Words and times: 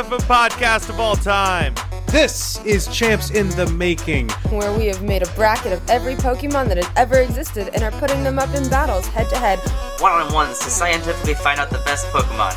FM 0.00 0.18
podcast 0.20 0.88
of 0.88 0.98
all 0.98 1.14
time. 1.14 1.74
This 2.06 2.64
is 2.64 2.86
Champs 2.88 3.30
in 3.30 3.50
the 3.50 3.66
Making. 3.66 4.30
where 4.48 4.72
we 4.72 4.86
have 4.86 5.02
made 5.02 5.22
a 5.22 5.30
bracket 5.32 5.74
of 5.74 5.90
every 5.90 6.14
Pokemon 6.14 6.68
that 6.68 6.78
has 6.78 6.88
ever 6.96 7.18
existed 7.18 7.68
and 7.74 7.82
are 7.82 7.90
putting 7.90 8.24
them 8.24 8.38
up 8.38 8.48
in 8.54 8.66
battles 8.70 9.06
head 9.08 9.28
to 9.28 9.36
head. 9.36 9.58
one 10.00 10.12
on 10.12 10.32
ones 10.32 10.58
to 10.60 10.70
scientifically 10.70 11.34
find 11.34 11.60
out 11.60 11.68
the 11.68 11.82
best 11.84 12.06
Pokemon. 12.06 12.54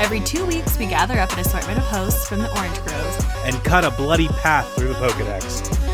Every 0.00 0.18
two 0.20 0.44
weeks, 0.46 0.76
we 0.80 0.86
gather 0.86 1.20
up 1.20 1.32
an 1.32 1.38
assortment 1.38 1.78
of 1.78 1.84
hosts 1.84 2.28
from 2.28 2.40
the 2.40 2.50
Orange 2.58 2.80
Groves. 2.80 3.24
and 3.44 3.54
cut 3.62 3.84
a 3.84 3.92
bloody 3.92 4.26
path 4.28 4.66
through 4.74 4.88
the 4.88 4.94
Pokedex. 4.94 5.89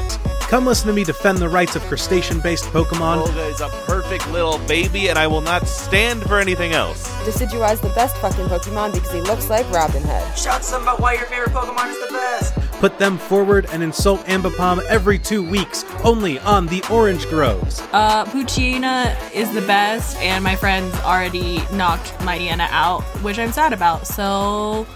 Come 0.48 0.64
listen 0.64 0.86
to 0.86 0.92
me 0.92 1.02
defend 1.02 1.38
the 1.38 1.48
rights 1.48 1.74
of 1.74 1.82
crustacean 1.82 2.38
based 2.38 2.66
Pokemon. 2.66 3.16
Olga 3.16 3.46
is 3.46 3.60
a 3.60 3.68
perfect 3.84 4.30
little 4.30 4.58
baby, 4.60 5.08
and 5.08 5.18
I 5.18 5.26
will 5.26 5.40
not 5.40 5.66
stand 5.66 6.22
for 6.22 6.38
anything 6.38 6.70
else. 6.72 7.08
Decidueye 7.24 7.72
is 7.72 7.80
the 7.80 7.88
best 7.90 8.16
fucking 8.18 8.46
Pokemon 8.46 8.94
because 8.94 9.10
he 9.10 9.20
looks 9.20 9.50
like 9.50 9.68
Robin 9.72 10.04
Hood. 10.04 10.38
Shout 10.38 10.64
some 10.64 10.82
about 10.82 11.00
why 11.00 11.14
your 11.14 11.24
favorite 11.24 11.50
Pokemon 11.50 11.90
is 11.90 11.98
the 12.06 12.12
best. 12.12 12.54
Put 12.78 12.96
them 12.96 13.18
forward 13.18 13.66
and 13.72 13.82
insult 13.82 14.20
Ambipom 14.26 14.84
every 14.84 15.18
two 15.18 15.42
weeks, 15.42 15.84
only 16.04 16.38
on 16.38 16.66
the 16.66 16.80
Orange 16.92 17.26
Groves. 17.26 17.82
Uh, 17.92 18.24
Poochyena 18.26 19.16
is 19.34 19.52
the 19.52 19.62
best, 19.62 20.16
and 20.18 20.44
my 20.44 20.54
friends 20.54 20.94
already 21.00 21.58
knocked 21.72 22.12
Mightyena 22.20 22.68
out, 22.70 23.02
which 23.22 23.40
I'm 23.40 23.50
sad 23.50 23.72
about. 23.72 24.06
So 24.06 24.86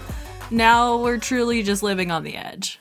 now 0.49 0.95
we're 0.95 1.17
truly 1.17 1.61
just 1.61 1.83
living 1.83 2.09
on 2.09 2.23
the 2.23 2.37
edge. 2.37 2.79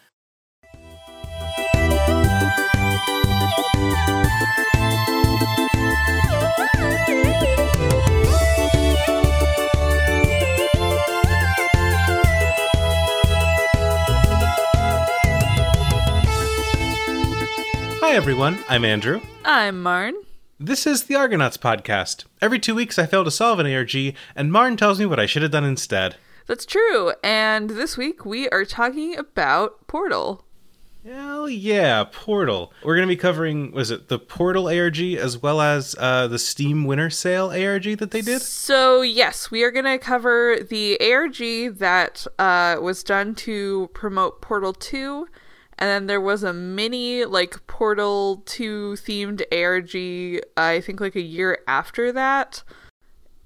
Hi, 18.10 18.16
everyone. 18.16 18.58
I'm 18.68 18.84
Andrew. 18.84 19.20
I'm 19.44 19.80
Marn. 19.84 20.14
This 20.58 20.84
is 20.84 21.04
the 21.04 21.14
Argonauts 21.14 21.56
podcast. 21.56 22.24
Every 22.42 22.58
two 22.58 22.74
weeks, 22.74 22.98
I 22.98 23.06
fail 23.06 23.22
to 23.22 23.30
solve 23.30 23.60
an 23.60 23.72
ARG, 23.72 23.94
and 24.34 24.50
Marn 24.50 24.76
tells 24.76 24.98
me 24.98 25.06
what 25.06 25.20
I 25.20 25.26
should 25.26 25.42
have 25.42 25.52
done 25.52 25.62
instead. 25.62 26.16
That's 26.48 26.66
true. 26.66 27.12
And 27.22 27.70
this 27.70 27.96
week 27.96 28.24
we 28.24 28.48
are 28.48 28.64
talking 28.64 29.16
about 29.16 29.86
Portal. 29.86 30.44
Hell 31.06 31.48
yeah, 31.48 32.02
Portal. 32.02 32.72
We're 32.82 32.96
going 32.96 33.06
to 33.06 33.14
be 33.14 33.16
covering, 33.16 33.70
was 33.70 33.92
it 33.92 34.08
the 34.08 34.18
Portal 34.18 34.66
ARG 34.66 34.98
as 34.98 35.40
well 35.40 35.60
as 35.60 35.94
uh, 35.96 36.26
the 36.26 36.40
Steam 36.40 36.86
Winter 36.86 37.10
Sale 37.10 37.50
ARG 37.50 37.96
that 37.98 38.10
they 38.10 38.22
did? 38.22 38.42
So, 38.42 39.02
yes, 39.02 39.52
we 39.52 39.62
are 39.62 39.70
going 39.70 39.84
to 39.84 39.98
cover 39.98 40.58
the 40.68 40.98
ARG 41.00 41.78
that 41.78 42.26
uh, 42.40 42.76
was 42.82 43.04
done 43.04 43.36
to 43.36 43.88
promote 43.94 44.40
Portal 44.40 44.72
2. 44.72 45.28
And 45.80 45.88
then 45.88 46.06
there 46.06 46.20
was 46.20 46.42
a 46.42 46.52
mini, 46.52 47.24
like, 47.24 47.66
Portal 47.66 48.42
2 48.44 48.96
themed 48.98 49.42
ARG, 49.50 50.44
I 50.56 50.80
think, 50.82 51.00
like 51.00 51.16
a 51.16 51.22
year 51.22 51.58
after 51.66 52.12
that. 52.12 52.62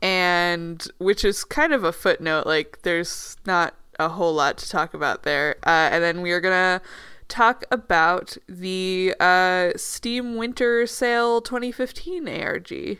And 0.02 0.86
which 0.98 1.24
is 1.24 1.44
kind 1.44 1.72
of 1.72 1.84
a 1.84 1.92
footnote. 1.92 2.46
Like, 2.46 2.80
there's 2.82 3.36
not 3.46 3.74
a 4.00 4.08
whole 4.08 4.34
lot 4.34 4.58
to 4.58 4.68
talk 4.68 4.94
about 4.94 5.22
there. 5.22 5.56
Uh, 5.64 5.88
and 5.92 6.02
then 6.02 6.22
we 6.22 6.32
are 6.32 6.40
going 6.40 6.80
to 6.80 6.84
talk 7.28 7.64
about 7.70 8.36
the 8.48 9.14
uh, 9.20 9.70
Steam 9.76 10.36
Winter 10.36 10.86
Sale 10.86 11.40
2015 11.42 12.28
ARG. 12.28 12.98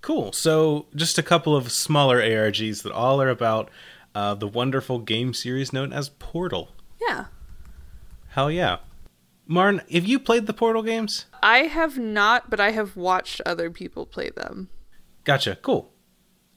Cool. 0.00 0.32
So, 0.32 0.86
just 0.94 1.18
a 1.18 1.22
couple 1.22 1.56
of 1.56 1.72
smaller 1.72 2.20
ARGs 2.20 2.82
that 2.82 2.92
all 2.92 3.20
are 3.20 3.28
about 3.28 3.70
uh, 4.14 4.34
the 4.34 4.46
wonderful 4.46 5.00
game 5.00 5.34
series 5.34 5.72
known 5.72 5.92
as 5.92 6.08
Portal. 6.08 6.70
Yeah. 7.00 7.26
Hell 8.36 8.50
yeah. 8.50 8.76
Marn, 9.46 9.80
have 9.90 10.04
you 10.04 10.18
played 10.18 10.46
the 10.46 10.52
Portal 10.52 10.82
games? 10.82 11.24
I 11.42 11.60
have 11.60 11.96
not, 11.96 12.50
but 12.50 12.60
I 12.60 12.72
have 12.72 12.94
watched 12.94 13.40
other 13.46 13.70
people 13.70 14.04
play 14.04 14.28
them. 14.28 14.68
Gotcha. 15.24 15.56
Cool. 15.62 15.90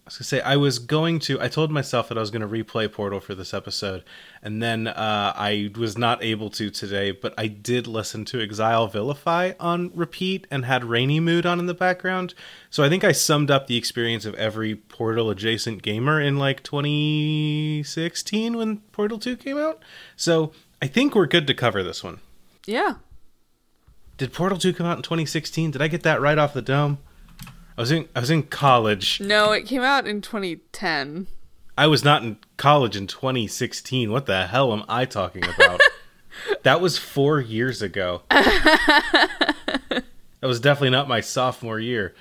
I 0.05 0.09
was 0.09 0.17
gonna 0.17 0.25
say 0.25 0.41
I 0.41 0.57
was 0.57 0.77
going 0.77 1.19
to. 1.19 1.39
I 1.39 1.47
told 1.47 1.71
myself 1.71 2.09
that 2.09 2.17
I 2.17 2.19
was 2.19 2.31
going 2.31 2.41
to 2.41 2.49
replay 2.49 2.91
Portal 2.91 3.21
for 3.21 3.33
this 3.33 3.53
episode, 3.53 4.03
and 4.43 4.61
then 4.61 4.87
uh, 4.87 5.31
I 5.33 5.71
was 5.77 5.97
not 5.97 6.21
able 6.21 6.49
to 6.49 6.69
today. 6.69 7.11
But 7.11 7.33
I 7.37 7.47
did 7.47 7.87
listen 7.87 8.25
to 8.25 8.41
Exile 8.41 8.87
Vilify 8.87 9.53
on 9.57 9.91
repeat 9.95 10.47
and 10.51 10.65
had 10.65 10.83
Rainy 10.83 11.21
Mood 11.21 11.45
on 11.45 11.59
in 11.59 11.67
the 11.67 11.73
background. 11.73 12.33
So 12.69 12.83
I 12.83 12.89
think 12.89 13.05
I 13.05 13.13
summed 13.13 13.49
up 13.49 13.67
the 13.67 13.77
experience 13.77 14.25
of 14.25 14.35
every 14.35 14.75
Portal 14.75 15.29
adjacent 15.29 15.81
gamer 15.81 16.19
in 16.19 16.37
like 16.37 16.61
2016 16.61 18.57
when 18.57 18.77
Portal 18.91 19.17
2 19.17 19.37
came 19.37 19.57
out. 19.57 19.81
So 20.17 20.51
I 20.81 20.87
think 20.87 21.13
we're 21.13 21.27
good 21.27 21.47
to 21.47 21.53
cover 21.53 21.83
this 21.83 22.03
one. 22.03 22.19
Yeah. 22.65 22.95
Did 24.17 24.33
Portal 24.33 24.57
2 24.57 24.73
come 24.73 24.85
out 24.85 24.97
in 24.97 25.03
2016? 25.03 25.71
Did 25.71 25.81
I 25.81 25.87
get 25.87 26.03
that 26.03 26.21
right 26.21 26.37
off 26.37 26.53
the 26.53 26.61
dome? 26.61 26.99
I 27.77 27.81
was 27.81 27.91
in 27.91 28.09
I 28.15 28.19
was 28.19 28.29
in 28.29 28.43
college. 28.43 29.21
No, 29.21 29.51
it 29.53 29.65
came 29.65 29.81
out 29.81 30.05
in 30.05 30.21
2010. 30.21 31.27
I 31.77 31.87
was 31.87 32.03
not 32.03 32.23
in 32.23 32.37
college 32.57 32.97
in 32.97 33.07
2016. 33.07 34.11
What 34.11 34.25
the 34.25 34.47
hell 34.47 34.73
am 34.73 34.83
I 34.89 35.05
talking 35.05 35.43
about? 35.45 35.79
that 36.63 36.81
was 36.81 36.97
4 36.97 37.39
years 37.39 37.81
ago. 37.81 38.23
that 38.29 40.03
was 40.41 40.59
definitely 40.59 40.89
not 40.89 41.07
my 41.07 41.21
sophomore 41.21 41.79
year. 41.79 42.13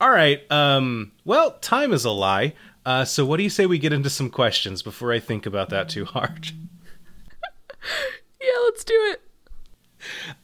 All 0.00 0.10
right. 0.10 0.40
Um 0.50 1.12
well, 1.24 1.52
time 1.52 1.92
is 1.94 2.04
a 2.04 2.10
lie. 2.10 2.52
Uh, 2.84 3.04
so 3.04 3.26
what 3.26 3.38
do 3.38 3.42
you 3.42 3.50
say 3.50 3.66
we 3.66 3.80
get 3.80 3.92
into 3.92 4.08
some 4.08 4.30
questions 4.30 4.80
before 4.80 5.12
I 5.12 5.18
think 5.18 5.44
about 5.44 5.70
that 5.70 5.88
too 5.88 6.04
hard? 6.04 6.52
Yeah, 8.38 8.48
let's 8.64 8.84
do 8.84 8.94
it. 8.94 9.22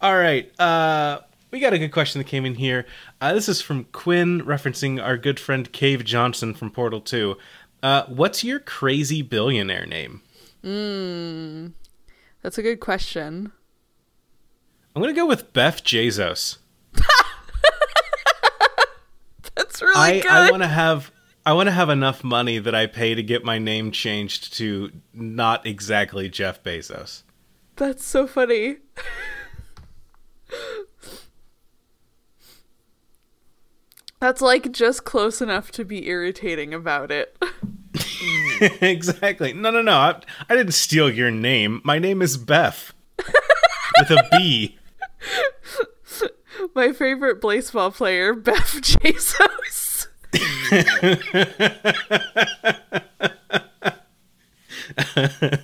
All 0.01 0.17
right. 0.17 0.51
Uh, 0.59 1.21
we 1.51 1.61
got 1.61 1.75
a 1.75 1.79
good 1.79 1.93
question 1.93 2.19
that 2.21 2.27
came 2.27 2.47
in 2.47 2.55
here. 2.55 2.87
Uh, 3.21 3.35
this 3.35 3.49
is 3.49 3.61
from 3.61 3.85
Quinn, 3.85 4.41
referencing 4.41 5.01
our 5.01 5.19
good 5.19 5.39
friend 5.39 5.71
Cave 5.71 6.03
Johnson 6.05 6.55
from 6.55 6.71
Portal 6.71 7.03
2. 7.03 7.37
Uh, 7.83 8.05
what's 8.07 8.43
your 8.43 8.59
crazy 8.59 9.21
billionaire 9.21 9.87
name? 9.87 10.23
That's 12.43 12.57
a 12.57 12.63
good 12.63 12.81
question. 12.81 13.53
I'm 14.97 15.03
going 15.03 15.15
to 15.15 15.21
go 15.21 15.27
with 15.27 15.53
Beth 15.53 15.85
Jesus. 15.85 16.59
That's 19.55 19.83
really 19.83 19.95
I, 19.97 20.21
good. 20.21 20.31
I 20.31 20.51
want 20.51 20.63
to 20.63 20.69
have. 20.69 21.13
I 21.45 21.55
want 21.55 21.67
to 21.67 21.73
have 21.73 21.91
enough 21.91 22.23
money 22.23 22.61
that 22.61 22.75
I 22.75 22.87
pay 22.87 23.17
to 23.17 23.23
get 23.23 23.45
my 23.45 23.59
name 23.59 23.91
changed 23.91 24.55
to 24.59 24.93
not 25.13 25.67
exactly 25.67 26.29
Jeff 26.29 26.63
Bezos. 26.63 27.25
That's 27.83 28.05
so 28.05 28.29
funny. 28.29 28.77
That's 34.21 34.41
like 34.41 34.71
just 34.71 35.03
close 35.03 35.43
enough 35.43 35.73
to 35.73 35.85
be 35.85 36.07
irritating 36.07 36.73
about 36.73 37.11
it. 37.11 37.37
exactly. 38.81 39.53
No, 39.53 39.73
no, 39.73 39.83
no. 39.83 39.95
I, 39.95 40.21
I 40.49 40.55
didn't 40.55 40.75
steal 40.75 41.11
your 41.11 41.33
name. 41.33 41.81
My 41.83 41.99
name 41.99 42.23
is 42.23 42.37
Beth 42.37 42.93
with 43.19 44.11
a 44.13 44.29
B. 44.31 44.79
My 46.77 46.93
favorite 46.93 47.41
baseball 47.41 47.91
player, 47.91 48.33
Beth 48.37 48.81
Jesus. 48.81 50.07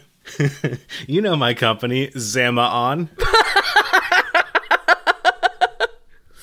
You 1.06 1.20
know 1.22 1.36
my 1.36 1.54
company, 1.54 2.10
Zama 2.18 2.62
On. 2.62 3.08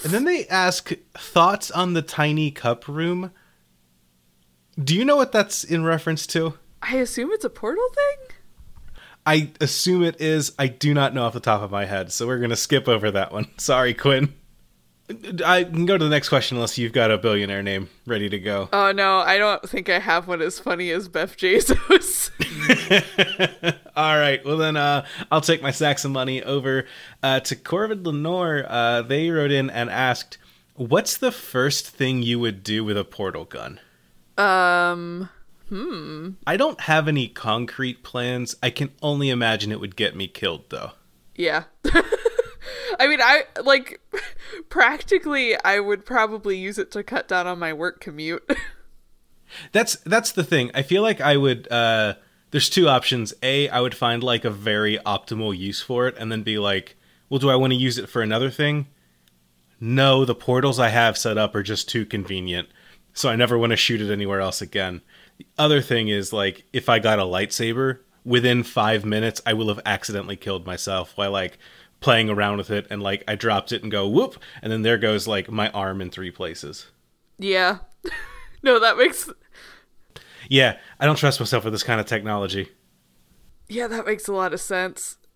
and 0.03 0.13
then 0.13 0.25
they 0.25 0.47
ask 0.47 0.91
thoughts 1.17 1.71
on 1.71 1.93
the 1.93 2.01
tiny 2.01 2.51
cup 2.51 2.87
room. 2.87 3.31
Do 4.81 4.95
you 4.95 5.05
know 5.05 5.15
what 5.15 5.31
that's 5.31 5.63
in 5.63 5.83
reference 5.83 6.27
to? 6.27 6.55
I 6.81 6.97
assume 6.97 7.31
it's 7.31 7.45
a 7.45 7.49
portal 7.49 7.87
thing? 7.93 8.37
I 9.25 9.51
assume 9.59 10.03
it 10.03 10.21
is. 10.21 10.53
I 10.59 10.67
do 10.67 10.93
not 10.93 11.13
know 11.13 11.23
off 11.23 11.33
the 11.33 11.39
top 11.39 11.61
of 11.61 11.71
my 11.71 11.85
head, 11.85 12.11
so 12.11 12.27
we're 12.27 12.37
going 12.37 12.51
to 12.51 12.55
skip 12.55 12.87
over 12.87 13.09
that 13.11 13.31
one. 13.31 13.47
Sorry, 13.57 13.93
Quinn. 13.93 14.33
I 15.07 15.63
can 15.63 15.85
go 15.85 15.97
to 15.97 16.03
the 16.03 16.09
next 16.09 16.29
question 16.29 16.57
unless 16.57 16.77
you've 16.79 16.93
got 16.93 17.11
a 17.11 17.17
billionaire 17.17 17.61
name 17.61 17.89
ready 18.07 18.27
to 18.29 18.39
go. 18.39 18.69
Oh 18.73 18.91
no, 18.91 19.19
I 19.19 19.37
don't 19.37 19.67
think 19.69 19.87
I 19.87 19.99
have 19.99 20.27
one 20.27 20.41
as 20.41 20.59
funny 20.59 20.89
as 20.89 21.07
Beth 21.07 21.37
Jesus. 21.37 22.31
All 23.95 24.17
right. 24.17 24.43
Well, 24.43 24.57
then 24.57 24.77
uh, 24.77 25.05
I'll 25.31 25.41
take 25.41 25.61
my 25.61 25.71
sacks 25.71 26.05
of 26.05 26.11
money 26.11 26.41
over 26.43 26.85
uh, 27.21 27.39
to 27.41 27.55
Corvid 27.55 28.03
Lenore. 28.05 28.65
Uh, 28.67 29.03
they 29.03 29.29
wrote 29.29 29.51
in 29.51 29.69
and 29.69 29.89
asked, 29.89 30.37
What's 30.73 31.17
the 31.17 31.31
first 31.31 31.87
thing 31.89 32.23
you 32.23 32.39
would 32.39 32.63
do 32.63 32.83
with 32.83 32.97
a 32.97 33.05
portal 33.05 33.45
gun? 33.45 33.79
um, 34.37 35.29
hmm. 35.69 36.31
I 36.45 36.57
don't 36.57 36.81
have 36.81 37.07
any 37.07 37.27
concrete 37.27 38.03
plans. 38.03 38.55
I 38.61 38.69
can 38.71 38.91
only 39.01 39.29
imagine 39.29 39.71
it 39.71 39.79
would 39.79 39.95
get 39.95 40.15
me 40.15 40.27
killed, 40.27 40.65
though. 40.69 40.91
yeah. 41.35 41.65
I 42.99 43.07
mean, 43.07 43.19
I 43.21 43.43
like 43.63 44.01
practically 44.69 45.55
I 45.63 45.79
would 45.79 46.05
probably 46.05 46.57
use 46.57 46.77
it 46.77 46.91
to 46.91 47.03
cut 47.03 47.27
down 47.27 47.47
on 47.47 47.59
my 47.59 47.73
work 47.73 47.99
commute. 47.99 48.49
That's 49.71 49.95
that's 49.97 50.31
the 50.31 50.43
thing. 50.43 50.71
I 50.73 50.81
feel 50.81 51.01
like 51.03 51.21
I 51.21 51.37
would. 51.37 51.71
Uh, 51.71 52.15
there's 52.51 52.69
two 52.69 52.89
options. 52.89 53.33
A, 53.43 53.69
I 53.69 53.79
would 53.79 53.95
find 53.95 54.23
like 54.23 54.43
a 54.43 54.49
very 54.49 54.97
optimal 55.05 55.55
use 55.55 55.81
for 55.81 56.07
it 56.07 56.15
and 56.17 56.31
then 56.31 56.41
be 56.41 56.57
like, 56.57 56.97
well, 57.29 57.39
do 57.39 57.49
I 57.49 57.55
want 57.55 57.71
to 57.71 57.79
use 57.79 57.97
it 57.97 58.09
for 58.09 58.21
another 58.21 58.49
thing? 58.49 58.87
No, 59.79 60.25
the 60.25 60.35
portals 60.35 60.79
I 60.79 60.89
have 60.89 61.17
set 61.17 61.37
up 61.37 61.53
are 61.53 61.63
just 61.63 61.87
too 61.87 62.05
convenient. 62.05 62.69
So 63.13 63.29
I 63.29 63.35
never 63.35 63.57
want 63.57 63.71
to 63.71 63.77
shoot 63.77 64.01
it 64.01 64.11
anywhere 64.11 64.41
else 64.41 64.61
again. 64.61 65.01
The 65.37 65.47
other 65.57 65.81
thing 65.81 66.07
is 66.07 66.33
like 66.33 66.65
if 66.73 66.89
I 66.89 66.99
got 66.99 67.19
a 67.19 67.23
lightsaber, 67.23 67.99
within 68.23 68.63
5 68.63 69.05
minutes 69.05 69.41
I 69.45 69.53
will 69.53 69.67
have 69.69 69.81
accidentally 69.85 70.35
killed 70.35 70.65
myself 70.65 71.13
while 71.15 71.31
like 71.31 71.59
playing 72.05 72.29
around 72.29 72.55
with 72.57 72.69
it 72.69 72.85
and 72.91 73.01
like 73.01 73.23
I 73.27 73.33
dropped 73.33 73.71
it 73.71 73.81
and 73.81 73.91
go 73.91 74.07
whoop 74.07 74.37
and 74.61 74.71
then 74.71 74.83
there 74.83 74.99
goes 74.99 75.25
like 75.25 75.49
my 75.49 75.69
arm 75.71 76.01
in 76.01 76.11
three 76.11 76.29
places. 76.29 76.91
Yeah. 77.39 77.79
no, 78.61 78.79
that 78.79 78.95
makes 78.95 79.27
Yeah, 80.47 80.77
I 80.99 81.07
don't 81.07 81.15
trust 81.15 81.39
myself 81.39 81.63
with 81.63 81.73
this 81.73 81.81
kind 81.81 81.99
of 81.99 82.05
technology. 82.05 82.69
Yeah, 83.67 83.87
that 83.87 84.05
makes 84.05 84.27
a 84.27 84.33
lot 84.33 84.53
of 84.53 84.61
sense. 84.61 85.17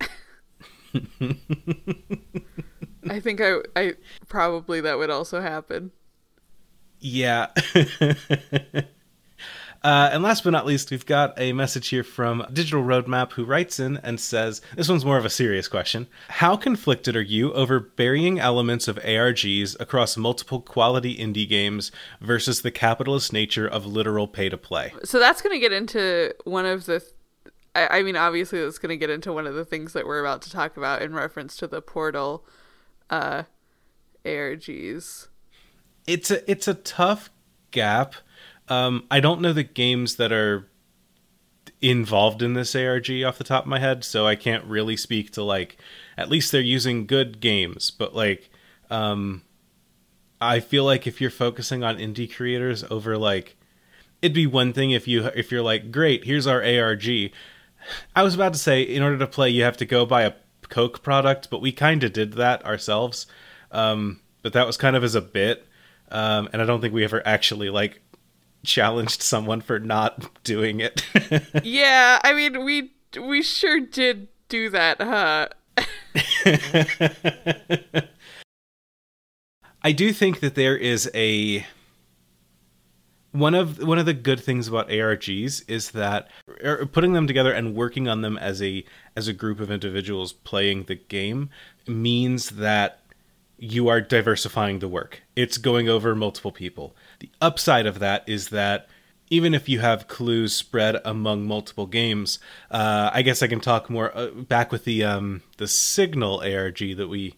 I 3.10 3.18
think 3.18 3.40
I 3.40 3.56
I 3.74 3.94
probably 4.28 4.80
that 4.80 4.96
would 4.96 5.10
also 5.10 5.40
happen. 5.40 5.90
Yeah. 7.00 7.48
Uh, 9.82 10.10
and 10.12 10.22
last 10.22 10.44
but 10.44 10.50
not 10.50 10.66
least, 10.66 10.90
we've 10.90 11.06
got 11.06 11.32
a 11.40 11.54
message 11.54 11.88
here 11.88 12.04
from 12.04 12.44
Digital 12.52 12.82
Roadmap 12.82 13.32
who 13.32 13.44
writes 13.46 13.80
in 13.80 13.96
and 13.98 14.20
says, 14.20 14.60
This 14.76 14.90
one's 14.90 15.06
more 15.06 15.16
of 15.16 15.24
a 15.24 15.30
serious 15.30 15.68
question. 15.68 16.06
How 16.28 16.56
conflicted 16.56 17.16
are 17.16 17.22
you 17.22 17.52
over 17.54 17.80
burying 17.80 18.38
elements 18.38 18.88
of 18.88 18.96
ARGs 18.96 19.80
across 19.80 20.18
multiple 20.18 20.60
quality 20.60 21.16
indie 21.16 21.48
games 21.48 21.90
versus 22.20 22.60
the 22.60 22.70
capitalist 22.70 23.32
nature 23.32 23.66
of 23.66 23.86
literal 23.86 24.28
pay 24.28 24.50
to 24.50 24.58
play? 24.58 24.92
So 25.02 25.18
that's 25.18 25.40
going 25.40 25.54
to 25.54 25.60
get 25.60 25.72
into 25.72 26.34
one 26.44 26.66
of 26.66 26.84
the. 26.84 27.02
I, 27.74 28.00
I 28.00 28.02
mean, 28.02 28.16
obviously, 28.16 28.62
that's 28.62 28.78
going 28.78 28.90
to 28.90 28.98
get 28.98 29.08
into 29.08 29.32
one 29.32 29.46
of 29.46 29.54
the 29.54 29.64
things 29.64 29.94
that 29.94 30.06
we're 30.06 30.20
about 30.20 30.42
to 30.42 30.50
talk 30.50 30.76
about 30.76 31.00
in 31.00 31.14
reference 31.14 31.56
to 31.56 31.66
the 31.66 31.80
Portal 31.80 32.44
uh, 33.08 33.44
ARGs. 34.26 35.28
It's 36.06 36.30
a 36.30 36.50
it's 36.50 36.68
a 36.68 36.74
tough 36.74 37.30
gap 37.70 38.14
um, 38.70 39.04
I 39.10 39.20
don't 39.20 39.40
know 39.40 39.52
the 39.52 39.64
games 39.64 40.16
that 40.16 40.32
are 40.32 40.68
involved 41.82 42.40
in 42.40 42.54
this 42.54 42.74
ARG 42.74 43.10
off 43.24 43.38
the 43.38 43.44
top 43.44 43.64
of 43.64 43.68
my 43.68 43.80
head, 43.80 44.04
so 44.04 44.26
I 44.26 44.36
can't 44.36 44.64
really 44.64 44.96
speak 44.96 45.32
to 45.32 45.42
like. 45.42 45.76
At 46.16 46.30
least 46.30 46.52
they're 46.52 46.60
using 46.60 47.06
good 47.06 47.40
games, 47.40 47.90
but 47.90 48.14
like, 48.14 48.50
um, 48.90 49.42
I 50.40 50.60
feel 50.60 50.84
like 50.84 51.06
if 51.06 51.20
you're 51.20 51.30
focusing 51.30 51.82
on 51.82 51.96
indie 51.96 52.32
creators 52.32 52.84
over 52.90 53.16
like, 53.18 53.56
it'd 54.22 54.34
be 54.34 54.46
one 54.46 54.72
thing 54.72 54.92
if 54.92 55.08
you 55.08 55.26
if 55.34 55.50
you're 55.50 55.62
like, 55.62 55.90
great, 55.90 56.24
here's 56.24 56.46
our 56.46 56.62
ARG. 56.62 57.32
I 58.14 58.22
was 58.22 58.34
about 58.34 58.52
to 58.52 58.58
say, 58.58 58.82
in 58.82 59.02
order 59.02 59.18
to 59.18 59.26
play, 59.26 59.48
you 59.48 59.64
have 59.64 59.78
to 59.78 59.86
go 59.86 60.06
buy 60.06 60.22
a 60.22 60.34
Coke 60.68 61.02
product, 61.02 61.50
but 61.50 61.60
we 61.60 61.72
kind 61.72 62.04
of 62.04 62.12
did 62.12 62.34
that 62.34 62.64
ourselves. 62.64 63.26
Um, 63.72 64.20
but 64.42 64.52
that 64.52 64.66
was 64.66 64.76
kind 64.76 64.94
of 64.94 65.02
as 65.02 65.14
a 65.14 65.20
bit, 65.20 65.66
um, 66.10 66.48
and 66.52 66.62
I 66.62 66.66
don't 66.66 66.80
think 66.80 66.94
we 66.94 67.04
ever 67.04 67.26
actually 67.26 67.70
like 67.70 68.00
challenged 68.64 69.22
someone 69.22 69.60
for 69.60 69.78
not 69.78 70.42
doing 70.44 70.80
it. 70.80 71.06
yeah, 71.64 72.20
I 72.22 72.34
mean 72.34 72.64
we 72.64 72.92
we 73.20 73.42
sure 73.42 73.80
did 73.80 74.28
do 74.48 74.70
that, 74.70 75.00
huh? 75.00 75.48
I 79.82 79.92
do 79.92 80.12
think 80.12 80.40
that 80.40 80.54
there 80.54 80.76
is 80.76 81.10
a 81.14 81.66
one 83.32 83.54
of 83.54 83.78
one 83.78 83.98
of 83.98 84.06
the 84.06 84.14
good 84.14 84.40
things 84.40 84.68
about 84.68 84.88
ARGs 84.88 85.62
is 85.68 85.92
that 85.92 86.28
er, 86.64 86.86
putting 86.86 87.12
them 87.12 87.26
together 87.26 87.52
and 87.52 87.74
working 87.74 88.08
on 88.08 88.22
them 88.22 88.36
as 88.36 88.62
a 88.62 88.84
as 89.16 89.28
a 89.28 89.32
group 89.32 89.60
of 89.60 89.70
individuals 89.70 90.32
playing 90.32 90.84
the 90.84 90.96
game 90.96 91.50
means 91.86 92.50
that 92.50 93.00
you 93.62 93.88
are 93.88 94.00
diversifying 94.00 94.78
the 94.78 94.88
work. 94.88 95.22
It's 95.36 95.58
going 95.58 95.88
over 95.88 96.14
multiple 96.16 96.50
people. 96.50 96.96
The 97.20 97.30
upside 97.40 97.86
of 97.86 97.98
that 97.98 98.26
is 98.26 98.48
that 98.48 98.88
even 99.28 99.54
if 99.54 99.68
you 99.68 99.78
have 99.80 100.08
clues 100.08 100.54
spread 100.54 100.96
among 101.04 101.44
multiple 101.46 101.86
games, 101.86 102.38
uh, 102.70 103.10
I 103.12 103.22
guess 103.22 103.42
I 103.42 103.46
can 103.46 103.60
talk 103.60 103.88
more 103.90 104.16
uh, 104.16 104.28
back 104.30 104.72
with 104.72 104.84
the 104.84 105.04
um, 105.04 105.42
the 105.58 105.68
Signal 105.68 106.40
ARG 106.40 106.78
that 106.96 107.08
we 107.08 107.34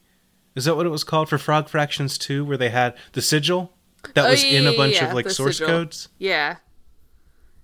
is 0.54 0.64
that 0.66 0.76
what 0.76 0.86
it 0.86 0.90
was 0.90 1.04
called 1.04 1.28
for 1.28 1.38
Frog 1.38 1.68
Fractions 1.68 2.16
2 2.18 2.44
where 2.44 2.56
they 2.56 2.70
had 2.70 2.94
the 3.12 3.20
sigil 3.22 3.72
that 4.14 4.26
Oh, 4.26 4.30
was 4.30 4.44
yeah, 4.44 4.60
in 4.60 4.66
a 4.66 4.76
bunch 4.76 4.94
yeah, 4.96 5.08
of 5.08 5.14
like 5.14 5.28
source 5.28 5.58
sigil. 5.58 5.66
codes. 5.74 6.08
Yeah. 6.18 6.56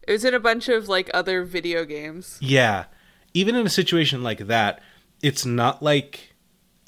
It 0.06 0.12
was 0.12 0.24
in 0.24 0.34
a 0.34 0.40
bunch 0.40 0.68
of 0.68 0.88
like 0.88 1.10
other 1.14 1.44
video 1.44 1.84
games. 1.84 2.38
Yeah. 2.40 2.86
Even 3.34 3.54
in 3.54 3.66
a 3.66 3.70
situation 3.70 4.22
like 4.22 4.46
that, 4.46 4.80
it's 5.22 5.44
not 5.46 5.82
like 5.82 6.27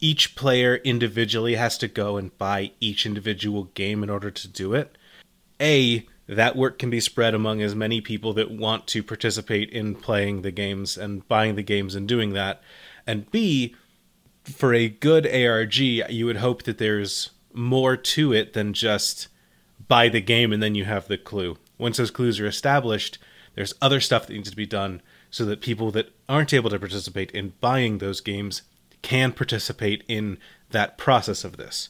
each 0.00 0.34
player 0.34 0.76
individually 0.76 1.54
has 1.54 1.76
to 1.78 1.88
go 1.88 2.16
and 2.16 2.36
buy 2.38 2.72
each 2.80 3.04
individual 3.04 3.64
game 3.74 4.02
in 4.02 4.10
order 4.10 4.30
to 4.30 4.48
do 4.48 4.74
it. 4.74 4.96
A, 5.60 6.06
that 6.26 6.56
work 6.56 6.78
can 6.78 6.90
be 6.90 7.00
spread 7.00 7.34
among 7.34 7.60
as 7.60 7.74
many 7.74 8.00
people 8.00 8.32
that 8.34 8.50
want 8.50 8.86
to 8.88 9.02
participate 9.02 9.70
in 9.70 9.94
playing 9.94 10.42
the 10.42 10.50
games 10.50 10.96
and 10.96 11.26
buying 11.28 11.56
the 11.56 11.62
games 11.62 11.94
and 11.94 12.08
doing 12.08 12.32
that. 12.32 12.62
And 13.06 13.30
B, 13.30 13.74
for 14.44 14.72
a 14.72 14.88
good 14.88 15.26
ARG, 15.26 15.76
you 15.76 16.26
would 16.26 16.36
hope 16.36 16.62
that 16.62 16.78
there's 16.78 17.30
more 17.52 17.96
to 17.96 18.32
it 18.32 18.52
than 18.52 18.72
just 18.72 19.28
buy 19.88 20.08
the 20.08 20.20
game 20.20 20.52
and 20.52 20.62
then 20.62 20.74
you 20.74 20.84
have 20.84 21.08
the 21.08 21.18
clue. 21.18 21.58
Once 21.78 21.96
those 21.96 22.10
clues 22.10 22.38
are 22.38 22.46
established, 22.46 23.18
there's 23.54 23.74
other 23.82 24.00
stuff 24.00 24.26
that 24.26 24.34
needs 24.34 24.50
to 24.50 24.56
be 24.56 24.66
done 24.66 25.02
so 25.30 25.44
that 25.44 25.60
people 25.60 25.90
that 25.90 26.12
aren't 26.28 26.54
able 26.54 26.70
to 26.70 26.78
participate 26.78 27.30
in 27.32 27.52
buying 27.60 27.98
those 27.98 28.20
games 28.20 28.62
can 29.02 29.32
participate 29.32 30.04
in 30.08 30.38
that 30.70 30.98
process 30.98 31.44
of 31.44 31.56
this. 31.56 31.88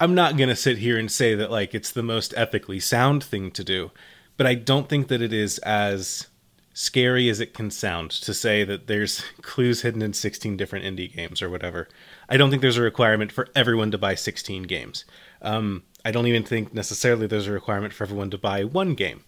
I'm 0.00 0.14
not 0.14 0.36
going 0.36 0.48
to 0.48 0.56
sit 0.56 0.78
here 0.78 0.98
and 0.98 1.10
say 1.10 1.34
that 1.34 1.50
like 1.50 1.74
it's 1.74 1.90
the 1.90 2.02
most 2.02 2.32
ethically 2.36 2.80
sound 2.80 3.24
thing 3.24 3.50
to 3.52 3.64
do, 3.64 3.90
but 4.36 4.46
I 4.46 4.54
don't 4.54 4.88
think 4.88 5.08
that 5.08 5.22
it 5.22 5.32
is 5.32 5.58
as 5.58 6.28
scary 6.72 7.28
as 7.28 7.40
it 7.40 7.54
can 7.54 7.72
sound 7.72 8.08
to 8.08 8.32
say 8.32 8.62
that 8.62 8.86
there's 8.86 9.24
clues 9.42 9.82
hidden 9.82 10.00
in 10.00 10.12
16 10.12 10.56
different 10.56 10.84
indie 10.84 11.12
games 11.12 11.42
or 11.42 11.50
whatever. 11.50 11.88
I 12.28 12.36
don't 12.36 12.50
think 12.50 12.62
there's 12.62 12.76
a 12.76 12.82
requirement 12.82 13.32
for 13.32 13.48
everyone 13.56 13.90
to 13.90 13.98
buy 13.98 14.14
16 14.14 14.62
games. 14.62 15.04
Um, 15.42 15.82
I 16.04 16.12
don't 16.12 16.28
even 16.28 16.44
think 16.44 16.72
necessarily 16.72 17.26
there's 17.26 17.48
a 17.48 17.52
requirement 17.52 17.92
for 17.92 18.04
everyone 18.04 18.30
to 18.30 18.38
buy 18.38 18.62
one 18.62 18.94
game. 18.94 19.24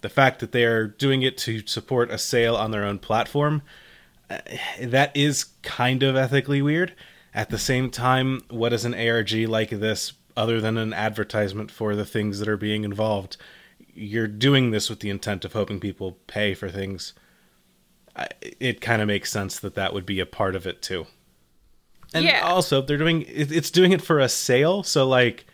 The 0.00 0.08
fact 0.08 0.40
that 0.40 0.52
they're 0.52 0.86
doing 0.86 1.20
it 1.20 1.36
to 1.38 1.66
support 1.66 2.10
a 2.10 2.16
sale 2.16 2.56
on 2.56 2.70
their 2.70 2.84
own 2.84 2.98
platform, 2.98 3.60
Uh, 4.30 4.38
that 4.82 5.16
is 5.16 5.44
kind 5.62 6.02
of 6.02 6.16
ethically 6.16 6.60
weird. 6.62 6.94
At 7.34 7.50
the 7.50 7.58
same 7.58 7.90
time, 7.90 8.42
what 8.50 8.72
is 8.72 8.84
an 8.84 8.94
ARG 8.94 9.32
like 9.32 9.70
this 9.70 10.12
other 10.36 10.60
than 10.60 10.76
an 10.78 10.92
advertisement 10.92 11.70
for 11.70 11.94
the 11.96 12.04
things 12.04 12.38
that 12.38 12.48
are 12.48 12.56
being 12.56 12.84
involved? 12.84 13.36
You're 13.94 14.26
doing 14.28 14.70
this 14.70 14.88
with 14.90 15.00
the 15.00 15.10
intent 15.10 15.44
of 15.44 15.52
hoping 15.52 15.80
people 15.80 16.18
pay 16.26 16.54
for 16.54 16.68
things. 16.68 17.12
It 18.60 18.80
kind 18.80 19.00
of 19.00 19.08
makes 19.08 19.30
sense 19.30 19.58
that 19.60 19.74
that 19.76 19.94
would 19.94 20.04
be 20.06 20.18
a 20.20 20.26
part 20.26 20.56
of 20.56 20.66
it 20.66 20.82
too. 20.82 21.06
And 22.12 22.24
Yeah. 22.24 22.40
also, 22.40 22.80
they're 22.82 22.96
doing 22.96 23.24
it's 23.28 23.70
doing 23.70 23.92
it 23.92 24.02
for 24.02 24.18
a 24.18 24.28
sale, 24.28 24.82
so 24.82 25.06
like 25.06 25.46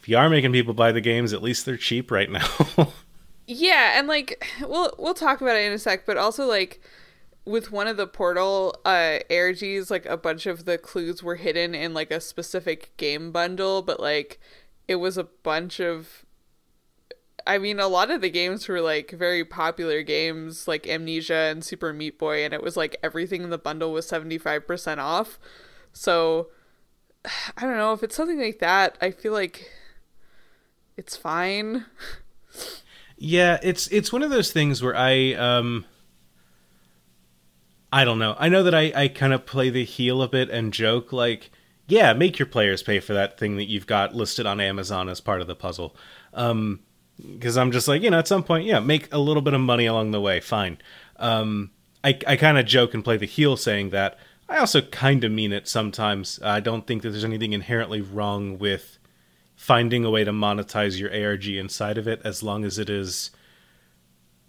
if 0.00 0.08
you 0.08 0.16
are 0.16 0.28
making 0.28 0.50
people 0.52 0.74
buy 0.74 0.90
the 0.90 1.00
games, 1.00 1.32
at 1.32 1.42
least 1.42 1.64
they're 1.66 1.76
cheap 1.76 2.10
right 2.10 2.30
now. 2.30 2.46
Yeah, 3.48 3.98
and 3.98 4.06
like 4.06 4.46
we'll 4.60 4.94
we'll 4.98 5.14
talk 5.14 5.40
about 5.40 5.56
it 5.56 5.66
in 5.66 5.72
a 5.72 5.78
sec, 5.78 6.06
but 6.06 6.16
also 6.16 6.46
like 6.46 6.80
with 7.44 7.72
one 7.72 7.86
of 7.86 7.96
the 7.96 8.06
portal 8.06 8.74
uh 8.84 9.18
ARGs, 9.30 9.90
like 9.90 10.06
a 10.06 10.16
bunch 10.16 10.46
of 10.46 10.64
the 10.64 10.78
clues 10.78 11.22
were 11.22 11.36
hidden 11.36 11.74
in 11.74 11.94
like 11.94 12.10
a 12.10 12.20
specific 12.20 12.96
game 12.96 13.32
bundle, 13.32 13.82
but 13.82 14.00
like 14.00 14.40
it 14.88 14.96
was 14.96 15.16
a 15.18 15.24
bunch 15.24 15.80
of 15.80 16.24
I 17.44 17.58
mean, 17.58 17.80
a 17.80 17.88
lot 17.88 18.10
of 18.10 18.20
the 18.20 18.30
games 18.30 18.68
were 18.68 18.80
like 18.80 19.10
very 19.10 19.44
popular 19.44 20.02
games 20.02 20.68
like 20.68 20.86
Amnesia 20.86 21.34
and 21.50 21.64
Super 21.64 21.92
Meat 21.92 22.18
Boy, 22.18 22.44
and 22.44 22.54
it 22.54 22.62
was 22.62 22.76
like 22.76 22.96
everything 23.02 23.42
in 23.42 23.50
the 23.50 23.58
bundle 23.58 23.92
was 23.92 24.08
75% 24.08 24.98
off. 24.98 25.40
So 25.92 26.48
I 27.56 27.62
don't 27.62 27.76
know 27.76 27.92
if 27.92 28.02
it's 28.02 28.16
something 28.16 28.40
like 28.40 28.60
that, 28.60 28.96
I 29.00 29.10
feel 29.10 29.32
like 29.32 29.70
it's 30.96 31.16
fine. 31.16 31.86
Yeah, 33.24 33.60
it's 33.62 33.86
it's 33.92 34.12
one 34.12 34.24
of 34.24 34.30
those 34.30 34.50
things 34.50 34.82
where 34.82 34.96
I 34.96 35.34
um 35.34 35.84
I 37.92 38.04
don't 38.04 38.18
know. 38.18 38.34
I 38.38 38.48
know 38.48 38.62
that 38.62 38.74
I 38.74 38.92
I 38.94 39.08
kind 39.08 39.32
of 39.34 39.44
play 39.44 39.68
the 39.68 39.84
heel 39.84 40.22
a 40.22 40.28
bit 40.28 40.48
and 40.48 40.72
joke 40.72 41.12
like, 41.12 41.50
yeah, 41.86 42.14
make 42.14 42.38
your 42.38 42.46
players 42.46 42.82
pay 42.82 43.00
for 43.00 43.12
that 43.12 43.38
thing 43.38 43.56
that 43.56 43.68
you've 43.68 43.86
got 43.86 44.14
listed 44.14 44.46
on 44.46 44.60
Amazon 44.60 45.08
as 45.08 45.20
part 45.20 45.42
of 45.42 45.46
the 45.46 45.54
puzzle. 45.54 45.94
Um 46.32 46.80
because 47.38 47.56
I'm 47.58 47.70
just 47.70 47.86
like, 47.86 48.02
you 48.02 48.10
know, 48.10 48.18
at 48.18 48.26
some 48.26 48.42
point, 48.42 48.64
yeah, 48.64 48.80
make 48.80 49.12
a 49.12 49.18
little 49.18 49.42
bit 49.42 49.54
of 49.54 49.60
money 49.60 49.86
along 49.86 50.10
the 50.10 50.20
way, 50.20 50.40
fine. 50.40 50.78
Um 51.16 51.70
I 52.02 52.18
I 52.26 52.36
kind 52.36 52.56
of 52.58 52.64
joke 52.64 52.94
and 52.94 53.04
play 53.04 53.18
the 53.18 53.26
heel 53.26 53.56
saying 53.56 53.90
that. 53.90 54.18
I 54.48 54.58
also 54.58 54.80
kind 54.80 55.22
of 55.24 55.32
mean 55.32 55.52
it 55.52 55.68
sometimes. 55.68 56.40
I 56.42 56.60
don't 56.60 56.86
think 56.86 57.02
that 57.02 57.10
there's 57.10 57.24
anything 57.24 57.52
inherently 57.52 58.00
wrong 58.00 58.58
with 58.58 58.98
finding 59.54 60.04
a 60.04 60.10
way 60.10 60.24
to 60.24 60.32
monetize 60.32 60.98
your 60.98 61.10
ARG 61.10 61.46
inside 61.46 61.96
of 61.98 62.08
it 62.08 62.20
as 62.24 62.42
long 62.42 62.64
as 62.64 62.78
it 62.78 62.90
is 62.90 63.30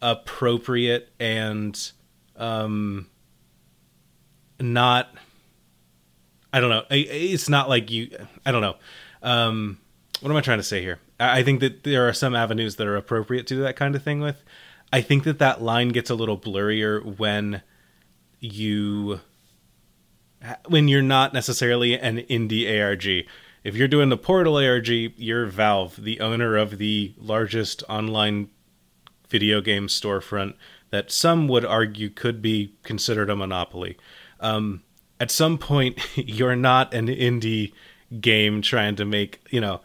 appropriate 0.01 1.09
and 1.19 1.91
um 2.35 3.07
not 4.59 5.09
I 6.51 6.59
don't 6.59 6.69
know. 6.69 6.83
It's 6.89 7.49
not 7.49 7.69
like 7.69 7.89
you 7.91 8.15
I 8.45 8.51
don't 8.51 8.61
know. 8.61 8.75
Um 9.21 9.79
what 10.21 10.29
am 10.29 10.37
I 10.37 10.41
trying 10.41 10.59
to 10.59 10.63
say 10.63 10.81
here? 10.81 10.99
I 11.19 11.43
think 11.43 11.59
that 11.59 11.83
there 11.83 12.07
are 12.07 12.13
some 12.13 12.35
avenues 12.35 12.77
that 12.77 12.87
are 12.87 12.95
appropriate 12.95 13.47
to 13.47 13.55
do 13.55 13.61
that 13.61 13.75
kind 13.75 13.95
of 13.95 14.03
thing 14.03 14.21
with. 14.21 14.43
I 14.91 15.01
think 15.01 15.23
that 15.23 15.39
that 15.39 15.61
line 15.61 15.89
gets 15.89 16.09
a 16.09 16.15
little 16.15 16.37
blurrier 16.37 17.17
when 17.17 17.61
you 18.39 19.19
when 20.67 20.87
you're 20.87 21.01
not 21.01 21.33
necessarily 21.33 21.97
an 21.97 22.17
indie 22.17 22.67
ARG. 22.81 23.25
If 23.63 23.75
you're 23.75 23.87
doing 23.87 24.09
the 24.09 24.17
Portal 24.17 24.57
ARG, 24.57 24.87
you're 24.87 25.45
Valve, 25.45 26.03
the 26.03 26.19
owner 26.19 26.57
of 26.57 26.77
the 26.77 27.13
largest 27.17 27.81
online 27.87 28.49
video 29.29 29.61
game 29.61 29.87
storefront 29.87 30.55
that 30.89 31.11
some 31.11 31.47
would 31.47 31.65
argue 31.65 32.09
could 32.09 32.41
be 32.41 32.75
considered 32.83 33.29
a 33.29 33.35
monopoly. 33.35 33.97
Um, 34.43 34.83
at 35.19 35.31
some 35.31 35.57
point, 35.57 35.97
you're 36.15 36.55
not 36.55 36.93
an 36.93 37.07
indie 37.07 37.73
game 38.19 38.61
trying 38.61 38.95
to 38.97 39.05
make, 39.05 39.39
you 39.49 39.61
know, 39.61 39.81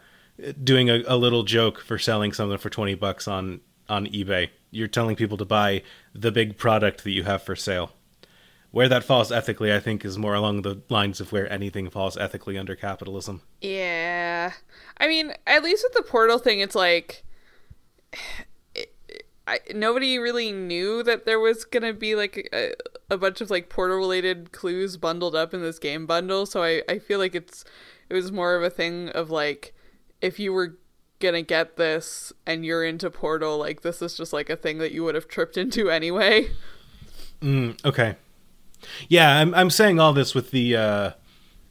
doing 0.63 0.89
a, 0.89 1.03
a 1.07 1.17
little 1.17 1.43
joke 1.43 1.81
for 1.81 1.97
selling 1.97 2.33
something 2.33 2.57
for 2.57 2.69
20 2.69 2.95
bucks 2.95 3.27
on, 3.27 3.61
on 3.87 4.05
eBay. 4.07 4.49
You're 4.71 4.87
telling 4.87 5.15
people 5.15 5.37
to 5.37 5.45
buy 5.45 5.81
the 6.13 6.31
big 6.31 6.57
product 6.57 7.03
that 7.03 7.11
you 7.11 7.23
have 7.23 7.41
for 7.41 7.55
sale. 7.55 7.93
Where 8.71 8.87
that 8.87 9.03
falls 9.03 9.31
ethically, 9.31 9.73
I 9.73 9.79
think, 9.79 10.05
is 10.05 10.19
more 10.19 10.35
along 10.35 10.61
the 10.61 10.81
lines 10.89 11.19
of 11.19 11.31
where 11.31 11.51
anything 11.51 11.89
falls 11.89 12.15
ethically 12.17 12.55
under 12.55 12.75
capitalism. 12.75 13.41
Yeah. 13.61 14.53
I 14.97 15.07
mean, 15.07 15.33
at 15.47 15.63
least 15.63 15.83
with 15.83 15.93
the 15.93 16.07
portal 16.07 16.37
thing, 16.37 16.59
it's 16.59 16.75
like. 16.75 17.23
I, 19.49 19.59
nobody 19.73 20.19
really 20.19 20.51
knew 20.51 21.03
that 21.03 21.25
there 21.25 21.39
was 21.39 21.65
gonna 21.65 21.93
be 21.93 22.15
like 22.15 22.49
a, 22.53 22.73
a 23.09 23.17
bunch 23.17 23.41
of 23.41 23.49
like 23.49 23.69
portal 23.69 23.97
related 23.97 24.51
clues 24.51 24.97
bundled 24.97 25.35
up 25.35 25.53
in 25.53 25.61
this 25.61 25.79
game 25.79 26.05
bundle 26.05 26.45
so 26.45 26.63
I, 26.63 26.83
I 26.87 26.99
feel 26.99 27.19
like 27.19 27.35
it's 27.35 27.65
it 28.09 28.13
was 28.13 28.31
more 28.31 28.55
of 28.55 28.63
a 28.63 28.69
thing 28.69 29.09
of 29.09 29.29
like 29.29 29.73
if 30.21 30.39
you 30.39 30.53
were 30.53 30.77
gonna 31.19 31.41
get 31.41 31.77
this 31.77 32.31
and 32.45 32.65
you're 32.65 32.85
into 32.85 33.09
portal 33.09 33.57
like 33.57 33.81
this 33.81 34.01
is 34.01 34.15
just 34.15 34.33
like 34.33 34.49
a 34.49 34.55
thing 34.55 34.77
that 34.77 34.91
you 34.91 35.03
would 35.03 35.15
have 35.15 35.27
tripped 35.27 35.57
into 35.57 35.89
anyway 35.89 36.47
Mm, 37.41 37.83
okay. 37.85 38.15
Yeah, 39.07 39.37
I'm 39.37 39.53
I'm 39.55 39.69
saying 39.69 39.99
all 39.99 40.13
this 40.13 40.33
with 40.35 40.51
the 40.51 40.75
uh 40.75 41.11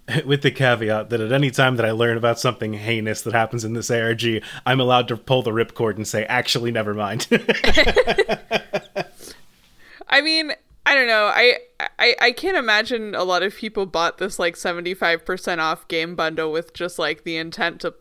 with 0.25 0.43
the 0.43 0.51
caveat 0.51 1.11
that 1.11 1.21
at 1.21 1.33
any 1.33 1.51
time 1.51 1.77
that 1.77 1.87
I 1.87 1.91
learn 1.93 2.17
about 2.17 2.39
something 2.39 2.73
heinous 2.75 3.23
that 3.23 3.33
happens 3.33 3.65
in 3.65 3.73
this 3.75 3.91
ARG, 3.91 4.43
I'm 4.65 4.81
allowed 4.81 5.09
to 5.09 5.17
pull 5.17 5.43
the 5.43 5.51
ripcord 5.51 5.97
and 5.97 6.07
say, 6.07 6.25
actually, 6.25 6.71
never 6.71 6.95
mind. 6.95 7.27
I 10.09 10.21
mean, 10.23 10.53
I 10.87 10.95
don't 10.95 11.07
know. 11.07 11.27
I, 11.27 11.59
I 11.99 12.17
I 12.21 12.33
can't 12.33 12.57
imagine 12.57 13.15
a 13.15 13.25
lot 13.25 13.43
of 13.43 13.55
people 13.55 13.85
bought 13.85 14.19
this 14.19 14.39
like 14.39 14.55
75% 14.55 15.59
off 15.59 15.87
game 15.89 16.15
bundle 16.15 16.51
with 16.51 16.73
just 16.73 16.99
like 16.99 17.25
the 17.25 17.37
intent 17.37 17.83
to 17.83 17.95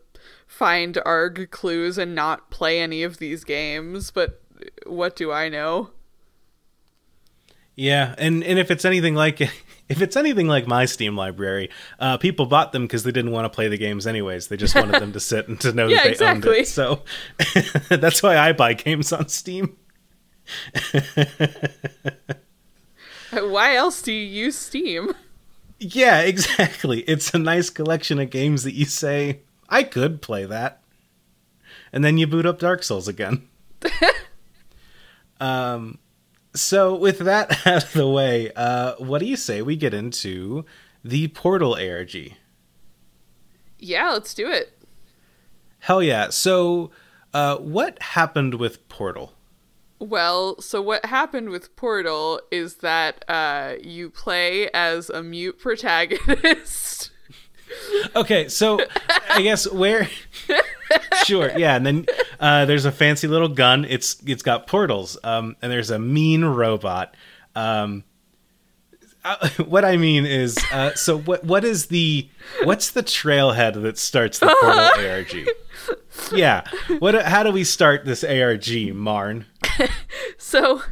find 0.46 0.96
ARG 1.04 1.50
clues 1.50 1.98
and 1.98 2.14
not 2.14 2.50
play 2.50 2.80
any 2.80 3.02
of 3.02 3.18
these 3.18 3.44
games, 3.44 4.10
but 4.10 4.40
what 4.86 5.14
do 5.16 5.30
I 5.30 5.50
know? 5.50 5.90
yeah, 7.78 8.16
and 8.18 8.42
and 8.42 8.58
if 8.58 8.72
it's 8.72 8.84
anything 8.84 9.14
like 9.14 9.40
if 9.88 10.02
it's 10.02 10.16
anything 10.16 10.48
like 10.48 10.66
my 10.66 10.84
Steam 10.84 11.16
library, 11.16 11.70
uh, 11.98 12.16
people 12.18 12.46
bought 12.46 12.72
them 12.72 12.82
because 12.82 13.02
they 13.04 13.12
didn't 13.12 13.30
want 13.32 13.44
to 13.46 13.48
play 13.50 13.68
the 13.68 13.78
games 13.78 14.06
anyways. 14.06 14.48
They 14.48 14.56
just 14.56 14.74
wanted 14.74 15.00
them 15.00 15.12
to 15.12 15.20
sit 15.20 15.48
and 15.48 15.60
to 15.60 15.72
know 15.78 15.88
Yeah, 15.88 15.96
that 15.96 16.04
they 16.04 16.10
exactly. 16.10 16.50
owned 16.50 16.58
it. 16.60 16.68
So 16.68 17.02
that's 17.96 18.22
why 18.22 18.36
I 18.38 18.52
buy 18.52 18.74
games 18.74 19.12
on 19.12 19.28
Steam. 19.28 19.76
Why 23.32 23.74
else 23.76 24.00
do 24.02 24.12
you 24.12 24.24
use 24.24 24.56
Steam? 24.56 25.14
Yeah, 25.78 26.20
exactly. 26.22 27.00
It's 27.02 27.34
a 27.34 27.38
nice 27.38 27.70
collection 27.70 28.18
of 28.18 28.30
games 28.30 28.64
that 28.64 28.72
you 28.74 28.84
say, 28.86 29.40
I 29.68 29.82
could 29.82 30.22
play 30.22 30.44
that. 30.46 30.80
And 31.92 32.02
then 32.04 32.18
you 32.18 32.26
boot 32.26 32.46
up 32.46 32.58
Dark 32.58 32.82
Souls 32.82 33.08
again. 33.08 33.48
um 35.40 35.98
so 36.58 36.94
with 36.94 37.18
that 37.20 37.50
out 37.66 37.84
of 37.84 37.92
the 37.92 38.08
way, 38.08 38.50
uh 38.56 38.94
what 38.98 39.18
do 39.20 39.26
you 39.26 39.36
say 39.36 39.62
we 39.62 39.76
get 39.76 39.94
into 39.94 40.64
the 41.04 41.28
Portal 41.28 41.74
ARG? 41.74 42.34
Yeah, 43.78 44.10
let's 44.10 44.34
do 44.34 44.48
it. 44.50 44.78
Hell 45.80 46.02
yeah. 46.02 46.30
So 46.30 46.90
uh 47.32 47.56
what 47.56 48.00
happened 48.02 48.54
with 48.54 48.88
Portal? 48.88 49.34
Well, 50.00 50.60
so 50.60 50.80
what 50.80 51.06
happened 51.06 51.50
with 51.50 51.74
Portal 51.74 52.40
is 52.52 52.76
that 52.76 53.24
uh, 53.28 53.74
you 53.82 54.10
play 54.10 54.70
as 54.70 55.10
a 55.10 55.22
mute 55.22 55.58
protagonist. 55.58 57.10
Okay, 58.16 58.48
so 58.48 58.80
I 59.28 59.42
guess 59.42 59.70
where 59.70 60.08
Sure, 61.24 61.50
yeah, 61.58 61.76
and 61.76 61.84
then 61.84 62.06
uh, 62.40 62.64
there's 62.64 62.86
a 62.86 62.92
fancy 62.92 63.26
little 63.26 63.48
gun. 63.48 63.84
It's 63.84 64.16
it's 64.24 64.42
got 64.42 64.66
portals, 64.66 65.18
um, 65.24 65.56
and 65.60 65.70
there's 65.70 65.90
a 65.90 65.98
mean 65.98 66.42
robot. 66.44 67.14
Um, 67.54 68.04
uh, 69.24 69.48
what 69.64 69.84
I 69.84 69.96
mean 69.98 70.24
is, 70.24 70.56
uh, 70.72 70.94
so 70.94 71.18
what 71.18 71.44
what 71.44 71.64
is 71.64 71.86
the 71.86 72.30
what's 72.64 72.92
the 72.92 73.02
trailhead 73.02 73.82
that 73.82 73.98
starts 73.98 74.38
the 74.38 74.46
Portal 74.46 75.06
ARG? 75.10 75.48
Yeah, 76.32 76.66
what? 76.98 77.14
How 77.26 77.42
do 77.42 77.50
we 77.50 77.64
start 77.64 78.06
this 78.06 78.24
ARG, 78.24 78.94
Marn? 78.94 79.44
So, 80.38 80.82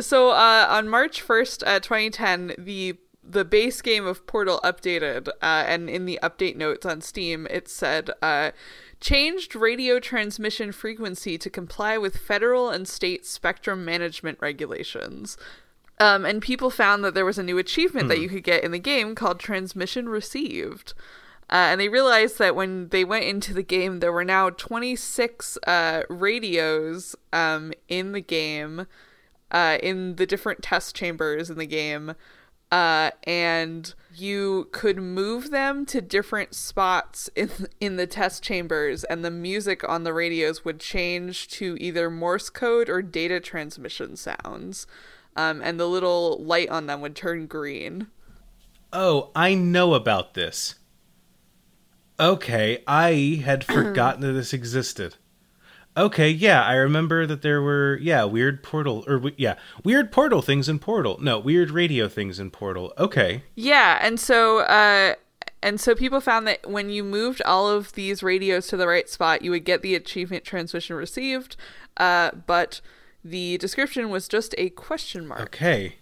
so 0.00 0.30
uh, 0.30 0.66
on 0.68 0.88
March 0.88 1.20
first, 1.20 1.62
uh, 1.64 1.78
2010, 1.80 2.54
the 2.58 2.96
the 3.22 3.44
base 3.44 3.80
game 3.80 4.06
of 4.06 4.26
Portal 4.26 4.58
updated, 4.64 5.28
uh, 5.28 5.64
and 5.66 5.88
in 5.88 6.06
the 6.06 6.18
update 6.22 6.56
notes 6.56 6.84
on 6.84 7.00
Steam, 7.00 7.46
it 7.50 7.68
said 7.68 8.10
uh, 8.20 8.50
changed 9.00 9.56
radio 9.56 9.98
transmission 9.98 10.72
frequency 10.72 11.38
to 11.38 11.50
comply 11.50 11.96
with 11.96 12.16
federal 12.16 12.70
and 12.70 12.86
state 12.86 13.24
spectrum 13.26 13.84
management 13.84 14.38
regulations. 14.40 15.36
Um, 15.98 16.24
and 16.24 16.40
people 16.40 16.70
found 16.70 17.04
that 17.04 17.14
there 17.14 17.26
was 17.26 17.38
a 17.38 17.42
new 17.42 17.58
achievement 17.58 18.08
that 18.08 18.20
you 18.20 18.28
could 18.28 18.42
get 18.42 18.64
in 18.64 18.70
the 18.70 18.78
game 18.78 19.14
called 19.14 19.38
Transmission 19.38 20.08
Received. 20.08 20.94
Uh, 21.50 21.68
and 21.72 21.80
they 21.80 21.88
realized 21.88 22.38
that 22.38 22.54
when 22.54 22.88
they 22.88 23.04
went 23.04 23.24
into 23.24 23.52
the 23.52 23.62
game, 23.62 23.98
there 23.98 24.12
were 24.12 24.24
now 24.24 24.50
26 24.50 25.58
uh, 25.66 26.04
radios 26.08 27.16
um, 27.32 27.72
in 27.88 28.12
the 28.12 28.20
game, 28.20 28.86
uh, 29.50 29.76
in 29.82 30.16
the 30.16 30.26
different 30.26 30.62
test 30.62 30.94
chambers 30.94 31.50
in 31.50 31.58
the 31.58 31.66
game. 31.66 32.14
Uh, 32.70 33.10
and 33.24 33.94
you 34.20 34.68
could 34.72 34.98
move 34.98 35.50
them 35.50 35.86
to 35.86 36.00
different 36.00 36.54
spots 36.54 37.30
in 37.34 37.50
in 37.80 37.96
the 37.96 38.06
test 38.06 38.42
chambers, 38.42 39.04
and 39.04 39.24
the 39.24 39.30
music 39.30 39.88
on 39.88 40.04
the 40.04 40.12
radios 40.12 40.64
would 40.64 40.80
change 40.80 41.48
to 41.48 41.76
either 41.80 42.10
Morse 42.10 42.50
code 42.50 42.88
or 42.88 43.02
data 43.02 43.40
transmission 43.40 44.16
sounds, 44.16 44.86
um, 45.36 45.60
and 45.62 45.80
the 45.80 45.88
little 45.88 46.42
light 46.42 46.68
on 46.68 46.86
them 46.86 47.00
would 47.00 47.16
turn 47.16 47.46
green. 47.46 48.08
Oh, 48.92 49.30
I 49.34 49.54
know 49.54 49.94
about 49.94 50.34
this. 50.34 50.74
Okay, 52.18 52.82
I 52.86 53.42
had 53.44 53.64
forgotten 53.64 54.20
that 54.22 54.32
this 54.32 54.52
existed. 54.52 55.16
Okay, 55.96 56.30
yeah, 56.30 56.62
I 56.62 56.74
remember 56.74 57.26
that 57.26 57.42
there 57.42 57.60
were 57.60 57.98
yeah 58.00 58.24
weird 58.24 58.62
portal 58.62 59.04
or 59.06 59.32
yeah 59.36 59.56
weird 59.84 60.12
portal 60.12 60.40
things 60.40 60.68
in 60.68 60.78
Portal. 60.78 61.18
No, 61.20 61.38
weird 61.38 61.70
radio 61.70 62.08
things 62.08 62.38
in 62.38 62.50
Portal. 62.50 62.92
Okay, 62.96 63.42
Yeah, 63.56 63.98
and 64.00 64.18
so 64.18 64.60
uh 64.60 65.14
and 65.62 65.80
so 65.80 65.94
people 65.94 66.20
found 66.20 66.46
that 66.46 66.70
when 66.70 66.88
you 66.90 67.04
moved 67.04 67.42
all 67.44 67.68
of 67.68 67.92
these 67.92 68.22
radios 68.22 68.66
to 68.68 68.76
the 68.76 68.86
right 68.86 69.08
spot, 69.08 69.42
you 69.42 69.50
would 69.50 69.64
get 69.64 69.82
the 69.82 69.94
achievement 69.94 70.44
transmission 70.44 70.96
received, 70.96 71.56
uh, 71.98 72.30
but 72.46 72.80
the 73.22 73.58
description 73.58 74.08
was 74.08 74.26
just 74.26 74.54
a 74.56 74.70
question 74.70 75.26
mark. 75.26 75.42
okay, 75.42 75.96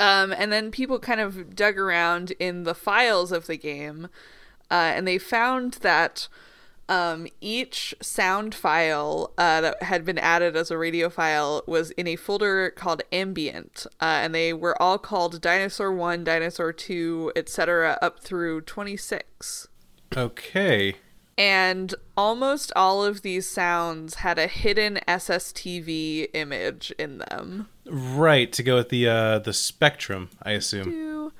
Um, 0.00 0.32
and 0.32 0.50
then 0.50 0.72
people 0.72 0.98
kind 0.98 1.20
of 1.20 1.54
dug 1.54 1.78
around 1.78 2.32
in 2.40 2.64
the 2.64 2.74
files 2.74 3.30
of 3.30 3.46
the 3.46 3.56
game, 3.56 4.08
uh, 4.68 4.74
and 4.96 5.06
they 5.06 5.18
found 5.18 5.74
that 5.74 6.26
um, 6.92 7.26
each 7.40 7.94
sound 8.02 8.54
file 8.54 9.32
uh, 9.38 9.62
that 9.62 9.82
had 9.82 10.04
been 10.04 10.18
added 10.18 10.56
as 10.56 10.70
a 10.70 10.76
radio 10.76 11.08
file 11.08 11.62
was 11.66 11.90
in 11.92 12.06
a 12.06 12.16
folder 12.16 12.70
called 12.70 13.00
Ambient, 13.10 13.86
uh, 14.00 14.04
and 14.04 14.34
they 14.34 14.52
were 14.52 14.80
all 14.80 14.98
called 14.98 15.40
Dinosaur 15.40 15.90
1, 15.90 16.24
Dinosaur 16.24 16.70
2, 16.70 17.32
etc., 17.34 17.98
up 18.02 18.20
through 18.20 18.60
26. 18.62 19.68
okay. 20.14 20.96
And 21.38 21.94
almost 22.14 22.72
all 22.76 23.02
of 23.02 23.22
these 23.22 23.48
sounds 23.48 24.16
had 24.16 24.38
a 24.38 24.46
hidden 24.46 25.00
SSTV 25.08 26.28
image 26.34 26.92
in 26.98 27.18
them. 27.18 27.68
Right 27.86 28.52
to 28.52 28.62
go 28.62 28.76
with 28.76 28.90
the 28.90 29.08
uh 29.08 29.38
the 29.38 29.54
spectrum, 29.54 30.28
I 30.42 30.50
assume. 30.52 31.32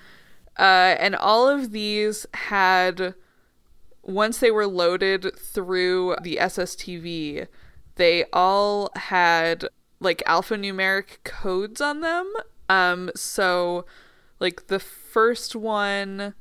Uh, 0.59 0.97
and 0.99 1.15
all 1.15 1.47
of 1.47 1.73
these 1.73 2.27
had, 2.35 3.15
once 4.03 4.39
they 4.39 4.51
were 4.51 4.67
loaded 4.67 5.37
through 5.39 6.17
the 6.23 6.37
SSTV, 6.41 7.47
they 7.97 8.25
all 8.33 8.91
had 8.97 9.67
like 10.01 10.23
alphanumeric 10.27 11.23
codes 11.25 11.81
on 11.81 12.01
them. 12.01 12.33
Um, 12.69 13.11
so 13.15 13.85
like 14.41 14.67
the 14.67 14.81
first 14.81 15.55
one, 15.55 16.35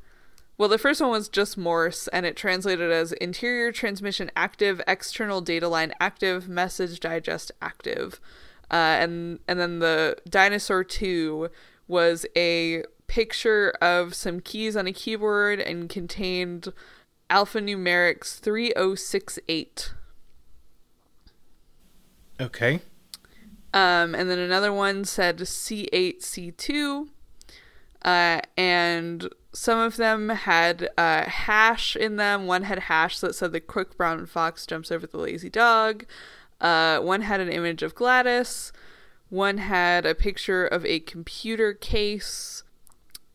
well, 0.58 0.70
the 0.70 0.78
first 0.78 1.02
one 1.02 1.12
was 1.12 1.30
just 1.30 1.58
Morse, 1.58 2.08
and 2.10 2.26
it 2.26 2.36
translated 2.36 2.92
as 2.92 3.14
interior 3.14 3.72
transmission 3.72 4.32
active, 4.36 4.82
external 4.88 5.42
data 5.42 5.68
line 5.68 5.94
active, 6.00 6.48
message 6.48 7.00
digest 7.00 7.52
active, 7.62 8.20
uh, 8.70 8.98
and 9.00 9.40
and 9.48 9.60
then 9.60 9.80
the 9.80 10.18
Dinosaur 10.30 10.84
Two 10.84 11.50
was 11.88 12.26
a 12.36 12.84
picture 13.08 13.72
of 13.82 14.14
some 14.14 14.40
keys 14.40 14.78
on 14.78 14.88
a 14.88 14.94
keyboard 14.94 15.60
and 15.60 15.90
contained 15.90 16.72
alphanumerics 17.32 18.40
3068. 18.40 19.94
Okay. 22.40 22.82
Um, 23.74 24.14
and 24.14 24.30
then 24.30 24.40
another 24.40 24.74
one 24.74 25.06
said 25.06 25.38
C8, 25.40 26.20
C2. 26.20 27.08
Uh, 28.04 28.42
and 28.58 29.30
some 29.54 29.80
of 29.80 29.98
them 29.98 30.30
had 30.30 30.90
uh, 30.98 31.24
hash 31.24 31.96
in 31.96 32.18
them. 32.18 32.48
One 32.48 32.64
had 32.64 32.80
hash 32.80 33.20
that 33.20 33.36
said 33.36 33.52
the 33.52 33.60
quick 33.60 33.96
brown 33.96 34.26
fox 34.26 34.66
jumps 34.66 34.92
over 34.92 35.08
the 35.08 35.18
lazy 35.18 35.50
dog. 35.50 36.06
Uh, 36.60 37.00
one 37.00 37.22
had 37.22 37.40
an 37.40 37.50
image 37.50 37.82
of 37.82 37.96
GLaDOS. 37.96 38.72
One 39.30 39.60
had 39.60 40.06
a 40.06 40.16
picture 40.16 40.66
of 40.66 40.86
a 40.86 41.00
computer 41.00 41.74
case. 41.74 42.64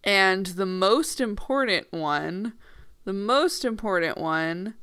And 0.04 0.46
the 0.46 0.66
most 0.66 1.20
important 1.20 1.90
one, 1.90 2.52
the 3.06 3.12
most 3.12 3.64
important 3.64 4.18
one, 4.18 4.74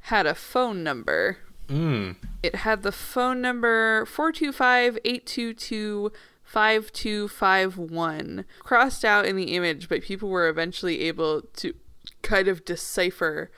had 0.00 0.26
a 0.26 0.34
phone 0.34 0.84
number. 0.84 1.38
Mm. 1.66 2.16
It 2.42 2.56
had 2.56 2.82
the 2.82 2.92
phone 2.92 3.40
number 3.40 4.04
425 4.06 4.98
822 5.04 6.12
5251 6.44 8.44
crossed 8.58 9.04
out 9.04 9.24
in 9.24 9.36
the 9.36 9.54
image, 9.54 9.88
but 9.88 10.02
people 10.02 10.28
were 10.28 10.48
eventually 10.48 11.00
able 11.02 11.42
to 11.56 11.74
kind 12.22 12.48
of 12.48 12.64
decipher 12.64 13.50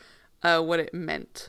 uh, 0.42 0.60
what 0.60 0.78
it 0.78 0.94
meant. 0.94 1.48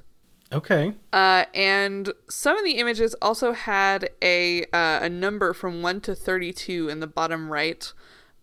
Okay. 0.52 0.94
Uh, 1.12 1.46
and 1.54 2.14
some 2.30 2.58
of 2.58 2.64
the 2.64 2.78
images 2.78 3.14
also 3.22 3.52
had 3.52 4.10
a 4.22 4.64
uh, 4.66 5.00
a 5.02 5.10
number 5.10 5.54
from 5.54 5.82
one 5.82 6.00
to 6.02 6.16
thirty 6.16 6.54
two 6.54 6.90
in 6.90 7.02
the 7.02 7.08
bottom 7.08 7.52
right. 7.52 7.92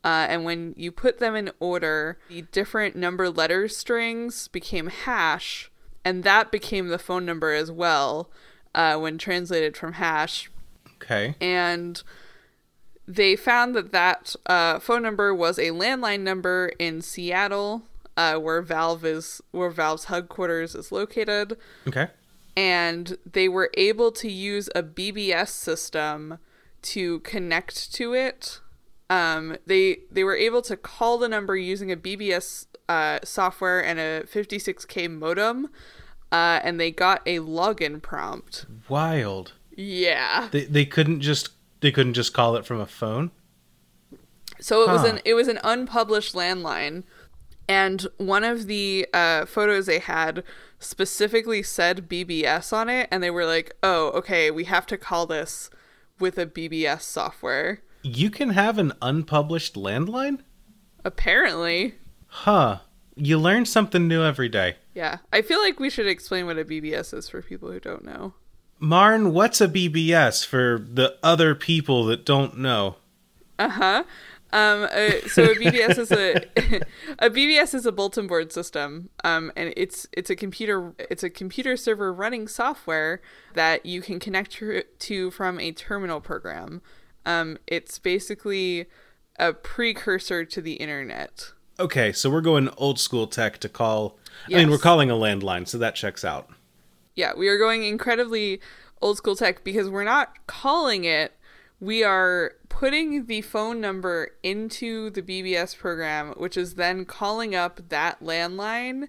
Uh, 0.03 0.27
and 0.29 0.45
when 0.45 0.75
you 0.77 0.91
put 0.91 1.19
them 1.19 1.35
in 1.37 1.51
order, 1.61 2.19
the 2.29 2.43
different 2.53 2.97
number 2.97 3.29
letter 3.29 3.69
strings 3.69 4.49
became 4.49 4.87
hash, 4.87 5.71
and 6.05 6.25
that 6.25 6.51
became 6.51 6.89
the 6.89 6.99
phone 6.99 7.27
number 7.27 7.53
as 7.53 7.71
well 7.71 8.31
uh, 8.75 8.97
when 8.97 9.19
translated 9.19 9.77
from 9.77 9.95
hash. 9.95 10.51
Okay. 11.03 11.35
And 11.41 12.03
they 13.07 13.37
found 13.37 13.75
that 13.75 13.93
that 13.93 14.35
uh, 14.47 14.79
phone 14.79 15.03
number 15.03 15.35
was 15.35 15.59
a 15.59 15.71
landline 15.71 16.21
number 16.21 16.73
in 16.79 17.03
Seattle, 17.03 17.83
uh, 18.17 18.37
where 18.37 18.63
Valve 18.63 19.05
is 19.05 19.43
where 19.51 19.71
Valve's 19.71 20.05
headquarters 20.07 20.75
is 20.75 20.93
located 20.93 21.57
Okay. 21.87 22.09
and 22.57 23.17
they 23.31 23.49
were 23.49 23.71
able 23.75 24.13
to 24.13 24.31
use 24.31 24.69
a 24.75 24.83
BBS 24.83 25.49
system 25.49 26.39
to 26.83 27.21
connect 27.21 27.93
to 27.95 28.15
it. 28.15 28.61
Um, 29.11 29.59
they 29.67 29.99
they 30.11 30.23
were 30.23 30.37
able 30.37 30.63
to 30.63 30.77
call 30.77 31.19
the 31.19 31.29
number 31.29 31.57
using 31.57 31.91
a 31.91 31.97
BBS 31.97 32.67
uh, 32.89 33.19
software 33.25 33.85
and 33.85 33.99
a 33.99 34.23
56k 34.23 35.11
modem, 35.11 35.69
uh, 36.31 36.61
and 36.63 36.81
they 36.81 36.93
got 36.93 37.21
a 37.27 37.41
login 37.41 38.01
prompt. 38.01 38.67
Wild. 38.89 39.53
Yeah. 39.77 40.49
They 40.53 40.65
they 40.65 40.85
couldn't 40.85 41.21
just 41.21 41.51
they 41.81 41.91
couldn't 41.91 42.15
just 42.15 42.33
call 42.33 42.55
it 42.55 42.65
from 42.65 42.81
a 42.81 42.87
phone. 42.87 43.33
So 44.61 44.83
it 44.83 44.89
was 44.89 45.05
an 45.05 45.21
it 45.25 45.35
was 45.35 45.49
an 45.49 45.59
unpublished 45.65 46.35
landline, 46.35 47.03
and 47.69 48.07
one 48.19 48.45
of 48.45 48.67
the 48.67 49.09
uh, 49.13 49.47
photos 49.47 49.87
they 49.87 49.99
had 49.99 50.45
specifically 50.79 51.63
said 51.63 52.09
BBS 52.09 52.73
on 52.73 52.89
it, 52.89 53.09
and 53.11 53.23
they 53.23 53.31
were 53.31 53.47
like, 53.47 53.75
"Oh, 53.83 54.11
okay, 54.11 54.51
we 54.51 54.65
have 54.65 54.87
to 54.87 54.99
call 54.99 55.27
this 55.27 55.71
with 56.21 56.39
a 56.39 56.47
BBS 56.47 57.03
software." 57.03 57.81
You 58.03 58.31
can 58.31 58.51
have 58.51 58.79
an 58.79 58.93
unpublished 59.03 59.75
landline? 59.75 60.41
Apparently, 61.05 61.95
Huh. 62.27 62.79
You 63.17 63.39
learn 63.39 63.67
something 63.67 64.07
new 64.09 64.23
every 64.23 64.49
day. 64.49 64.77
yeah. 64.95 65.19
I 65.33 65.43
feel 65.43 65.59
like 65.61 65.81
we 65.81 65.91
should 65.91 66.07
explain 66.07 66.47
what 66.47 66.59
a 66.59 66.65
BBS 66.65 67.13
is 67.13 67.29
for 67.29 67.43
people 67.43 67.71
who 67.71 67.81
don't 67.81 68.05
know. 68.05 68.35
Marn, 68.79 69.33
what's 69.35 69.61
a 69.61 69.69
BBS 69.69 70.47
for 70.47 70.79
the 70.79 71.19
other 71.23 71.55
people 71.55 72.05
that 72.07 72.25
don't 72.25 72.57
know? 72.59 72.97
Uh 73.59 73.69
huh. 73.69 74.05
Um, 74.53 74.85
uh, 74.85 75.29
so 75.29 75.45
a 75.45 75.55
BBS 75.55 75.99
is 75.99 76.11
a 76.11 76.35
a 77.19 77.29
BBS 77.31 77.75
is 77.75 77.85
a 77.85 77.93
bulletin 77.93 78.27
board 78.27 78.53
system, 78.53 79.11
um, 79.23 79.53
and 79.55 79.73
it's 79.77 80.07
it's 80.13 80.31
a 80.31 80.37
computer 80.37 80.95
it's 80.99 81.23
a 81.23 81.31
computer 81.31 81.77
server 81.77 82.13
running 82.13 82.49
software 82.49 83.21
that 83.55 83.85
you 83.85 84.01
can 84.01 84.19
connect 84.19 84.61
to 85.01 85.31
from 85.31 85.61
a 85.61 85.73
terminal 85.73 86.21
program. 86.21 86.81
Um, 87.27 87.59
it's 87.67 87.99
basically 87.99 88.87
a 89.39 89.53
precursor 89.53 90.45
to 90.45 90.61
the 90.61 90.75
internet. 90.75 91.53
Okay, 91.79 92.13
so 92.13 92.29
we're 92.29 92.41
going 92.41 92.69
old 92.77 92.99
school 92.99 93.27
tech 93.27 93.59
to 93.59 93.69
call. 93.69 94.19
I 94.49 94.57
mean, 94.57 94.71
we're 94.71 94.79
calling 94.79 95.11
a 95.11 95.15
landline, 95.15 95.67
so 95.67 95.79
that 95.79 95.95
checks 95.95 96.25
out. 96.25 96.51
Yeah, 97.15 97.33
we 97.37 97.49
are 97.49 97.59
going 97.59 97.85
incredibly 97.85 98.61
old 99.01 99.17
school 99.17 99.37
tech 99.37 99.65
because 99.65 99.89
we're 99.89 100.05
not 100.05 100.47
calling 100.47 101.05
it. 101.05 101.37
We 101.81 102.05
are 102.05 102.53
putting 102.69 103.27
the 103.27 103.41
phone 103.41 103.81
number 103.81 104.33
into 104.43 105.09
the 105.11 105.23
BBS 105.23 105.77
program, 105.77 106.33
which 106.33 106.57
is 106.57 106.75
then 106.75 107.07
calling 107.07 107.55
up 107.55 107.89
that 107.89 108.23
landline 108.23 109.09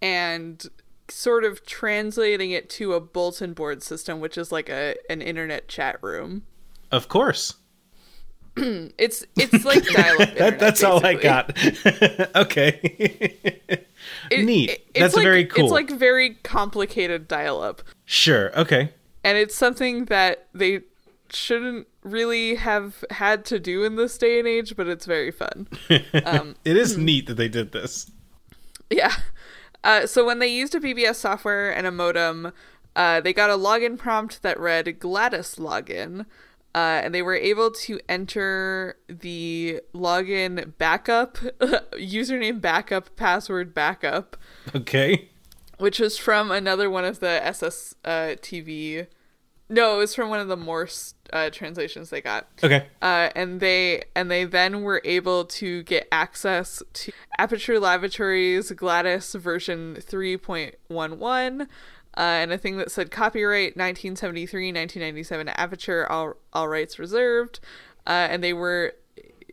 and 0.00 0.64
sort 1.08 1.44
of 1.44 1.66
translating 1.66 2.52
it 2.52 2.70
to 2.70 2.94
a 2.94 3.00
bulletin 3.00 3.52
board 3.52 3.82
system, 3.82 4.20
which 4.20 4.38
is 4.38 4.52
like 4.52 4.68
a 4.68 4.94
an 5.10 5.20
internet 5.20 5.68
chat 5.68 6.00
room. 6.02 6.44
Of 6.94 7.08
course. 7.08 7.54
It's 8.56 9.24
it's 9.36 9.64
like 9.64 9.84
dial-up. 9.84 10.34
That, 10.38 10.58
that's 10.60 10.82
all 10.84 11.04
I 11.04 11.14
got. 11.14 11.50
okay. 12.36 12.78
It- 14.30 14.44
Neat. 14.44 14.70
it- 14.70 14.86
it's 14.94 15.00
that's 15.00 15.16
like- 15.16 15.24
very 15.24 15.44
cool. 15.46 15.64
It's 15.64 15.72
like 15.72 15.90
very 15.90 16.34
complicated 16.44 17.26
dial-up. 17.28 17.82
Sure. 18.04 18.56
Okay. 18.58 18.92
and 19.24 19.36
it's 19.38 19.54
something 19.56 20.04
that 20.06 20.48
they 20.54 20.82
shouldn't 21.30 21.88
really 22.02 22.54
have 22.56 23.02
had 23.10 23.44
to 23.46 23.58
do 23.58 23.82
in 23.82 23.96
this 23.96 24.16
day 24.18 24.38
and 24.38 24.46
age 24.46 24.76
but 24.76 24.86
it's 24.86 25.06
very 25.06 25.30
fun 25.32 25.66
um, 26.26 26.54
It 26.64 26.76
is 26.76 26.96
neat 26.98 27.26
that 27.26 27.34
they 27.34 27.48
did 27.48 27.72
this. 27.72 28.10
yeah 28.90 29.14
uh, 29.82 30.06
so 30.06 30.24
when 30.26 30.38
they 30.38 30.46
used 30.48 30.74
a 30.74 30.80
bbs 30.80 31.16
software 31.16 31.70
and 31.74 31.86
a 31.86 31.90
modem 31.90 32.52
uh, 32.94 33.20
they 33.22 33.32
got 33.32 33.48
a 33.50 33.54
login 33.54 33.96
prompt 33.98 34.42
that 34.42 34.60
read 34.60 34.84
glados 35.00 35.58
login 35.58 36.26
uh, 36.74 37.00
and 37.04 37.14
they 37.14 37.22
were 37.22 37.34
able 37.36 37.70
to 37.70 38.00
enter 38.08 38.96
the 39.08 39.80
login 39.94 40.72
backup 40.78 41.36
username 41.94 42.60
backup 42.60 43.14
password 43.16 43.72
backup 43.74 44.36
Okay. 44.74 45.28
which 45.78 45.98
was 46.00 46.18
from 46.18 46.50
another 46.50 46.88
one 46.90 47.04
of 47.04 47.20
the 47.20 47.44
SS 47.46 47.94
uh, 48.04 48.10
TV. 48.40 49.06
No, 49.70 49.94
it 49.94 49.98
was 49.98 50.14
from 50.14 50.28
one 50.28 50.40
of 50.40 50.48
the 50.48 50.58
Morse 50.58 51.14
uh, 51.32 51.48
translations 51.48 52.10
they 52.10 52.20
got. 52.20 52.46
Okay. 52.62 52.86
Uh, 53.00 53.30
and 53.34 53.60
they 53.60 54.02
and 54.14 54.30
they 54.30 54.44
then 54.44 54.82
were 54.82 55.00
able 55.06 55.46
to 55.46 55.82
get 55.84 56.06
access 56.12 56.82
to 56.92 57.12
Aperture 57.38 57.80
Laboratories 57.80 58.70
GLaDOS 58.70 59.38
version 59.40 59.96
3.11 59.98 61.66
uh, 62.16 62.20
and 62.20 62.52
a 62.52 62.58
thing 62.58 62.76
that 62.76 62.90
said 62.90 63.10
copyright 63.10 63.76
1973 63.76 64.68
1997 64.68 65.48
Aperture 65.48 66.10
all, 66.10 66.34
all 66.52 66.68
rights 66.68 66.98
reserved 66.98 67.60
uh, 68.06 68.28
and 68.30 68.42
they 68.42 68.52
were 68.52 68.94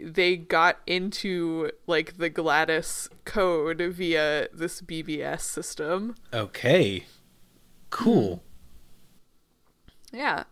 they 0.01 0.35
got 0.35 0.79
into 0.87 1.69
like 1.87 2.17
the 2.17 2.29
GLaDOS 2.29 3.09
code 3.25 3.81
via 3.81 4.47
this 4.53 4.81
BBS 4.81 5.41
system. 5.41 6.15
Okay. 6.33 7.05
Cool. 7.89 8.41
Yeah. 10.11 10.43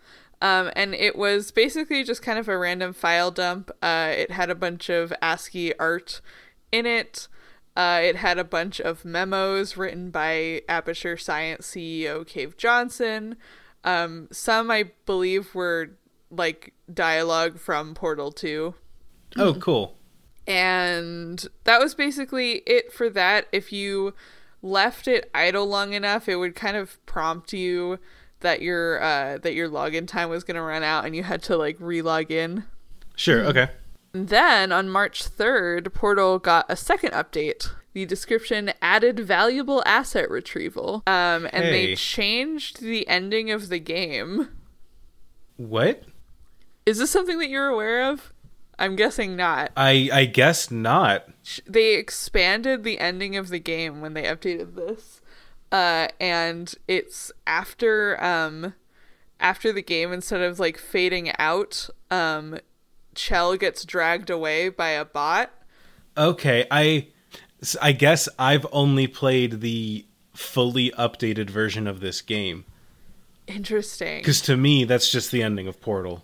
Um, 0.42 0.72
and 0.76 0.94
it 0.94 1.18
was 1.18 1.52
basically 1.52 2.04
just 2.04 2.22
kind 2.22 2.40
of 2.40 2.48
a 2.48 2.58
random 2.58 2.94
file 2.94 3.32
dump. 3.32 3.72
Uh, 3.82 4.14
it 4.16 4.32
had 4.32 4.50
a 4.50 4.56
bunch 4.56 4.90
of 4.90 5.14
ASCII 5.22 5.78
art 5.80 6.22
in 6.72 6.86
it. 6.86 7.28
Uh, 7.80 8.02
it 8.02 8.18
had 8.18 8.38
a 8.38 8.44
bunch 8.44 8.82
of 8.82 9.06
memos 9.06 9.78
written 9.78 10.12
by 10.12 10.62
Aperture 10.68 11.16
Science 11.16 11.66
CEO 11.66 12.28
Cave 12.28 12.58
Johnson. 12.58 13.38
Um, 13.86 14.28
some, 14.34 14.70
I 14.70 14.92
believe, 15.06 15.56
were 15.56 15.92
like 16.30 16.74
dialogue 16.94 17.58
from 17.58 17.96
Portal 17.96 18.34
2. 18.34 18.76
Oh, 19.38 19.54
cool. 19.54 19.96
And 20.46 21.48
that 21.64 21.80
was 21.80 21.96
basically 21.96 22.64
it 22.66 22.92
for 22.92 23.10
that. 23.12 23.48
If 23.54 23.72
you 23.72 24.14
left 24.62 25.08
it 25.08 25.32
idle 25.34 25.66
long 25.66 25.94
enough, 25.94 26.28
it 26.28 26.36
would 26.36 26.56
kind 26.56 26.76
of 26.76 27.04
prompt 27.06 27.54
you 27.54 27.98
that 28.42 28.62
your 28.62 29.02
uh, 29.02 29.38
that 29.38 29.54
your 29.54 29.70
login 29.70 30.06
time 30.06 30.30
was 30.30 30.44
gonna 30.44 30.62
run 30.62 30.84
out 30.84 31.06
and 31.06 31.16
you 31.16 31.24
had 31.24 31.42
to 31.44 31.56
like 31.56 31.78
re-log 31.80 32.30
in. 32.30 32.66
Sure. 33.16 33.46
Okay. 33.46 33.70
Then 34.12 34.72
on 34.72 34.90
March 34.90 35.24
3rd, 35.30 35.94
Portal 35.94 36.40
got 36.40 36.66
a 36.70 36.76
second 36.76 37.12
update. 37.12 37.70
The 37.94 38.06
description 38.06 38.72
added 38.82 39.20
valuable 39.20 39.84
asset 39.86 40.30
retrieval. 40.30 41.04
Um, 41.08 41.48
and 41.52 41.66
they 41.66 41.96
changed 41.96 42.82
the 42.82 43.08
ending 43.08 43.52
of 43.52 43.70
the 43.70 43.80
game. 43.80 44.50
What? 45.58 46.04
Is 46.86 46.98
this 47.00 47.12
something 47.12 47.38
that 47.40 47.50
you're 47.50 47.68
aware 47.68 48.10
of? 48.10 48.34
I'm 48.80 48.96
guessing 48.96 49.36
not. 49.36 49.72
I 49.76 50.10
I 50.12 50.26
guess 50.26 50.72
not. 50.72 51.28
they 51.68 51.96
expanded 51.96 52.84
the 52.84 53.00
ending 53.00 53.36
of 53.36 53.50
the 53.50 53.60
game 53.60 54.00
when 54.02 54.14
they 54.14 54.24
updated 54.24 54.76
this 54.76 55.22
uh 55.72 56.08
and 56.20 56.74
it's 56.88 57.32
after 57.46 58.22
um 58.24 58.74
after 59.40 59.72
the 59.72 59.84
game 59.84 60.12
instead 60.12 60.42
of 60.42 60.60
like 60.60 60.78
fading 60.80 61.32
out 61.38 61.90
um 62.10 62.58
Chell 63.16 63.56
gets 63.58 63.84
dragged 63.86 64.30
away 64.30 64.70
by 64.70 64.90
a 64.90 65.06
bot 65.06 65.52
Okay, 66.18 66.66
I 66.72 67.08
I 67.82 67.92
guess 67.92 68.28
I've 68.38 68.66
only 68.72 69.08
played 69.08 69.62
the 69.62 70.06
fully 70.34 70.92
updated 70.92 71.50
version 71.50 71.88
of 71.88 72.00
this 72.00 72.22
game 72.22 72.66
interesting 73.48 74.20
because 74.20 74.42
to 74.42 74.56
me 74.56 74.84
that's 74.84 75.12
just 75.12 75.32
the 75.32 75.42
ending 75.44 75.68
of 75.68 75.82
Portal. 75.82 76.24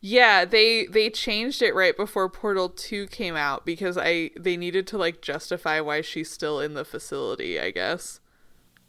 yeah 0.00 0.44
they 0.44 0.84
they 0.86 1.08
changed 1.08 1.62
it 1.62 1.74
right 1.74 1.96
before 1.96 2.28
portal 2.28 2.68
2 2.68 3.06
came 3.06 3.36
out 3.36 3.64
because 3.64 3.96
i 3.96 4.28
they 4.38 4.56
needed 4.56 4.84
to 4.86 4.98
like 4.98 5.22
justify 5.22 5.80
why 5.80 6.00
she's 6.00 6.28
still 6.30 6.60
in 6.60 6.74
the 6.74 6.84
facility 6.84 7.58
i 7.60 7.70
guess 7.70 8.20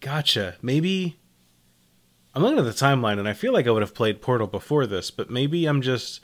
Gotcha. 0.02 0.56
Maybe 0.62 1.20
I'm 2.34 2.42
looking 2.42 2.58
at 2.58 2.64
the 2.64 2.72
timeline 2.72 3.20
and 3.20 3.28
I 3.28 3.34
feel 3.34 3.52
like 3.52 3.68
I 3.68 3.72
would 3.72 3.82
have 3.82 3.94
played 3.94 4.22
Portal 4.22 4.48
before 4.48 4.86
this, 4.88 5.12
but 5.12 5.30
maybe 5.30 5.66
I'm 5.66 5.82
just 5.82 6.22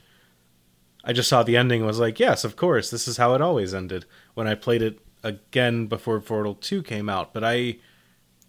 I 1.05 1.13
just 1.13 1.29
saw 1.29 1.43
the 1.43 1.55
ending 1.55 1.81
and 1.81 1.87
was 1.87 1.99
like, 1.99 2.19
yes, 2.19 2.43
of 2.43 2.55
course, 2.55 2.89
this 2.89 3.07
is 3.07 3.17
how 3.17 3.35
it 3.35 3.41
always 3.41 3.73
ended 3.73 4.05
when 4.33 4.47
I 4.47 4.55
played 4.55 4.81
it 4.81 4.99
again 5.23 5.85
before 5.85 6.19
Portal 6.19 6.55
2 6.55 6.83
came 6.83 7.09
out. 7.09 7.33
But 7.33 7.43
I 7.43 7.77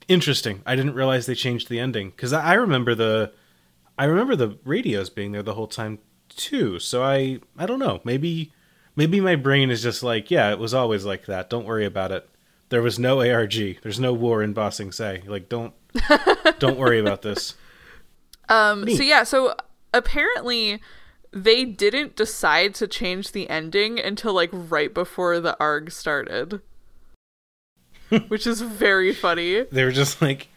interesting. 0.09 0.62
I 0.64 0.75
didn't 0.75 0.95
realize 0.95 1.27
they 1.27 1.35
changed 1.35 1.69
the 1.69 1.81
ending 1.81 2.12
cuz 2.12 2.33
I 2.33 2.55
remember 2.55 2.95
the 2.95 3.33
I 3.99 4.05
remember 4.05 4.37
the 4.37 4.59
radios 4.64 5.11
being 5.11 5.33
there 5.33 5.42
the 5.42 5.55
whole 5.55 5.66
time 5.66 5.99
too. 6.29 6.79
So 6.79 7.03
I 7.03 7.40
I 7.59 7.66
don't 7.66 7.79
know. 7.79 8.01
Maybe 8.05 8.53
maybe 8.95 9.21
my 9.21 9.37
brain 9.37 9.71
is 9.71 9.83
just 9.83 10.03
like, 10.03 10.31
yeah, 10.31 10.51
it 10.51 10.59
was 10.59 10.75
always 10.75 11.05
like 11.05 11.27
that. 11.27 11.51
Don't 11.51 11.66
worry 11.66 11.85
about 11.85 12.12
it. 12.12 12.29
There 12.69 12.83
was 12.83 12.99
no 12.99 13.21
ARG. 13.21 13.81
There's 13.83 14.01
no 14.01 14.12
war 14.12 14.42
in 14.42 14.53
Ba 14.53 14.73
Sing 14.73 14.92
Se. 14.92 15.23
Like 15.27 15.49
don't 15.49 15.75
don't 16.59 16.79
worry 16.79 16.99
about 16.99 17.23
this. 17.23 17.55
Um, 18.49 18.88
so 18.88 19.03
yeah, 19.03 19.25
so 19.25 19.55
apparently 19.92 20.81
they 21.37 21.64
didn't 21.64 22.16
decide 22.16 22.75
to 22.77 22.88
change 22.88 23.33
the 23.33 23.49
ending 23.51 24.01
until 24.01 24.33
like 24.33 24.51
right 24.53 24.92
before 24.92 25.38
the 25.38 25.59
ARG 25.61 25.90
started. 25.90 26.62
Which 28.29 28.46
is 28.46 28.61
very 28.61 29.12
funny. 29.12 29.62
They 29.62 29.85
were 29.85 29.92
just 29.92 30.22
like, 30.22 30.49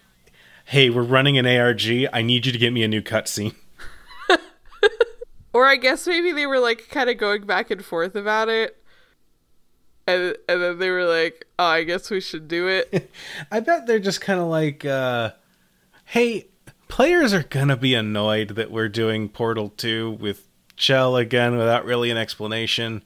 "Hey, 0.66 0.90
we're 0.90 1.04
running 1.04 1.38
an 1.38 1.46
ARG. 1.46 1.84
I 2.14 2.22
need 2.22 2.46
you 2.46 2.52
to 2.52 2.58
get 2.58 2.72
me 2.72 2.84
a 2.84 2.88
new 2.88 3.02
cutscene." 3.02 3.56
Or 5.52 5.66
I 5.66 5.78
guess 5.78 6.06
maybe 6.06 6.32
they 6.32 6.46
were 6.46 6.60
like 6.60 6.90
kind 6.90 7.10
of 7.10 7.18
going 7.18 7.46
back 7.48 7.72
and 7.72 7.84
forth 7.84 8.16
about 8.16 8.50
it. 8.50 8.78
And, 10.08 10.38
and 10.48 10.62
then 10.62 10.78
they 10.78 10.92
were 10.92 11.06
like, 11.06 11.48
oh, 11.58 11.66
I 11.66 11.84
guess 11.84 12.12
we 12.12 12.22
should 12.22 12.48
do 12.48 12.68
it. 12.68 13.12
I 13.52 13.60
bet 13.60 13.88
they're 13.88 13.98
just 13.98 14.22
kind 14.22 14.40
of 14.40 14.48
like, 14.48 14.86
uh, 14.86 15.32
"Hey, 16.06 16.50
players 16.88 17.34
are 17.34 17.42
gonna 17.42 17.78
be 17.78 17.96
annoyed 17.96 18.50
that 18.50 18.70
we're 18.70 18.90
doing 18.90 19.28
Portal 19.28 19.70
2 19.70 20.12
with 20.20 20.49
Chell 20.80 21.16
again 21.16 21.58
without 21.58 21.86
really 21.86 22.10
an 22.10 22.18
explanation. 22.18 23.04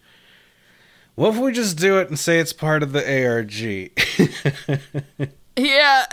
What 1.16 1.36
if 1.36 1.42
we 1.42 1.52
just 1.52 1.78
do 1.78 2.00
it 2.00 2.08
and 2.08 2.18
say 2.18 2.40
it's 2.40 2.54
part 2.54 2.84
of 2.84 2.94
the 2.94 3.26
ARG?" 3.26 4.00
yeah. 5.58 6.06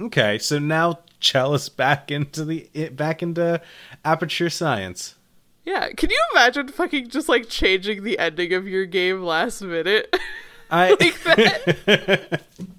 okay, 0.00 0.38
so 0.38 0.58
now 0.58 0.98
Chell 1.20 1.54
is 1.54 1.68
back 1.68 2.10
into 2.10 2.44
the 2.44 2.88
back 2.90 3.22
into 3.22 3.60
Aperture 4.04 4.50
Science. 4.50 5.14
Yeah. 5.68 5.90
Can 5.92 6.08
you 6.08 6.20
imagine 6.32 6.68
fucking 6.68 7.10
just 7.10 7.28
like 7.28 7.48
changing 7.50 8.02
the 8.02 8.18
ending 8.18 8.54
of 8.54 8.66
your 8.66 8.86
game 8.86 9.22
last 9.22 9.60
minute? 9.60 10.16
I 10.70 10.90
like 11.00 11.22
that? 11.24 12.42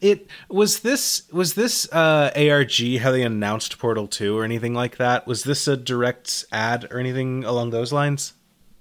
It 0.00 0.28
was 0.48 0.80
this 0.80 1.30
was 1.32 1.54
this 1.54 1.90
uh 1.92 2.30
ARG 2.36 2.98
how 3.00 3.10
they 3.10 3.22
announced 3.22 3.78
Portal 3.78 4.06
2 4.06 4.36
or 4.38 4.44
anything 4.44 4.74
like 4.74 4.96
that? 4.98 5.26
Was 5.26 5.44
this 5.44 5.66
a 5.66 5.76
direct 5.76 6.44
ad 6.52 6.86
or 6.90 6.98
anything 6.98 7.44
along 7.44 7.70
those 7.70 7.92
lines? 7.92 8.34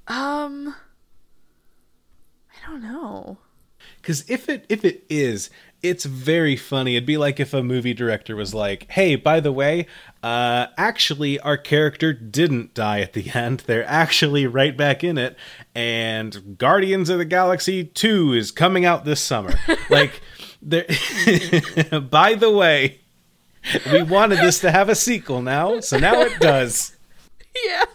Um, 0.07 0.75
I 2.51 2.71
don't 2.71 2.81
know. 2.81 3.37
Cuz 4.01 4.23
if 4.29 4.47
it 4.47 4.65
if 4.69 4.85
it 4.85 5.03
is, 5.09 5.49
it's 5.83 6.05
very 6.05 6.55
funny. 6.55 6.95
It'd 6.95 7.05
be 7.05 7.17
like 7.17 7.39
if 7.39 7.53
a 7.53 7.61
movie 7.63 7.93
director 7.93 8.35
was 8.35 8.53
like, 8.53 8.89
"Hey, 8.91 9.15
by 9.15 9.39
the 9.39 9.51
way, 9.51 9.87
uh 10.23 10.67
actually 10.77 11.39
our 11.39 11.57
character 11.57 12.13
didn't 12.13 12.73
die 12.73 13.01
at 13.01 13.13
the 13.13 13.31
end. 13.33 13.63
They're 13.65 13.85
actually 13.87 14.45
right 14.47 14.77
back 14.77 15.03
in 15.03 15.17
it 15.17 15.35
and 15.75 16.57
Guardians 16.57 17.09
of 17.09 17.17
the 17.17 17.25
Galaxy 17.25 17.83
2 17.83 18.33
is 18.33 18.51
coming 18.51 18.85
out 18.85 19.03
this 19.03 19.19
summer." 19.19 19.53
like 19.89 20.21
there 20.61 20.85
by 22.09 22.33
the 22.35 22.51
way, 22.51 22.99
we 23.91 24.03
wanted 24.03 24.39
this 24.39 24.59
to 24.61 24.71
have 24.71 24.89
a 24.89 24.95
sequel 24.95 25.41
now, 25.41 25.79
so 25.79 25.97
now 25.97 26.21
it 26.21 26.39
does. 26.39 26.95
Yeah. 27.65 27.85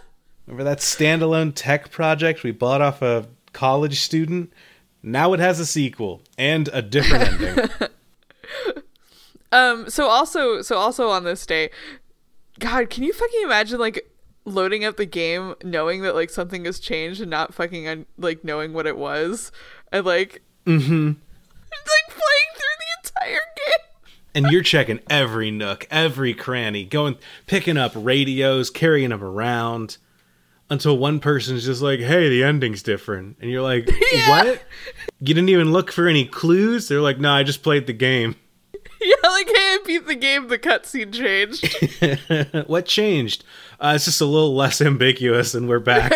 Remember 0.47 0.65
that 0.65 0.79
standalone 0.79 1.53
tech 1.55 1.91
project 1.91 2.43
we 2.43 2.51
bought 2.51 2.81
off 2.81 3.01
a 3.01 3.27
college 3.53 4.01
student? 4.01 4.53
Now 5.03 5.33
it 5.33 5.41
has 5.41 5.59
a 5.61 5.67
sequel 5.67 6.23
and 6.37 6.69
a 6.73 6.83
different 6.83 7.41
ending. 7.41 7.71
Um. 9.53 9.91
So 9.91 10.09
also, 10.09 10.63
so 10.63 10.79
also 10.79 11.11
on 11.11 11.25
this 11.25 11.45
day, 11.45 11.69
God, 12.59 12.89
can 12.89 13.05
you 13.05 13.13
fucking 13.13 13.43
imagine 13.45 13.79
like 13.79 14.11
loading 14.45 14.85
up 14.85 14.97
the 14.97 15.07
game, 15.07 15.55
knowing 15.63 16.03
that 16.03 16.15
like 16.15 16.31
something 16.31 16.65
has 16.65 16.81
changed 16.81 17.21
and 17.21 17.31
not 17.31 17.53
fucking 17.55 17.87
un- 17.87 18.07
like 18.17 18.43
knowing 18.45 18.73
what 18.73 18.87
it 18.87 18.97
was, 18.97 19.53
and 19.93 20.07
like, 20.07 20.43
mm-hmm. 20.65 21.07
like 21.07 22.09
playing 22.09 22.52
entire 23.25 23.41
game. 23.57 23.87
and 24.35 24.47
you're 24.47 24.63
checking 24.63 25.01
every 25.11 25.51
nook, 25.51 25.87
every 25.91 26.35
cranny, 26.35 26.85
going 26.85 27.17
picking 27.47 27.77
up 27.77 27.93
radios, 27.95 28.71
carrying 28.71 29.11
them 29.11 29.23
around 29.23 29.99
until 30.71 30.97
one 30.97 31.21
person's 31.21 31.65
just 31.65 31.83
like, 31.83 32.01
"Hey, 32.01 32.29
the 32.29 32.43
ending's 32.45 32.83
different." 32.83 33.37
And 33.41 33.51
you're 33.51 33.63
like, 33.63 33.89
"What? 34.29 34.63
You 35.21 35.35
didn't 35.35 35.51
even 35.51 35.73
look 35.73 35.93
for 35.93 36.07
any 36.09 36.25
clues?" 36.25 36.89
They're 36.89 37.01
like, 37.01 37.19
"No, 37.19 37.31
I 37.33 37.43
just 37.43 37.63
played 37.63 37.87
the 37.87 37.93
game." 37.93 38.37
Yeah, 39.05 39.29
like 39.31 39.49
hey, 39.49 39.53
I 39.57 39.79
beat 39.85 40.07
the 40.07 40.15
game. 40.15 40.47
The 40.47 40.61
cutscene 40.61 41.13
changed. 41.13 42.69
what 42.69 42.87
changed? 42.87 43.43
Uh, 43.81 43.95
it's 43.97 44.05
just 44.05 44.21
a 44.21 44.25
little 44.25 44.55
less 44.55 44.81
ambiguous 44.81 45.55
and 45.55 45.69
we're 45.69 45.81
back. 45.81 46.13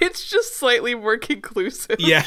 it's 0.00 0.28
just 0.28 0.56
slightly 0.56 0.96
more 0.96 1.16
conclusive. 1.16 2.00
yeah. 2.00 2.24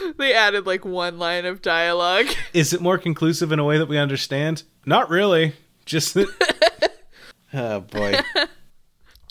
They 0.18 0.34
added 0.34 0.66
like 0.66 0.84
one 0.84 1.18
line 1.18 1.44
of 1.44 1.62
dialogue. 1.62 2.26
Is 2.52 2.72
it 2.72 2.80
more 2.80 2.98
conclusive 2.98 3.52
in 3.52 3.58
a 3.58 3.64
way 3.64 3.78
that 3.78 3.88
we 3.88 3.98
understand? 3.98 4.62
Not 4.86 5.10
really. 5.10 5.54
Just 5.84 6.14
that. 6.14 6.92
oh 7.54 7.80
boy. 7.80 8.14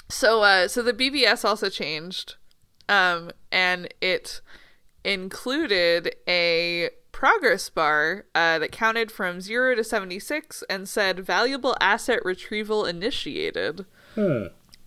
So 0.09 0.41
uh 0.43 0.67
so 0.67 0.81
the 0.81 0.93
BBS 0.93 1.45
also 1.45 1.69
changed. 1.69 2.35
Um 2.89 3.31
and 3.51 3.93
it 4.01 4.41
included 5.03 6.15
a 6.27 6.89
progress 7.11 7.69
bar 7.69 8.25
uh, 8.33 8.57
that 8.59 8.71
counted 8.71 9.11
from 9.11 9.41
0 9.41 9.75
to 9.75 9.83
76 9.83 10.63
and 10.69 10.87
said 10.87 11.19
valuable 11.19 11.75
asset 11.79 12.19
retrieval 12.23 12.85
initiated. 12.85 13.85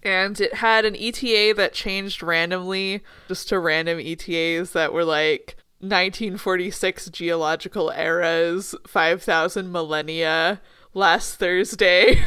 And 0.03 0.41
it 0.41 0.55
had 0.55 0.85
an 0.85 0.97
ETA 0.97 1.55
that 1.57 1.73
changed 1.73 2.23
randomly 2.23 3.03
just 3.29 3.49
to 3.49 3.59
random 3.59 3.99
ETAs 3.99 4.73
that 4.73 4.93
were 4.93 5.05
like 5.05 5.57
1946 5.89 7.11
geological 7.11 7.91
eras, 7.91 8.75
5000 8.87 9.71
millennia, 9.71 10.61
last 10.93 11.37
Thursday. 11.37 12.23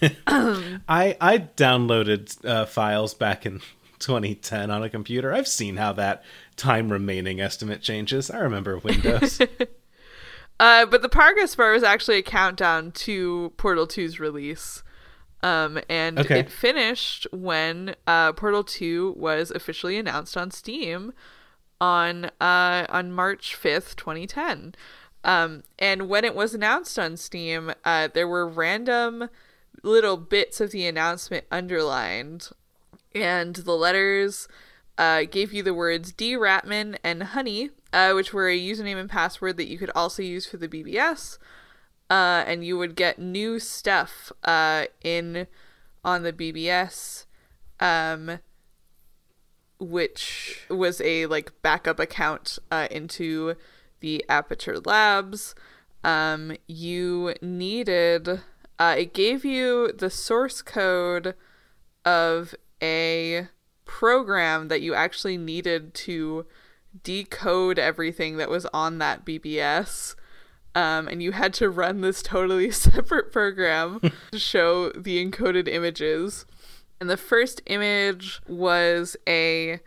I 0.26 1.16
I 1.20 1.38
downloaded 1.56 2.44
uh, 2.44 2.66
files 2.66 3.14
back 3.14 3.46
in 3.46 3.60
2010 3.98 4.70
on 4.70 4.82
a 4.82 4.90
computer. 4.90 5.32
I've 5.32 5.48
seen 5.48 5.76
how 5.76 5.92
that 5.94 6.22
time 6.56 6.90
remaining 6.92 7.40
estimate 7.40 7.80
changes. 7.82 8.30
I 8.30 8.38
remember 8.38 8.78
Windows. 8.78 9.40
Uh, 10.58 10.86
but 10.86 11.02
the 11.02 11.08
progress 11.10 11.54
bar 11.54 11.72
was 11.72 11.82
actually 11.82 12.16
a 12.16 12.22
countdown 12.22 12.90
to 12.90 13.52
Portal 13.58 13.86
2's 13.86 14.18
release. 14.18 14.82
Um, 15.42 15.78
and 15.90 16.18
Okay. 16.18 16.38
it 16.40 16.50
finished 16.50 17.26
when 17.30 17.94
uh, 18.06 18.32
Portal 18.32 18.64
2 18.64 19.16
was 19.18 19.50
officially 19.50 19.98
announced 19.98 20.34
on 20.34 20.50
Steam 20.50 21.12
on 21.80 22.26
uh, 22.40 22.86
on 22.88 23.12
March 23.12 23.56
5th, 23.60 23.96
2010. 23.96 24.74
Um, 25.24 25.64
and 25.78 26.08
when 26.08 26.24
it 26.24 26.34
was 26.34 26.54
announced 26.54 26.98
on 26.98 27.16
Steam, 27.16 27.72
uh, 27.84 28.08
there 28.12 28.28
were 28.28 28.46
random 28.46 29.28
little 29.82 30.16
bits 30.16 30.60
of 30.60 30.70
the 30.70 30.86
announcement 30.86 31.44
underlined, 31.50 32.50
and 33.14 33.56
the 33.56 33.76
letters 33.76 34.48
uh, 34.98 35.24
gave 35.24 35.52
you 35.52 35.62
the 35.62 35.74
words 35.74 36.12
D. 36.12 36.34
Ratman 36.34 36.96
and 37.02 37.22
Honey, 37.22 37.70
uh, 37.92 38.12
which 38.12 38.32
were 38.32 38.48
a 38.48 38.58
username 38.58 38.96
and 38.96 39.10
password 39.10 39.56
that 39.56 39.68
you 39.68 39.78
could 39.78 39.90
also 39.94 40.22
use 40.22 40.46
for 40.46 40.56
the 40.56 40.68
BBS. 40.68 41.38
Uh, 42.08 42.44
and 42.46 42.64
you 42.64 42.78
would 42.78 42.94
get 42.94 43.18
new 43.18 43.58
stuff 43.58 44.30
uh, 44.44 44.84
in 45.02 45.48
on 46.04 46.22
the 46.22 46.32
BBS, 46.32 47.26
um, 47.80 48.38
which 49.78 50.64
was 50.70 51.00
a 51.00 51.26
like 51.26 51.52
backup 51.62 52.00
account 52.00 52.58
uh, 52.70 52.88
into 52.90 53.54
the 54.00 54.24
Aperture 54.28 54.78
Labs. 54.80 55.54
Um, 56.04 56.56
you 56.66 57.34
needed 57.42 58.40
uh, 58.78 58.94
it 58.98 59.14
gave 59.14 59.44
you 59.44 59.92
the 59.92 60.10
source 60.10 60.62
code 60.62 61.34
of 62.04 62.54
a 62.82 63.48
program 63.84 64.68
that 64.68 64.82
you 64.82 64.94
actually 64.94 65.36
needed 65.36 65.94
to 65.94 66.46
decode 67.02 67.78
everything 67.78 68.36
that 68.36 68.50
was 68.50 68.66
on 68.66 68.98
that 68.98 69.24
BBS. 69.24 70.14
Um, 70.74 71.08
and 71.08 71.22
you 71.22 71.32
had 71.32 71.54
to 71.54 71.70
run 71.70 72.02
this 72.02 72.22
totally 72.22 72.70
separate 72.70 73.32
program 73.32 74.00
to 74.30 74.38
show 74.38 74.90
the 74.90 75.24
encoded 75.24 75.68
images. 75.68 76.44
And 77.00 77.10
the 77.10 77.16
first 77.16 77.60
image 77.66 78.40
was 78.48 79.16
a 79.28 79.80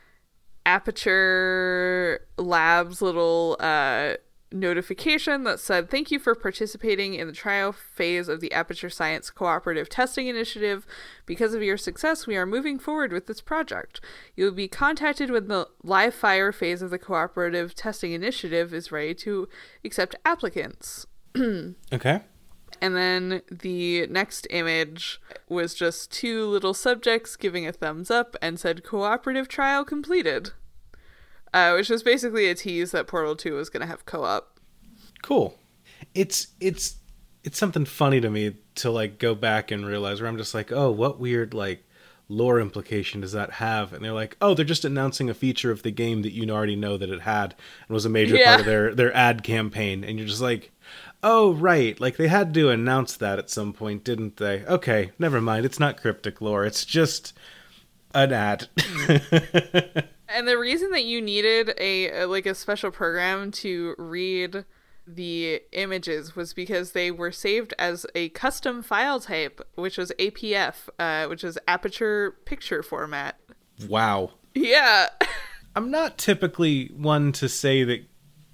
Aperture 0.65 2.27
Labs 2.37 3.01
little 3.01 3.57
uh, 3.59 4.13
notification 4.51 5.43
that 5.43 5.59
said, 5.59 5.89
Thank 5.89 6.11
you 6.11 6.19
for 6.19 6.35
participating 6.35 7.13
in 7.13 7.27
the 7.27 7.33
trial 7.33 7.71
phase 7.71 8.27
of 8.27 8.41
the 8.41 8.51
Aperture 8.51 8.89
Science 8.89 9.29
Cooperative 9.29 9.89
Testing 9.89 10.27
Initiative. 10.27 10.85
Because 11.25 11.53
of 11.53 11.63
your 11.63 11.77
success, 11.77 12.27
we 12.27 12.35
are 12.35 12.45
moving 12.45 12.79
forward 12.79 13.11
with 13.11 13.27
this 13.27 13.41
project. 13.41 14.01
You 14.35 14.45
will 14.45 14.51
be 14.51 14.67
contacted 14.67 15.31
when 15.31 15.47
the 15.47 15.67
live 15.83 16.13
fire 16.13 16.51
phase 16.51 16.81
of 16.81 16.89
the 16.89 16.99
Cooperative 16.99 17.75
Testing 17.75 18.11
Initiative 18.11 18.73
is 18.73 18.91
ready 18.91 19.13
to 19.15 19.47
accept 19.83 20.15
applicants. 20.25 21.05
Okay. 21.93 22.21
And 22.81 22.95
then 22.95 23.41
the 23.51 24.07
next 24.07 24.47
image 24.49 25.19
was 25.47 25.73
just 25.75 26.11
two 26.11 26.45
little 26.45 26.73
subjects 26.73 27.35
giving 27.35 27.67
a 27.67 27.71
thumbs 27.73 28.09
up 28.09 28.35
and 28.41 28.59
said 28.59 28.83
cooperative 28.83 29.47
trial 29.47 29.83
completed. 29.83 30.51
Uh, 31.53 31.73
which 31.73 31.89
was 31.89 32.03
basically 32.03 32.47
a 32.47 32.55
tease 32.55 32.91
that 32.91 33.07
Portal 33.07 33.35
2 33.35 33.55
was 33.55 33.69
going 33.69 33.81
to 33.81 33.87
have 33.87 34.05
co 34.05 34.23
op. 34.23 34.59
Cool. 35.23 35.57
It's 36.13 36.47
it's 36.61 36.95
it's 37.43 37.57
something 37.57 37.85
funny 37.85 38.21
to 38.21 38.29
me 38.29 38.55
to 38.75 38.91
like 38.91 39.17
go 39.17 39.33
back 39.35 39.71
and 39.71 39.85
realize 39.85 40.21
where 40.21 40.29
I'm 40.29 40.37
just 40.37 40.53
like, 40.53 40.71
oh, 40.71 40.91
what 40.91 41.19
weird 41.19 41.53
like 41.53 41.83
lore 42.27 42.59
implication 42.59 43.21
does 43.21 43.31
that 43.31 43.53
have? 43.53 43.91
And 43.93 44.05
they're 44.05 44.13
like, 44.13 44.37
oh, 44.39 44.53
they're 44.53 44.63
just 44.63 44.85
announcing 44.85 45.29
a 45.29 45.33
feature 45.33 45.71
of 45.71 45.81
the 45.81 45.89
game 45.91 46.21
that 46.21 46.31
you 46.33 46.47
already 46.51 46.75
know 46.75 46.95
that 46.97 47.09
it 47.09 47.21
had 47.21 47.55
and 47.87 47.93
was 47.93 48.05
a 48.05 48.09
major 48.09 48.35
Yeah. 48.35 48.49
part 48.49 48.59
of 48.59 48.65
their 48.67 48.93
their 48.93 49.13
ad 49.15 49.41
campaign. 49.43 50.03
And 50.03 50.19
you're 50.19 50.27
just 50.27 50.41
like, 50.41 50.71
oh, 51.23 51.53
right, 51.53 51.99
like 51.99 52.17
they 52.17 52.27
had 52.27 52.53
to 52.53 52.69
announce 52.69 53.17
that 53.17 53.39
at 53.39 53.49
some 53.49 53.73
point, 53.73 54.03
didn't 54.03 54.37
they? 54.37 54.65
Okay, 54.65 55.11
never 55.19 55.41
mind. 55.41 55.65
It's 55.65 55.79
not 55.79 56.01
cryptic 56.01 56.41
lore. 56.41 56.65
It's 56.65 56.85
just 56.85 57.33
an 58.13 58.33
ad. 58.33 58.67
And 60.31 60.47
the 60.47 60.59
reason 60.59 60.91
that 60.91 61.05
you 61.05 61.21
needed 61.21 61.73
a, 61.79 62.25
like 62.25 62.45
a 62.45 62.53
special 62.53 62.91
program 62.91 63.49
to 63.51 63.95
read 63.97 64.63
the 65.07 65.61
images 65.71 66.35
was 66.35 66.53
because 66.53 66.91
they 66.91 67.09
were 67.09 67.31
saved 67.31 67.73
as 67.79 68.05
a 68.13 68.29
custom 68.29 68.83
file 68.83 69.19
type, 69.19 69.59
which 69.73 69.97
was 69.97 70.11
APF, 70.19 70.87
uh, 70.99 71.25
which 71.27 71.43
is 71.43 71.57
aperture 71.67 72.37
picture 72.45 72.83
format. 72.83 73.39
wow. 73.87 74.31
Yeah. 74.53 75.07
I'm 75.75 75.89
not 75.89 76.17
typically 76.17 76.91
one 76.95 77.31
to 77.33 77.49
say 77.49 77.83
that 77.83 78.05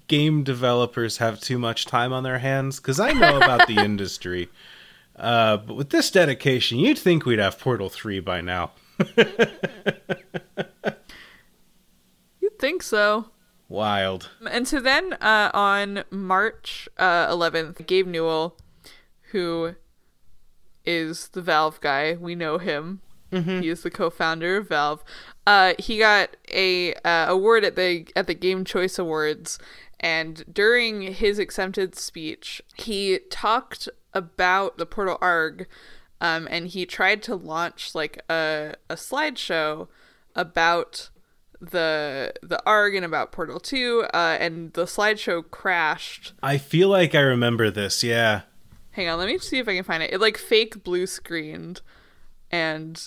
game 0.08 0.44
developers 0.44 1.18
have 1.18 1.40
too 1.40 1.58
much 1.58 1.86
time 1.86 2.12
on 2.12 2.22
their 2.22 2.38
hands 2.38 2.78
because 2.78 3.00
I 3.00 3.12
know 3.12 3.36
about 3.36 3.66
the 3.66 3.76
industry. 3.84 4.48
Uh, 5.16 5.56
but 5.56 5.74
with 5.74 5.90
this 5.90 6.10
dedication, 6.10 6.78
you'd 6.78 6.98
think 6.98 7.24
we'd 7.24 7.38
have 7.38 7.58
Portal 7.58 7.88
3 7.88 8.20
by 8.20 8.40
now. 8.40 8.72
You'd 12.40 12.58
think 12.58 12.82
so. 12.82 13.30
Wild. 13.68 14.30
And 14.48 14.68
so 14.68 14.78
then 14.78 15.14
uh, 15.14 15.50
on 15.52 16.04
March 16.10 16.88
uh, 16.98 17.28
11th, 17.28 17.86
Gabe 17.86 18.06
Newell, 18.06 18.56
who 19.32 19.74
is 20.84 21.28
the 21.28 21.42
Valve 21.42 21.80
guy, 21.80 22.14
we 22.14 22.34
know 22.34 22.58
him. 22.58 23.00
He 23.32 23.68
is 23.68 23.82
the 23.82 23.90
co-founder 23.90 24.56
of 24.56 24.68
Valve. 24.68 25.04
Uh, 25.46 25.74
he 25.78 25.98
got 25.98 26.36
a 26.50 26.94
uh, 26.94 27.26
award 27.28 27.64
at 27.64 27.76
the 27.76 28.06
at 28.16 28.26
the 28.26 28.34
Game 28.34 28.64
Choice 28.64 28.98
Awards, 28.98 29.58
and 30.00 30.44
during 30.52 31.02
his 31.02 31.38
acceptance 31.38 32.00
speech, 32.02 32.62
he 32.76 33.20
talked 33.30 33.88
about 34.12 34.78
the 34.78 34.86
Portal 34.86 35.18
Arg, 35.20 35.66
um, 36.20 36.46
and 36.50 36.68
he 36.68 36.86
tried 36.86 37.22
to 37.24 37.34
launch 37.34 37.94
like 37.94 38.22
a 38.28 38.74
a 38.88 38.94
slideshow 38.94 39.88
about 40.34 41.10
the 41.60 42.34
the 42.42 42.62
ARG 42.66 42.94
and 42.94 43.04
about 43.04 43.32
Portal 43.32 43.58
2 43.58 44.06
uh, 44.12 44.36
and 44.38 44.72
the 44.74 44.84
slideshow 44.84 45.48
crashed. 45.50 46.34
I 46.42 46.58
feel 46.58 46.88
like 46.88 47.14
I 47.14 47.20
remember 47.20 47.70
this, 47.70 48.02
yeah. 48.02 48.42
Hang 48.92 49.08
on, 49.08 49.18
let 49.18 49.28
me 49.28 49.38
see 49.38 49.58
if 49.58 49.68
I 49.68 49.74
can 49.74 49.84
find 49.84 50.02
it. 50.02 50.12
It 50.12 50.20
like 50.20 50.36
fake 50.36 50.82
blue 50.82 51.06
screened 51.06 51.80
and 52.50 53.06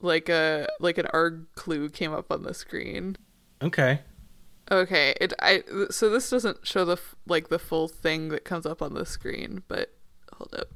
like 0.00 0.28
a 0.28 0.68
like 0.80 0.98
an 0.98 1.06
ARG 1.12 1.46
clue 1.54 1.88
came 1.88 2.12
up 2.12 2.30
on 2.30 2.42
the 2.42 2.54
screen. 2.54 3.16
Okay. 3.62 4.00
Okay, 4.72 5.14
it 5.20 5.34
I 5.38 5.62
so 5.90 6.08
this 6.08 6.30
doesn't 6.30 6.66
show 6.66 6.86
the 6.86 6.96
like 7.26 7.50
the 7.50 7.58
full 7.58 7.88
thing 7.88 8.30
that 8.30 8.46
comes 8.46 8.64
up 8.64 8.80
on 8.80 8.94
the 8.94 9.04
screen, 9.04 9.62
but 9.68 9.94
hold 10.32 10.54
up. 10.58 10.68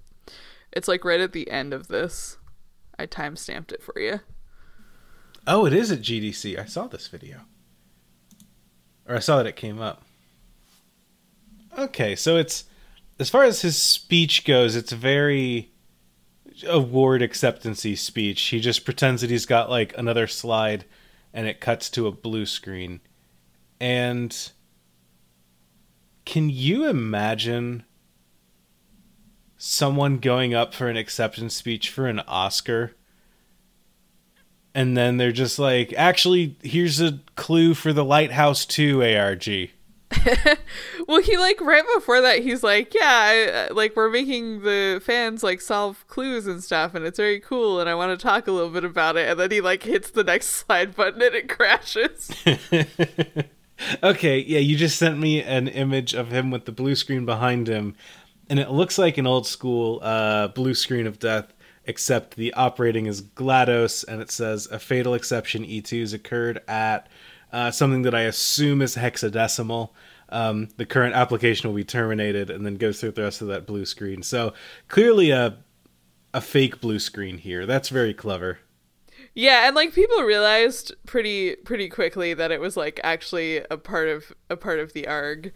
It's 0.70 0.86
like 0.86 1.02
right 1.02 1.18
at 1.18 1.32
the 1.32 1.50
end 1.50 1.72
of 1.72 1.88
this. 1.88 2.36
I 2.98 3.06
time 3.06 3.36
stamped 3.36 3.72
it 3.72 3.82
for 3.82 3.98
you. 3.98 4.20
Oh, 5.46 5.64
it 5.64 5.72
is 5.72 5.90
at 5.90 6.00
GDC. 6.00 6.58
I 6.58 6.66
saw 6.66 6.86
this 6.86 7.08
video. 7.08 7.40
Or 9.08 9.16
I 9.16 9.20
saw 9.20 9.38
that 9.38 9.46
it 9.46 9.56
came 9.56 9.80
up. 9.80 10.02
Okay, 11.78 12.14
so 12.14 12.36
it's 12.36 12.64
as 13.18 13.30
far 13.30 13.44
as 13.44 13.62
his 13.62 13.80
speech 13.80 14.44
goes, 14.44 14.76
it's 14.76 14.92
very 14.92 15.70
award 16.68 17.22
acceptancy 17.22 17.96
speech. 17.96 18.42
He 18.42 18.60
just 18.60 18.84
pretends 18.84 19.22
that 19.22 19.30
he's 19.30 19.46
got 19.46 19.70
like 19.70 19.96
another 19.96 20.26
slide 20.26 20.84
and 21.32 21.46
it 21.46 21.60
cuts 21.62 21.88
to 21.90 22.06
a 22.06 22.12
blue 22.12 22.44
screen. 22.44 23.00
And 23.80 24.52
can 26.24 26.50
you 26.50 26.86
imagine 26.86 27.84
someone 29.58 30.18
going 30.18 30.54
up 30.54 30.74
for 30.74 30.88
an 30.88 30.96
acceptance 30.96 31.54
speech 31.54 31.90
for 31.90 32.06
an 32.06 32.20
Oscar? 32.20 32.92
and 34.76 34.94
then 34.94 35.16
they're 35.16 35.32
just 35.32 35.58
like, 35.58 35.94
actually, 35.96 36.54
here's 36.62 37.00
a 37.00 37.18
clue 37.34 37.72
for 37.72 37.94
the 37.94 38.04
Lighthouse 38.04 38.66
2 38.66 39.02
ARG. 39.02 39.70
Well, 41.08 41.22
he 41.22 41.36
like 41.36 41.60
right 41.60 41.84
before 41.94 42.20
that, 42.20 42.42
he's 42.42 42.64
like, 42.64 42.92
"Yeah, 42.92 43.02
I, 43.04 43.44
uh, 43.44 43.74
like 43.74 43.94
we're 43.94 44.10
making 44.10 44.62
the 44.62 45.00
fans 45.04 45.44
like 45.44 45.60
solve 45.60 46.04
clues 46.08 46.48
and 46.48 46.64
stuff, 46.64 46.96
and 46.96 47.04
it's 47.04 47.18
very 47.18 47.38
cool, 47.38 47.78
and 47.78 47.88
I 47.88 47.94
want 47.94 48.18
to 48.18 48.20
talk 48.20 48.48
a 48.48 48.52
little 48.52 48.70
bit 48.70 48.84
about 48.84 49.16
it." 49.16 49.28
And 49.28 49.38
then 49.38 49.52
he 49.52 49.60
like 49.60 49.84
hits 49.84 50.10
the 50.10 50.24
next 50.24 50.46
slide 50.66 50.96
button 50.96 51.22
and 51.22 51.32
it 51.32 51.48
crashes. 51.48 52.32
okay, 54.02 54.38
yeah, 54.38 54.58
you 54.58 54.76
just 54.76 54.98
sent 54.98 55.18
me 55.18 55.42
an 55.42 55.68
image 55.68 56.14
of 56.14 56.30
him 56.30 56.50
with 56.50 56.64
the 56.64 56.72
blue 56.72 56.94
screen 56.94 57.24
behind 57.24 57.68
him, 57.68 57.94
and 58.48 58.58
it 58.58 58.70
looks 58.70 58.98
like 58.98 59.18
an 59.18 59.26
old 59.26 59.46
school 59.46 60.00
uh, 60.02 60.48
blue 60.48 60.74
screen 60.74 61.06
of 61.06 61.18
death, 61.18 61.52
except 61.84 62.36
the 62.36 62.52
operating 62.54 63.06
is 63.06 63.22
GLaDOS, 63.22 64.04
and 64.06 64.20
it 64.20 64.30
says 64.30 64.66
a 64.66 64.78
fatal 64.78 65.14
exception 65.14 65.64
E2's 65.64 66.12
occurred 66.12 66.60
at 66.68 67.08
uh, 67.52 67.70
something 67.70 68.02
that 68.02 68.14
I 68.14 68.22
assume 68.22 68.82
is 68.82 68.96
hexadecimal. 68.96 69.90
Um, 70.28 70.68
the 70.76 70.86
current 70.86 71.14
application 71.14 71.68
will 71.68 71.76
be 71.76 71.84
terminated, 71.84 72.50
and 72.50 72.66
then 72.66 72.76
goes 72.76 73.00
through 73.00 73.12
the 73.12 73.22
rest 73.22 73.42
of 73.42 73.48
that 73.48 73.66
blue 73.66 73.86
screen. 73.86 74.22
So 74.22 74.54
clearly 74.88 75.30
a 75.30 75.58
a 76.34 76.40
fake 76.40 76.82
blue 76.82 76.98
screen 76.98 77.38
here. 77.38 77.64
That's 77.64 77.88
very 77.88 78.12
clever. 78.12 78.58
Yeah, 79.36 79.68
and 79.68 79.76
like 79.76 79.94
people 79.94 80.22
realized 80.22 80.92
pretty 81.06 81.54
pretty 81.54 81.88
quickly 81.88 82.34
that 82.34 82.50
it 82.50 82.60
was 82.60 82.76
like 82.76 82.98
actually 83.04 83.58
a 83.70 83.76
part 83.76 84.08
of 84.08 84.32
a 84.50 84.56
part 84.56 84.80
of 84.80 84.92
the 84.92 85.06
ARG. 85.06 85.52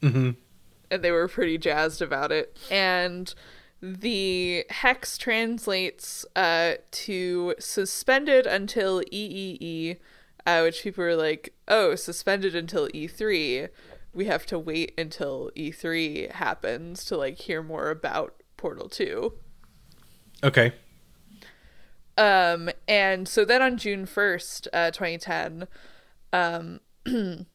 hmm 0.00 0.30
and 0.92 1.02
they 1.02 1.10
were 1.10 1.26
pretty 1.26 1.56
jazzed 1.56 2.02
about 2.02 2.30
it. 2.30 2.56
And 2.70 3.34
the 3.80 4.66
hex 4.68 5.16
translates 5.16 6.26
uh, 6.36 6.74
to 6.90 7.54
suspended 7.58 8.46
until 8.46 9.00
EEE, 9.10 9.96
uh, 10.46 10.60
which 10.60 10.82
people 10.82 11.02
were 11.02 11.16
like, 11.16 11.54
oh, 11.66 11.94
suspended 11.94 12.54
until 12.54 12.88
E3. 12.88 13.70
We 14.12 14.26
have 14.26 14.44
to 14.46 14.58
wait 14.58 14.92
until 14.98 15.50
E3 15.56 16.32
happens 16.32 17.06
to 17.06 17.16
like 17.16 17.38
hear 17.38 17.62
more 17.62 17.88
about 17.88 18.34
Portal 18.58 18.90
2. 18.90 19.32
Okay. 20.44 20.74
Um, 22.18 22.70
and 22.86 23.26
so 23.26 23.44
then 23.44 23.62
on 23.62 23.76
June 23.76 24.06
1st, 24.06 24.68
uh, 24.72 24.90
2010, 24.90 25.66
um, 26.32 26.80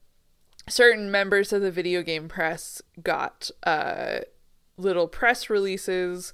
certain 0.70 1.12
members 1.12 1.54
of 1.54 1.62
the 1.62 1.72
video 1.72 2.02
game 2.02 2.28
press 2.28 2.82
got 3.02 3.52
uh, 3.63 4.20
little 4.78 5.08
press 5.08 5.50
releases 5.50 6.34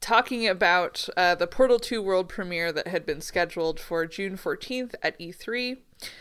talking 0.00 0.46
about 0.46 1.08
uh, 1.16 1.34
the 1.34 1.46
Portal 1.46 1.78
2 1.78 2.02
world 2.02 2.28
premiere 2.28 2.70
that 2.72 2.86
had 2.86 3.06
been 3.06 3.20
scheduled 3.20 3.80
for 3.80 4.06
June 4.06 4.36
14th 4.36 4.94
at 5.02 5.18
E3. 5.18 5.78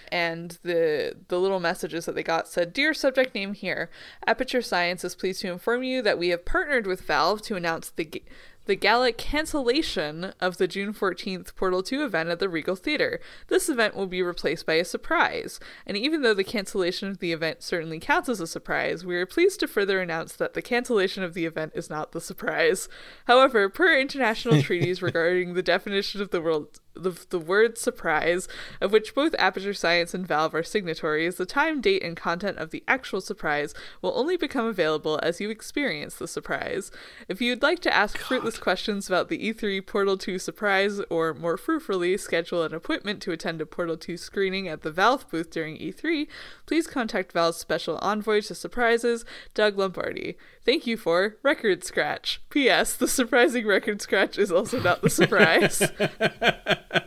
And 0.09 0.57
the 0.63 1.17
the 1.27 1.37
little 1.37 1.59
messages 1.59 2.05
that 2.05 2.15
they 2.15 2.23
got 2.23 2.47
said, 2.47 2.71
"Dear 2.71 2.93
subject 2.93 3.35
name 3.35 3.53
here, 3.53 3.89
Aperture 4.25 4.61
Science 4.61 5.03
is 5.03 5.15
pleased 5.15 5.41
to 5.41 5.51
inform 5.51 5.83
you 5.83 6.01
that 6.01 6.17
we 6.17 6.29
have 6.29 6.45
partnered 6.45 6.87
with 6.87 7.01
Valve 7.01 7.41
to 7.41 7.57
announce 7.57 7.89
the 7.89 8.23
the 8.65 8.75
gala 8.75 9.11
cancellation 9.11 10.33
of 10.39 10.57
the 10.57 10.67
June 10.67 10.93
14th 10.93 11.55
Portal 11.55 11.83
2 11.83 12.03
event 12.03 12.29
at 12.29 12.39
the 12.39 12.49
Regal 12.49 12.75
Theater. 12.75 13.19
This 13.47 13.69
event 13.69 13.95
will 13.95 14.07
be 14.07 14.21
replaced 14.21 14.65
by 14.65 14.73
a 14.75 14.85
surprise. 14.85 15.59
And 15.85 15.95
even 15.97 16.21
though 16.21 16.33
the 16.33 16.43
cancellation 16.43 17.09
of 17.09 17.19
the 17.19 17.31
event 17.31 17.63
certainly 17.63 17.99
counts 17.99 18.29
as 18.29 18.39
a 18.39 18.47
surprise, 18.47 19.05
we 19.05 19.15
are 19.15 19.25
pleased 19.25 19.59
to 19.59 19.67
further 19.67 20.01
announce 20.01 20.33
that 20.33 20.53
the 20.53 20.61
cancellation 20.61 21.23
of 21.23 21.33
the 21.33 21.45
event 21.45 21.73
is 21.75 21.89
not 21.89 22.11
the 22.11 22.21
surprise. 22.21 22.89
However, 23.25 23.69
per 23.69 23.97
international 23.97 24.61
treaties 24.63 25.01
regarding 25.01 25.53
the 25.53 25.63
definition 25.63 26.21
of 26.21 26.31
the 26.31 26.41
world 26.41 26.79
the, 26.95 27.17
the 27.29 27.39
word 27.39 27.77
surprise, 27.77 28.47
of 28.81 28.91
which 28.91 29.15
both 29.15 29.35
Aperture 29.37 29.73
Science 29.73 30.13
and 30.13 30.27
Valve 30.27 30.55
are 30.55 30.63
signatories, 30.63 31.35
the 31.35 31.45
time, 31.45 31.81
date, 31.81 32.03
and 32.03 32.15
content 32.15 32.57
of 32.57 32.71
the 32.71 32.83
actual 32.87 33.21
surprise 33.21 33.73
will 34.01 34.13
only 34.15 34.37
become 34.37 34.65
available 34.65 35.19
as 35.21 35.39
you 35.39 35.49
experience 35.49 36.15
the 36.15 36.27
surprise. 36.27 36.91
If 37.27 37.41
you'd 37.41 37.61
like 37.61 37.79
to 37.79 37.93
ask 37.93 38.17
fruitless 38.17 38.57
questions 38.57 39.07
about 39.07 39.29
the 39.29 39.53
E3 39.53 39.85
Portal 39.85 40.17
2 40.17 40.39
surprise, 40.39 40.99
or 41.09 41.33
more 41.33 41.57
fruitfully, 41.57 42.17
schedule 42.17 42.63
an 42.63 42.73
appointment 42.73 43.21
to 43.23 43.31
attend 43.31 43.61
a 43.61 43.65
Portal 43.65 43.97
2 43.97 44.17
screening 44.17 44.67
at 44.67 44.81
the 44.81 44.91
Valve 44.91 45.29
booth 45.29 45.51
during 45.51 45.77
E3, 45.77 46.27
please 46.65 46.87
contact 46.87 47.31
Valve's 47.31 47.57
special 47.57 47.97
envoy 48.01 48.41
to 48.41 48.55
surprises, 48.55 49.25
Doug 49.53 49.77
Lombardi. 49.77 50.37
Thank 50.65 50.87
you 50.87 50.97
for 50.97 51.37
Record 51.43 51.83
Scratch. 51.83 52.41
P.S. 52.49 52.95
The 52.95 53.07
surprising 53.07 53.67
record 53.67 54.01
scratch 54.01 54.39
is 54.39 54.51
also 54.51 54.79
not 54.79 55.01
the 55.01 55.09
surprise. 55.11 55.79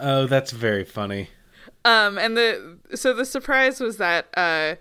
Oh, 0.00 0.26
that's 0.26 0.50
very 0.52 0.84
funny. 0.84 1.28
Um, 1.84 2.18
and 2.18 2.36
the 2.36 2.78
so 2.94 3.12
the 3.12 3.24
surprise 3.24 3.80
was 3.80 3.98
that 3.98 4.28
uh, 4.34 4.76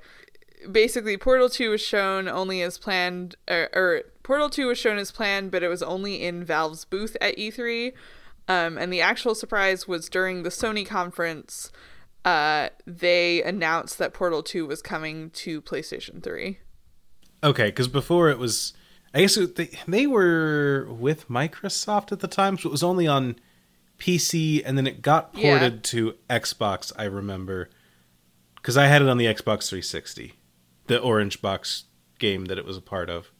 basically 0.71 1.17
Portal 1.17 1.49
Two 1.49 1.71
was 1.71 1.81
shown 1.81 2.27
only 2.27 2.61
as 2.61 2.77
planned, 2.77 3.35
or, 3.49 3.69
or 3.73 4.03
Portal 4.23 4.49
Two 4.49 4.67
was 4.67 4.77
shown 4.77 4.97
as 4.97 5.11
planned, 5.11 5.51
but 5.51 5.61
it 5.61 5.67
was 5.67 5.83
only 5.83 6.23
in 6.23 6.43
Valve's 6.43 6.85
booth 6.85 7.17
at 7.21 7.37
E3. 7.37 7.93
Um, 8.47 8.77
and 8.77 8.91
the 8.91 9.01
actual 9.01 9.35
surprise 9.35 9.87
was 9.87 10.09
during 10.09 10.43
the 10.43 10.49
Sony 10.49 10.85
conference. 10.85 11.71
Uh, 12.25 12.69
they 12.85 13.43
announced 13.43 13.97
that 13.97 14.13
Portal 14.13 14.41
Two 14.41 14.65
was 14.65 14.81
coming 14.81 15.29
to 15.31 15.61
PlayStation 15.61 16.23
Three. 16.23 16.59
Okay, 17.43 17.67
because 17.67 17.87
before 17.87 18.29
it 18.29 18.37
was, 18.37 18.73
I 19.13 19.21
guess 19.21 19.37
it, 19.37 19.55
they 19.55 19.69
they 19.87 20.05
were 20.07 20.87
with 20.89 21.27
Microsoft 21.29 22.11
at 22.11 22.19
the 22.19 22.27
time, 22.27 22.57
so 22.57 22.69
it 22.69 22.71
was 22.71 22.83
only 22.83 23.07
on 23.07 23.37
PC, 23.97 24.61
and 24.65 24.77
then 24.77 24.87
it 24.87 25.01
got 25.01 25.31
Yeah. 25.33 25.51
ported 25.57 25.83
to 25.85 26.15
Xbox. 26.29 26.91
I 26.97 27.05
remember 27.05 27.69
because 28.55 28.77
I 28.77 28.87
had 28.87 29.01
it 29.01 29.09
on 29.09 29.17
the 29.17 29.25
Xbox 29.25 29.69
360, 29.69 30.33
the 30.87 30.99
Orange 30.99 31.41
Box 31.41 31.85
game 32.19 32.45
that 32.45 32.57
it 32.57 32.65
was 32.65 32.77
a 32.77 32.81
part 32.81 33.09
of 33.09 33.31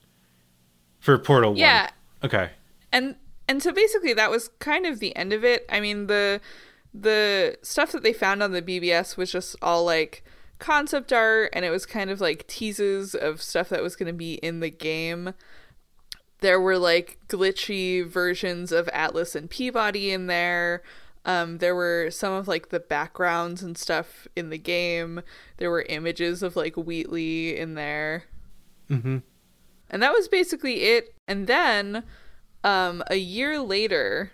for 1.00 1.18
Portal 1.18 1.52
One. 1.52 1.58
Yeah, 1.60 1.84
One. 1.84 1.92
Okay, 2.32 2.50
and 2.92 3.16
and 3.48 3.62
so 3.64 3.72
basically 3.72 4.14
that 4.14 4.30
was 4.32 4.50
kind 4.60 4.86
of 4.86 5.00
the 5.00 5.16
end 5.16 5.34
of 5.34 5.44
it 5.44 5.66
i 5.70 5.80
mean 5.80 6.06
the 6.06 6.40
the 6.94 7.58
stuff 7.64 7.92
that 7.92 8.04
they 8.04 8.14
found 8.14 8.44
on 8.44 8.52
the 8.52 8.62
bbs 8.62 9.18
was 9.18 9.32
just 9.32 9.56
all 9.60 9.84
like 9.84 10.24
concept 10.60 11.12
art 11.12 11.50
and 11.54 11.66
it 11.66 11.72
was 11.72 11.84
kind 11.86 12.12
of 12.12 12.22
like 12.22 12.46
teases 12.48 13.16
of 13.16 13.42
stuff 13.42 13.68
that 13.70 13.82
was 13.82 13.96
going 13.96 14.06
to 14.08 14.14
be 14.14 14.36
in 14.36 14.60
the 14.60 14.70
game 14.70 15.34
there 16.42 16.60
were 16.60 16.78
like 16.78 17.18
glitchy 17.28 18.06
versions 18.06 18.72
of 18.72 18.88
atlas 18.90 19.36
and 19.36 19.50
P-body 19.50 20.12
in 20.12 20.28
there 20.28 20.82
um, 21.26 21.58
there 21.58 21.76
were 21.76 22.10
some 22.12 22.34
of 22.34 22.48
like 22.48 22.70
the 22.70 22.80
backgrounds 22.80 23.62
and 23.62 23.78
stuff 23.78 24.28
in 24.36 24.50
the 24.50 24.58
game 24.58 25.22
there 25.58 25.70
were 25.70 25.86
images 25.90 26.42
of 26.42 26.56
like 26.56 26.76
wheatley 26.76 27.58
in 27.58 27.76
there 27.76 28.24
mm-hmm. 28.90 29.18
and 29.90 30.04
that 30.04 30.12
was 30.12 30.28
basically 30.28 30.82
it. 30.84 31.14
And 31.28 31.48
then 31.48 32.04
um, 32.64 33.04
a 33.08 33.16
year 33.16 33.60
later, 33.60 34.32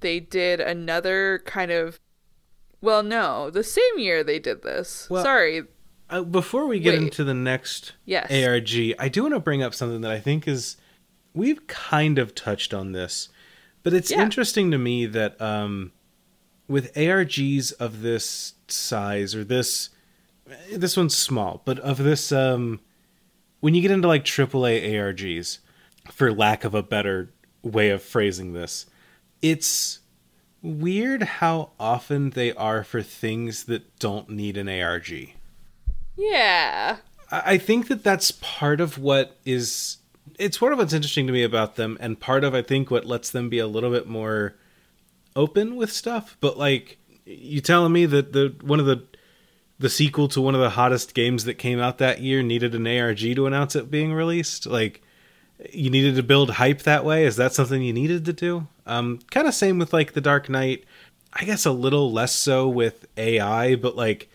they 0.00 0.20
did 0.20 0.60
another 0.60 1.42
kind 1.44 1.70
of. 1.70 1.98
Well, 2.82 3.02
no, 3.02 3.50
the 3.50 3.64
same 3.64 3.98
year 3.98 4.24
they 4.24 4.38
did 4.38 4.62
this. 4.62 5.08
Well- 5.10 5.24
Sorry. 5.24 5.62
Uh, 6.08 6.22
before 6.22 6.66
we 6.66 6.80
get 6.80 6.94
Wait. 6.94 7.02
into 7.02 7.22
the 7.22 7.34
next 7.34 7.92
Yes. 8.04 8.32
ARG, 8.32 8.96
I 8.98 9.08
do 9.08 9.22
want 9.22 9.34
to 9.34 9.38
bring 9.38 9.62
up 9.62 9.74
something 9.74 10.00
that 10.00 10.10
I 10.10 10.18
think 10.18 10.48
is 10.48 10.76
we've 11.34 11.66
kind 11.66 12.18
of 12.18 12.34
touched 12.34 12.74
on 12.74 12.92
this, 12.92 13.28
but 13.82 13.92
it's 13.94 14.10
Yeah. 14.10 14.22
interesting 14.22 14.70
to 14.70 14.78
me 14.78 15.06
that 15.06 15.40
um, 15.40 15.92
with 16.68 16.92
ARGs 16.94 17.72
of 17.80 18.02
this 18.02 18.54
size 18.68 19.34
or 19.34 19.44
this 19.44 19.90
this 20.72 20.96
one's 20.96 21.16
small, 21.16 21.62
but 21.64 21.78
of 21.78 21.98
this 21.98 22.32
um, 22.32 22.80
when 23.60 23.74
you 23.74 23.82
get 23.82 23.90
into 23.92 24.08
like 24.08 24.24
AAA 24.24 24.90
ARGs, 24.94 25.58
for 26.10 26.32
lack 26.32 26.64
of 26.64 26.74
a 26.74 26.82
better 26.82 27.32
way 27.62 27.90
of 27.90 28.02
phrasing 28.02 28.52
this, 28.52 28.86
it's 29.42 30.00
weird 30.62 31.22
how 31.22 31.70
often 31.78 32.30
they 32.30 32.52
are 32.54 32.82
for 32.82 33.00
things 33.02 33.64
that 33.64 33.96
don't 33.98 34.28
need 34.28 34.56
an 34.56 34.68
ARG. 34.68 35.34
Yeah. 36.16 36.96
I 37.30 37.42
I 37.52 37.58
think 37.58 37.86
that 37.88 38.02
that's 38.02 38.32
part 38.32 38.80
of 38.80 38.98
what 38.98 39.38
is 39.44 39.98
it's 40.38 40.58
part 40.58 40.72
of 40.72 40.78
what's 40.78 40.92
interesting 40.92 41.26
to 41.26 41.32
me 41.32 41.42
about 41.42 41.76
them 41.76 41.96
and 42.00 42.18
part 42.18 42.44
of 42.44 42.54
I 42.54 42.62
think 42.62 42.90
what 42.90 43.06
lets 43.06 43.30
them 43.30 43.48
be 43.48 43.58
a 43.58 43.66
little 43.66 43.90
bit 43.90 44.06
more 44.06 44.54
open 45.36 45.76
with 45.76 45.92
stuff. 45.92 46.36
But 46.40 46.58
like 46.58 46.98
you 47.24 47.60
telling 47.60 47.92
me 47.92 48.06
that 48.06 48.32
the 48.32 48.54
one 48.62 48.80
of 48.80 48.86
the 48.86 49.04
the 49.78 49.88
sequel 49.88 50.28
to 50.28 50.40
one 50.40 50.54
of 50.54 50.60
the 50.60 50.70
hottest 50.70 51.14
games 51.14 51.44
that 51.44 51.54
came 51.54 51.80
out 51.80 51.98
that 51.98 52.20
year 52.20 52.42
needed 52.42 52.74
an 52.74 52.86
ARG 52.86 53.18
to 53.18 53.46
announce 53.46 53.74
it 53.74 53.90
being 53.90 54.12
released? 54.12 54.66
Like 54.66 55.02
you 55.72 55.90
needed 55.90 56.16
to 56.16 56.22
build 56.22 56.52
hype 56.52 56.82
that 56.82 57.04
way? 57.04 57.24
Is 57.24 57.36
that 57.36 57.52
something 57.52 57.82
you 57.82 57.92
needed 57.92 58.24
to 58.26 58.32
do? 58.32 58.66
Um 58.86 59.20
kind 59.30 59.46
of 59.46 59.54
same 59.54 59.78
with 59.78 59.92
like 59.92 60.12
the 60.12 60.20
Dark 60.20 60.48
Knight. 60.48 60.84
I 61.32 61.44
guess 61.44 61.64
a 61.64 61.70
little 61.72 62.10
less 62.10 62.32
so 62.32 62.68
with 62.68 63.06
AI 63.16 63.76
but 63.76 63.96
like 63.96 64.28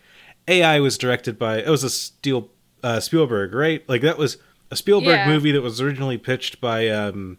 AI 0.47 0.79
was 0.79 0.97
directed 0.97 1.38
by 1.38 1.58
it 1.58 1.69
was 1.69 1.84
a 1.84 1.89
Steel 1.89 2.49
uh, 2.86 2.99
Spielberg, 2.99 3.53
right? 3.55 3.84
Like 3.89 4.01
that 4.01 4.19
was 4.19 4.38
a 4.75 4.77
Spielberg 4.77 5.15
Yeah. 5.15 5.27
movie 5.29 5.51
that 5.53 5.61
was 5.61 5.79
originally 5.79 6.17
pitched 6.17 6.59
by 6.59 6.89
um, 6.89 7.38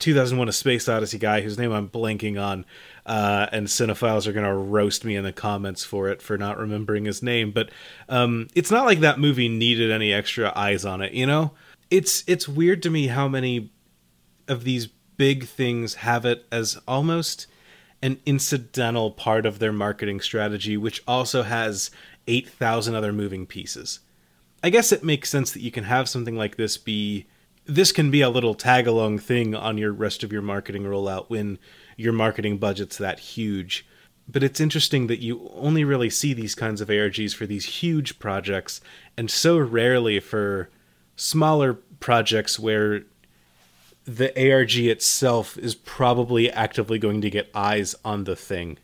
2001: 0.00 0.48
A 0.48 0.52
Space 0.52 0.88
Odyssey 0.88 1.18
guy 1.18 1.40
whose 1.40 1.56
name 1.56 1.70
I'm 1.72 1.88
blanking 1.88 2.40
on, 2.42 2.66
uh, 3.06 3.46
and 3.52 3.68
cinephiles 3.68 4.26
are 4.26 4.32
gonna 4.32 4.54
roast 4.54 5.04
me 5.04 5.14
in 5.16 5.22
the 5.24 5.32
comments 5.32 5.84
for 5.84 6.08
it 6.08 6.20
for 6.20 6.36
not 6.36 6.58
remembering 6.58 7.04
his 7.04 7.22
name. 7.22 7.52
But 7.52 7.70
um, 8.08 8.48
it's 8.54 8.70
not 8.72 8.86
like 8.86 9.00
that 9.00 9.18
movie 9.20 9.48
needed 9.48 9.90
any 9.92 10.12
extra 10.12 10.52
eyes 10.56 10.84
on 10.84 11.00
it, 11.00 11.12
you 11.12 11.26
know. 11.26 11.52
It's 11.90 12.24
it's 12.26 12.48
weird 12.48 12.82
to 12.82 12.90
me 12.90 13.06
how 13.06 13.28
many 13.28 13.70
of 14.48 14.64
these 14.64 14.88
big 15.16 15.46
things 15.46 15.94
have 15.96 16.24
it 16.24 16.44
as 16.50 16.78
almost 16.88 17.46
an 18.02 18.18
incidental 18.26 19.10
part 19.10 19.46
of 19.46 19.58
their 19.58 19.72
marketing 19.72 20.20
strategy, 20.20 20.76
which 20.76 21.02
also 21.06 21.42
has 21.42 21.90
8,000 22.28 22.94
other 22.94 23.12
moving 23.12 23.44
pieces. 23.46 24.00
I 24.62 24.70
guess 24.70 24.92
it 24.92 25.04
makes 25.04 25.30
sense 25.30 25.52
that 25.52 25.62
you 25.62 25.70
can 25.70 25.84
have 25.84 26.08
something 26.08 26.36
like 26.36 26.56
this 26.56 26.76
be. 26.76 27.26
This 27.64 27.92
can 27.92 28.10
be 28.10 28.22
a 28.22 28.30
little 28.30 28.54
tag 28.54 28.86
along 28.86 29.18
thing 29.18 29.54
on 29.54 29.76
your 29.76 29.92
rest 29.92 30.24
of 30.24 30.32
your 30.32 30.42
marketing 30.42 30.84
rollout 30.84 31.28
when 31.28 31.58
your 31.96 32.14
marketing 32.14 32.58
budget's 32.58 32.96
that 32.98 33.18
huge. 33.18 33.86
But 34.26 34.42
it's 34.42 34.60
interesting 34.60 35.06
that 35.06 35.22
you 35.22 35.50
only 35.54 35.84
really 35.84 36.10
see 36.10 36.32
these 36.32 36.54
kinds 36.54 36.80
of 36.80 36.88
ARGs 36.88 37.34
for 37.34 37.46
these 37.46 37.64
huge 37.64 38.18
projects 38.18 38.80
and 39.16 39.30
so 39.30 39.58
rarely 39.58 40.20
for 40.20 40.70
smaller 41.16 41.74
projects 42.00 42.58
where 42.58 43.02
the 44.04 44.32
ARG 44.52 44.76
itself 44.76 45.58
is 45.58 45.74
probably 45.74 46.50
actively 46.50 46.98
going 46.98 47.20
to 47.20 47.28
get 47.28 47.50
eyes 47.54 47.94
on 48.04 48.24
the 48.24 48.36
thing 48.36 48.78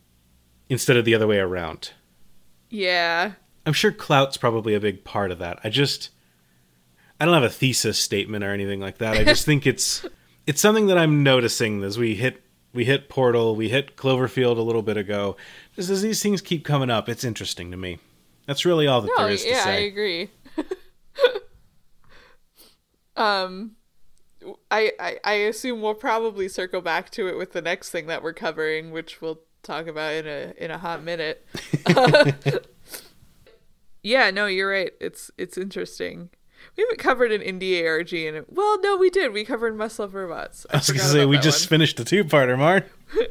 instead 0.68 0.96
of 0.96 1.04
the 1.04 1.14
other 1.14 1.26
way 1.26 1.38
around. 1.38 1.92
Yeah. 2.68 3.32
I'm 3.66 3.72
sure 3.72 3.92
clout's 3.92 4.36
probably 4.36 4.74
a 4.74 4.80
big 4.80 5.04
part 5.04 5.30
of 5.30 5.38
that. 5.38 5.58
I 5.64 5.70
just 5.70 6.10
I 7.20 7.24
don't 7.24 7.34
have 7.34 7.42
a 7.42 7.48
thesis 7.50 7.98
statement 7.98 8.44
or 8.44 8.52
anything 8.52 8.80
like 8.80 8.98
that. 8.98 9.16
I 9.16 9.24
just 9.24 9.44
think 9.46 9.66
it's 9.66 10.04
it's 10.46 10.60
something 10.60 10.86
that 10.88 10.98
I'm 10.98 11.22
noticing 11.22 11.82
as 11.82 11.98
we 11.98 12.14
hit 12.14 12.42
we 12.72 12.84
hit 12.84 13.08
Portal, 13.08 13.54
we 13.54 13.68
hit 13.68 13.96
Cloverfield 13.96 14.58
a 14.58 14.62
little 14.62 14.82
bit 14.82 14.96
ago. 14.96 15.36
Just 15.76 15.90
as 15.90 16.02
these 16.02 16.20
things 16.22 16.40
keep 16.40 16.64
coming 16.64 16.90
up, 16.90 17.08
it's 17.08 17.22
interesting 17.22 17.70
to 17.70 17.76
me. 17.76 17.98
That's 18.46 18.64
really 18.64 18.86
all 18.86 19.00
that 19.00 19.10
No, 19.16 19.24
there 19.24 19.32
is 19.32 19.44
to 19.44 19.54
say. 19.54 19.54
yeah, 19.54 19.64
I 19.64 19.84
agree. 19.86 20.30
um, 23.16 23.76
I, 24.70 24.92
I 25.00 25.18
I 25.24 25.32
assume 25.34 25.80
we'll 25.80 25.94
probably 25.94 26.48
circle 26.48 26.80
back 26.80 27.10
to 27.10 27.28
it 27.28 27.38
with 27.38 27.52
the 27.52 27.62
next 27.62 27.90
thing 27.90 28.06
that 28.08 28.22
we're 28.22 28.32
covering, 28.34 28.90
which 28.90 29.22
we'll 29.22 29.40
talk 29.62 29.86
about 29.86 30.12
in 30.12 30.26
a 30.26 30.52
in 30.58 30.70
a 30.70 30.78
hot 30.78 31.02
minute. 31.02 31.46
yeah, 34.04 34.30
no, 34.30 34.46
you're 34.46 34.70
right. 34.70 34.92
It's 35.00 35.30
it's 35.36 35.58
interesting. 35.58 36.30
We 36.76 36.82
haven't 36.82 36.98
covered 36.98 37.32
an 37.32 37.40
indie 37.40 37.84
ARG 37.84 38.12
in 38.12 38.36
it. 38.36 38.46
Well, 38.48 38.80
no, 38.80 38.96
we 38.96 39.10
did. 39.10 39.32
We 39.32 39.44
covered 39.44 39.76
Muscle 39.76 40.04
of 40.04 40.14
Robots. 40.14 40.66
I 40.70 40.76
was 40.76 40.90
gonna 40.90 41.00
say 41.00 41.24
we 41.24 41.38
just 41.38 41.64
one. 41.64 41.68
finished 41.78 41.98
a 42.00 42.04
two-parter, 42.04 42.56
Marn. 42.58 42.84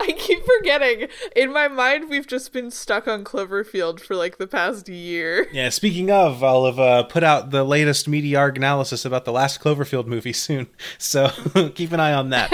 I 0.00 0.12
keep 0.12 0.44
forgetting. 0.44 1.08
In 1.36 1.52
my 1.52 1.68
mind, 1.68 2.08
we've 2.08 2.26
just 2.26 2.52
been 2.52 2.70
stuck 2.70 3.06
on 3.06 3.22
Cloverfield 3.22 4.00
for 4.00 4.16
like 4.16 4.38
the 4.38 4.46
past 4.46 4.88
year. 4.88 5.46
Yeah. 5.58 5.68
Speaking 5.70 6.10
of, 6.10 6.42
I'll 6.42 6.66
have 6.66 6.78
uh, 6.78 7.02
put 7.04 7.22
out 7.24 7.50
the 7.50 7.64
latest 7.64 8.08
media 8.08 8.38
arg 8.38 8.56
analysis 8.56 9.04
about 9.04 9.24
the 9.24 9.32
last 9.32 9.60
Cloverfield 9.60 10.06
movie 10.06 10.32
soon, 10.32 10.68
so 10.98 11.28
keep 11.74 11.92
an 11.92 12.00
eye 12.00 12.12
on 12.12 12.30
that. 12.30 12.52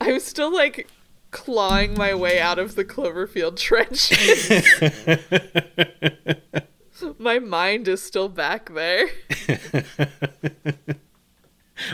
I'm 0.00 0.20
still 0.20 0.54
like 0.54 0.88
clawing 1.30 1.94
my 1.94 2.14
way 2.14 2.40
out 2.40 2.58
of 2.58 2.74
the 2.74 2.84
Cloverfield 2.84 3.56
trench. 3.56 4.12
my 7.18 7.38
mind 7.38 7.88
is 7.88 8.02
still 8.02 8.28
back 8.28 8.72
there. 8.72 9.08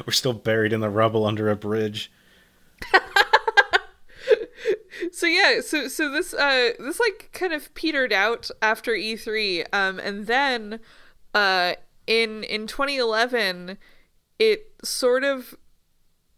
We're 0.06 0.12
still 0.12 0.32
buried 0.32 0.72
in 0.72 0.80
the 0.80 0.90
rubble 0.90 1.26
under 1.26 1.50
a 1.50 1.56
bridge. 1.56 2.12
So 5.10 5.26
yeah, 5.26 5.60
so 5.60 5.88
so 5.88 6.10
this 6.10 6.32
uh 6.32 6.70
this 6.78 7.00
like 7.00 7.30
kind 7.32 7.52
of 7.52 7.72
petered 7.74 8.12
out 8.12 8.50
after 8.60 8.92
E3 8.92 9.66
um 9.72 9.98
and 9.98 10.26
then 10.26 10.80
uh 11.34 11.74
in 12.06 12.44
in 12.44 12.66
2011 12.66 13.78
it 14.38 14.72
sort 14.82 15.24
of 15.24 15.54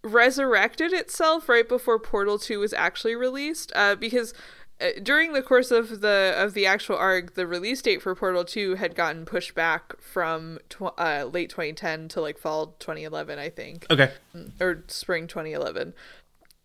resurrected 0.05 0.93
itself 0.93 1.49
right 1.49 1.69
before 1.69 1.99
Portal 1.99 2.39
2 2.39 2.61
was 2.61 2.73
actually 2.75 3.15
released 3.17 3.73
uh 3.75 3.95
because 3.97 4.35
uh, 4.81 4.89
during 5.03 5.33
the 5.33 5.41
course 5.43 5.71
of 5.71 6.01
the 6.03 6.35
of 6.37 6.53
the 6.53 6.67
actual 6.67 6.97
arc 6.97 7.35
the 7.35 7.47
release 7.47 7.81
date 7.81 8.03
for 8.03 8.15
Portal 8.15 8.45
2 8.45 8.75
had 8.75 8.95
gotten 8.95 9.25
pushed 9.25 9.55
back 9.55 9.99
from 10.01 10.59
tw- 10.69 10.93
uh, 10.99 11.29
late 11.33 11.49
2010 11.49 12.09
to 12.09 12.21
like 12.21 12.39
fall 12.39 12.77
2011 12.79 13.39
I 13.39 13.49
think 13.49 13.87
Okay. 13.91 14.11
or 14.61 14.85
spring 14.89 15.27
2011. 15.27 15.95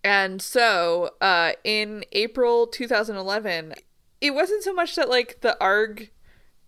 And 0.01 0.41
so, 0.41 1.09
uh, 1.19 1.51
in 1.65 2.05
April 2.13 2.67
2011, 2.67 3.73
it 4.21 4.31
wasn't 4.33 4.63
so 4.63 4.73
much 4.73 4.95
that 4.95 5.09
like 5.09 5.41
the 5.41 5.61
ARG 5.61 6.09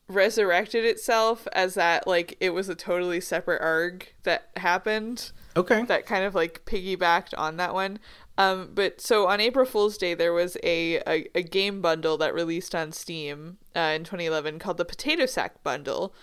resurrected 0.10 0.84
itself 0.84 1.48
as 1.54 1.74
that 1.76 2.06
like 2.06 2.36
it 2.42 2.50
was 2.50 2.68
a 2.68 2.76
totally 2.76 3.22
separate 3.22 3.62
ARG 3.62 4.14
that 4.24 4.50
happened 4.58 5.32
Okay. 5.56 5.84
that 5.84 6.06
kind 6.06 6.24
of 6.24 6.36
like 6.36 6.66
piggybacked 6.66 7.34
on 7.38 7.58
that 7.58 7.74
one. 7.74 8.00
Um, 8.38 8.72
but 8.74 9.02
so 9.02 9.28
on 9.28 9.40
April 9.40 9.66
Fool's 9.66 9.98
Day, 9.98 10.14
there 10.14 10.34
was 10.34 10.58
a, 10.64 10.98
a, 11.08 11.28
a 11.36 11.44
game 11.44 11.82
bundle 11.82 12.18
that 12.18 12.34
released 12.34 12.74
on 12.74 12.92
Steam 12.92 13.58
uh, 13.76 13.94
in 13.96 14.04
2011 14.04 14.60
called 14.60 14.78
the 14.78 14.86
Potato 14.86 15.26
Sack 15.26 15.62
Bundle. 15.64 16.14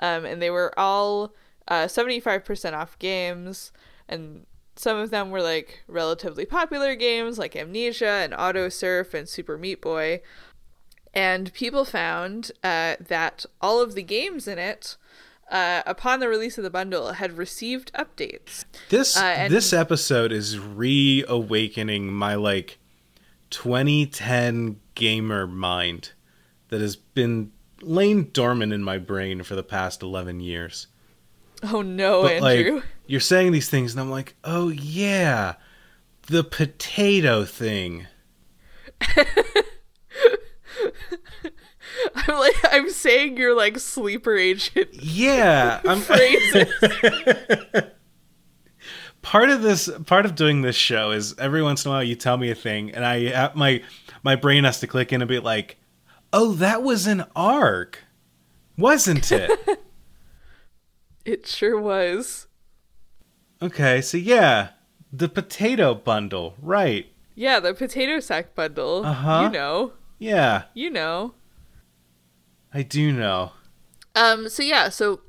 Um, 0.00 0.24
and 0.24 0.40
they 0.40 0.50
were 0.50 0.72
all 0.78 1.34
uh, 1.68 1.84
75% 1.84 2.72
off 2.72 2.98
games. 2.98 3.72
And 4.08 4.46
some 4.76 4.96
of 4.96 5.10
them 5.10 5.30
were 5.30 5.42
like 5.42 5.82
relatively 5.86 6.46
popular 6.46 6.94
games 6.94 7.38
like 7.38 7.54
Amnesia 7.54 8.06
and 8.06 8.32
Audiosurf 8.32 9.12
and 9.12 9.28
Super 9.28 9.58
Meat 9.58 9.80
Boy. 9.80 10.22
And 11.14 11.52
people 11.52 11.84
found 11.84 12.52
uh, 12.62 12.96
that 13.00 13.44
all 13.60 13.80
of 13.80 13.94
the 13.94 14.02
games 14.02 14.46
in 14.46 14.58
it, 14.58 14.96
uh, 15.50 15.82
upon 15.86 16.20
the 16.20 16.28
release 16.28 16.58
of 16.58 16.64
the 16.64 16.70
bundle, 16.70 17.12
had 17.14 17.36
received 17.38 17.92
updates. 17.94 18.64
This 18.88 19.16
Uh, 19.16 19.24
and- 19.24 19.52
this 19.52 19.72
episode 19.72 20.32
is 20.32 20.58
reawakening 20.58 22.12
my 22.12 22.34
like 22.34 22.78
2010 23.50 24.80
gamer 24.94 25.46
mind 25.46 26.12
that 26.68 26.80
has 26.80 26.96
been 26.96 27.50
laying 27.80 28.24
dormant 28.24 28.72
in 28.72 28.82
my 28.84 28.98
brain 28.98 29.42
for 29.42 29.54
the 29.54 29.62
past 29.62 30.02
11 30.02 30.40
years. 30.40 30.86
Oh 31.62 31.82
no, 31.82 32.22
But 32.22 32.42
Andrew. 32.42 32.74
like 32.76 32.84
you're 33.06 33.20
saying 33.20 33.52
these 33.52 33.68
things 33.70 33.92
and 33.92 34.00
I'm 34.00 34.10
like, 34.10 34.36
"Oh 34.44 34.68
yeah, 34.68 35.54
the 36.28 36.44
potato 36.44 37.44
thing." 37.44 38.06
I'm 42.14 42.38
like 42.38 42.56
I'm 42.72 42.90
saying 42.90 43.36
you're 43.36 43.56
like 43.56 43.78
sleeper 43.78 44.36
agent 44.36 44.88
Yeah, 44.92 45.80
I'm 45.86 46.00
phrases. 46.00 46.72
part 49.22 49.50
of 49.50 49.62
this 49.62 49.90
part 50.06 50.24
of 50.24 50.34
doing 50.34 50.62
this 50.62 50.76
show 50.76 51.10
is 51.10 51.34
every 51.38 51.62
once 51.62 51.84
in 51.84 51.90
a 51.90 51.94
while 51.94 52.02
you 52.02 52.14
tell 52.14 52.36
me 52.36 52.50
a 52.50 52.54
thing 52.54 52.90
and 52.92 53.04
I 53.04 53.50
my 53.54 53.82
my 54.22 54.36
brain 54.36 54.64
has 54.64 54.80
to 54.80 54.86
click 54.86 55.12
in 55.12 55.22
and 55.22 55.28
be 55.28 55.38
like, 55.38 55.76
"Oh, 56.32 56.52
that 56.54 56.82
was 56.82 57.06
an 57.06 57.24
arc." 57.36 58.00
Wasn't 58.76 59.30
it? 59.32 59.80
it 61.24 61.46
sure 61.46 61.80
was. 61.80 62.46
okay, 63.60 64.00
so 64.00 64.16
yeah, 64.16 64.68
the 65.12 65.28
potato 65.28 65.94
bundle, 65.94 66.54
right. 66.62 67.06
Yeah, 67.34 67.60
the 67.60 67.74
potato 67.74 68.20
sack 68.20 68.54
bundle. 68.54 69.04
Uh-huh. 69.04 69.42
You 69.44 69.50
know. 69.50 69.92
Yeah, 70.18 70.64
You 70.74 70.90
know. 70.90 71.34
I 72.78 72.82
do 72.82 73.10
know. 73.12 73.50
Um 74.14 74.48
so 74.48 74.62
yeah, 74.62 74.88
so 74.88 75.20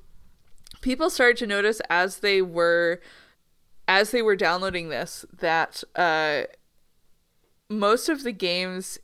people 0.82 1.10
started 1.10 1.38
to 1.38 1.48
notice 1.48 1.82
as 1.90 2.20
they 2.20 2.44
were 2.44 3.02
as 3.88 4.12
they 4.12 4.22
were 4.22 4.36
downloading 4.36 4.90
this 4.90 5.26
that 5.36 5.84
uh 5.96 6.44
most 7.68 8.08
of 8.08 8.22
the 8.22 8.32
games 8.32 9.00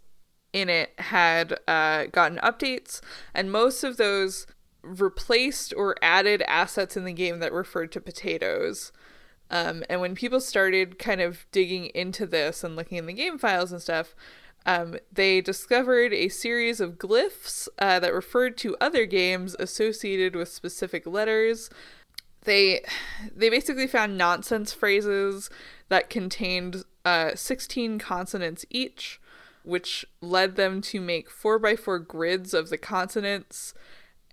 in 0.54 0.70
it 0.70 0.92
had 1.00 1.58
uh 1.68 2.06
gotten 2.12 2.38
updates 2.38 3.02
and 3.34 3.52
most 3.52 3.84
of 3.84 3.98
those 3.98 4.46
replaced 4.84 5.74
or 5.76 5.96
added 6.04 6.44
assets 6.48 6.96
in 6.96 7.04
the 7.04 7.14
game 7.14 7.40
that 7.40 7.52
referred 7.52 7.92
to 7.94 8.00
potatoes. 8.00 8.92
Um, 9.50 9.84
and 9.90 10.02
when 10.02 10.14
people 10.14 10.40
started 10.40 11.00
kind 11.00 11.20
of 11.20 11.48
digging 11.52 11.86
into 11.96 12.28
this 12.28 12.64
and 12.64 12.76
looking 12.76 13.00
in 13.00 13.08
the 13.08 13.14
game 13.14 13.40
files 13.40 13.72
and 13.72 13.82
stuff, 13.82 14.14
um, 14.66 14.96
they 15.12 15.42
discovered 15.42 16.12
a 16.12 16.30
series 16.30 16.82
of 16.82 16.98
glyphs 16.98 17.68
uh, 17.78 18.00
that 18.00 18.14
referred 18.14 18.58
to 18.58 18.76
other 18.82 19.06
games 19.06 19.56
associated 19.60 20.36
with 20.36 20.50
specific 20.50 21.06
letters. 21.06 21.70
They 22.44 22.84
they 23.36 23.50
basically 23.50 23.88
found 23.88 24.18
nonsense 24.18 24.74
phrases 24.74 25.50
that 25.90 26.10
contained 26.10 26.84
uh, 27.04 27.36
16 27.36 28.00
consonants 28.00 28.66
each, 28.70 29.22
which 29.64 30.06
led 30.22 30.56
them 30.56 30.82
to 30.82 31.00
make 31.00 31.30
4x4 31.30 32.08
grids 32.08 32.54
of 32.54 32.70
the 32.70 32.78
consonants, 32.78 33.74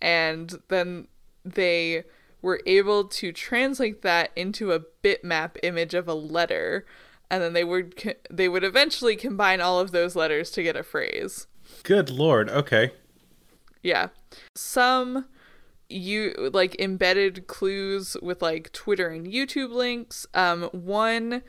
and 0.00 0.60
then 0.68 1.08
they 1.44 2.04
were 2.40 2.60
able 2.66 3.04
to 3.04 3.32
translate 3.32 4.02
that 4.02 4.30
into 4.34 4.72
a 4.72 4.80
bitmap 5.02 5.56
image 5.62 5.94
of 5.94 6.08
a 6.08 6.14
letter 6.14 6.86
and 7.32 7.42
then 7.42 7.52
they 7.54 7.64
would 7.64 7.96
co- 7.96 8.12
they 8.30 8.48
would 8.48 8.62
eventually 8.62 9.16
combine 9.16 9.60
all 9.60 9.80
of 9.80 9.90
those 9.90 10.14
letters 10.14 10.50
to 10.52 10.62
get 10.62 10.76
a 10.76 10.82
phrase 10.84 11.46
Good 11.82 12.10
lord. 12.10 12.48
Okay. 12.50 12.92
yeah 13.82 14.08
some 14.54 15.26
you 15.88 16.32
like 16.52 16.78
embedded 16.80 17.46
clues 17.46 18.16
with 18.22 18.40
like 18.42 18.70
twitter 18.72 19.08
and 19.08 19.26
youtube 19.26 19.72
links 19.72 20.26
um 20.34 20.62
one 20.72 21.42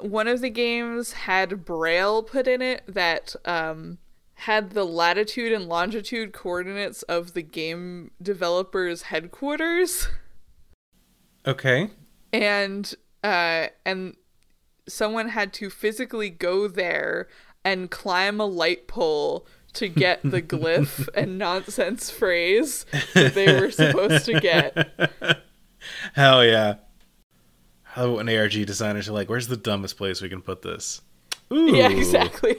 one 0.00 0.26
of 0.28 0.40
the 0.40 0.50
games 0.50 1.12
had 1.12 1.64
braille 1.64 2.22
put 2.22 2.46
in 2.48 2.62
it 2.62 2.82
that 2.88 3.34
um 3.44 3.98
had 4.34 4.70
the 4.70 4.84
latitude 4.84 5.52
and 5.52 5.68
longitude 5.68 6.32
coordinates 6.32 7.02
of 7.04 7.34
the 7.34 7.42
game 7.42 8.10
developer's 8.22 9.02
headquarters 9.02 10.08
Okay. 11.46 11.90
and 12.32 12.94
uh 13.24 13.66
and 13.84 14.16
someone 14.88 15.28
had 15.28 15.52
to 15.54 15.70
physically 15.70 16.30
go 16.30 16.68
there 16.68 17.28
and 17.64 17.90
climb 17.90 18.40
a 18.40 18.46
light 18.46 18.88
pole 18.88 19.46
to 19.74 19.88
get 19.88 20.20
the 20.22 20.42
glyph 20.42 21.08
and 21.14 21.38
nonsense 21.38 22.10
phrase 22.10 22.84
that 23.14 23.34
they 23.34 23.60
were 23.60 23.70
supposed 23.70 24.24
to 24.26 24.38
get. 24.40 25.42
Hell 26.14 26.44
yeah. 26.44 26.74
How 27.82 28.18
an 28.18 28.28
ARG 28.28 28.52
designers 28.66 29.08
are 29.08 29.12
like, 29.12 29.28
where's 29.28 29.48
the 29.48 29.56
dumbest 29.56 29.96
place 29.96 30.22
we 30.22 30.28
can 30.28 30.42
put 30.42 30.62
this? 30.62 31.02
Ooh. 31.52 31.76
Yeah, 31.76 31.90
exactly. 31.90 32.56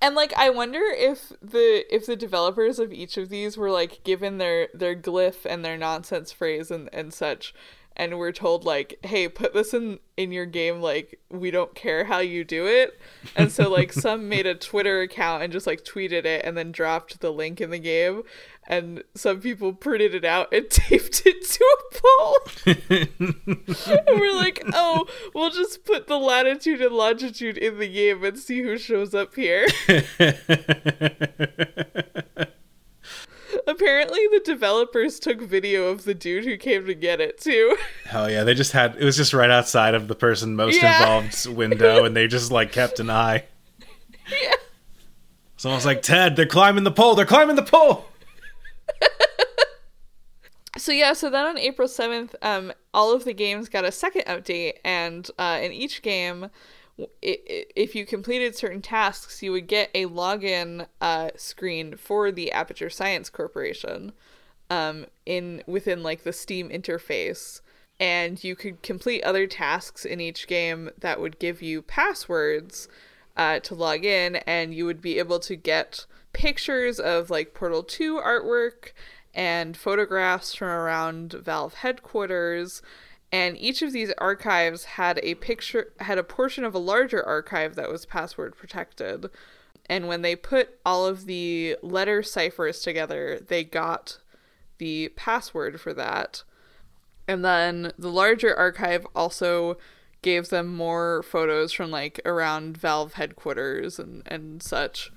And 0.00 0.14
like 0.14 0.32
I 0.36 0.50
wonder 0.50 0.80
if 0.82 1.32
the 1.42 1.84
if 1.92 2.06
the 2.06 2.16
developers 2.16 2.78
of 2.78 2.92
each 2.92 3.16
of 3.16 3.28
these 3.28 3.56
were 3.56 3.70
like 3.70 4.04
given 4.04 4.38
their 4.38 4.68
their 4.74 4.94
glyph 4.94 5.44
and 5.44 5.64
their 5.64 5.76
nonsense 5.76 6.32
phrase 6.32 6.70
and 6.70 6.88
and 6.92 7.12
such 7.12 7.54
and 7.96 8.18
we're 8.18 8.32
told 8.32 8.64
like 8.64 8.98
hey 9.02 9.28
put 9.28 9.54
this 9.54 9.74
in 9.74 9.98
in 10.16 10.32
your 10.32 10.46
game 10.46 10.80
like 10.80 11.18
we 11.30 11.50
don't 11.50 11.74
care 11.74 12.04
how 12.04 12.18
you 12.18 12.44
do 12.44 12.66
it. 12.66 12.98
And 13.34 13.50
so 13.50 13.68
like 13.70 13.92
some 13.94 14.28
made 14.28 14.46
a 14.46 14.54
twitter 14.54 15.00
account 15.00 15.42
and 15.42 15.52
just 15.52 15.66
like 15.66 15.84
tweeted 15.84 16.24
it 16.24 16.44
and 16.44 16.56
then 16.56 16.72
dropped 16.72 17.20
the 17.20 17.30
link 17.30 17.60
in 17.60 17.70
the 17.70 17.78
game. 17.78 18.22
And 18.68 19.04
some 19.14 19.40
people 19.40 19.72
printed 19.72 20.14
it 20.14 20.24
out 20.24 20.52
and 20.52 20.68
taped 20.70 21.22
it 21.24 21.44
to 21.44 21.64
a 21.64 22.00
pole 22.00 22.36
and 23.96 24.20
we're 24.20 24.36
like 24.36 24.62
oh 24.72 25.06
we'll 25.34 25.50
just 25.50 25.84
put 25.84 26.08
the 26.08 26.18
latitude 26.18 26.80
and 26.80 26.94
longitude 26.94 27.56
in 27.58 27.78
the 27.78 27.88
game 27.88 28.24
and 28.24 28.38
see 28.38 28.62
who 28.62 28.76
shows 28.76 29.14
up 29.14 29.34
here 29.34 29.66
apparently 33.66 34.20
the 34.32 34.40
developers 34.44 35.18
took 35.18 35.40
video 35.40 35.88
of 35.88 36.04
the 36.04 36.14
dude 36.14 36.44
who 36.44 36.56
came 36.56 36.86
to 36.86 36.94
get 36.94 37.20
it 37.20 37.38
too 37.40 37.76
Hell 38.04 38.30
yeah, 38.30 38.44
they 38.44 38.54
just 38.54 38.72
had 38.72 38.96
it 38.96 39.04
was 39.04 39.16
just 39.16 39.32
right 39.34 39.50
outside 39.50 39.94
of 39.94 40.08
the 40.08 40.14
person 40.14 40.54
most 40.56 40.80
Yeah. 40.80 40.98
involved's 41.00 41.48
window, 41.48 42.04
and 42.04 42.16
they 42.16 42.26
just 42.28 42.50
like 42.52 42.72
kept 42.72 43.00
an 43.00 43.10
eye. 43.10 43.44
yeah 44.30 44.52
Someone's 45.58 45.86
like, 45.86 46.02
Ted, 46.02 46.36
they're 46.36 46.44
climbing 46.46 46.84
the 46.84 46.90
pole. 46.92 47.14
They're 47.14 47.24
climbing 47.24 47.56
the 47.56 47.62
pole. 47.62 48.04
So 50.78 50.92
yeah, 50.92 51.14
so 51.14 51.30
then 51.30 51.46
on 51.46 51.56
April 51.58 51.88
seventh, 51.88 52.34
um, 52.42 52.70
all 52.92 53.14
of 53.14 53.24
the 53.24 53.32
games 53.32 53.70
got 53.70 53.86
a 53.86 53.90
second 53.92 54.24
update, 54.26 54.74
and 54.84 55.28
uh, 55.38 55.58
in 55.62 55.72
each 55.72 56.02
game, 56.02 56.40
w- 56.42 56.50
i- 56.50 56.50
i- 56.50 56.85
if 57.20 57.94
you 57.94 58.06
completed 58.06 58.56
certain 58.56 58.82
tasks, 58.82 59.42
you 59.42 59.52
would 59.52 59.66
get 59.66 59.90
a 59.94 60.06
login 60.06 60.86
uh, 61.00 61.30
screen 61.36 61.96
for 61.96 62.32
the 62.32 62.52
Aperture 62.52 62.90
Science 62.90 63.28
Corporation, 63.28 64.12
um, 64.70 65.06
in 65.24 65.62
within 65.66 66.02
like 66.02 66.22
the 66.22 66.32
Steam 66.32 66.70
interface, 66.70 67.60
and 68.00 68.42
you 68.42 68.56
could 68.56 68.82
complete 68.82 69.22
other 69.22 69.46
tasks 69.46 70.04
in 70.04 70.20
each 70.20 70.46
game 70.46 70.90
that 70.98 71.20
would 71.20 71.38
give 71.38 71.62
you 71.62 71.82
passwords 71.82 72.88
uh, 73.36 73.60
to 73.60 73.74
log 73.74 74.04
in, 74.04 74.36
and 74.36 74.74
you 74.74 74.86
would 74.86 75.02
be 75.02 75.18
able 75.18 75.38
to 75.40 75.56
get 75.56 76.06
pictures 76.32 76.98
of 76.98 77.30
like 77.30 77.54
Portal 77.54 77.82
2 77.82 78.16
artwork 78.16 78.92
and 79.34 79.76
photographs 79.76 80.54
from 80.54 80.68
around 80.68 81.32
Valve 81.32 81.74
headquarters. 81.74 82.82
And 83.32 83.58
each 83.58 83.82
of 83.82 83.92
these 83.92 84.12
archives 84.18 84.84
had 84.84 85.20
a 85.22 85.34
picture, 85.34 85.92
had 86.00 86.18
a 86.18 86.22
portion 86.22 86.64
of 86.64 86.74
a 86.74 86.78
larger 86.78 87.24
archive 87.24 87.74
that 87.74 87.90
was 87.90 88.06
password 88.06 88.56
protected. 88.56 89.30
And 89.88 90.08
when 90.08 90.22
they 90.22 90.36
put 90.36 90.78
all 90.84 91.06
of 91.06 91.26
the 91.26 91.76
letter 91.82 92.22
ciphers 92.22 92.80
together, 92.80 93.40
they 93.46 93.64
got 93.64 94.18
the 94.78 95.08
password 95.16 95.80
for 95.80 95.92
that. 95.94 96.42
And 97.28 97.44
then 97.44 97.92
the 97.98 98.10
larger 98.10 98.54
archive 98.54 99.06
also 99.14 99.78
gave 100.22 100.48
them 100.48 100.74
more 100.74 101.22
photos 101.22 101.72
from 101.72 101.90
like 101.90 102.20
around 102.24 102.76
Valve 102.76 103.14
headquarters 103.14 103.98
and, 103.98 104.22
and 104.26 104.62
such. 104.62 105.12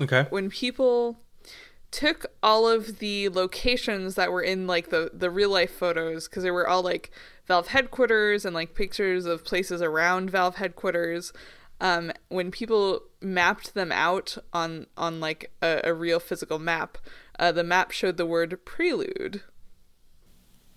Okay. 0.00 0.26
When 0.30 0.50
people 0.50 1.20
took 1.90 2.26
all 2.42 2.68
of 2.68 2.98
the 2.98 3.28
locations 3.28 4.16
that 4.16 4.30
were 4.30 4.42
in 4.42 4.66
like 4.66 4.90
the, 4.90 5.10
the 5.14 5.30
real 5.30 5.50
life 5.50 5.72
photos, 5.72 6.28
because 6.28 6.42
they 6.42 6.50
were 6.50 6.68
all 6.68 6.82
like 6.82 7.10
Valve 7.46 7.68
headquarters 7.68 8.44
and 8.44 8.54
like 8.54 8.74
pictures 8.74 9.24
of 9.26 9.44
places 9.44 9.80
around 9.82 10.30
Valve 10.30 10.56
headquarters. 10.56 11.32
Um, 11.80 12.12
when 12.28 12.50
people 12.50 13.02
mapped 13.20 13.74
them 13.74 13.92
out 13.92 14.38
on 14.52 14.86
on 14.96 15.20
like 15.20 15.52
a, 15.62 15.80
a 15.84 15.94
real 15.94 16.18
physical 16.20 16.58
map, 16.58 16.98
uh, 17.38 17.52
the 17.52 17.64
map 17.64 17.90
showed 17.90 18.16
the 18.16 18.26
word 18.26 18.58
prelude. 18.64 19.42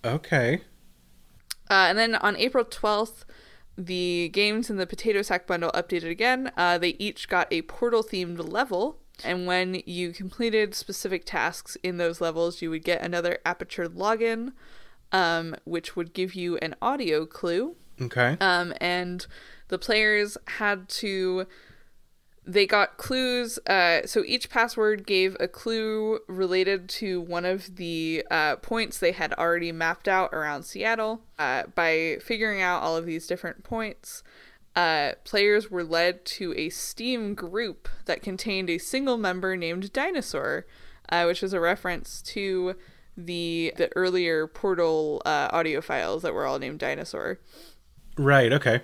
Okay. 0.03 0.61
Uh, 1.69 1.85
and 1.89 1.97
then 1.97 2.15
on 2.15 2.35
April 2.35 2.65
12th, 2.65 3.23
the 3.77 4.29
games 4.33 4.69
in 4.69 4.77
the 4.77 4.87
Potato 4.87 5.21
Sack 5.21 5.47
bundle 5.47 5.71
updated 5.71 6.09
again. 6.09 6.51
Uh, 6.57 6.77
they 6.77 6.95
each 6.99 7.29
got 7.29 7.51
a 7.51 7.61
portal 7.63 8.03
themed 8.03 8.51
level. 8.51 8.97
And 9.23 9.45
when 9.45 9.81
you 9.85 10.11
completed 10.11 10.75
specific 10.75 11.25
tasks 11.25 11.77
in 11.83 11.97
those 11.97 12.21
levels, 12.21 12.61
you 12.61 12.69
would 12.69 12.83
get 12.83 13.01
another 13.01 13.39
Aperture 13.45 13.87
login, 13.87 14.53
um, 15.11 15.55
which 15.65 15.95
would 15.95 16.13
give 16.13 16.35
you 16.35 16.57
an 16.57 16.75
audio 16.81 17.25
clue. 17.25 17.75
Okay. 18.01 18.37
Um, 18.39 18.73
and 18.79 19.25
the 19.67 19.77
players 19.77 20.37
had 20.47 20.89
to. 20.89 21.45
They 22.45 22.65
got 22.65 22.97
clues. 22.97 23.59
Uh, 23.67 24.07
so 24.07 24.23
each 24.25 24.49
password 24.49 25.05
gave 25.05 25.37
a 25.39 25.47
clue 25.47 26.19
related 26.27 26.89
to 26.89 27.21
one 27.21 27.45
of 27.45 27.75
the 27.75 28.25
uh, 28.31 28.55
points 28.55 28.97
they 28.97 29.11
had 29.11 29.33
already 29.33 29.71
mapped 29.71 30.07
out 30.07 30.33
around 30.33 30.63
Seattle. 30.63 31.21
Uh, 31.37 31.63
by 31.75 32.17
figuring 32.21 32.61
out 32.61 32.81
all 32.81 32.97
of 32.97 33.05
these 33.05 33.27
different 33.27 33.63
points, 33.63 34.23
uh, 34.75 35.11
players 35.25 35.69
were 35.69 35.83
led 35.83 36.25
to 36.25 36.53
a 36.55 36.69
Steam 36.69 37.35
group 37.35 37.87
that 38.05 38.23
contained 38.23 38.69
a 38.69 38.77
single 38.79 39.17
member 39.17 39.55
named 39.55 39.93
Dinosaur, 39.93 40.65
uh, 41.09 41.25
which 41.25 41.43
is 41.43 41.53
a 41.53 41.59
reference 41.59 42.21
to 42.23 42.75
the 43.25 43.73
the 43.77 43.89
earlier 43.95 44.47
Portal 44.47 45.21
uh, 45.25 45.49
audio 45.51 45.81
files 45.81 46.21
that 46.23 46.33
were 46.33 46.45
all 46.45 46.59
named 46.59 46.79
Dinosaur 46.79 47.39
Right. 48.17 48.51
Okay. 48.53 48.81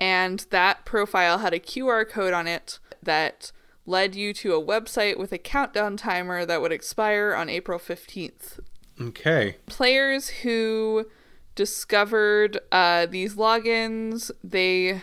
and 0.00 0.46
that 0.50 0.84
profile 0.84 1.38
had 1.38 1.52
a 1.54 1.60
QR 1.60 2.08
code 2.08 2.32
on 2.32 2.46
it 2.48 2.78
that 3.02 3.52
led 3.86 4.14
you 4.14 4.32
to 4.34 4.54
a 4.54 4.62
website 4.64 5.18
with 5.18 5.32
a 5.32 5.38
countdown 5.38 5.96
timer 5.96 6.44
that 6.46 6.60
would 6.60 6.72
expire 6.72 7.34
on 7.34 7.48
April 7.48 7.78
15th. 7.78 8.60
Okay. 9.00 9.56
Players 9.66 10.28
who 10.28 11.06
discovered 11.54 12.58
uh, 12.70 13.06
these 13.06 13.34
logins, 13.34 14.30
they 14.42 15.02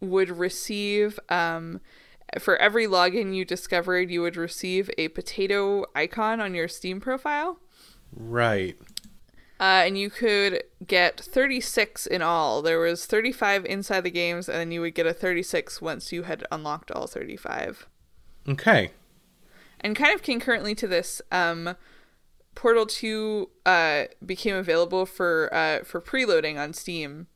would 0.00 0.30
receive, 0.30 1.18
um, 1.28 1.80
for 2.38 2.56
every 2.56 2.86
login 2.86 3.34
you 3.34 3.44
discovered, 3.44 4.10
you 4.10 4.22
would 4.22 4.36
receive 4.36 4.90
a 4.98 5.08
potato 5.08 5.84
icon 5.94 6.40
on 6.40 6.54
your 6.54 6.68
Steam 6.68 7.00
profile. 7.00 7.58
Right. 8.14 8.76
Uh, 9.58 9.84
and 9.86 9.96
you 9.96 10.10
could 10.10 10.62
get 10.86 11.18
36 11.18 12.06
in 12.06 12.20
all. 12.20 12.60
There 12.60 12.78
was 12.78 13.06
35 13.06 13.64
inside 13.64 14.02
the 14.02 14.10
games, 14.10 14.48
and 14.48 14.58
then 14.58 14.70
you 14.70 14.82
would 14.82 14.94
get 14.94 15.06
a 15.06 15.14
36 15.14 15.80
once 15.80 16.12
you 16.12 16.24
had 16.24 16.44
unlocked 16.52 16.90
all 16.90 17.06
35. 17.06 17.86
Okay. 18.48 18.90
And 19.80 19.96
kind 19.96 20.14
of 20.14 20.22
concurrently 20.22 20.74
to 20.74 20.86
this, 20.86 21.22
um, 21.32 21.74
Portal 22.54 22.86
2 22.86 23.50
uh, 23.64 24.04
became 24.24 24.56
available 24.56 25.06
for 25.06 25.52
uh, 25.54 25.84
for 25.84 26.00
preloading 26.00 26.58
on 26.58 26.72
Steam. 26.72 27.26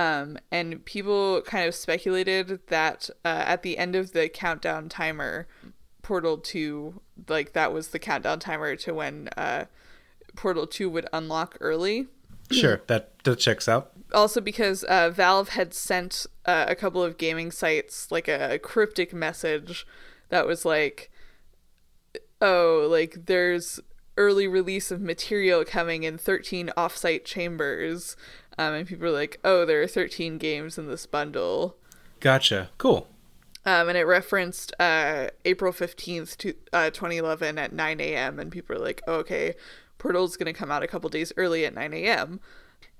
Um, 0.00 0.38
and 0.50 0.82
people 0.86 1.42
kind 1.42 1.68
of 1.68 1.74
speculated 1.74 2.60
that 2.68 3.10
uh, 3.22 3.44
at 3.46 3.62
the 3.62 3.76
end 3.76 3.94
of 3.94 4.12
the 4.12 4.28
countdown 4.30 4.88
timer, 4.88 5.46
Portal 6.00 6.38
2, 6.38 7.00
like 7.28 7.52
that 7.52 7.72
was 7.72 7.88
the 7.88 7.98
countdown 7.98 8.38
timer 8.40 8.76
to 8.76 8.94
when 8.94 9.28
uh, 9.36 9.66
Portal 10.36 10.66
2 10.66 10.88
would 10.88 11.06
unlock 11.12 11.56
early. 11.60 12.06
Sure. 12.52 12.80
That 12.88 13.16
that 13.22 13.38
checks 13.38 13.68
out. 13.68 13.92
also 14.12 14.40
because 14.40 14.82
uh, 14.82 15.08
Valve 15.10 15.50
had 15.50 15.72
sent 15.72 16.26
uh, 16.46 16.64
a 16.66 16.74
couple 16.74 17.00
of 17.00 17.16
gaming 17.16 17.52
sites 17.52 18.10
like 18.10 18.26
a, 18.26 18.58
cryptic 18.58 19.14
message 19.14 19.86
that 20.30 20.48
was 20.48 20.64
like, 20.64 21.12
"Oh, 22.40 22.88
like 22.90 23.26
there's 23.26 23.78
early 24.16 24.48
release 24.48 24.90
of 24.90 25.00
material 25.00 25.64
coming 25.64 26.02
in 26.02 26.18
13 26.18 26.72
offsite 26.76 27.24
chambers," 27.24 28.16
um, 28.60 28.74
and 28.74 28.86
people 28.86 29.06
were 29.06 29.10
like, 29.10 29.40
"Oh, 29.44 29.64
there 29.64 29.82
are 29.82 29.86
13 29.86 30.38
games 30.38 30.78
in 30.78 30.86
this 30.86 31.06
bundle." 31.06 31.76
Gotcha. 32.20 32.70
Cool. 32.78 33.08
Um, 33.64 33.88
and 33.88 33.98
it 33.98 34.04
referenced 34.04 34.72
uh, 34.80 35.28
April 35.44 35.72
15th, 35.72 36.36
to, 36.38 36.54
uh, 36.72 36.90
2011 36.90 37.58
at 37.58 37.72
9 37.72 38.00
a.m. 38.00 38.38
And 38.38 38.50
people 38.50 38.76
were 38.76 38.82
like, 38.82 39.02
oh, 39.06 39.16
okay, 39.16 39.54
Portal's 39.98 40.36
going 40.36 40.52
to 40.52 40.58
come 40.58 40.70
out 40.70 40.82
a 40.82 40.88
couple 40.88 41.10
days 41.10 41.32
early 41.36 41.66
at 41.66 41.74
9 41.74 41.92
a.m. 41.92 42.40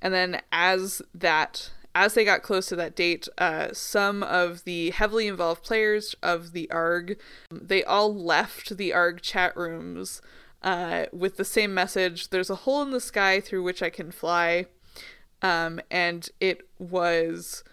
And 0.03 0.13
then 0.13 0.43
as 0.53 1.01
that, 1.15 1.71
as 1.95 2.13
they 2.13 2.25
got 2.25 2.43
close 2.43 2.67
to 2.67 2.77
that 2.77 2.95
date, 2.95 3.27
uh, 3.39 3.69
some 3.73 4.23
of 4.23 4.65
the 4.65 4.91
heavily 4.91 5.27
involved 5.27 5.63
players 5.63 6.15
of 6.23 6.53
the 6.53 6.71
ARG, 6.71 7.19
they 7.51 7.83
all 7.83 8.15
left 8.15 8.77
the 8.77 8.93
ARG 8.93 9.23
chat 9.23 9.57
rooms 9.57 10.21
uh, 10.63 11.07
with 11.11 11.39
the 11.39 11.45
same 11.45 11.73
message 11.73 12.29
There's 12.29 12.51
a 12.51 12.55
hole 12.55 12.83
in 12.83 12.91
the 12.91 13.01
sky 13.01 13.41
through 13.41 13.63
which 13.63 13.83
I 13.83 13.89
can 13.89 14.11
fly. 14.11 14.67
Um, 15.43 15.81
and 15.91 16.29
it 16.41 16.69
was 16.79 17.65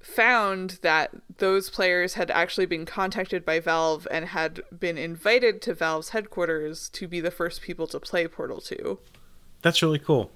found 0.00 0.78
that 0.82 1.10
those 1.38 1.68
players 1.68 2.14
had 2.14 2.30
actually 2.30 2.66
been 2.66 2.86
contacted 2.86 3.44
by 3.44 3.58
Valve 3.58 4.06
and 4.10 4.26
had 4.26 4.62
been 4.78 4.96
invited 4.96 5.60
to 5.62 5.74
Valve's 5.74 6.10
headquarters 6.10 6.88
to 6.90 7.08
be 7.08 7.20
the 7.20 7.30
first 7.30 7.60
people 7.60 7.86
to 7.88 7.98
play 7.98 8.28
Portal 8.28 8.60
2 8.60 8.98
That's 9.62 9.82
really 9.82 9.98
cool. 9.98 10.30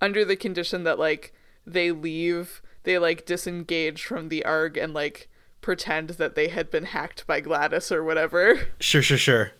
under 0.00 0.24
the 0.24 0.36
condition 0.36 0.84
that 0.84 0.98
like 0.98 1.32
they 1.66 1.90
leave 1.90 2.60
they 2.82 2.98
like 2.98 3.24
disengage 3.24 4.04
from 4.04 4.28
the 4.28 4.44
ARG 4.44 4.76
and 4.76 4.92
like 4.92 5.30
pretend 5.62 6.10
that 6.10 6.34
they 6.34 6.48
had 6.48 6.70
been 6.70 6.84
hacked 6.84 7.26
by 7.26 7.40
GLaDOS 7.40 7.90
or 7.90 8.04
whatever. 8.04 8.66
Sure, 8.80 9.00
sure, 9.00 9.16
sure. 9.16 9.52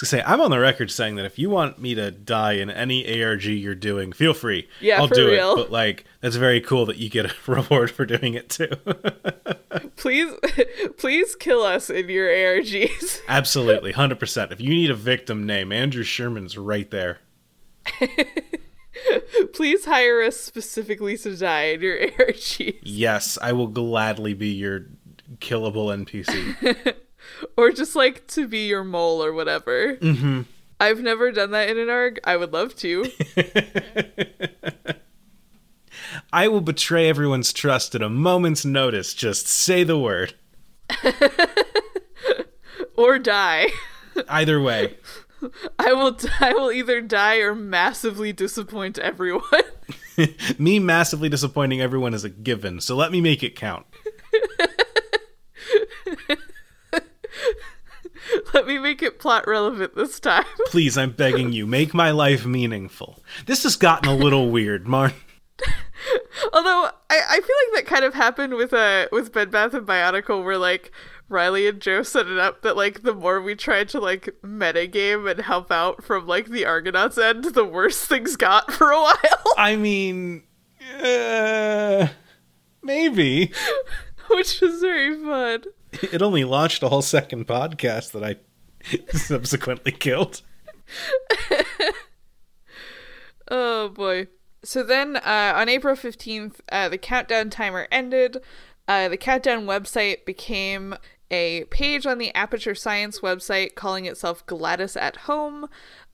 To 0.00 0.06
say 0.06 0.22
I'm 0.24 0.40
on 0.40 0.50
the 0.50 0.58
record 0.58 0.90
saying 0.90 1.16
that 1.16 1.26
if 1.26 1.38
you 1.38 1.50
want 1.50 1.78
me 1.78 1.94
to 1.94 2.10
die 2.10 2.54
in 2.54 2.70
any 2.70 3.22
ARG 3.22 3.44
you're 3.44 3.74
doing, 3.74 4.12
feel 4.12 4.32
free. 4.32 4.66
Yeah, 4.80 4.98
I'll 4.98 5.08
do 5.08 5.28
real. 5.28 5.52
it. 5.52 5.56
But 5.56 5.70
like, 5.70 6.06
that's 6.22 6.36
very 6.36 6.62
cool 6.62 6.86
that 6.86 6.96
you 6.96 7.10
get 7.10 7.26
a 7.26 7.34
reward 7.46 7.90
for 7.90 8.06
doing 8.06 8.32
it 8.32 8.48
too. 8.48 8.70
Please, 9.96 10.32
please 10.96 11.36
kill 11.36 11.60
us 11.62 11.90
in 11.90 12.08
your 12.08 12.28
ARGs. 12.28 13.20
Absolutely, 13.28 13.92
hundred 13.92 14.18
percent. 14.18 14.50
If 14.50 14.60
you 14.60 14.70
need 14.70 14.90
a 14.90 14.94
victim 14.94 15.44
name, 15.44 15.70
Andrew 15.70 16.02
Sherman's 16.02 16.56
right 16.56 16.90
there. 16.90 17.18
Please 19.52 19.84
hire 19.84 20.22
us 20.22 20.38
specifically 20.38 21.18
to 21.18 21.36
die 21.36 21.64
in 21.64 21.82
your 21.82 21.98
ARGs. 21.98 22.78
Yes, 22.82 23.38
I 23.42 23.52
will 23.52 23.68
gladly 23.68 24.32
be 24.32 24.48
your 24.48 24.86
killable 25.36 25.94
NPC. 25.94 26.96
Or 27.56 27.70
just 27.70 27.96
like 27.96 28.26
to 28.28 28.46
be 28.48 28.66
your 28.66 28.84
mole 28.84 29.22
or 29.22 29.32
whatever. 29.32 29.96
Mm-hmm. 29.96 30.42
I've 30.78 31.00
never 31.00 31.30
done 31.30 31.50
that 31.50 31.68
in 31.68 31.78
an 31.78 31.90
ARG. 31.90 32.20
I 32.24 32.36
would 32.36 32.52
love 32.52 32.74
to. 32.76 33.10
I 36.32 36.48
will 36.48 36.60
betray 36.60 37.08
everyone's 37.08 37.52
trust 37.52 37.94
at 37.94 38.02
a 38.02 38.08
moment's 38.08 38.64
notice. 38.64 39.12
Just 39.14 39.46
say 39.46 39.84
the 39.84 39.98
word. 39.98 40.34
or 42.96 43.18
die. 43.18 43.68
Either 44.28 44.60
way. 44.60 44.96
I 45.78 45.92
will 45.92 46.18
I 46.40 46.52
will 46.52 46.70
either 46.70 47.00
die 47.00 47.38
or 47.38 47.54
massively 47.54 48.32
disappoint 48.32 48.98
everyone. 48.98 49.42
me 50.58 50.78
massively 50.78 51.28
disappointing 51.28 51.80
everyone 51.80 52.14
is 52.14 52.24
a 52.24 52.30
given, 52.30 52.80
so 52.80 52.94
let 52.94 53.10
me 53.10 53.20
make 53.20 53.42
it 53.42 53.56
count. 53.56 53.86
Let 58.54 58.66
me 58.66 58.78
make 58.78 59.02
it 59.02 59.18
plot 59.18 59.46
relevant 59.46 59.94
this 59.94 60.18
time. 60.18 60.44
Please, 60.66 60.98
I'm 60.98 61.12
begging 61.12 61.52
you, 61.52 61.66
make 61.66 61.94
my 61.94 62.10
life 62.10 62.44
meaningful. 62.44 63.22
This 63.46 63.62
has 63.62 63.76
gotten 63.76 64.10
a 64.10 64.14
little 64.14 64.50
weird, 64.50 64.86
Marn. 64.88 65.12
Although 66.52 66.90
I, 67.10 67.20
I 67.28 67.40
feel 67.40 67.56
like 67.74 67.74
that 67.74 67.86
kind 67.86 68.04
of 68.04 68.14
happened 68.14 68.54
with 68.54 68.72
uh 68.72 69.08
with 69.12 69.32
Bed 69.32 69.50
Bath 69.50 69.74
and 69.74 69.86
Bionicle 69.86 70.42
where 70.42 70.56
like 70.56 70.90
Riley 71.28 71.68
and 71.68 71.80
Joe 71.80 72.02
set 72.02 72.26
it 72.26 72.38
up 72.38 72.62
that 72.62 72.76
like 72.76 73.02
the 73.02 73.14
more 73.14 73.42
we 73.42 73.54
tried 73.54 73.90
to 73.90 74.00
like 74.00 74.34
metagame 74.42 75.30
and 75.30 75.40
help 75.40 75.70
out 75.70 76.02
from 76.02 76.26
like 76.26 76.48
the 76.48 76.64
Argonauts 76.64 77.18
end, 77.18 77.44
the 77.44 77.64
worse 77.64 78.04
things 78.04 78.36
got 78.36 78.72
for 78.72 78.90
a 78.90 79.00
while. 79.00 79.54
I 79.58 79.76
mean, 79.76 80.44
uh, 80.98 82.08
maybe. 82.82 83.52
Which 84.30 84.60
was 84.60 84.80
very 84.80 85.22
fun. 85.22 85.64
It 86.12 86.22
only 86.22 86.44
launched 86.44 86.82
a 86.82 86.88
whole 86.88 87.02
second 87.02 87.46
podcast 87.46 88.12
that 88.12 88.22
I 88.22 88.36
subsequently 89.16 89.92
killed. 89.92 90.42
Oh 93.50 93.88
boy. 93.88 94.28
So 94.62 94.82
then 94.82 95.16
uh, 95.16 95.52
on 95.56 95.68
April 95.68 95.96
15th, 95.96 96.60
uh, 96.70 96.88
the 96.88 96.98
countdown 96.98 97.50
timer 97.50 97.88
ended. 97.90 98.38
Uh, 98.86 99.08
the 99.08 99.16
countdown 99.16 99.66
website 99.66 100.24
became 100.24 100.94
a 101.30 101.64
page 101.64 102.06
on 102.06 102.18
the 102.18 102.34
Aperture 102.34 102.74
Science 102.74 103.20
website 103.20 103.74
calling 103.74 104.04
itself 104.04 104.44
GLaDOS 104.46 105.00
at 105.00 105.16
Home. 105.16 105.64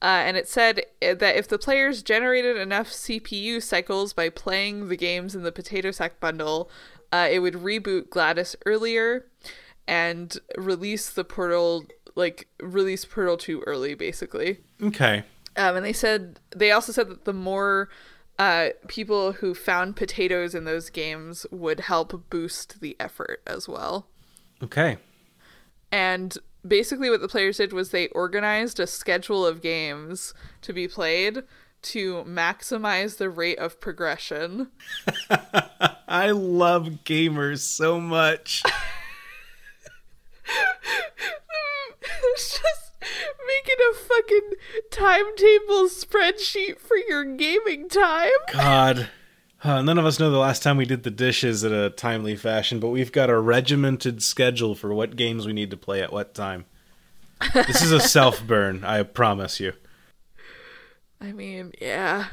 Uh, 0.02 0.22
and 0.24 0.36
it 0.36 0.48
said 0.48 0.82
that 1.00 1.36
if 1.36 1.48
the 1.48 1.58
players 1.58 2.02
generated 2.02 2.56
enough 2.56 2.88
CPU 2.88 3.62
cycles 3.62 4.12
by 4.12 4.28
playing 4.28 4.88
the 4.88 4.96
games 4.96 5.34
in 5.34 5.42
the 5.42 5.52
Potato 5.52 5.90
Sack 5.90 6.20
bundle, 6.20 6.70
uh, 7.12 7.28
it 7.30 7.38
would 7.40 7.54
reboot 7.54 8.08
GLaDOS 8.08 8.56
earlier 8.66 9.26
and 9.86 10.36
release 10.56 11.10
the 11.10 11.24
portal, 11.24 11.86
like, 12.14 12.48
release 12.60 13.04
Portal 13.04 13.36
too 13.36 13.62
early, 13.66 13.94
basically. 13.94 14.58
Okay. 14.82 15.24
Um, 15.56 15.76
and 15.76 15.86
they 15.86 15.92
said 15.92 16.40
they 16.54 16.70
also 16.70 16.92
said 16.92 17.08
that 17.08 17.24
the 17.24 17.32
more 17.32 17.88
uh, 18.38 18.68
people 18.88 19.32
who 19.32 19.54
found 19.54 19.96
potatoes 19.96 20.54
in 20.54 20.64
those 20.64 20.90
games 20.90 21.46
would 21.50 21.80
help 21.80 22.28
boost 22.28 22.80
the 22.80 22.96
effort 23.00 23.40
as 23.46 23.68
well. 23.68 24.06
Okay. 24.62 24.98
And 25.90 26.36
basically, 26.66 27.08
what 27.08 27.20
the 27.20 27.28
players 27.28 27.56
did 27.56 27.72
was 27.72 27.90
they 27.90 28.08
organized 28.08 28.78
a 28.80 28.86
schedule 28.86 29.46
of 29.46 29.62
games 29.62 30.34
to 30.62 30.72
be 30.72 30.88
played 30.88 31.42
to 31.82 32.24
maximize 32.24 33.18
the 33.18 33.30
rate 33.30 33.58
of 33.58 33.80
progression. 33.80 34.68
I 36.08 36.30
love 36.32 36.98
gamers 37.04 37.60
so 37.60 38.00
much. 38.00 38.62
it's 42.34 42.60
just 42.60 42.92
making 43.46 43.76
a 43.90 43.94
fucking 43.94 44.50
timetable 44.90 45.88
spreadsheet 45.88 46.78
for 46.78 46.96
your 46.96 47.24
gaming 47.24 47.88
time. 47.88 48.30
God. 48.52 49.08
Uh, 49.62 49.82
none 49.82 49.98
of 49.98 50.06
us 50.06 50.20
know 50.20 50.30
the 50.30 50.38
last 50.38 50.62
time 50.62 50.76
we 50.76 50.84
did 50.84 51.02
the 51.02 51.10
dishes 51.10 51.64
in 51.64 51.72
a 51.72 51.90
timely 51.90 52.36
fashion, 52.36 52.78
but 52.78 52.88
we've 52.88 53.10
got 53.10 53.30
a 53.30 53.38
regimented 53.38 54.22
schedule 54.22 54.74
for 54.74 54.94
what 54.94 55.16
games 55.16 55.46
we 55.46 55.52
need 55.52 55.70
to 55.70 55.76
play 55.76 56.02
at 56.02 56.12
what 56.12 56.34
time. 56.34 56.66
This 57.54 57.82
is 57.82 57.90
a 57.90 58.00
self 58.08 58.46
burn, 58.46 58.84
I 58.84 59.02
promise 59.02 59.58
you. 59.58 59.72
I 61.20 61.32
mean, 61.32 61.72
yeah. 61.80 62.26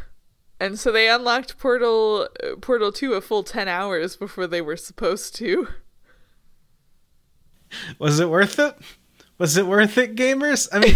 And 0.59 0.79
so 0.79 0.91
they 0.91 1.09
unlocked 1.09 1.57
Portal 1.57 2.27
uh, 2.43 2.55
Portal 2.57 2.91
2 2.91 3.13
a 3.13 3.21
full 3.21 3.43
10 3.43 3.67
hours 3.67 4.15
before 4.15 4.47
they 4.47 4.61
were 4.61 4.77
supposed 4.77 5.35
to. 5.37 5.67
Was 7.99 8.19
it 8.19 8.29
worth 8.29 8.59
it? 8.59 8.75
Was 9.39 9.57
it 9.57 9.65
worth 9.65 9.97
it, 9.97 10.15
gamers? 10.15 10.67
I 10.71 10.79
mean, 10.79 10.95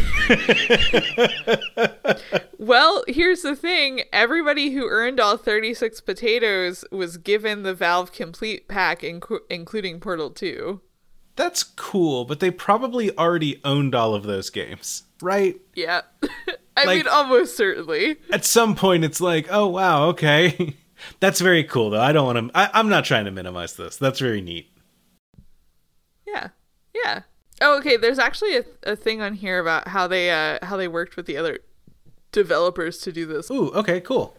Well, 2.60 3.04
here's 3.08 3.42
the 3.44 3.56
thing. 3.56 4.02
Everybody 4.12 4.72
who 4.72 4.88
earned 4.88 5.20
all 5.20 5.38
36 5.38 6.02
potatoes 6.02 6.84
was 6.92 7.18
given 7.18 7.64
the 7.64 7.74
Valve 7.74 8.12
Complete 8.12 8.68
pack 8.68 9.02
inc- 9.02 9.40
including 9.50 10.00
Portal 10.00 10.30
2. 10.32 10.82
that's 11.36 11.64
cool, 11.64 12.26
but 12.26 12.40
they 12.40 12.50
probably 12.52 13.16
already 13.18 13.62
owned 13.64 13.94
all 13.96 14.16
of 14.16 14.24
those 14.24 14.50
games, 14.50 15.04
right? 15.22 15.56
Yeah. 15.76 16.02
I 16.76 16.86
Like- 16.86 16.98
mean 16.98 17.08
almost 17.08 17.56
certainly. 17.58 18.18
At 18.32 18.44
some 18.46 18.76
point, 18.76 19.04
it's 19.04 19.22
like, 19.22 19.48
oh, 19.50 19.68
wow, 19.68 20.08
okay. 20.10 20.76
That's 21.20 21.42
very 21.42 21.64
cool, 21.64 21.92
though. 21.92 22.02
I 22.02 22.12
don't 22.12 22.26
want 22.26 22.52
to. 22.54 22.78
I'm 22.78 22.90
not 22.90 23.06
trying 23.06 23.26
to 23.26 23.32
minimize 23.32 23.76
this. 23.76 23.98
That's 23.98 24.20
very 24.20 24.42
neat. 24.42 24.72
Yeah. 27.04 27.22
Oh, 27.62 27.78
okay. 27.80 27.98
There's 27.98 28.20
actually 28.20 28.58
a, 28.58 28.64
a 28.84 28.96
thing 28.96 29.22
on 29.22 29.34
here 29.34 29.60
about 29.60 29.90
how 29.90 30.08
they 30.08 30.30
uh 30.32 30.60
how 30.66 30.78
they 30.78 30.88
worked 30.88 31.16
with 31.16 31.26
the 31.26 31.38
other 31.38 31.60
developers 32.32 33.00
to 33.00 33.12
do 33.12 33.26
this. 33.26 33.50
Ooh, 33.50 33.72
okay, 33.72 34.00
cool. 34.00 34.36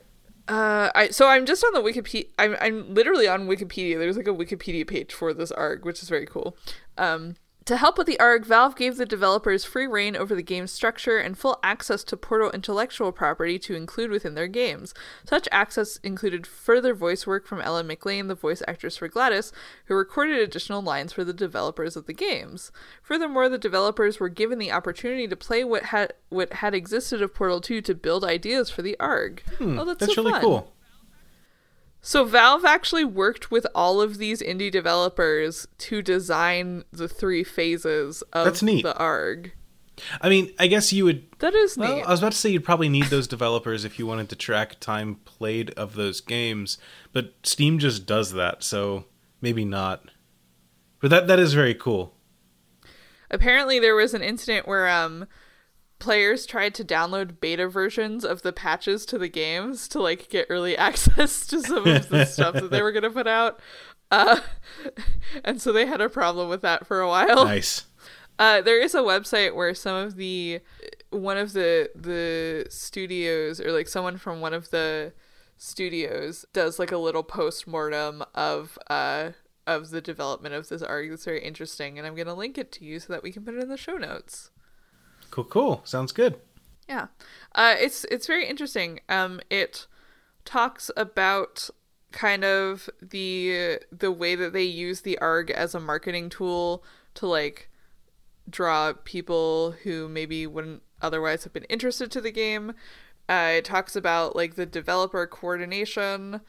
Uh, 0.47 0.91
I 0.95 1.09
so 1.09 1.29
I'm 1.29 1.45
just 1.45 1.63
on 1.63 1.75
the 1.75 1.81
Wikipedia. 1.81 2.29
I'm 2.39 2.57
I'm 2.61 2.95
literally 2.95 3.29
on 3.29 3.47
Wikipedia. 3.47 3.99
There's 3.99 4.17
like 4.17 4.29
a 4.29 4.35
Wikipedia 4.35 4.87
page 4.87 5.13
for 5.13 5.35
this 5.35 5.53
arc, 5.53 5.85
which 5.85 6.03
is 6.03 6.09
very 6.09 6.27
cool. 6.27 6.57
Um, 6.97 7.37
to 7.69 7.77
help 7.77 7.99
with 7.99 8.07
the 8.07 8.19
ARG, 8.19 8.47
Valve 8.47 8.75
gave 8.77 8.97
the 8.97 9.05
developers 9.05 9.63
free 9.63 9.87
reign 9.87 10.17
over 10.17 10.35
the 10.35 10.43
game's 10.43 10.73
structure 10.73 11.19
and 11.19 11.37
full 11.37 11.61
access 11.63 12.03
to 12.05 12.17
Portal 12.17 12.51
intellectual 12.51 13.13
property 13.13 13.59
to 13.59 13.75
include 13.75 14.11
within 14.11 14.35
their 14.35 14.49
games. 14.49 14.95
Such 15.27 15.47
access 15.53 15.99
included 15.99 16.47
further 16.47 16.95
voice 16.95 17.27
work 17.27 17.47
from 17.47 17.61
Ellen 17.61 17.87
McLain, 17.87 18.29
the 18.29 18.35
voice 18.35 18.63
actress 18.67 18.97
for 18.97 19.07
GLaDOS, 19.07 19.53
who 19.85 19.95
recorded 19.95 20.39
additional 20.39 20.81
lines 20.81 21.13
for 21.13 21.25
the 21.25 21.35
developers 21.35 21.95
of 21.95 22.07
the 22.07 22.15
games. 22.15 22.73
Furthermore, 23.03 23.51
the 23.51 23.59
developers 23.59 24.19
were 24.19 24.31
given 24.31 24.59
the 24.59 24.73
opportunity 24.73 25.29
to 25.29 25.37
play 25.37 25.63
what 25.63 25.85
had 25.85 26.15
what 26.31 26.55
had 26.55 26.75
existed 26.75 27.21
of 27.21 27.35
Portal 27.35 27.61
2 27.61 27.83
to 27.83 27.95
build 27.95 28.25
ideas 28.25 28.71
for 28.71 28.81
the 28.81 28.97
ARG. 28.99 29.43
Hmm, 29.59 29.79
oh, 29.79 29.85
that's, 29.85 30.01
That's 30.01 30.15
so 30.15 30.23
really 30.23 30.33
fun. 30.33 30.41
cool. 30.41 30.73
So 32.01 32.25
Valve 32.25 32.65
actually 32.65 33.05
worked 33.05 33.51
with 33.51 33.67
all 33.75 34.01
of 34.01 34.19
these 34.19 34.41
indie 34.41 34.71
developers 34.71 35.67
to 35.79 36.01
design 36.01 36.85
the 36.93 37.09
three 37.09 37.45
phases 37.45 38.23
of 38.33 38.45
That's 38.45 38.63
neat. 38.63 38.83
the 38.83 38.97
ARG. 38.97 39.53
I 40.21 40.29
mean, 40.29 40.53
I 40.61 40.69
guess 40.69 40.93
you 40.93 41.05
would. 41.07 41.27
That 41.41 41.55
is 41.55 41.77
Well, 41.77 41.97
neat. 41.97 42.05
I 42.05 42.11
was 42.11 42.21
about 42.21 42.33
to 42.33 42.39
say 42.39 42.51
you'd 42.51 42.65
probably 42.65 42.89
need 42.89 43.07
those 43.07 43.27
developers 43.27 43.85
if 43.85 43.99
you 43.99 44.07
wanted 44.07 44.29
to 44.29 44.37
track 44.37 44.79
time 44.81 45.17
played 45.25 45.71
of 45.73 45.95
those 45.95 46.21
games, 46.21 46.79
but 47.13 47.35
Steam 47.43 47.79
just 47.81 48.07
does 48.07 48.33
that, 48.33 48.63
so 48.63 49.07
maybe 49.41 49.65
not. 49.65 50.05
But 51.01 51.11
that 51.11 51.27
that 51.27 51.39
is 51.41 51.53
very 51.53 51.75
cool. 51.75 52.15
Apparently 53.31 53.79
there 53.81 53.97
was 53.97 54.15
an 54.15 54.23
incident 54.23 54.67
where 54.69 54.89
um 54.89 55.27
players 55.99 56.47
tried 56.47 56.75
to 56.75 56.85
download 56.85 57.41
beta 57.41 57.69
versions 57.69 58.25
of 58.25 58.43
the 58.43 58.53
patches 58.53 59.05
to 59.07 59.19
the 59.19 59.29
games 59.29 59.89
to 59.89 60.01
like 60.01 60.29
get 60.29 60.47
early 60.49 60.77
access 60.79 61.47
to 61.47 61.61
some 61.61 61.87
of 61.87 62.09
the 62.09 62.25
stuff 62.25 62.55
that 62.55 62.71
they 62.71 62.83
were 62.83 62.93
going 62.93 63.03
to 63.03 63.11
put 63.11 63.27
out. 63.27 63.61
Uh 64.11 64.41
and 65.45 65.61
so 65.61 65.73
they 65.73 65.87
had 65.87 66.01
a 66.01 66.09
problem 66.09 66.49
with 66.49 66.63
that 66.63 66.87
for 66.87 67.01
a 67.01 67.09
while. 67.09 67.45
Nice. 67.45 67.85
Uh, 68.39 68.61
there 68.61 68.81
is 68.81 68.95
a 68.95 69.01
website 69.01 69.55
where 69.55 69.75
some 69.75 69.97
of 69.97 70.17
the 70.17 70.61
one 71.11 71.37
of 71.37 71.53
the 71.53 71.91
the 71.95 72.67
studios 72.71 73.61
or 73.61 73.73
like 73.73 73.89
someone 73.89 74.17
from 74.17 74.41
one 74.41 74.55
of 74.55 74.71
the 74.71 75.13
studios 75.57 76.45
does 76.53 76.79
like 76.79 76.93
a 76.93 76.97
little 76.97 77.25
post 77.25 77.67
mortem 77.67 78.23
of 78.35 78.79
uh 78.89 79.31
of 79.67 79.91
the 79.91 80.01
development 80.01 80.55
of 80.55 80.69
this 80.69 80.83
arc 80.83 81.11
that's 81.11 81.25
very 81.25 81.43
interesting 81.43 81.99
and 81.99 82.07
I'm 82.07 82.15
gonna 82.15 82.35
link 82.35 82.57
it 82.57 82.71
to 82.73 82.85
you 82.85 83.01
so 83.01 83.13
that 83.13 83.23
we 83.23 83.33
can 83.33 83.45
put 83.45 83.55
it 83.55 83.63
in 83.63 83.69
the 83.69 83.77
show 83.77 83.97
notes. 83.97 84.51
Cool, 85.31 85.45
cool. 85.45 85.81
Sounds 85.85 86.13
good. 86.13 86.37
Yeah, 86.89 87.09
uh, 87.55 87.77
it's 87.79 88.05
it's 88.05 88.27
very 88.27 88.47
interesting. 88.49 89.01
Um, 89.09 89.41
it 89.51 89.87
talks 90.45 90.91
about 90.97 91.69
kind 92.13 92.45
of 92.45 92.89
the 93.03 93.79
the 93.93 94.11
way 94.11 94.35
that 94.35 94.53
they 94.53 94.65
use 94.65 95.03
the 95.03 95.19
ARG 95.19 95.51
as 95.51 95.75
a 95.75 95.81
marketing 95.81 96.31
tool 96.31 96.83
to 97.15 97.27
like 97.27 97.69
draw 98.49 98.95
people 99.05 99.73
who 99.83 100.09
maybe 100.09 100.47
wouldn't 100.47 100.83
otherwise 101.03 101.45
have 101.45 101.53
been 101.53 101.65
interested 101.65 102.11
to 102.11 102.21
the 102.21 102.31
game. 102.31 102.73
Uh, 103.29 103.53
it 103.57 103.65
talks 103.65 103.95
about 103.95 104.35
like 104.35 104.55
the 104.55 104.65
developer 104.65 105.27
coordination 105.27 106.41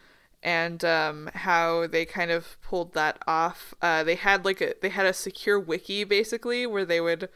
and 0.42 0.86
um, 0.86 1.30
how 1.34 1.88
they 1.88 2.06
kind 2.06 2.32
of 2.32 2.58
pulled 2.62 2.94
that 2.94 3.22
off. 3.28 3.74
Uh, 3.82 4.04
they 4.04 4.16
had 4.16 4.46
like 4.46 4.62
a 4.62 4.74
they 4.82 4.90
had 4.90 5.06
a 5.06 5.14
secure 5.14 5.60
wiki 5.60 6.04
basically 6.04 6.66
where 6.66 6.86
they 6.86 7.02
would 7.02 7.30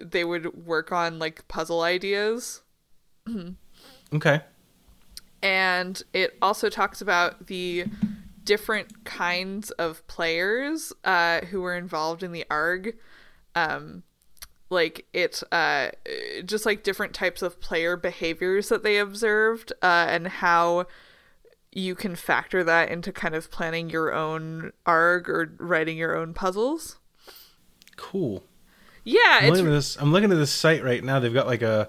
they 0.00 0.24
would 0.24 0.66
work 0.66 0.92
on 0.92 1.18
like 1.18 1.46
puzzle 1.48 1.82
ideas 1.82 2.62
Okay. 4.14 4.40
and 5.42 6.02
it 6.12 6.36
also 6.40 6.68
talks 6.68 7.00
about 7.00 7.46
the 7.48 7.84
different 8.44 9.04
kinds 9.04 9.70
of 9.72 10.06
players 10.06 10.92
uh, 11.04 11.40
who 11.46 11.60
were 11.60 11.76
involved 11.76 12.22
in 12.22 12.30
the 12.32 12.44
ARG. 12.48 12.94
Um, 13.56 14.04
like 14.70 15.06
it, 15.12 15.42
uh, 15.52 15.90
just 16.44 16.66
like 16.66 16.82
different 16.84 17.14
types 17.14 17.42
of 17.42 17.60
player 17.60 17.96
behaviors 17.96 18.68
that 18.68 18.82
they 18.82 18.98
observed, 18.98 19.72
uh, 19.82 20.06
and 20.08 20.26
how 20.28 20.86
you 21.72 21.94
can 21.94 22.14
factor 22.16 22.62
that 22.64 22.88
into 22.90 23.12
kind 23.12 23.34
of 23.34 23.50
planning 23.50 23.90
your 23.90 24.12
own 24.14 24.72
ARG 24.86 25.28
or 25.28 25.54
writing 25.58 25.98
your 25.98 26.16
own 26.16 26.32
puzzles. 26.34 26.98
Cool. 27.96 28.44
Yeah, 29.06 29.38
I'm 29.40 29.50
looking 29.50 29.66
at 29.68 29.70
this. 29.70 29.96
I'm 29.96 30.12
looking 30.12 30.32
at 30.32 30.36
this 30.36 30.50
site 30.50 30.82
right 30.82 31.02
now. 31.02 31.20
They've 31.20 31.32
got 31.32 31.46
like 31.46 31.62
a 31.62 31.88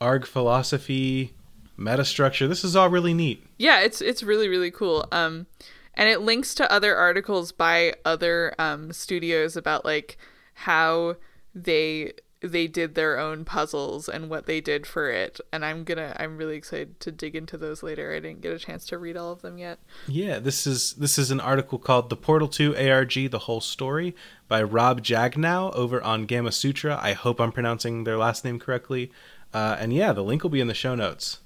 arg 0.00 0.26
philosophy, 0.26 1.34
meta 1.76 2.04
structure. 2.04 2.48
This 2.48 2.64
is 2.64 2.74
all 2.74 2.88
really 2.88 3.14
neat. 3.14 3.44
yeah 3.58 3.80
it's 3.80 4.00
it's 4.00 4.22
really 4.22 4.48
really 4.48 4.70
cool 4.70 5.06
um 5.12 5.46
and 5.94 6.08
it 6.08 6.20
links 6.22 6.54
to 6.54 6.70
other 6.72 6.96
articles 6.96 7.52
by 7.52 7.94
other 8.04 8.54
um 8.58 8.92
studios 8.92 9.56
about 9.56 9.84
like 9.84 10.18
how 10.54 11.16
they 11.54 12.12
they 12.46 12.66
did 12.66 12.94
their 12.94 13.18
own 13.18 13.44
puzzles 13.44 14.08
and 14.08 14.30
what 14.30 14.46
they 14.46 14.60
did 14.60 14.86
for 14.86 15.10
it 15.10 15.40
and 15.52 15.64
i'm 15.64 15.84
gonna 15.84 16.14
i'm 16.18 16.36
really 16.36 16.56
excited 16.56 16.98
to 17.00 17.10
dig 17.12 17.34
into 17.34 17.56
those 17.56 17.82
later 17.82 18.12
i 18.14 18.20
didn't 18.20 18.40
get 18.40 18.52
a 18.52 18.58
chance 18.58 18.86
to 18.86 18.98
read 18.98 19.16
all 19.16 19.32
of 19.32 19.42
them 19.42 19.58
yet 19.58 19.78
Yeah, 20.06 20.38
this 20.38 20.66
is 20.66 20.92
this 20.94 21.18
is 21.18 21.30
an 21.30 21.40
article 21.40 21.78
called 21.78 22.10
"The 22.10 22.16
Portal 22.16 22.48
2 22.48 22.76
ARG: 22.76 23.30
The 23.30 23.40
Whole 23.40 23.60
Story" 23.60 24.14
by 24.48 24.62
Rob 24.62 25.02
Jagnow 25.02 25.72
over 25.74 26.02
on 26.02 26.26
Gamasutra. 26.26 26.98
I 27.02 27.12
hope 27.12 27.40
I'm 27.40 27.52
pronouncing 27.52 28.04
their 28.04 28.16
last 28.16 28.44
name 28.44 28.58
correctly. 28.58 29.10
Uh, 29.52 29.76
and 29.78 29.92
yeah, 29.92 30.12
the 30.12 30.22
link 30.22 30.42
will 30.42 30.50
be 30.50 30.60
in 30.60 30.66
the 30.68 30.74
show 30.74 30.94
notes. 30.94 31.40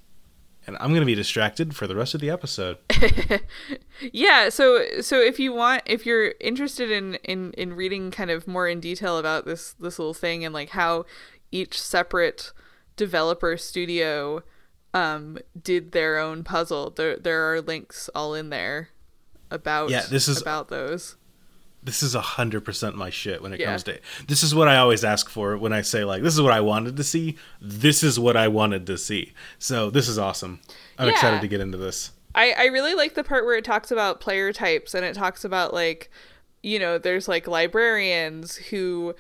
And 0.71 0.77
I'm 0.81 0.95
gonna 0.95 1.05
be 1.05 1.17
distracted 1.17 1.75
for 1.75 1.89
the 1.89 1.97
rest 1.97 2.15
of 2.15 2.21
the 2.21 2.31
episode. 2.31 2.79
yeah 4.13 4.49
so 4.49 4.85
so 5.01 5.21
if 5.21 5.39
you 5.41 5.53
want 5.53 5.83
if 5.85 6.07
you're 6.07 6.35
interested 6.41 6.91
in 6.93 7.17
in 7.25 7.53
in 7.55 7.75
reading 7.75 8.11
kind 8.13 8.31
of 8.31 8.47
more 8.47 8.69
in 8.69 8.79
detail 8.79 9.19
about 9.19 9.45
this 9.47 9.75
this 9.81 9.99
little 9.99 10.15
thing 10.15 10.45
and 10.45 10.55
like 10.55 10.71
how 10.71 11.05
each 11.51 11.81
separate 11.81 12.53
developer 12.97 13.57
studio 13.57 14.43
um 14.95 15.39
did 15.61 15.91
their 15.93 16.19
own 16.19 16.45
puzzle 16.45 16.91
there 16.91 17.17
there 17.17 17.53
are 17.53 17.61
links 17.61 18.09
all 18.15 18.35
in 18.35 18.51
there 18.51 18.91
about 19.51 19.91
Yeah, 19.91 20.07
this 20.09 20.29
is- 20.29 20.41
about 20.41 20.69
those 20.69 21.17
this 21.83 22.03
is 22.03 22.15
a 22.15 22.21
hundred 22.21 22.65
percent 22.65 22.97
my 22.97 23.11
shit 23.11 23.43
when 23.43 23.53
it 23.53 23.61
Yeah. 23.61 23.67
comes 23.67 23.83
to 23.85 23.99
this 24.27 24.43
is 24.43 24.55
what 24.55 24.69
I 24.69 24.77
always 24.77 25.03
ask 25.05 25.29
for 25.31 25.57
when 25.57 25.73
I 25.73 25.81
say 25.83 26.05
like 26.05 26.23
this 26.23 26.35
is 26.35 26.41
what 26.43 26.53
I 26.53 26.61
wanted 26.61 26.97
to 26.97 27.05
see. 27.05 27.37
This 27.61 28.03
is 28.03 28.19
what 28.19 28.37
I 28.37 28.49
wanted 28.49 28.87
to 28.87 28.99
see. 28.99 29.33
So 29.59 29.91
this 29.91 30.07
is 30.09 30.19
awesome. 30.19 30.61
I'm 30.99 31.07
Yeah. 31.09 31.13
excited 31.15 31.41
to 31.41 31.49
get 31.49 31.61
into 31.61 31.79
this. 31.79 32.13
I, 32.35 32.53
I 32.53 32.65
really 32.67 32.95
like 32.95 33.15
the 33.15 33.25
part 33.25 33.45
where 33.45 33.57
it 33.57 33.65
talks 33.65 33.91
about 33.91 34.21
player 34.21 34.53
types 34.53 34.95
and 34.95 35.05
it 35.05 35.15
talks 35.15 35.45
about 35.45 35.73
like 35.75 36.11
you 36.63 36.79
know 36.79 36.99
there's 36.99 37.27
like 37.27 37.47
librarians 37.91 38.57
who 38.57 39.15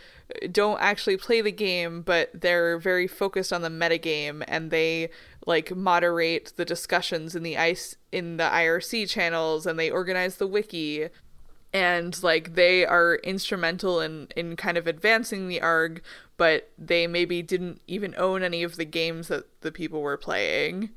don't 0.52 0.80
actually 0.80 1.16
play 1.16 1.40
the 1.40 1.50
game 1.50 2.02
but 2.02 2.30
they're 2.38 2.78
very 2.78 3.06
focused 3.06 3.52
on 3.52 3.62
the 3.62 3.68
metagame 3.68 4.44
and 4.46 4.70
they 4.70 5.08
like 5.46 5.74
moderate 5.74 6.52
the 6.56 6.64
discussions 6.64 7.34
in 7.34 7.42
the 7.42 7.56
ice 7.56 7.96
in 8.12 8.36
the 8.36 8.44
IRC 8.44 9.08
channels 9.08 9.66
and 9.66 9.78
they 9.78 9.90
organize 9.90 10.36
the 10.36 10.46
wiki 10.46 11.08
and 11.72 12.22
like 12.22 12.54
they 12.54 12.84
are 12.84 13.16
instrumental 13.22 14.00
in 14.00 14.28
in 14.34 14.56
kind 14.56 14.76
of 14.76 14.86
advancing 14.86 15.46
the 15.48 15.60
arg 15.60 16.02
but 16.40 16.70
they 16.78 17.06
maybe 17.06 17.42
didn't 17.42 17.82
even 17.86 18.14
own 18.16 18.42
any 18.42 18.62
of 18.62 18.76
the 18.76 18.84
games 18.86 19.28
that 19.28 19.44
the 19.60 19.70
people 19.70 20.00
were 20.00 20.16
playing. 20.16 20.88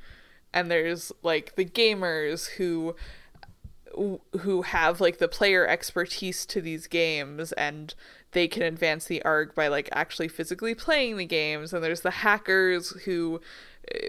And 0.53 0.71
there's 0.71 1.11
like 1.21 1.57
the 1.57 1.65
gamers 1.65 2.51
who 2.51 2.95
who 4.39 4.61
have 4.61 5.01
like 5.01 5.17
the 5.17 5.27
player 5.27 5.67
expertise 5.67 6.45
to 6.45 6.61
these 6.61 6.87
games 6.87 7.51
and 7.51 7.93
they 8.31 8.47
can 8.47 8.63
advance 8.63 9.03
the 9.03 9.21
arc 9.23 9.53
by 9.53 9.67
like 9.67 9.89
actually 9.91 10.29
physically 10.29 10.73
playing 10.73 11.17
the 11.17 11.25
games. 11.25 11.73
And 11.73 11.83
there's 11.83 12.01
the 12.01 12.11
hackers 12.11 12.91
who 13.03 13.41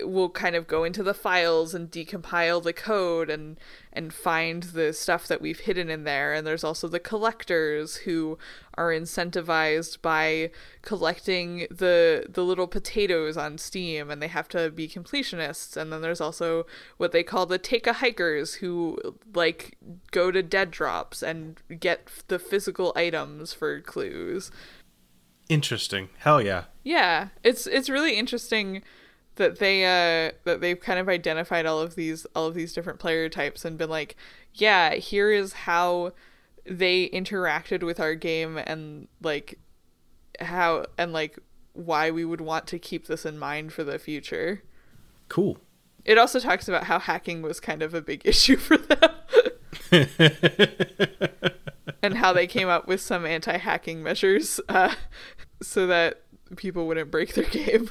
will 0.03 0.31
kind 0.31 0.55
of 0.55 0.67
go 0.67 0.85
into 0.85 1.03
the 1.03 1.15
files 1.15 1.75
and 1.75 1.91
decompile 1.91 2.63
the 2.63 2.73
code 2.73 3.29
and 3.29 3.59
and 3.93 4.13
find 4.13 4.65
the 4.65 4.93
stuff 4.93 5.27
that 5.27 5.41
we've 5.41 5.61
hidden 5.61 5.91
in 5.91 6.05
there 6.05 6.33
and 6.33 6.47
there's 6.47 6.65
also 6.65 6.87
the 6.87 7.01
collectors 7.01 7.97
who 7.97 8.39
are 8.77 8.91
incentivized 8.91 10.01
by 10.01 10.51
collecting 10.83 11.67
the 11.71 12.25
the 12.29 12.45
little 12.45 12.69
potatoes 12.69 13.37
on 13.37 13.59
Steam 13.59 14.11
and 14.11 14.23
they 14.23 14.29
have 14.29 14.49
to 14.49 14.71
be 14.71 14.89
completionists 14.89 15.77
and 15.77 15.93
then 15.93 16.03
there's 16.03 16.21
also 16.21 16.67
what 16.97 17.13
they 17.13 17.23
call 17.23 17.47
the 17.47 17.59
take 17.59 17.87
a 17.87 17.95
hikers 17.95 18.55
who 18.55 18.99
like 19.35 19.77
go 20.13 20.31
to 20.31 20.43
dead 20.43 20.71
drops 20.71 21.23
and 21.23 21.61
get 21.81 22.09
the 22.29 22.39
physical 22.39 22.93
items 22.95 23.53
for 23.53 23.81
clues. 23.81 24.51
Interesting. 25.49 26.09
Hell 26.19 26.41
yeah. 26.41 26.65
Yeah, 26.85 27.29
it's 27.43 27.67
it's 27.67 27.91
really 27.91 28.17
interesting 28.17 28.83
that 29.37 29.59
they 29.59 29.85
uh 29.85 30.33
that 30.45 30.61
they've 30.61 30.81
kind 30.81 30.99
of 30.99 31.09
identified 31.09 31.67
all 31.67 31.81
of 31.81 31.95
these 31.95 32.27
all 32.35 32.47
of 32.47 32.55
these 32.55 32.73
different 32.73 32.99
player 32.99 33.29
types 33.29 33.65
and 33.65 33.79
been 33.79 33.91
like, 33.91 34.17
yeah, 34.55 34.95
here 34.95 35.31
is 35.33 35.53
how 35.53 36.13
they 36.65 37.09
interacted 37.11 37.83
with 37.83 38.01
our 38.01 38.15
game 38.15 38.59
and 38.59 39.09
like 39.23 39.59
how 40.41 40.87
and 40.97 41.13
like 41.13 41.39
why 41.73 42.11
we 42.11 42.25
would 42.25 42.41
want 42.41 42.67
to 42.69 42.79
keep 42.79 43.07
this 43.07 43.27
in 43.27 43.39
mind 43.39 43.73
for 43.73 43.85
the 43.85 43.99
future. 43.99 44.63
Cool. 45.29 45.59
It 46.05 46.19
also 46.19 46.39
talks 46.39 46.69
about 46.69 46.85
how 46.85 46.99
hacking 46.99 47.43
was 47.43 47.61
kind 47.61 47.83
of 47.83 47.95
a 47.95 48.03
big 48.03 48.23
issue 48.27 48.57
for 48.57 48.77
them 48.77 49.11
and 52.03 52.15
how 52.15 52.33
they 52.33 52.47
came 52.47 52.69
up 52.69 52.87
with 52.87 53.01
some 53.01 53.25
anti-hacking 53.25 54.03
measures 54.03 54.61
uh, 54.69 54.95
so 55.63 55.87
that 55.87 56.23
people 56.57 56.87
wouldn't 56.87 57.11
break 57.11 57.35
their 57.35 57.45
game. 57.51 57.91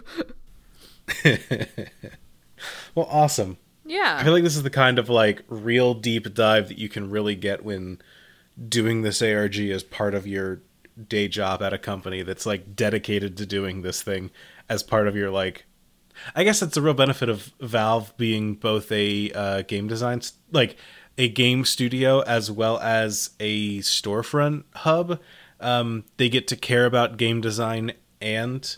Well, 2.95 3.07
awesome. 3.09 3.57
Yeah. 3.85 4.17
I 4.19 4.23
feel 4.23 4.33
like 4.33 4.43
this 4.43 4.55
is 4.55 4.63
the 4.63 4.69
kind 4.69 4.97
of 4.99 5.09
like 5.09 5.43
real 5.47 5.93
deep 5.93 6.33
dive 6.33 6.69
that 6.69 6.77
you 6.77 6.87
can 6.87 7.09
really 7.09 7.35
get 7.35 7.65
when 7.65 8.01
doing 8.69 9.01
this 9.01 9.21
ARG 9.21 9.57
as 9.57 9.83
part 9.83 10.13
of 10.13 10.27
your 10.27 10.61
day 11.07 11.27
job 11.27 11.61
at 11.61 11.73
a 11.73 11.77
company 11.77 12.21
that's 12.21 12.45
like 12.45 12.75
dedicated 12.75 13.35
to 13.37 13.45
doing 13.45 13.81
this 13.81 14.01
thing 14.01 14.29
as 14.69 14.83
part 14.83 15.07
of 15.07 15.15
your 15.15 15.31
like 15.31 15.65
I 16.35 16.43
guess 16.43 16.59
that's 16.59 16.77
a 16.77 16.81
real 16.81 16.93
benefit 16.93 17.27
of 17.29 17.51
Valve 17.59 18.15
being 18.15 18.53
both 18.53 18.91
a 18.91 19.31
uh, 19.31 19.61
game 19.63 19.87
design 19.87 20.19
s- 20.19 20.33
like 20.51 20.77
a 21.17 21.27
game 21.27 21.65
studio 21.65 22.21
as 22.21 22.51
well 22.51 22.77
as 22.79 23.31
a 23.39 23.79
storefront 23.79 24.63
hub. 24.75 25.19
Um, 25.59 26.05
they 26.17 26.29
get 26.29 26.47
to 26.49 26.55
care 26.55 26.85
about 26.85 27.17
game 27.17 27.41
design 27.41 27.93
and 28.21 28.77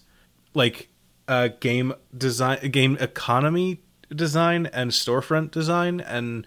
like 0.54 0.88
uh, 1.28 1.50
game 1.60 1.94
design, 2.16 2.72
game 2.72 2.98
economy 3.00 3.82
design, 4.14 4.68
and 4.68 4.92
storefront 4.92 5.52
design, 5.52 6.00
and 6.00 6.46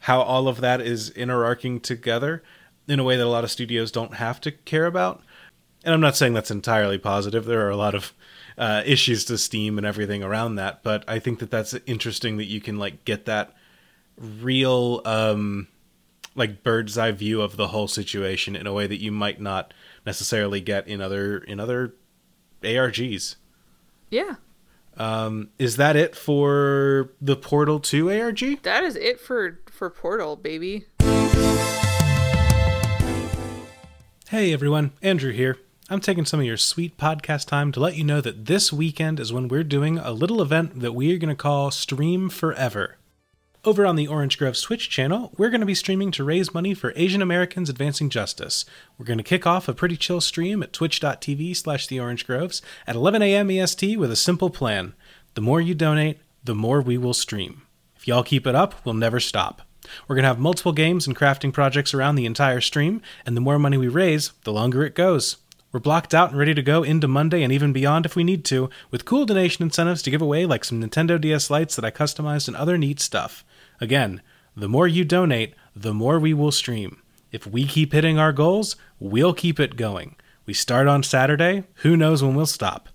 how 0.00 0.20
all 0.20 0.48
of 0.48 0.60
that 0.60 0.80
is 0.80 1.10
interarching 1.10 1.82
together 1.82 2.42
in 2.86 2.98
a 2.98 3.04
way 3.04 3.16
that 3.16 3.24
a 3.24 3.28
lot 3.28 3.44
of 3.44 3.50
studios 3.50 3.90
don't 3.90 4.14
have 4.14 4.40
to 4.40 4.50
care 4.50 4.86
about. 4.86 5.22
And 5.84 5.94
I'm 5.94 6.00
not 6.00 6.16
saying 6.16 6.32
that's 6.32 6.50
entirely 6.50 6.98
positive. 6.98 7.44
There 7.44 7.66
are 7.66 7.70
a 7.70 7.76
lot 7.76 7.94
of 7.94 8.12
uh, 8.56 8.82
issues 8.84 9.24
to 9.26 9.38
Steam 9.38 9.78
and 9.78 9.86
everything 9.86 10.22
around 10.22 10.56
that, 10.56 10.82
but 10.82 11.04
I 11.06 11.18
think 11.18 11.38
that 11.38 11.50
that's 11.50 11.74
interesting 11.86 12.36
that 12.38 12.46
you 12.46 12.60
can 12.60 12.78
like 12.78 13.04
get 13.04 13.26
that 13.26 13.54
real 14.18 15.00
um 15.04 15.68
like 16.34 16.62
bird's 16.62 16.98
eye 16.98 17.12
view 17.12 17.40
of 17.40 17.56
the 17.56 17.68
whole 17.68 17.88
situation 17.88 18.56
in 18.56 18.66
a 18.66 18.72
way 18.72 18.86
that 18.86 19.00
you 19.00 19.12
might 19.12 19.40
not 19.40 19.72
necessarily 20.06 20.60
get 20.60 20.86
in 20.88 21.00
other 21.00 21.38
in 21.38 21.60
other 21.60 21.94
ARGs. 22.62 23.36
Yeah. 24.10 24.36
Um, 24.96 25.50
is 25.58 25.76
that 25.76 25.94
it 25.96 26.16
for 26.16 27.10
the 27.20 27.36
Portal 27.36 27.78
2 27.78 28.10
ARG? 28.10 28.62
That 28.62 28.84
is 28.84 28.96
it 28.96 29.20
for 29.20 29.60
for 29.66 29.90
Portal, 29.90 30.36
baby. 30.36 30.86
Hey 34.28 34.52
everyone, 34.52 34.92
Andrew 35.02 35.32
here. 35.32 35.56
I'm 35.88 36.00
taking 36.00 36.26
some 36.26 36.40
of 36.40 36.44
your 36.44 36.58
sweet 36.58 36.98
podcast 36.98 37.46
time 37.46 37.72
to 37.72 37.80
let 37.80 37.96
you 37.96 38.04
know 38.04 38.20
that 38.20 38.44
this 38.44 38.70
weekend 38.72 39.18
is 39.20 39.32
when 39.32 39.48
we're 39.48 39.64
doing 39.64 39.96
a 39.98 40.10
little 40.12 40.42
event 40.42 40.80
that 40.80 40.92
we 40.92 41.14
are 41.14 41.18
going 41.18 41.34
to 41.34 41.34
call 41.34 41.70
Stream 41.70 42.28
Forever. 42.28 42.98
Over 43.64 43.84
on 43.84 43.96
the 43.96 44.06
Orange 44.06 44.38
Groves 44.38 44.62
Twitch 44.62 44.88
channel, 44.88 45.32
we're 45.36 45.50
going 45.50 45.60
to 45.60 45.66
be 45.66 45.74
streaming 45.74 46.12
to 46.12 46.22
raise 46.22 46.54
money 46.54 46.74
for 46.74 46.92
Asian 46.94 47.20
Americans 47.20 47.68
advancing 47.68 48.08
justice. 48.08 48.64
We're 48.96 49.04
going 49.04 49.18
to 49.18 49.24
kick 49.24 49.48
off 49.48 49.66
a 49.66 49.74
pretty 49.74 49.96
chill 49.96 50.20
stream 50.20 50.62
at 50.62 50.72
twitch.tv 50.72 51.56
slash 51.56 51.88
the 51.88 51.98
Orange 51.98 52.24
Groves 52.24 52.62
at 52.86 52.94
11 52.94 53.20
a.m. 53.20 53.50
EST 53.50 53.98
with 53.98 54.12
a 54.12 54.16
simple 54.16 54.48
plan. 54.48 54.94
The 55.34 55.40
more 55.40 55.60
you 55.60 55.74
donate, 55.74 56.20
the 56.44 56.54
more 56.54 56.80
we 56.80 56.96
will 56.96 57.12
stream. 57.12 57.62
If 57.96 58.06
y'all 58.06 58.22
keep 58.22 58.46
it 58.46 58.54
up, 58.54 58.76
we'll 58.84 58.94
never 58.94 59.18
stop. 59.18 59.62
We're 60.06 60.14
going 60.14 60.22
to 60.22 60.28
have 60.28 60.38
multiple 60.38 60.72
games 60.72 61.08
and 61.08 61.16
crafting 61.16 61.52
projects 61.52 61.92
around 61.92 62.14
the 62.14 62.26
entire 62.26 62.60
stream, 62.60 63.02
and 63.26 63.36
the 63.36 63.40
more 63.40 63.58
money 63.58 63.76
we 63.76 63.88
raise, 63.88 64.30
the 64.44 64.52
longer 64.52 64.84
it 64.84 64.94
goes. 64.94 65.36
We're 65.72 65.80
blocked 65.80 66.14
out 66.14 66.30
and 66.30 66.38
ready 66.38 66.54
to 66.54 66.62
go 66.62 66.84
into 66.84 67.08
Monday 67.08 67.42
and 67.42 67.52
even 67.52 67.72
beyond 67.72 68.06
if 68.06 68.14
we 68.14 68.24
need 68.24 68.44
to, 68.46 68.70
with 68.92 69.04
cool 69.04 69.26
donation 69.26 69.64
incentives 69.64 70.00
to 70.02 70.10
give 70.10 70.22
away 70.22 70.46
like 70.46 70.64
some 70.64 70.80
Nintendo 70.80 71.20
DS 71.20 71.50
Lites 71.50 71.76
that 71.76 71.84
I 71.84 71.90
customized 71.90 72.46
and 72.46 72.56
other 72.56 72.78
neat 72.78 73.00
stuff. 73.00 73.44
Again, 73.80 74.22
the 74.56 74.68
more 74.68 74.88
you 74.88 75.04
donate, 75.04 75.54
the 75.74 75.94
more 75.94 76.18
we 76.18 76.34
will 76.34 76.50
stream. 76.50 77.02
If 77.30 77.46
we 77.46 77.66
keep 77.66 77.92
hitting 77.92 78.18
our 78.18 78.32
goals, 78.32 78.76
we'll 78.98 79.34
keep 79.34 79.60
it 79.60 79.76
going. 79.76 80.16
We 80.46 80.54
start 80.54 80.88
on 80.88 81.02
Saturday, 81.02 81.64
who 81.76 81.96
knows 81.96 82.22
when 82.22 82.34
we'll 82.34 82.46
stop. 82.46 82.88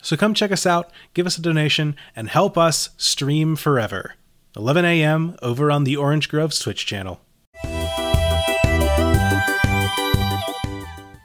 So 0.00 0.16
come 0.16 0.34
check 0.34 0.52
us 0.52 0.66
out, 0.66 0.90
give 1.14 1.26
us 1.26 1.36
a 1.36 1.42
donation, 1.42 1.96
and 2.14 2.28
help 2.28 2.56
us 2.56 2.90
stream 2.96 3.56
forever. 3.56 4.14
11 4.56 4.84
a.m. 4.84 5.36
over 5.42 5.70
on 5.70 5.84
the 5.84 5.96
Orange 5.96 6.28
Groves 6.28 6.58
Twitch 6.58 6.86
channel. 6.86 7.20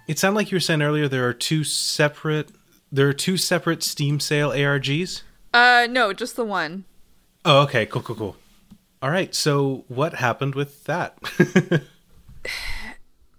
It 0.08 0.20
sounded 0.20 0.36
like 0.36 0.52
you 0.52 0.56
were 0.58 0.60
saying 0.60 0.82
earlier 0.82 1.08
there 1.08 1.28
are 1.30 1.34
two 1.34 1.64
separate 1.64 2.50
there 2.92 3.08
are 3.08 3.14
two 3.14 3.38
separate 3.38 3.84
Steam 3.84 4.20
sale 4.20 4.50
ARGs. 4.50 5.22
Uh, 5.54 5.88
no, 5.90 6.12
just 6.12 6.36
the 6.36 6.44
one. 6.44 6.84
Oh, 7.46 7.62
okay, 7.62 7.86
cool, 7.86 8.02
cool, 8.02 8.16
cool. 8.16 8.36
All 9.02 9.10
right, 9.10 9.34
so 9.34 9.86
what 9.88 10.14
happened 10.16 10.56
with 10.56 10.84
that? 10.86 11.18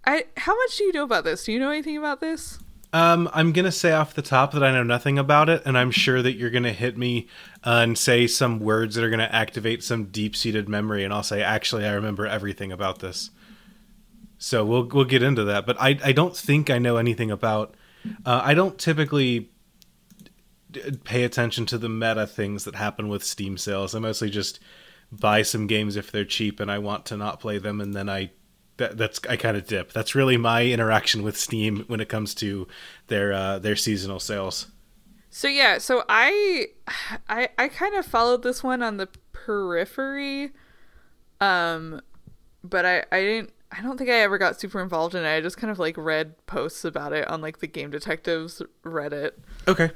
I. 0.05 0.25
How 0.35 0.55
much 0.55 0.77
do 0.77 0.83
you 0.83 0.91
know 0.91 1.03
about 1.03 1.23
this? 1.23 1.45
Do 1.45 1.51
you 1.53 1.59
know 1.59 1.69
anything 1.69 1.97
about 1.97 2.19
this? 2.19 2.59
um, 2.93 3.27
I'm 3.33 3.53
gonna 3.53 3.71
say 3.71 3.91
off 3.91 4.13
the 4.13 4.21
top 4.21 4.51
that 4.53 4.63
I 4.63 4.71
know 4.71 4.83
nothing 4.83 5.17
about 5.17 5.49
it, 5.49 5.63
and 5.65 5.75
I'm 5.75 5.89
sure 5.89 6.21
that 6.21 6.33
you're 6.33 6.51
gonna 6.51 6.71
hit 6.71 6.95
me 6.95 7.27
uh, 7.65 7.81
and 7.81 7.97
say 7.97 8.27
some 8.27 8.59
words 8.59 8.95
that 8.95 9.03
are 9.03 9.09
gonna 9.09 9.29
activate 9.31 9.83
some 9.83 10.05
deep-seated 10.05 10.69
memory, 10.69 11.03
and 11.03 11.11
I'll 11.11 11.23
say, 11.23 11.41
actually, 11.41 11.85
I 11.85 11.93
remember 11.93 12.27
everything 12.27 12.71
about 12.71 12.99
this. 12.99 13.31
So 14.37 14.63
we'll 14.63 14.87
we'll 14.87 15.05
get 15.05 15.23
into 15.23 15.43
that, 15.45 15.65
but 15.65 15.75
I 15.81 15.97
I 16.03 16.11
don't 16.11 16.37
think 16.37 16.69
I 16.69 16.77
know 16.77 16.97
anything 16.97 17.31
about. 17.31 17.73
Uh, 18.25 18.41
I 18.43 18.53
don't 18.53 18.77
typically 18.77 19.49
d- 20.69 20.99
pay 21.03 21.23
attention 21.23 21.65
to 21.67 21.79
the 21.79 21.89
meta 21.89 22.27
things 22.27 22.65
that 22.65 22.75
happen 22.75 23.07
with 23.07 23.23
Steam 23.23 23.57
sales. 23.57 23.95
I 23.95 23.99
mostly 23.99 24.29
just 24.29 24.59
buy 25.19 25.41
some 25.41 25.67
games 25.67 25.95
if 25.95 26.11
they're 26.11 26.25
cheap 26.25 26.59
and 26.59 26.71
I 26.71 26.79
want 26.79 27.05
to 27.07 27.17
not 27.17 27.39
play 27.39 27.57
them, 27.57 27.81
and 27.81 27.93
then 27.93 28.09
I 28.09 28.31
that, 28.77 28.97
that's 28.97 29.19
I 29.29 29.37
kind 29.37 29.55
of 29.55 29.67
dip. 29.67 29.93
That's 29.93 30.15
really 30.15 30.37
my 30.37 30.65
interaction 30.65 31.23
with 31.23 31.37
Steam 31.37 31.85
when 31.87 31.99
it 31.99 32.09
comes 32.09 32.33
to 32.35 32.67
their 33.07 33.33
uh, 33.33 33.59
their 33.59 33.75
seasonal 33.75 34.19
sales. 34.19 34.67
So 35.29 35.47
yeah, 35.47 35.79
so 35.79 36.03
I 36.09 36.67
I 37.27 37.49
I 37.57 37.67
kind 37.67 37.95
of 37.95 38.05
followed 38.05 38.43
this 38.43 38.63
one 38.63 38.83
on 38.83 38.97
the 38.97 39.07
periphery. 39.31 40.51
Um 41.41 42.01
but 42.63 42.85
I 42.85 43.03
I 43.11 43.19
didn't 43.21 43.53
I 43.71 43.81
don't 43.81 43.97
think 43.97 44.11
I 44.11 44.19
ever 44.19 44.37
got 44.37 44.59
super 44.59 44.79
involved 44.81 45.15
in 45.15 45.23
it. 45.23 45.35
I 45.35 45.41
just 45.41 45.57
kind 45.57 45.71
of 45.71 45.79
like 45.79 45.97
read 45.97 46.45
posts 46.45 46.85
about 46.85 47.13
it 47.13 47.27
on 47.27 47.41
like 47.41 47.59
the 47.59 47.67
Game 47.67 47.89
Detectives 47.89 48.61
Reddit 48.85 49.31
Okay. 49.67 49.91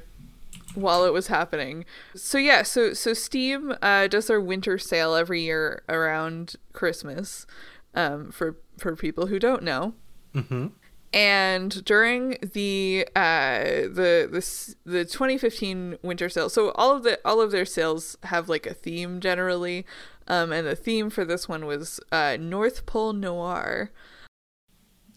While 0.74 1.04
it 1.04 1.12
was 1.12 1.26
happening. 1.28 1.84
So 2.14 2.38
yeah, 2.38 2.62
so 2.62 2.92
so 2.94 3.14
Steam 3.14 3.74
uh, 3.82 4.06
does 4.08 4.26
their 4.26 4.40
winter 4.40 4.78
sale 4.78 5.14
every 5.14 5.42
year 5.42 5.82
around 5.88 6.56
Christmas. 6.72 7.46
Um, 7.94 8.30
for 8.30 8.56
for 8.78 8.94
people 8.94 9.26
who 9.26 9.38
don't 9.38 9.62
know. 9.62 9.94
Mm-hmm. 10.34 10.68
And 11.12 11.84
during 11.84 12.36
the 12.52 13.08
uh, 13.16 13.60
the 13.64 14.28
the 14.30 14.74
the 14.84 15.04
2015 15.04 15.96
winter 16.02 16.28
sale, 16.28 16.50
so 16.50 16.70
all 16.72 16.94
of 16.94 17.02
the 17.02 17.18
all 17.24 17.40
of 17.40 17.50
their 17.50 17.64
sales 17.64 18.16
have 18.24 18.48
like 18.48 18.66
a 18.66 18.74
theme 18.74 19.20
generally, 19.20 19.86
um, 20.28 20.52
and 20.52 20.66
the 20.66 20.76
theme 20.76 21.08
for 21.08 21.24
this 21.24 21.48
one 21.48 21.64
was 21.64 21.98
uh, 22.12 22.36
North 22.38 22.84
Pole 22.84 23.14
Noir 23.14 23.90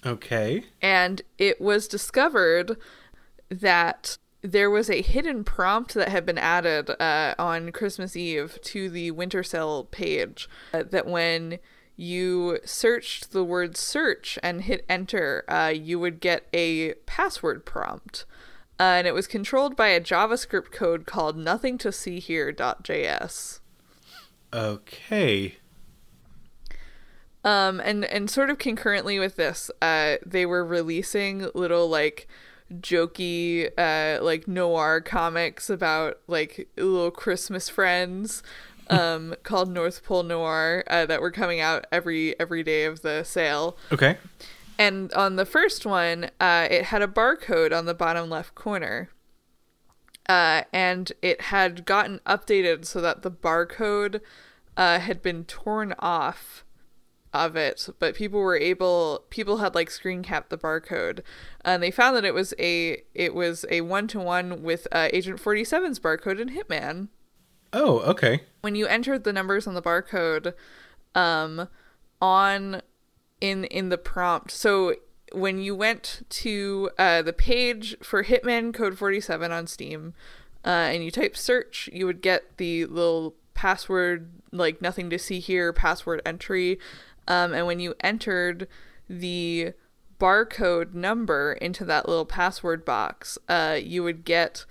Okay. 0.05 0.63
and 0.81 1.21
it 1.37 1.61
was 1.61 1.87
discovered 1.87 2.77
that 3.49 4.17
there 4.41 4.69
was 4.69 4.89
a 4.89 5.01
hidden 5.01 5.43
prompt 5.43 5.93
that 5.93 6.09
had 6.09 6.25
been 6.25 6.37
added 6.37 6.89
uh, 6.99 7.35
on 7.37 7.71
Christmas 7.71 8.15
Eve 8.15 8.59
to 8.63 8.89
the 8.89 9.11
winter 9.11 9.43
sale 9.43 9.85
page 9.85 10.49
uh, 10.73 10.83
that 10.89 11.05
when 11.05 11.59
you 11.95 12.59
searched 12.65 13.31
the 13.31 13.43
word 13.43 13.77
search 13.77 14.39
and 14.41 14.63
hit 14.63 14.83
enter, 14.89 15.43
uh, 15.47 15.71
you 15.73 15.99
would 15.99 16.19
get 16.19 16.47
a 16.53 16.93
password 17.05 17.65
prompt. 17.65 18.25
Uh, 18.79 18.97
and 18.97 19.07
it 19.07 19.13
was 19.13 19.27
controlled 19.27 19.75
by 19.75 19.89
a 19.89 20.01
JavaScript 20.01 20.71
code 20.71 21.05
called 21.05 21.37
nothing 21.37 21.77
to 21.77 21.91
see 21.91 22.19
here.js. 22.19 23.59
Okay. 24.51 25.57
Um, 27.43 27.79
and 27.79 28.05
and 28.05 28.29
sort 28.29 28.49
of 28.49 28.57
concurrently 28.57 29.19
with 29.19 29.35
this, 29.35 29.69
uh, 29.81 30.17
they 30.25 30.45
were 30.45 30.65
releasing 30.65 31.47
little 31.53 31.87
like 31.87 32.27
jokey 32.79 33.69
uh 33.77 34.23
like 34.23 34.47
noir 34.47 35.01
comics 35.01 35.69
about 35.69 36.19
like 36.27 36.67
little 36.77 37.11
Christmas 37.11 37.69
friends 37.69 38.43
um 38.89 39.35
called 39.43 39.69
North 39.69 40.03
Pole 40.03 40.23
Noir 40.23 40.83
uh, 40.87 41.05
that 41.05 41.21
were 41.21 41.31
coming 41.31 41.59
out 41.59 41.85
every 41.91 42.39
every 42.39 42.63
day 42.63 42.85
of 42.85 43.01
the 43.01 43.23
sale. 43.23 43.77
Okay. 43.91 44.17
And 44.77 45.13
on 45.13 45.35
the 45.35 45.45
first 45.45 45.85
one, 45.85 46.31
uh, 46.39 46.67
it 46.71 46.85
had 46.85 47.03
a 47.03 47.07
barcode 47.07 47.71
on 47.71 47.85
the 47.85 47.93
bottom 47.93 48.31
left 48.31 48.55
corner. 48.55 49.09
Uh, 50.27 50.63
and 50.73 51.11
it 51.21 51.39
had 51.41 51.85
gotten 51.85 52.19
updated 52.25 52.85
so 52.85 52.99
that 52.99 53.21
the 53.21 53.29
barcode 53.29 54.21
uh, 54.77 54.97
had 54.97 55.21
been 55.21 55.43
torn 55.43 55.93
off 55.99 56.63
of 57.33 57.55
it, 57.55 57.87
but 57.99 58.15
people 58.15 58.39
were 58.39 58.57
able 58.57 59.23
people 59.29 59.57
had 59.57 59.73
like 59.75 59.89
screen 59.89 60.21
capped 60.23 60.49
the 60.49 60.57
barcode, 60.57 61.21
and 61.63 61.81
they 61.81 61.91
found 61.91 62.15
that 62.17 62.25
it 62.25 62.33
was 62.33 62.53
a 62.59 63.03
it 63.13 63.33
was 63.33 63.65
a 63.69 63.81
one 63.81 64.07
to 64.09 64.19
one 64.19 64.63
with 64.63 64.87
uh, 64.91 65.07
Agent 65.13 65.41
47's 65.41 65.99
barcode 65.99 66.39
in 66.39 66.49
Hitman 66.49 67.07
Oh, 67.73 67.99
okay. 67.99 68.41
when 68.61 68.75
you 68.75 68.85
entered 68.87 69.23
the 69.23 69.31
numbers 69.31 69.65
on 69.65 69.75
the 69.75 69.81
barcode 69.81 70.53
um 71.15 71.67
on 72.21 72.81
in 73.39 73.63
in 73.65 73.89
the 73.89 73.97
prompt 73.97 74.51
so 74.51 74.95
when 75.33 75.57
you 75.57 75.73
went 75.75 76.21
to 76.29 76.89
uh, 76.99 77.21
the 77.21 77.33
page 77.33 77.95
for 78.03 78.23
hitman 78.25 78.73
code 78.73 78.97
47 78.97 79.51
on 79.51 79.67
steam 79.67 80.13
uh, 80.65 80.69
and 80.69 81.03
you 81.03 81.11
type 81.11 81.35
search 81.37 81.89
you 81.93 82.05
would 82.05 82.21
get 82.21 82.57
the 82.57 82.85
little 82.85 83.35
password 83.53 84.29
like 84.51 84.81
nothing 84.81 85.09
to 85.09 85.17
see 85.17 85.39
here 85.39 85.71
password 85.73 86.21
entry 86.25 86.77
um, 87.31 87.53
and 87.53 87.65
when 87.65 87.79
you 87.79 87.95
entered 88.01 88.67
the 89.09 89.73
barcode 90.19 90.93
number 90.93 91.53
into 91.53 91.83
that 91.85 92.07
little 92.07 92.25
password 92.25 92.85
box 92.85 93.39
uh, 93.47 93.79
you 93.81 94.03
would 94.03 94.23
get 94.23 94.65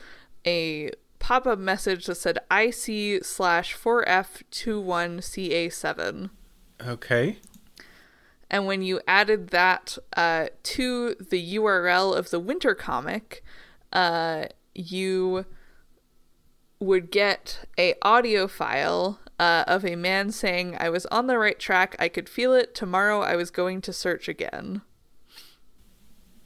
a 0.47 0.91
pop-up 1.21 1.61
message 1.61 2.07
that 2.07 2.17
said 2.17 2.41
IC 2.51 3.25
slash 3.25 3.77
4F21CA7. 3.77 6.31
Okay. 6.85 7.39
And 8.51 8.67
when 8.67 8.83
you 8.83 9.01
added 9.07 9.51
that 9.51 9.97
uh, 10.17 10.49
to 10.65 11.15
the 11.15 11.55
URL 11.55 12.17
of 12.17 12.31
the 12.31 12.41
winter 12.41 12.75
comic, 12.75 13.45
uh, 13.93 14.47
you 14.75 15.45
would 16.81 17.13
get 17.13 17.61
a 17.79 17.95
audio 18.03 18.49
file 18.49 19.21
uh, 19.41 19.65
of 19.67 19.87
a 19.87 19.97
man 19.97 20.31
saying, 20.31 20.77
"I 20.79 20.91
was 20.91 21.07
on 21.07 21.27
the 21.27 21.39
right 21.39 21.59
track. 21.59 21.97
I 21.99 22.09
could 22.09 22.29
feel 22.29 22.53
it. 22.53 22.75
Tomorrow 22.75 23.23
I 23.23 23.37
was 23.37 23.51
going 23.51 23.81
to 23.81 23.93
search 23.93 24.29
again." 24.29 24.83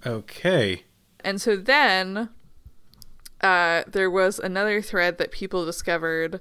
Okay. 0.06 0.84
And 1.20 1.40
so 1.40 1.56
then 1.56 2.28
uh, 3.40 3.82
there 3.86 4.10
was 4.10 4.38
another 4.38 4.80
thread 4.80 5.18
that 5.18 5.32
people 5.32 5.64
discovered 5.64 6.40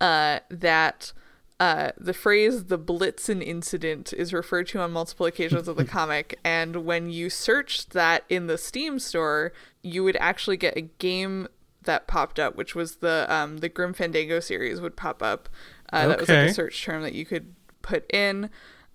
uh, 0.00 0.40
that 0.50 1.12
uh, 1.58 1.90
the 1.98 2.14
phrase 2.14 2.66
the 2.66 2.78
Blitzen 2.78 3.42
incident 3.42 4.12
is 4.12 4.32
referred 4.32 4.68
to 4.68 4.80
on 4.80 4.92
multiple 4.92 5.26
occasions 5.26 5.66
of 5.66 5.76
the 5.76 5.84
comic. 5.96 6.38
And 6.44 6.84
when 6.84 7.10
you 7.10 7.28
searched 7.28 7.90
that 7.90 8.24
in 8.28 8.46
the 8.46 8.58
Steam 8.58 9.00
store, 9.00 9.52
you 9.82 10.04
would 10.04 10.16
actually 10.16 10.58
get 10.58 10.76
a 10.76 10.82
game 10.82 11.48
that 11.84 12.06
popped 12.06 12.38
up, 12.38 12.54
which 12.54 12.74
was 12.74 12.96
the 12.96 13.26
um, 13.28 13.58
the 13.58 13.68
Grim 13.68 13.94
Fandango 13.94 14.40
series 14.40 14.80
would 14.80 14.96
pop 14.96 15.22
up. 15.22 15.48
Uh, 15.92 16.08
That 16.08 16.20
was 16.20 16.28
like 16.28 16.48
a 16.50 16.54
search 16.54 16.82
term 16.82 17.02
that 17.02 17.14
you 17.14 17.24
could 17.24 17.54
put 17.82 18.04
in. 18.12 18.50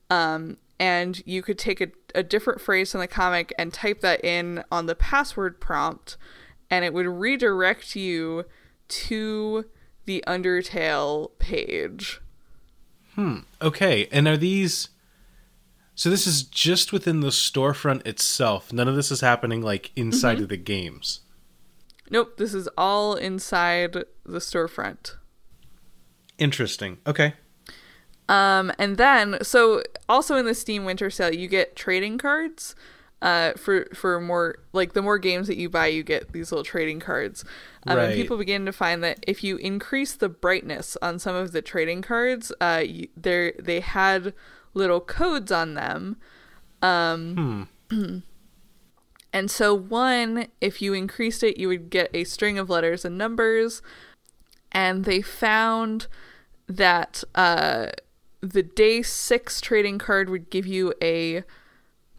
Um, 0.10 0.58
and 0.80 1.24
you 1.26 1.42
could 1.42 1.58
take 1.58 1.82
a, 1.82 1.88
a 2.14 2.24
different 2.24 2.60
phrase 2.60 2.92
from 2.92 3.00
the 3.00 3.08
comic 3.08 3.54
and 3.58 3.74
type 3.74 4.02
that 4.02 4.24
in 4.24 4.64
on 4.72 4.86
the 4.86 4.96
password 4.96 5.60
prompt, 5.60 6.18
and 6.70 6.84
it 6.84 6.94
would 6.94 7.08
redirect 7.08 7.96
you 7.96 8.46
to 8.90 9.66
the 10.06 10.24
Undertale 10.28 11.32
page. 11.40 12.20
Hmm. 13.16 13.40
Okay, 13.62 14.08
and 14.12 14.28
are 14.28 14.38
these? 14.38 14.90
So 15.96 16.10
this 16.10 16.26
is 16.26 16.44
just 16.44 16.92
within 16.92 17.20
the 17.20 17.28
storefront 17.30 18.06
itself. 18.06 18.74
None 18.74 18.88
of 18.88 18.96
this 18.96 19.12
is 19.12 19.22
happening 19.22 19.62
like 19.62 19.92
inside 19.96 20.40
of 20.40 20.50
the 20.50 20.58
games. 20.58 21.22
Nope, 22.10 22.38
this 22.38 22.54
is 22.54 22.68
all 22.78 23.16
inside 23.16 23.94
the 23.94 24.40
storefront. 24.40 25.16
Interesting. 26.44 26.98
Okay. 27.08 27.34
Um, 28.28 28.72
and 28.78 28.98
then, 28.98 29.38
so 29.42 29.82
also 30.10 30.36
in 30.36 30.46
the 30.46 30.54
Steam 30.54 30.84
Winter 30.84 31.10
Sale, 31.10 31.34
you 31.34 31.48
get 31.48 31.76
trading 31.76 32.18
cards. 32.18 32.76
Uh, 33.22 33.54
for 33.54 33.86
for 33.94 34.20
more 34.20 34.58
like 34.74 34.92
the 34.92 35.02
more 35.02 35.18
games 35.18 35.48
that 35.48 35.56
you 35.56 35.70
buy, 35.70 35.88
you 35.88 36.04
get 36.04 36.34
these 36.34 36.52
little 36.52 36.66
trading 36.66 37.00
cards. 37.00 37.46
Um, 37.88 37.96
Right. 37.96 38.04
And 38.08 38.14
people 38.16 38.38
begin 38.38 38.66
to 38.66 38.74
find 38.74 39.02
that 39.06 39.24
if 39.26 39.46
you 39.46 39.56
increase 39.56 40.14
the 40.14 40.28
brightness 40.28 40.98
on 41.02 41.20
some 41.20 41.34
of 41.34 41.54
the 41.54 41.62
trading 41.62 42.02
cards, 42.02 42.52
uh, 42.60 42.84
they 43.16 43.54
they 43.58 43.80
had 43.80 44.34
little 44.74 45.00
codes 45.00 45.54
on 45.54 45.76
them. 45.76 46.18
Um, 46.82 47.70
and 49.32 49.50
so 49.50 49.74
one, 49.74 50.48
if 50.60 50.82
you 50.82 50.94
increased 50.94 51.44
it, 51.44 51.58
you 51.58 51.70
would 51.70 51.90
get 51.90 52.10
a 52.14 52.26
string 52.26 52.60
of 52.60 52.70
letters 52.70 53.06
and 53.06 53.18
numbers. 53.18 53.82
And 54.74 55.06
they 55.06 55.22
found 55.22 56.08
that 56.68 57.24
uh, 57.36 57.88
the 58.42 58.64
day 58.64 59.02
six 59.02 59.62
trading 59.62 59.98
card 59.98 60.30
would 60.30 60.50
give 60.50 60.68
you 60.68 60.94
a 61.02 61.44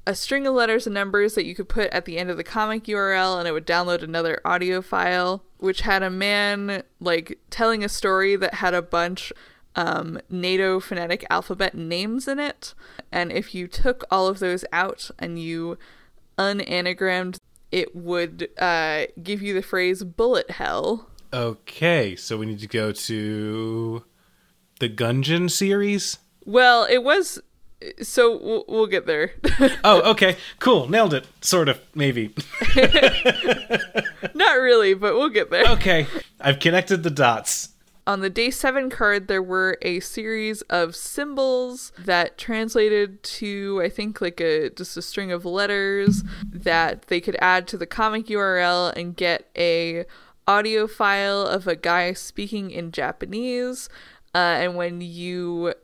a 0.07 0.15
string 0.15 0.47
of 0.47 0.53
letters 0.53 0.87
and 0.87 0.93
numbers 0.93 1.35
that 1.35 1.47
you 1.47 1.55
could 1.55 1.69
put 1.69 1.89
at 1.91 2.05
the 2.05 2.19
end 2.19 2.29
of 2.29 2.37
the 2.37 2.45
comic 2.45 2.85
URL 2.85 3.39
and 3.39 3.49
it 3.49 3.53
would 3.53 3.67
download 3.67 4.03
another 4.03 4.39
audio 4.45 4.83
file 4.83 5.43
which 5.57 5.81
had 5.81 6.03
a 6.03 6.11
man 6.11 6.83
like 7.01 7.39
telling 7.49 7.83
a 7.83 7.89
story 7.89 8.37
that 8.37 8.55
had 8.55 8.75
a 8.75 8.83
bunch 8.83 9.33
um, 9.77 10.21
NATO 10.29 10.79
phonetic 10.79 11.25
alphabet 11.31 11.75
names 11.75 12.29
in 12.29 12.39
it. 12.39 12.75
And 13.11 13.33
if 13.33 13.55
you 13.55 13.67
took 13.67 14.05
all 14.11 14.27
of 14.29 14.41
those 14.41 14.65
out 14.73 15.11
and 15.19 15.39
you 15.39 15.79
unanagrammed 16.39 17.39
it 17.75 17.97
would 17.97 18.51
uh, 18.59 19.07
give 19.21 19.43
you 19.43 19.53
the 19.53 19.63
phrase 19.63 20.05
bullet 20.05 20.49
hell. 20.53 21.11
Okay, 21.33 22.15
so 22.15 22.37
we 22.37 22.47
need 22.47 22.61
to 22.61 22.69
go 22.69 22.93
to 22.93 24.05
the 24.81 24.89
Gungeon 24.89 25.51
series. 25.51 26.19
well 26.45 26.87
it 26.91 27.03
was 27.03 27.41
so 28.03 28.39
we'll, 28.39 28.65
we'll 28.69 28.87
get 28.87 29.07
there 29.07 29.33
Oh, 29.85 30.11
okay, 30.13 30.37
cool, 30.59 30.89
nailed 30.89 31.13
it. 31.13 31.27
Sort 31.43 31.69
of, 31.69 31.81
maybe. 31.95 32.35
not 34.35 34.55
really 34.55 34.95
but 34.95 35.15
we'll 35.15 35.29
get 35.29 35.51
there 35.51 35.65
Okay, 35.69 36.07
I've 36.41 36.59
connected 36.61 37.03
the 37.03 37.11
dots. 37.11 37.71
On 38.07 38.21
the 38.21 38.29
day 38.29 38.51
seven 38.51 38.91
card, 38.91 39.29
there 39.29 39.43
were 39.43 39.79
a 39.81 39.99
series 40.01 40.61
of 40.63 40.95
symbols 40.95 41.91
that 41.99 42.37
translated 42.37 43.23
to, 43.23 43.81
I 43.83 43.89
think, 43.89 44.21
like 44.21 44.41
a 44.43 44.69
just 44.69 44.99
a 44.99 45.03
string 45.03 45.33
of 45.33 45.47
letters 45.47 46.23
that 46.53 47.07
they 47.07 47.19
could 47.19 47.37
add 47.41 47.67
to 47.69 47.79
the 47.79 47.87
comic 47.87 48.27
URL 48.27 48.93
and 48.95 49.17
get 49.17 49.49
a 49.57 50.05
audio 50.47 50.87
file 50.87 51.47
of 51.47 51.67
a 51.67 51.77
guy 51.77 52.13
speaking 52.13 52.71
in 52.71 52.93
Japanese. 52.93 53.89
Uh, 54.35 54.39
and 54.39 54.77
when 54.77 55.01
you 55.01 55.75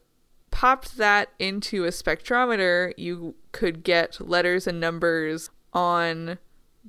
popped 0.51 0.96
that 0.96 1.30
into 1.38 1.84
a 1.84 1.88
spectrometer, 1.88 2.92
you 2.96 3.36
could 3.53 3.84
get 3.84 4.20
letters 4.20 4.66
and 4.66 4.80
numbers 4.80 5.51
on 5.72 6.38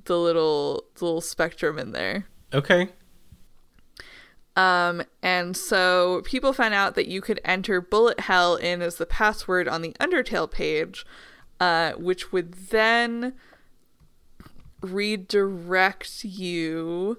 the 0.04 0.18
little 0.18 0.84
the 0.96 1.04
little 1.04 1.20
spectrum 1.20 1.78
in 1.78 1.92
there. 1.92 2.26
Okay, 2.52 2.90
Um, 4.56 5.02
and 5.22 5.56
so 5.56 6.22
people 6.24 6.52
found 6.52 6.74
out 6.74 6.94
that 6.96 7.06
you 7.08 7.20
could 7.22 7.40
enter 7.44 7.80
bullet 7.80 8.20
hell 8.20 8.56
in 8.56 8.82
as 8.82 8.96
the 8.96 9.06
password 9.06 9.66
on 9.68 9.80
the 9.80 9.94
Undertale 9.98 10.50
page, 10.50 11.06
uh, 11.60 11.92
which 11.92 12.32
would 12.32 12.52
then 12.52 13.34
redirect 14.82 16.24
you 16.24 17.18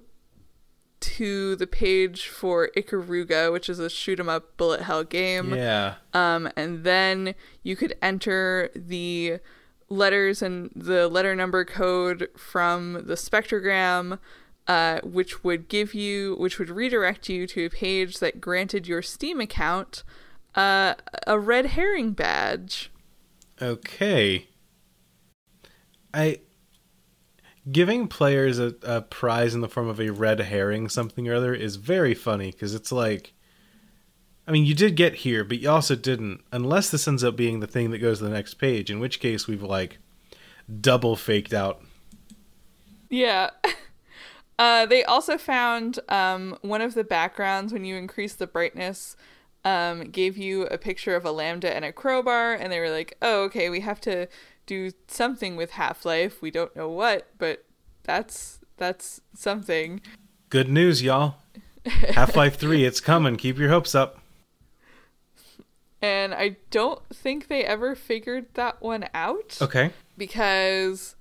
to 1.04 1.56
the 1.56 1.68
page 1.68 2.28
for 2.28 2.70
Ikaruga, 2.76 3.52
which 3.52 3.70
is 3.70 3.80
a 3.80 3.90
shoot 3.90 4.20
'em 4.20 4.30
up 4.30 4.56
bullet 4.58 4.82
hell 4.82 5.04
game. 5.04 5.54
yeah. 5.54 5.96
Um, 6.14 6.50
and 6.56 6.84
then 6.84 7.36
you 7.62 7.76
could 7.76 7.96
enter 8.02 8.70
the 8.76 9.40
letters 9.90 10.42
and 10.42 10.72
the 10.76 11.08
letter 11.08 11.36
number 11.36 11.66
code 11.66 12.30
from 12.38 12.94
the 13.06 13.16
spectrogram, 13.16 14.20
uh, 14.68 15.02
which 15.04 15.44
would 15.44 15.68
give 15.68 15.94
you, 15.94 16.36
which 16.40 16.58
would 16.58 16.70
redirect 16.70 17.30
you 17.30 17.46
to 17.48 17.66
a 17.66 17.70
page 17.70 18.20
that 18.20 18.40
granted 18.42 18.88
your 18.88 19.02
Steam 19.02 19.40
account 19.42 20.04
uh, 20.56 20.94
a 21.28 21.40
red 21.40 21.68
herring 21.68 22.12
badge. 22.12 22.92
Okay. 23.62 24.48
I 26.14 26.40
giving 27.72 28.08
players 28.08 28.60
a, 28.60 28.76
a 28.84 29.02
prize 29.02 29.56
in 29.56 29.62
the 29.62 29.70
form 29.70 29.88
of 29.88 30.00
a 30.00 30.10
red 30.10 30.40
herring 30.40 30.90
something 30.90 31.28
or 31.28 31.36
other 31.36 31.54
is 31.54 31.78
very 31.78 32.14
funny 32.14 32.52
because 32.52 32.76
it's 32.76 32.92
like 32.92 33.34
I 34.48 34.52
mean 34.52 34.66
you 34.66 34.74
did 34.74 34.96
get 34.96 35.16
here 35.16 35.44
but 35.44 35.60
you 35.60 35.70
also 35.70 35.96
didn't 35.96 36.42
unless 36.52 36.90
this 36.90 37.08
ends 37.08 37.24
up 37.24 37.36
being 37.36 37.60
the 37.62 37.68
thing 37.68 37.92
that 37.92 38.00
goes 38.00 38.18
to 38.18 38.26
the 38.26 38.30
next 38.30 38.56
page 38.56 38.92
in 38.92 39.00
which 39.00 39.20
case 39.20 39.48
we've 39.48 39.64
like 39.64 40.00
double 40.82 41.16
faked 41.16 41.54
out. 41.54 41.82
Yeah. 43.10 43.52
Uh, 44.60 44.86
they 44.86 45.04
also 45.04 45.36
found 45.36 46.00
um, 46.10 46.56
one 46.62 46.80
of 46.80 46.94
the 46.94 47.04
backgrounds 47.04 47.74
when 47.74 47.84
you 47.84 47.96
increase 47.96 48.36
the 48.36 48.46
brightness 48.46 49.18
um, 49.66 50.12
gave 50.12 50.38
you 50.38 50.68
a 50.68 50.78
picture 50.78 51.16
of 51.16 51.26
a 51.26 51.32
lambda 51.32 51.74
and 51.74 51.84
a 51.84 51.92
crowbar, 51.92 52.54
and 52.54 52.72
they 52.72 52.80
were 52.80 52.92
like, 52.92 53.18
"Oh, 53.22 53.44
okay, 53.46 53.70
we 53.70 53.80
have 53.80 54.00
to 54.02 54.28
do 54.66 54.92
something 55.08 55.56
with 55.56 55.72
Half 55.72 56.06
Life. 56.06 56.42
We 56.42 56.52
don't 56.52 56.76
know 56.76 56.90
what, 56.90 57.28
but 57.38 57.66
that's 58.04 58.60
that's 58.78 59.22
something." 59.34 60.02
Good 60.50 60.70
news 60.70 61.02
y'all. 61.02 61.36
Half-Life 61.86 62.58
3 62.58 62.86
it's 62.86 63.00
coming. 63.02 63.36
Keep 63.36 63.58
your 63.58 63.70
hopes 63.70 63.94
up. 63.96 64.20
And 66.02 66.34
I 66.34 66.58
don't 66.70 67.02
think 67.14 67.48
they 67.48 67.64
ever 67.64 67.96
figured 67.96 68.46
that 68.56 68.82
one 68.82 69.08
out. 69.14 69.58
Okay. 69.62 69.92
because 70.18 71.16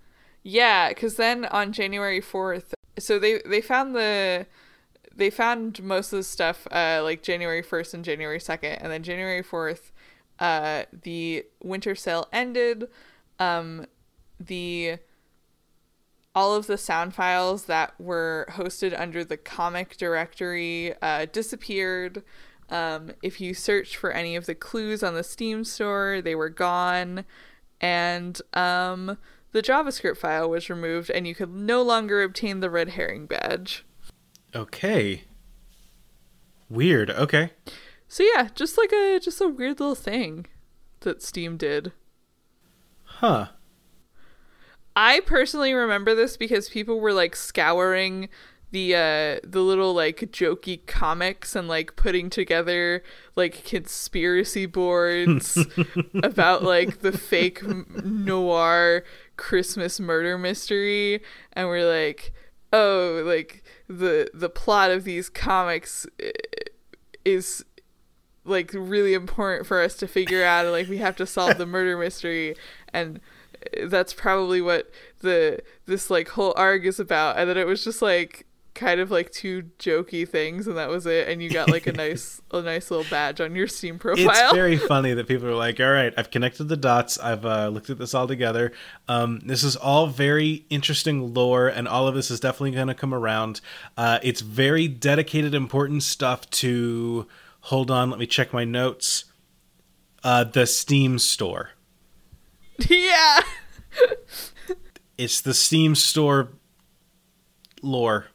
yeah 0.45 0.88
because 0.88 1.14
then 1.14 1.45
on 1.47 1.72
january 1.72 2.20
4th 2.20 2.74
so 2.99 3.16
they 3.18 3.40
they 3.47 3.61
found 3.61 3.95
the 3.95 4.45
they 5.14 5.30
found 5.30 5.80
most 5.82 6.12
of 6.12 6.16
the 6.18 6.24
stuff 6.24 6.66
uh 6.72 7.01
like 7.03 7.22
january 7.22 7.62
1st 7.62 7.95
and 7.95 8.05
january 8.05 8.40
2nd 8.40 8.76
and 8.80 8.90
then 8.90 9.05
january 9.05 9.43
4th 9.43 9.93
uh 10.40 10.82
the 11.05 11.45
winter 11.62 11.95
sale 11.95 12.28
ended 12.32 12.88
um 13.39 13.87
the 14.39 14.99
all 16.35 16.55
of 16.55 16.66
the 16.66 16.78
sound 16.78 17.14
files 17.14 17.66
that 17.66 17.99
were 18.01 18.47
hosted 18.53 18.99
under 18.99 19.24
the 19.24 19.37
comic 19.37 19.97
directory 19.97 20.95
uh, 21.03 21.26
disappeared. 21.30 22.22
Um, 22.70 23.12
if 23.22 23.41
you 23.41 23.53
searched 23.53 23.97
for 23.97 24.12
any 24.12 24.35
of 24.35 24.47
the 24.47 24.55
clues 24.55 25.03
on 25.03 25.14
the 25.14 25.24
Steam 25.24 25.62
store, 25.64 26.22
they 26.22 26.35
were 26.35 26.49
gone. 26.49 27.24
And 27.83 28.41
um, 28.55 29.18
the 29.53 29.61
JavaScript 29.62 30.16
file 30.16 30.49
was 30.49 30.70
removed, 30.70 31.11
and 31.11 31.26
you 31.26 31.35
could 31.35 31.55
no 31.55 31.83
longer 31.83 32.22
obtain 32.22 32.61
the 32.61 32.70
red 32.70 32.91
herring 32.91 33.26
badge. 33.26 33.85
Okay. 34.55 35.24
Weird. 36.70 37.11
Okay. 37.11 37.51
So 38.09 38.22
yeah, 38.22 38.49
just 38.55 38.78
like 38.78 38.93
a 38.93 39.18
just 39.20 39.41
a 39.41 39.49
weird 39.49 39.80
little 39.80 39.95
thing 39.95 40.47
that 41.01 41.22
Steam 41.22 41.57
did. 41.57 41.93
Huh. 43.23 43.47
I 44.97 45.20
personally 45.20 45.73
remember 45.73 46.12
this 46.12 46.37
because 46.37 46.68
people 46.68 46.99
were 46.99 47.12
like 47.12 47.37
scouring 47.37 48.29
the 48.73 48.97
uh 48.97 49.47
the 49.49 49.61
little 49.61 49.95
like 49.95 50.18
jokey 50.33 50.85
comics 50.87 51.55
and 51.55 51.68
like 51.68 51.95
putting 51.95 52.31
together 52.31 53.03
like 53.37 53.64
conspiracy 53.64 54.66
boards 54.66 55.57
about 56.23 56.64
like 56.64 57.01
the 57.01 57.12
fake 57.12 57.62
noir 58.05 59.05
Christmas 59.37 60.01
murder 60.01 60.37
mystery. 60.37 61.23
And 61.53 61.68
we're 61.68 61.89
like 61.89 62.33
oh 62.73 63.23
like 63.25 63.62
the 63.87 64.31
the 64.35 64.51
plot 64.51 64.91
of 64.91 65.05
these 65.05 65.29
comics 65.29 66.07
is 67.25 67.64
like 68.45 68.73
really 68.75 69.14
important 69.14 69.66
for 69.66 69.81
us 69.81 69.95
to 69.97 70.09
figure 70.09 70.45
out. 70.45 70.64
And 70.64 70.73
like 70.73 70.89
we 70.89 70.99
have 70.99 71.16
to 71.16 71.27
solve 71.27 71.59
the 71.59 71.66
murder 71.66 71.97
mystery 71.97 72.57
and 72.93 73.20
that's 73.86 74.12
probably 74.12 74.61
what 74.61 74.90
the 75.20 75.61
this 75.86 76.11
like 76.11 76.28
whole 76.28 76.53
arc 76.57 76.84
is 76.84 76.99
about 76.99 77.38
and 77.38 77.49
then 77.49 77.57
it 77.57 77.66
was 77.66 77.84
just 77.84 78.03
like 78.03 78.47
kind 78.74 79.01
of 79.01 79.11
like 79.11 79.30
two 79.30 79.64
jokey 79.78 80.26
things 80.26 80.66
and 80.66 80.78
that 80.78 80.88
was 80.88 81.05
it 81.05 81.28
and 81.28 81.43
you 81.43 81.51
got 81.51 81.68
like 81.68 81.86
a 81.86 81.93
nice 81.93 82.40
a 82.53 82.62
nice 82.62 82.90
little 82.90 83.05
badge 83.11 83.40
on 83.40 83.55
your 83.55 83.68
steam 83.68 83.99
profile 83.99 84.26
It's 84.30 84.53
very 84.55 84.78
funny 84.78 85.12
that 85.12 85.28
people 85.28 85.47
are 85.47 85.55
like, 85.55 85.78
"All 85.78 85.90
right, 85.90 86.12
I've 86.16 86.30
connected 86.30 86.64
the 86.64 86.76
dots. 86.76 87.18
I've 87.18 87.45
uh, 87.45 87.68
looked 87.68 87.90
at 87.90 87.99
this 87.99 88.14
all 88.14 88.26
together. 88.26 88.72
Um, 89.09 89.40
this 89.45 89.62
is 89.62 89.76
all 89.76 90.07
very 90.07 90.64
interesting 90.70 91.34
lore, 91.34 91.68
and 91.68 91.86
all 91.86 92.09
of 92.09 92.14
this 92.14 92.30
is 92.30 92.40
definitely 92.40 92.72
going 92.72 92.88
to 92.88 92.95
come 92.95 93.12
around. 93.12 93.61
Uh, 93.97 94.18
it's 94.22 94.40
very 94.40 94.88
dedicated, 94.88 95.55
important 95.55 96.03
stuff 96.03 96.49
to. 96.51 97.26
Hold 97.66 97.90
on, 97.90 98.11
let 98.11 98.18
me 98.18 98.26
check 98.26 98.53
my 98.53 98.64
notes. 98.64 99.24
Uh, 100.24 100.45
the 100.45 100.66
Steam 100.66 101.18
store. 101.18 101.70
yeah 102.91 103.41
It's 105.18 105.41
the 105.41 105.55
Steam 105.55 105.95
store 105.95 106.49
lore. 107.83 108.26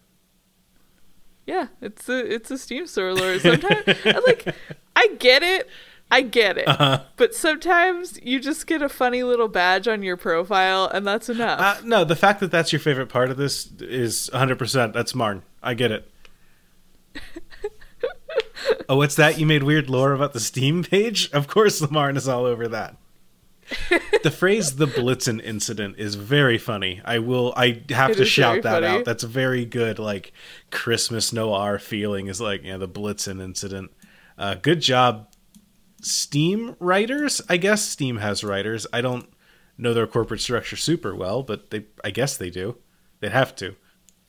yeah 1.45 1.67
it's 1.81 2.07
a 2.09 2.33
it's 2.33 2.51
a 2.51 2.57
steam 2.57 2.85
store 2.85 3.13
lore 3.13 3.39
sometimes 3.39 3.83
I 4.05 4.21
like 4.27 4.53
i 4.95 5.07
get 5.19 5.41
it 5.41 5.69
i 6.11 6.21
get 6.21 6.57
it 6.57 6.67
Uh-huh. 6.67 7.03
but 7.15 7.33
sometimes 7.33 8.19
you 8.21 8.39
just 8.41 8.67
get 8.67 8.81
a 8.81 8.89
funny 8.89 9.23
little 9.23 9.47
badge 9.47 9.87
on 9.87 10.03
your 10.03 10.17
profile 10.17 10.85
and 10.93 11.07
that's 11.07 11.29
enough 11.29 11.59
Uh, 11.61 11.77
no, 11.85 12.03
the 12.03 12.15
fact 12.17 12.41
that 12.41 12.51
that's 12.51 12.73
your 12.73 12.81
favorite 12.81 13.07
part 13.07 13.29
of 13.31 13.37
this 13.37 13.71
is 13.79 14.29
100%. 14.33 14.91
That's 14.93 15.15
Marn. 15.15 15.43
I 15.63 15.73
get 15.73 15.91
it. 15.93 16.11
oh, 18.89 18.97
what's 18.97 19.15
that? 19.15 19.39
You 19.39 19.45
made 19.45 19.63
weird 19.63 19.89
lore 19.89 20.11
about 20.13 20.33
the 20.33 20.39
Steam 20.39 20.83
page? 20.83 21.29
Of 21.31 21.47
course, 21.47 21.89
Marn 21.89 22.17
is 22.17 22.27
all 22.27 22.45
over 22.45 22.67
that. 22.67 22.95
the 24.23 24.31
phrase 24.31 24.75
"the 24.77 24.87
Blitzen 24.87 25.41
incident" 25.43 25.95
is 25.97 26.15
very 26.15 26.57
funny. 26.57 27.01
I 27.03 27.19
will. 27.19 27.53
I 27.55 27.83
have 27.89 28.11
It 28.11 28.15
to 28.17 28.25
shout 28.25 28.63
that 28.63 28.83
funny. 28.83 28.99
out. 28.99 29.05
That's 29.05 29.23
a 29.23 29.27
very 29.27 29.65
good, 29.65 29.99
like 29.99 30.31
Christmas 30.71 31.33
noir 31.33 31.79
feeling. 31.79 32.27
Is 32.27 32.39
like, 32.41 32.63
yeah, 32.63 32.77
the 32.77 32.87
Blitzen 32.87 33.41
incident. 33.41 33.91
Uh, 34.37 34.55
good 34.55 34.81
job, 34.81 35.27
Steam 36.01 36.75
writers. 36.79 37.41
I 37.49 37.57
guess 37.57 37.81
Steam 37.83 38.17
has 38.17 38.43
writers. 38.43 38.87
I 38.93 39.01
don't 39.01 39.27
know 39.77 39.93
their 39.93 40.07
corporate 40.07 40.41
structure 40.41 40.75
super 40.77 41.13
well, 41.15 41.43
but 41.43 41.69
they. 41.71 41.85
I 42.03 42.11
guess 42.11 42.37
they 42.37 42.49
do. 42.49 42.77
They'd 43.19 43.31
have 43.31 43.55
to. 43.57 43.75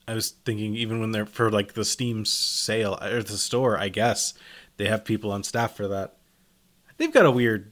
I 0.07 0.15
was 0.15 0.31
thinking 0.31 0.75
even 0.75 0.99
when 0.99 1.11
they're 1.11 1.27
for 1.27 1.51
like 1.51 1.73
the 1.73 1.85
Steam 1.85 2.25
sale 2.25 2.97
or 3.01 3.21
the 3.21 3.37
store. 3.37 3.77
I 3.77 3.89
guess 3.89 4.33
they 4.77 4.87
have 4.87 5.05
people 5.05 5.31
on 5.31 5.43
staff 5.43 5.75
for 5.75 5.87
that. 5.87 6.17
They've 6.97 7.13
got 7.13 7.25
a 7.27 7.31
weird, 7.31 7.71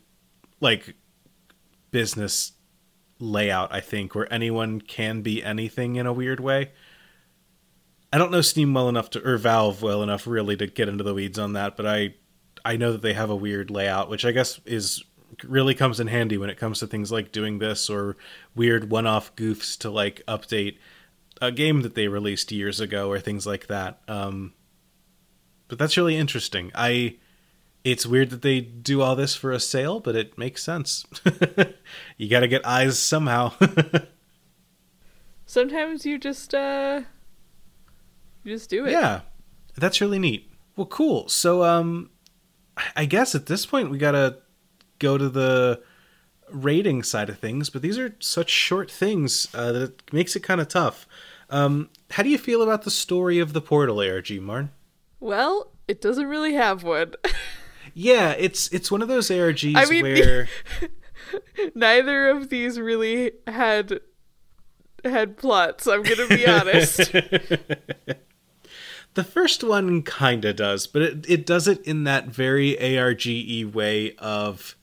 like 0.62 0.96
business 1.92 2.54
layout, 3.20 3.74
I 3.74 3.80
think, 3.80 4.16
where 4.16 4.32
anyone 4.32 4.82
can 4.82 5.22
be 5.22 5.44
anything 5.44 5.96
in 5.96 6.06
a 6.06 6.14
weird 6.14 6.40
way. 6.40 6.72
I 8.12 8.18
don't 8.18 8.32
know 8.32 8.42
Steam 8.42 8.74
well 8.74 8.90
enough 8.90 9.10
to 9.12 9.28
or 9.28 9.38
Valve 9.38 9.82
well 9.82 10.02
enough 10.02 10.28
really 10.28 10.56
to 10.58 10.68
get 10.68 10.88
into 10.88 11.04
the 11.04 11.14
weeds 11.14 11.38
on 11.38 11.54
that, 11.54 11.76
but 11.76 11.86
I 11.86 12.16
I 12.64 12.78
know 12.78 12.92
that 12.92 13.02
they 13.02 13.14
have 13.14 13.30
a 13.30 13.36
weird 13.36 13.70
layout, 13.70 14.10
which 14.10 14.26
I 14.26 14.32
guess 14.32 14.60
is 14.66 15.04
really 15.44 15.74
comes 15.74 16.00
in 16.00 16.08
handy 16.08 16.38
when 16.38 16.50
it 16.50 16.58
comes 16.58 16.80
to 16.80 16.88
things 16.88 17.12
like 17.12 17.32
doing 17.32 17.60
this 17.60 17.90
or 17.90 18.16
weird 18.56 18.90
one-off 18.90 19.36
goofs 19.36 19.78
to 19.80 19.90
like 19.90 20.22
update 20.28 20.78
a 21.42 21.52
game 21.52 21.82
that 21.82 21.96
they 21.96 22.08
released 22.08 22.52
years 22.52 22.80
ago 22.80 23.10
or 23.10 23.20
things 23.20 23.46
like 23.46 23.68
that. 23.68 24.02
Um 24.08 24.54
but 25.68 25.78
that's 25.78 25.98
really 25.98 26.16
interesting. 26.16 26.72
I 26.74 27.18
it's 27.92 28.06
weird 28.06 28.32
that 28.32 28.42
they 28.42 28.60
do 28.60 29.02
all 29.02 29.16
this 29.16 29.34
for 29.34 29.52
a 29.54 29.62
sale, 29.62 30.02
but 30.02 30.14
it 30.14 30.38
makes 30.38 30.62
sense. 30.62 31.06
you 32.18 32.30
got 32.30 32.42
to 32.42 32.48
get 32.48 32.66
eyes 32.68 33.00
somehow. 33.00 33.54
sometimes 35.46 36.06
you 36.06 36.20
just 36.20 36.54
uh 36.54 37.02
you 38.44 38.54
just 38.54 38.70
do 38.70 38.86
it 38.86 38.92
yeah. 38.92 39.22
That's 39.76 40.02
really 40.02 40.20
neat. 40.20 40.52
Well, 40.76 40.88
cool. 40.88 41.30
So 41.30 41.64
um 41.64 42.10
I 42.96 43.06
guess 43.06 43.34
at 43.36 43.46
this 43.46 43.66
point 43.66 43.90
we 43.90 43.98
got 43.98 44.12
to 44.12 44.38
go 45.00 45.18
to 45.18 45.30
the 45.30 45.82
rating 46.52 47.04
side 47.04 47.30
of 47.30 47.40
things, 47.40 47.70
but 47.70 47.82
these 47.82 47.98
are 47.98 48.16
such 48.20 48.50
short 48.50 48.92
things 48.92 49.48
uh, 49.54 49.72
that 49.72 49.82
it 49.84 50.14
makes 50.14 50.36
it 50.36 50.42
kind 50.42 50.60
of 50.60 50.68
tough. 50.68 51.08
Um 51.50 51.90
how 52.12 52.24
do 52.24 52.30
you 52.30 52.38
feel 52.38 52.62
about 52.62 52.84
the 52.84 52.92
story 52.92 53.40
of 53.40 53.54
the 53.54 53.62
Portal 53.62 54.02
ARG, 54.02 54.42
Marn? 54.42 54.72
well 55.22 55.72
it 55.88 56.02
doesn't 56.02 56.28
really 56.28 56.54
have 56.54 56.84
one 56.84 57.14
Yeah, 58.00 58.36
it's 58.38 58.68
it's 58.72 58.92
one 58.92 59.02
of 59.02 59.08
those 59.08 59.30
ARGs 59.30 59.76
I 59.76 59.86
mean- 59.86 60.04
where 60.04 60.48
neither 61.76 62.30
of 62.30 62.50
these 62.50 62.80
really 62.80 63.32
had 63.48 64.00
had 65.04 65.38
plots 65.38 65.88
i'm 65.88 66.04
gonna 66.04 66.28
be 66.28 66.46
honest 66.48 67.12
The 69.14 69.24
first 69.24 69.64
one 69.64 70.04
kinda 70.04 70.54
does, 70.54 70.86
but 70.86 71.02
it, 71.02 71.26
it 71.28 71.46
does 71.48 71.68
it 71.68 71.82
in 71.88 72.04
that 72.04 72.28
very 72.28 72.78
ARGE 73.00 73.66
way 73.74 74.14
of 74.20 74.76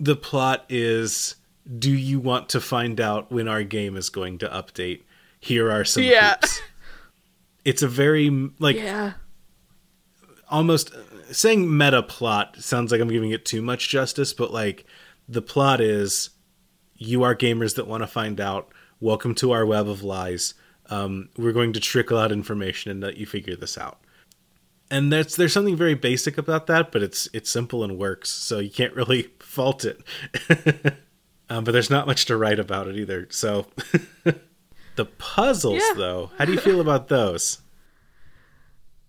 the 0.00 0.16
plot 0.16 0.64
is 0.70 1.34
do 1.78 1.92
you 1.92 2.18
want 2.18 2.48
to 2.50 2.60
find 2.60 3.02
out 3.02 3.30
when 3.30 3.48
our 3.48 3.62
game 3.64 3.98
is 3.98 4.08
going 4.08 4.38
to 4.38 4.48
update? 4.48 5.02
Here 5.40 5.70
are 5.70 5.84
some 5.84 6.04
Yeah. 6.04 6.36
hoops. 6.40 6.62
It's 7.66 7.82
a 7.82 7.88
very 7.88 8.30
like 8.58 8.76
yeah 8.76 9.12
almost 10.50 10.92
saying 11.32 11.76
meta 11.76 12.02
plot 12.02 12.56
sounds 12.60 12.92
like 12.92 13.00
I'm 13.00 13.08
giving 13.08 13.30
it 13.30 13.44
too 13.44 13.62
much 13.62 13.88
justice, 13.88 14.32
but 14.32 14.52
like 14.52 14.84
the 15.28 15.42
plot 15.42 15.80
is 15.80 16.30
you 16.96 17.22
are 17.22 17.34
gamers 17.34 17.76
that 17.76 17.86
want 17.86 18.02
to 18.02 18.06
find 18.06 18.40
out. 18.40 18.72
Welcome 19.00 19.34
to 19.36 19.50
our 19.52 19.66
web 19.66 19.88
of 19.88 20.02
lies. 20.02 20.54
Um, 20.90 21.28
we're 21.36 21.52
going 21.52 21.72
to 21.72 21.80
trickle 21.80 22.18
out 22.18 22.30
information 22.32 22.90
and 22.90 23.00
let 23.00 23.16
you 23.16 23.26
figure 23.26 23.56
this 23.56 23.76
out. 23.78 23.98
And 24.90 25.12
there's 25.12 25.36
there's 25.36 25.52
something 25.52 25.76
very 25.76 25.94
basic 25.94 26.36
about 26.38 26.66
that, 26.66 26.92
but 26.92 27.02
it's 27.02 27.28
it's 27.32 27.50
simple 27.50 27.82
and 27.82 27.98
works, 27.98 28.28
so 28.28 28.58
you 28.58 28.70
can't 28.70 28.94
really 28.94 29.22
fault 29.40 29.84
it. 29.84 30.02
um, 31.48 31.64
but 31.64 31.72
there's 31.72 31.90
not 31.90 32.06
much 32.06 32.26
to 32.26 32.36
write 32.36 32.58
about 32.58 32.88
it 32.88 32.96
either. 32.96 33.26
So 33.30 33.66
the 34.96 35.04
puzzles, 35.18 35.82
Yeah. 35.82 35.94
though, 35.96 36.30
how 36.36 36.44
do 36.44 36.52
you 36.52 36.60
feel 36.60 36.80
about 36.80 37.08
those? 37.08 37.58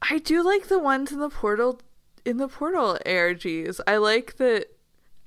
I 0.10 0.20
do 0.20 0.42
like 0.42 0.68
the 0.68 0.80
ones 0.80 1.12
in 1.12 1.20
the 1.20 1.30
portal 1.30 1.82
in 2.26 2.38
the 2.38 2.48
portal 2.48 2.98
ARGs. 3.06 3.80
I 3.88 3.98
like 3.98 4.38
that 4.38 4.68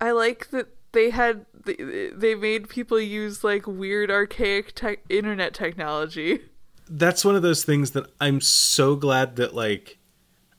I 0.01 0.11
like 0.12 0.51
that 0.51 0.68
they 0.92 1.11
had 1.11 1.47
they, 1.64 2.11
they 2.14 2.34
made 2.34 2.68
people 2.68 3.01
use 3.01 3.44
like 3.44 3.66
weird 3.66 4.11
archaic 4.11 4.74
tech 4.74 5.01
internet 5.09 5.55
technology. 5.55 6.40
that's 6.88 7.24
one 7.24 7.36
of 7.36 7.42
those 7.42 7.64
things 7.64 7.92
that 7.92 8.07
I'm 8.20 8.40
so 8.40 8.97
glad 8.97 9.36
that 9.36 9.55
like 9.55 9.99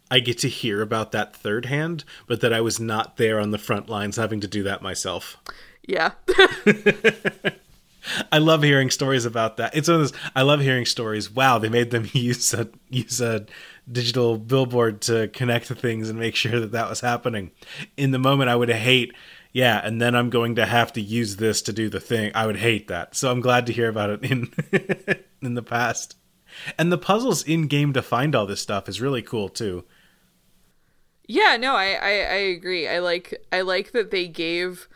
I 0.10 0.20
get 0.20 0.38
to 0.40 0.50
hear 0.50 0.82
about 0.82 1.12
that 1.12 1.36
third 1.36 1.66
hand, 1.66 2.06
but 2.28 2.42
that 2.42 2.54
I 2.54 2.62
was 2.62 2.80
not 2.80 3.18
there 3.18 3.40
on 3.40 3.52
the 3.52 3.58
front 3.58 3.90
lines 3.90 4.16
having 4.16 4.40
to 4.42 4.48
do 4.48 4.64
that 4.64 4.82
myself. 4.82 5.38
Yeah. 5.86 6.12
I 8.32 8.38
love 8.38 8.64
hearing 8.64 8.90
stories 8.90 9.26
about 9.26 9.58
that. 9.58 9.76
It's 9.76 9.90
one 9.90 9.96
of 9.96 10.02
those 10.02 10.14
I 10.36 10.44
love 10.44 10.62
hearing 10.62 10.86
stories. 10.86 11.30
Wow, 11.30 11.58
they 11.58 11.70
made 11.70 11.92
them 11.92 12.08
use 12.14 12.54
a 12.54 12.70
use 12.90 13.20
a 13.22 13.46
digital 13.92 14.38
billboard 14.38 15.02
to 15.02 15.28
connect 15.30 15.68
to 15.68 15.76
things 15.76 16.10
and 16.10 16.20
make 16.20 16.36
sure 16.38 16.60
that 16.60 16.72
that 16.72 16.90
was 16.90 17.02
happening. 17.02 17.52
In 17.96 18.12
the 18.12 18.20
moment, 18.20 18.50
I 18.50 18.56
would 18.56 18.70
hate. 18.70 19.14
Yeah, 19.54 19.82
and 19.84 20.02
then 20.02 20.16
I'm 20.16 20.30
going 20.30 20.56
to 20.56 20.66
have 20.66 20.94
to 20.94 21.02
use 21.02 21.38
this 21.38 21.62
to 21.64 21.74
do 21.74 21.90
the 21.90 22.00
thing. 22.00 22.32
I 22.36 22.46
would 22.46 22.58
hate 22.58 22.90
that. 22.90 23.16
So 23.16 23.32
I'm 23.32 23.42
glad 23.42 23.66
to 23.68 23.74
hear 23.74 23.90
about 23.90 24.10
it 24.10 24.24
in 24.24 24.54
in 25.42 25.56
the 25.56 25.64
past. 25.64 26.16
And 26.78 26.92
the 26.92 26.98
puzzles 26.98 27.44
in 27.44 27.68
game 27.68 27.94
to 27.94 28.02
find 28.02 28.36
all 28.36 28.46
this 28.46 28.62
stuff 28.62 28.90
is 28.90 29.02
really 29.02 29.22
cool 29.22 29.50
too. 29.50 29.86
Yeah, 31.28 31.58
no, 31.58 31.76
I, 31.76 31.92
I, 31.94 32.10
I 32.10 32.40
agree. 32.56 32.88
I 32.88 33.00
like 33.00 33.34
I 33.52 33.62
like 33.62 33.92
that 33.92 34.12
they 34.12 34.28
gave 34.28 34.88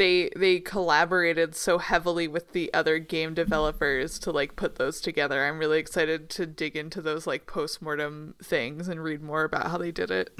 they 0.00 0.30
they 0.34 0.58
collaborated 0.58 1.54
so 1.54 1.76
heavily 1.76 2.26
with 2.26 2.52
the 2.52 2.72
other 2.72 2.98
game 2.98 3.34
developers 3.34 4.18
to 4.20 4.30
like 4.30 4.56
put 4.56 4.76
those 4.76 4.98
together. 4.98 5.44
I'm 5.44 5.58
really 5.58 5.78
excited 5.78 6.30
to 6.30 6.46
dig 6.46 6.74
into 6.74 7.02
those 7.02 7.26
like 7.26 7.46
postmortem 7.46 8.34
things 8.42 8.88
and 8.88 9.04
read 9.04 9.22
more 9.22 9.44
about 9.44 9.70
how 9.70 9.76
they 9.76 9.92
did 9.92 10.10
it. 10.10 10.30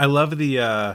I 0.00 0.06
love 0.06 0.36
the 0.36 0.58
uh 0.58 0.94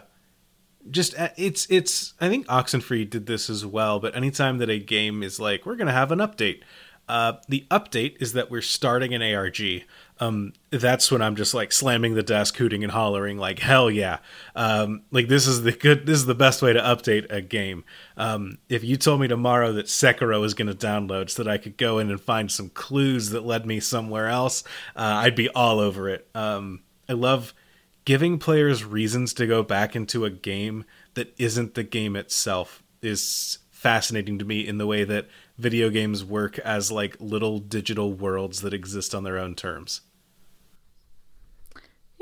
just 0.91 1.17
uh, 1.17 1.29
it's 1.37 1.65
it's 1.69 2.13
I 2.19 2.27
think 2.27 2.45
Oxenfree 2.47 3.09
did 3.09 3.25
this 3.25 3.49
as 3.49 3.65
well, 3.65 4.01
but 4.01 4.17
anytime 4.17 4.57
that 4.57 4.69
a 4.69 4.79
game 4.79 5.23
is 5.23 5.39
like 5.39 5.65
we're 5.65 5.77
going 5.77 5.87
to 5.87 5.93
have 5.93 6.11
an 6.11 6.19
update, 6.19 6.59
uh 7.07 7.33
the 7.47 7.65
update 7.71 8.21
is 8.21 8.33
that 8.33 8.51
we're 8.51 8.61
starting 8.61 9.13
an 9.13 9.21
ARG. 9.21 9.85
Um 10.27 10.53
that's 10.69 11.11
when 11.11 11.21
I'm 11.21 11.35
just 11.35 11.53
like 11.53 11.71
slamming 11.71 12.13
the 12.13 12.23
desk 12.23 12.55
hooting 12.57 12.83
and 12.83 12.91
hollering 12.91 13.37
like 13.37 13.59
hell 13.59 13.89
yeah. 13.89 14.19
Um 14.55 15.03
like 15.11 15.27
this 15.27 15.47
is 15.47 15.63
the 15.63 15.71
good 15.71 16.05
this 16.05 16.17
is 16.17 16.25
the 16.25 16.35
best 16.35 16.61
way 16.61 16.73
to 16.73 16.79
update 16.79 17.31
a 17.31 17.41
game. 17.41 17.83
Um 18.17 18.57
if 18.69 18.83
you 18.83 18.97
told 18.97 19.21
me 19.21 19.27
tomorrow 19.27 19.73
that 19.73 19.87
Sekiro 19.87 20.39
was 20.39 20.53
going 20.53 20.67
to 20.67 20.87
download 20.87 21.29
so 21.29 21.43
that 21.43 21.51
I 21.51 21.57
could 21.57 21.77
go 21.77 21.99
in 21.99 22.09
and 22.09 22.19
find 22.19 22.51
some 22.51 22.69
clues 22.69 23.29
that 23.29 23.45
led 23.45 23.65
me 23.65 23.79
somewhere 23.79 24.27
else, 24.27 24.63
uh, 24.95 25.23
I'd 25.23 25.35
be 25.35 25.49
all 25.49 25.79
over 25.79 26.09
it. 26.09 26.27
Um 26.35 26.81
I 27.09 27.13
love 27.13 27.53
giving 28.05 28.37
players 28.39 28.83
reasons 28.83 29.33
to 29.33 29.47
go 29.47 29.63
back 29.63 29.95
into 29.95 30.25
a 30.25 30.29
game 30.29 30.85
that 31.13 31.33
isn't 31.37 31.75
the 31.75 31.83
game 31.83 32.15
itself 32.15 32.83
is 33.01 33.59
fascinating 33.71 34.39
to 34.39 34.45
me 34.45 34.65
in 34.65 34.77
the 34.77 34.87
way 34.87 35.03
that 35.03 35.27
video 35.57 35.89
games 35.89 36.23
work 36.23 36.57
as 36.59 36.91
like 36.91 37.17
little 37.19 37.59
digital 37.59 38.13
worlds 38.13 38.61
that 38.61 38.73
exist 38.73 39.13
on 39.13 39.23
their 39.23 39.37
own 39.37 39.55
terms. 39.55 40.01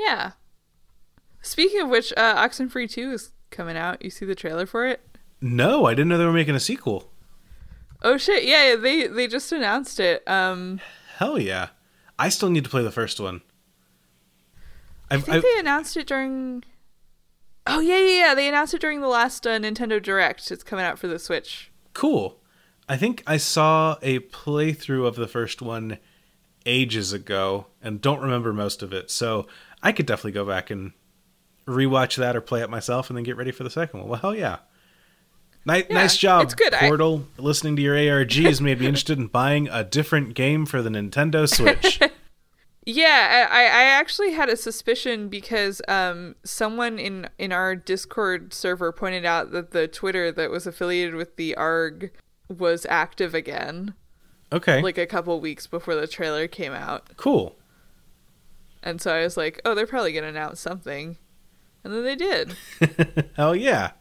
Yeah. 0.06 0.32
Speaking 1.42 1.82
of 1.82 1.90
which, 1.90 2.14
uh, 2.16 2.36
Oxenfree 2.36 2.90
2 2.90 3.12
is 3.12 3.32
coming 3.50 3.76
out. 3.78 4.04
You 4.04 4.10
see 4.10 4.26
the 4.26 4.36
trailer 4.36 4.66
for 4.66 4.86
it? 4.86 5.02
No, 5.42 5.86
I 5.86 5.92
didn't 5.94 6.10
know 6.10 6.18
they 6.18 6.26
were 6.26 6.32
making 6.34 6.56
a 6.56 6.60
sequel. 6.60 7.12
Oh 8.04 8.18
shit! 8.18 8.44
Yeah, 8.46 8.76
they 8.76 9.06
they 9.08 9.28
just 9.28 9.52
announced 9.52 10.00
it. 10.00 10.28
Um, 10.28 10.80
Hell 11.18 11.38
yeah. 11.40 11.70
I 12.18 12.30
still 12.30 12.50
need 12.50 12.64
to 12.64 12.70
play 12.70 12.84
the 12.84 12.92
first 12.92 13.20
one. 13.20 13.42
I 15.10 15.18
think 15.18 15.30
I've, 15.38 15.42
they 15.44 15.60
announced 15.60 15.98
it 15.98 16.08
during. 16.08 16.64
Oh 17.68 17.80
yeah, 17.80 17.98
yeah, 18.00 18.28
yeah. 18.28 18.34
They 18.36 18.48
announced 18.48 18.74
it 18.74 18.82
during 18.82 19.02
the 19.02 19.08
last 19.08 19.46
uh, 19.46 19.60
Nintendo 19.60 20.02
Direct. 20.02 20.50
It's 20.52 20.64
coming 20.64 20.86
out 20.86 20.98
for 21.00 21.08
the 21.08 21.20
Switch. 21.20 21.72
cool. 21.94 22.40
I 22.90 22.98
think 22.98 23.24
I 23.26 23.38
saw 23.38 23.98
a 24.02 24.20
playthrough 24.20 25.08
of 25.08 25.16
the 25.16 25.28
first 25.28 25.62
one 25.62 25.98
ages 26.66 27.14
ago 27.14 27.68
and 27.82 28.02
don't 28.02 28.20
remember 28.20 28.52
most 28.52 28.84
of 28.84 28.92
it. 28.92 29.10
So 29.10 29.48
I 29.84 29.92
could 29.92 30.06
definitely 30.06 30.34
go 30.34 30.46
back 30.46 30.70
and 30.70 30.92
rewatch 31.68 32.18
that 32.18 32.36
or 32.36 32.42
play 32.42 32.62
it 32.62 32.70
myself 32.70 33.10
and 33.10 33.18
then 33.18 33.24
get 33.24 33.38
ready 33.38 33.52
for 33.52 33.64
the 33.64 33.70
second 33.70 34.00
one. 34.02 34.10
Well, 34.10 34.20
hell 34.20 34.36
yeah. 34.36 34.58
Nice, 35.66 35.86
Yeah, 35.90 35.96
nice 35.96 36.18
job, 36.18 36.44
it's 36.46 36.56
good. 36.56 36.74
I- 36.74 36.88
Portal. 36.88 37.28
Listening 37.38 37.76
to 37.76 37.82
your 37.82 37.96
ARG 37.96 38.32
has 38.34 38.60
made 38.62 38.80
me 38.80 38.88
interested 38.88 39.18
in 39.20 39.28
buying 39.28 39.68
a 39.70 39.84
different 39.84 40.34
game 40.34 40.66
for 40.66 40.82
the 40.82 40.90
Nintendo 40.90 41.48
Switch. 41.48 42.00
Yeah, 42.84 43.48
I, 43.52 43.62
I 43.66 43.84
actually 43.84 44.32
had 44.32 44.50
a 44.50 44.58
suspicion 44.58 45.30
because 45.30 45.84
um, 45.88 46.36
someone 46.44 46.98
in 46.98 47.30
in 47.38 47.52
our 47.52 47.76
Discord 47.76 48.56
server 48.56 48.92
pointed 48.92 49.24
out 49.24 49.52
that 49.52 49.70
the 49.70 49.88
Twitter 49.88 50.32
that 50.32 50.50
was 50.50 50.66
affiliated 50.66 51.14
with 51.14 51.36
the 51.36 51.54
ARG 51.56 52.12
was 52.50 52.88
active 52.90 53.36
again, 53.36 53.94
Okay, 54.52 54.82
like 54.82 54.98
a 54.98 55.06
couple 55.06 55.40
weeks 55.40 55.68
before 55.68 55.94
the 55.94 56.08
trailer 56.08 56.48
came 56.48 56.74
out, 56.74 57.16
cool. 57.18 57.56
And 58.84 59.02
so 59.02 59.14
I 59.14 59.24
was 59.24 59.38
like, 59.38 59.62
oh, 59.66 59.76
they're 59.76 59.88
probably 59.88 60.14
gonna 60.14 60.28
announce 60.28 60.60
something, 60.60 61.18
and 61.84 61.94
then 61.94 62.04
they 62.04 62.16
did. 62.16 62.56
Hell 63.36 63.56
yeah. 63.56 63.92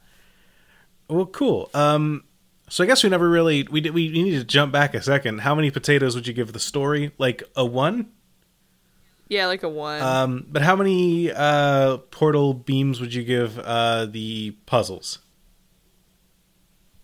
Well, 1.09 1.27
cool. 1.27 1.71
Um, 1.75 2.25
so 2.69 2.85
I 2.85 2.87
guess 2.87 3.03
we 3.03 3.11
never 3.11 3.29
really 3.29 3.67
we 3.71 3.81
did, 3.81 3.93
we 3.93 4.09
need 4.09 4.39
to 4.39 4.45
jump 4.45 4.73
back 4.73 4.95
a 4.95 5.03
second. 5.03 5.41
How 5.41 5.55
many 5.55 5.71
potatoes 5.71 6.15
would 6.15 6.27
you 6.27 6.33
give 6.33 6.53
the 6.53 6.61
story? 6.61 7.13
Like 7.19 7.43
a 7.57 7.65
one? 7.65 8.11
Yeah, 9.29 9.47
like 9.47 9.63
a 9.63 9.69
one. 9.69 10.01
Um, 10.03 10.47
but 10.49 10.63
how 10.63 10.75
many 10.75 11.31
uh, 11.31 11.99
portal 12.11 12.53
beams 12.53 13.01
would 13.01 13.15
you 13.15 13.23
give 13.23 13.59
uh, 13.59 14.07
the 14.07 14.53
puzzles? 14.67 15.21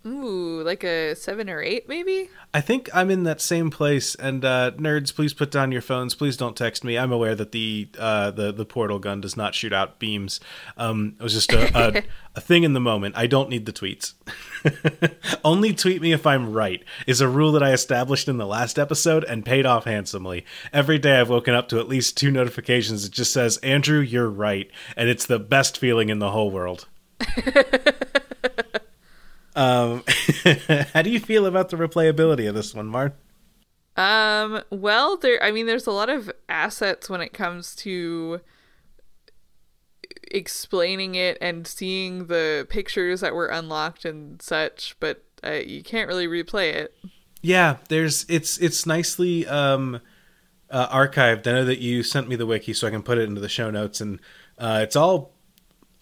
Ooh, 0.04 0.45
like 0.66 0.84
a 0.84 1.14
seven 1.14 1.48
or 1.48 1.62
eight, 1.62 1.88
maybe. 1.88 2.28
I 2.52 2.60
think 2.60 2.90
I'm 2.92 3.10
in 3.10 3.22
that 3.22 3.40
same 3.40 3.70
place. 3.70 4.14
And 4.14 4.44
uh, 4.44 4.72
nerds, 4.72 5.14
please 5.14 5.32
put 5.32 5.50
down 5.50 5.72
your 5.72 5.80
phones. 5.80 6.14
Please 6.14 6.36
don't 6.36 6.56
text 6.56 6.84
me. 6.84 6.98
I'm 6.98 7.12
aware 7.12 7.34
that 7.34 7.52
the 7.52 7.88
uh, 7.98 8.30
the 8.32 8.52
the 8.52 8.66
portal 8.66 8.98
gun 8.98 9.20
does 9.20 9.36
not 9.36 9.54
shoot 9.54 9.72
out 9.72 9.98
beams. 9.98 10.40
Um, 10.76 11.16
it 11.18 11.22
was 11.22 11.32
just 11.32 11.52
a, 11.52 11.98
a, 11.98 12.02
a 12.34 12.40
thing 12.40 12.64
in 12.64 12.72
the 12.72 12.80
moment. 12.80 13.16
I 13.16 13.26
don't 13.26 13.48
need 13.48 13.66
the 13.66 13.72
tweets. 13.72 14.14
Only 15.44 15.72
tweet 15.72 16.02
me 16.02 16.12
if 16.12 16.26
I'm 16.26 16.52
right 16.52 16.82
is 17.06 17.20
a 17.20 17.28
rule 17.28 17.52
that 17.52 17.62
I 17.62 17.72
established 17.72 18.28
in 18.28 18.36
the 18.36 18.46
last 18.46 18.78
episode 18.78 19.24
and 19.24 19.44
paid 19.44 19.64
off 19.64 19.84
handsomely. 19.84 20.44
Every 20.72 20.98
day 20.98 21.20
I've 21.20 21.30
woken 21.30 21.54
up 21.54 21.68
to 21.68 21.78
at 21.78 21.88
least 21.88 22.16
two 22.16 22.30
notifications. 22.30 23.04
It 23.04 23.12
just 23.12 23.32
says 23.32 23.58
Andrew, 23.58 24.00
you're 24.00 24.28
right, 24.28 24.70
and 24.96 25.08
it's 25.08 25.26
the 25.26 25.38
best 25.38 25.78
feeling 25.78 26.08
in 26.08 26.18
the 26.18 26.32
whole 26.32 26.50
world. 26.50 26.86
um, 29.56 30.04
how 30.92 31.02
do 31.02 31.10
you 31.10 31.18
feel 31.18 31.46
about 31.46 31.70
the 31.70 31.76
replayability 31.76 32.48
of 32.48 32.54
this 32.54 32.74
one, 32.74 32.86
Marn? 32.86 33.14
Um, 33.96 34.62
well, 34.70 35.16
there 35.16 35.42
I 35.42 35.50
mean 35.50 35.66
there's 35.66 35.86
a 35.86 35.92
lot 35.92 36.10
of 36.10 36.30
assets 36.48 37.08
when 37.08 37.22
it 37.22 37.32
comes 37.32 37.74
to 37.76 38.40
explaining 40.30 41.14
it 41.14 41.38
and 41.40 41.66
seeing 41.66 42.26
the 42.26 42.66
pictures 42.68 43.20
that 43.20 43.34
were 43.34 43.46
unlocked 43.46 44.04
and 44.04 44.40
such, 44.42 44.96
but 45.00 45.24
uh, 45.42 45.52
you 45.52 45.82
can't 45.82 46.08
really 46.08 46.26
replay 46.26 46.74
it. 46.74 46.94
Yeah, 47.40 47.78
there's 47.88 48.26
it's 48.28 48.58
it's 48.58 48.84
nicely 48.84 49.46
um 49.46 50.00
uh, 50.68 50.88
archived. 50.88 51.46
I 51.46 51.52
know 51.52 51.64
that 51.64 51.78
you 51.78 52.02
sent 52.02 52.28
me 52.28 52.36
the 52.36 52.46
wiki 52.46 52.74
so 52.74 52.86
I 52.86 52.90
can 52.90 53.02
put 53.02 53.16
it 53.16 53.22
into 53.22 53.40
the 53.40 53.48
show 53.48 53.70
notes 53.70 54.02
and 54.02 54.20
uh 54.58 54.80
it's 54.82 54.96
all 54.96 55.35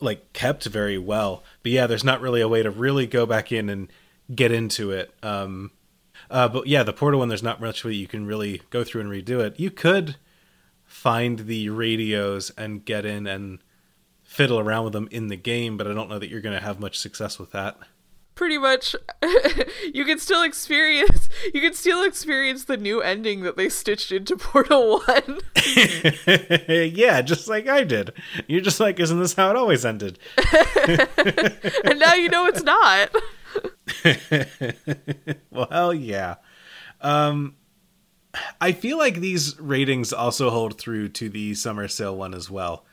like 0.04 0.32
kept 0.32 0.64
very 0.66 0.98
well. 0.98 1.42
But 1.62 1.72
yeah, 1.72 1.86
there's 1.86 2.04
not 2.04 2.20
really 2.20 2.40
a 2.40 2.48
way 2.48 2.62
to 2.62 2.70
really 2.70 3.06
go 3.06 3.26
back 3.26 3.50
in 3.50 3.68
and 3.68 3.90
get 4.34 4.52
into 4.52 4.90
it. 4.90 5.12
Um 5.22 5.72
uh 6.30 6.48
but 6.48 6.66
yeah, 6.66 6.82
the 6.82 6.92
portal 6.92 7.20
one 7.20 7.28
there's 7.28 7.42
not 7.42 7.60
much 7.60 7.84
way 7.84 7.92
you 7.92 8.06
can 8.06 8.26
really 8.26 8.62
go 8.70 8.84
through 8.84 9.00
and 9.02 9.10
redo 9.10 9.40
it. 9.40 9.58
You 9.58 9.70
could 9.70 10.16
find 10.84 11.40
the 11.40 11.70
radios 11.70 12.50
and 12.56 12.84
get 12.84 13.04
in 13.04 13.26
and 13.26 13.58
fiddle 14.22 14.58
around 14.58 14.84
with 14.84 14.92
them 14.92 15.08
in 15.10 15.28
the 15.28 15.36
game, 15.36 15.76
but 15.76 15.86
I 15.86 15.94
don't 15.94 16.08
know 16.08 16.18
that 16.18 16.28
you're 16.28 16.40
going 16.40 16.58
to 16.58 16.64
have 16.64 16.80
much 16.80 16.98
success 16.98 17.38
with 17.38 17.52
that. 17.52 17.78
Pretty 18.34 18.58
much 18.58 18.96
you 19.94 20.04
can 20.04 20.18
still 20.18 20.42
experience 20.42 21.28
you 21.52 21.60
can 21.60 21.72
still 21.72 22.02
experience 22.02 22.64
the 22.64 22.76
new 22.76 23.00
ending 23.00 23.42
that 23.42 23.56
they 23.56 23.68
stitched 23.68 24.10
into 24.10 24.36
Portal 24.36 25.00
1. 25.06 25.40
yeah, 26.94 27.22
just 27.22 27.48
like 27.48 27.68
I 27.68 27.84
did. 27.84 28.12
You're 28.46 28.60
just 28.60 28.80
like, 28.80 28.98
isn't 28.98 29.18
this 29.18 29.34
how 29.34 29.50
it 29.50 29.56
always 29.56 29.84
ended? 29.84 30.18
and 31.84 32.00
now 32.00 32.14
you 32.14 32.28
know 32.28 32.46
it's 32.46 32.62
not. 32.62 33.14
well, 35.50 35.68
hell 35.70 35.94
yeah. 35.94 36.36
Um, 37.00 37.56
I 38.60 38.72
feel 38.72 38.98
like 38.98 39.16
these 39.16 39.58
ratings 39.60 40.12
also 40.12 40.50
hold 40.50 40.78
through 40.78 41.10
to 41.10 41.28
the 41.28 41.54
summer 41.54 41.86
sale 41.88 42.16
one 42.16 42.34
as 42.34 42.50
well, 42.50 42.84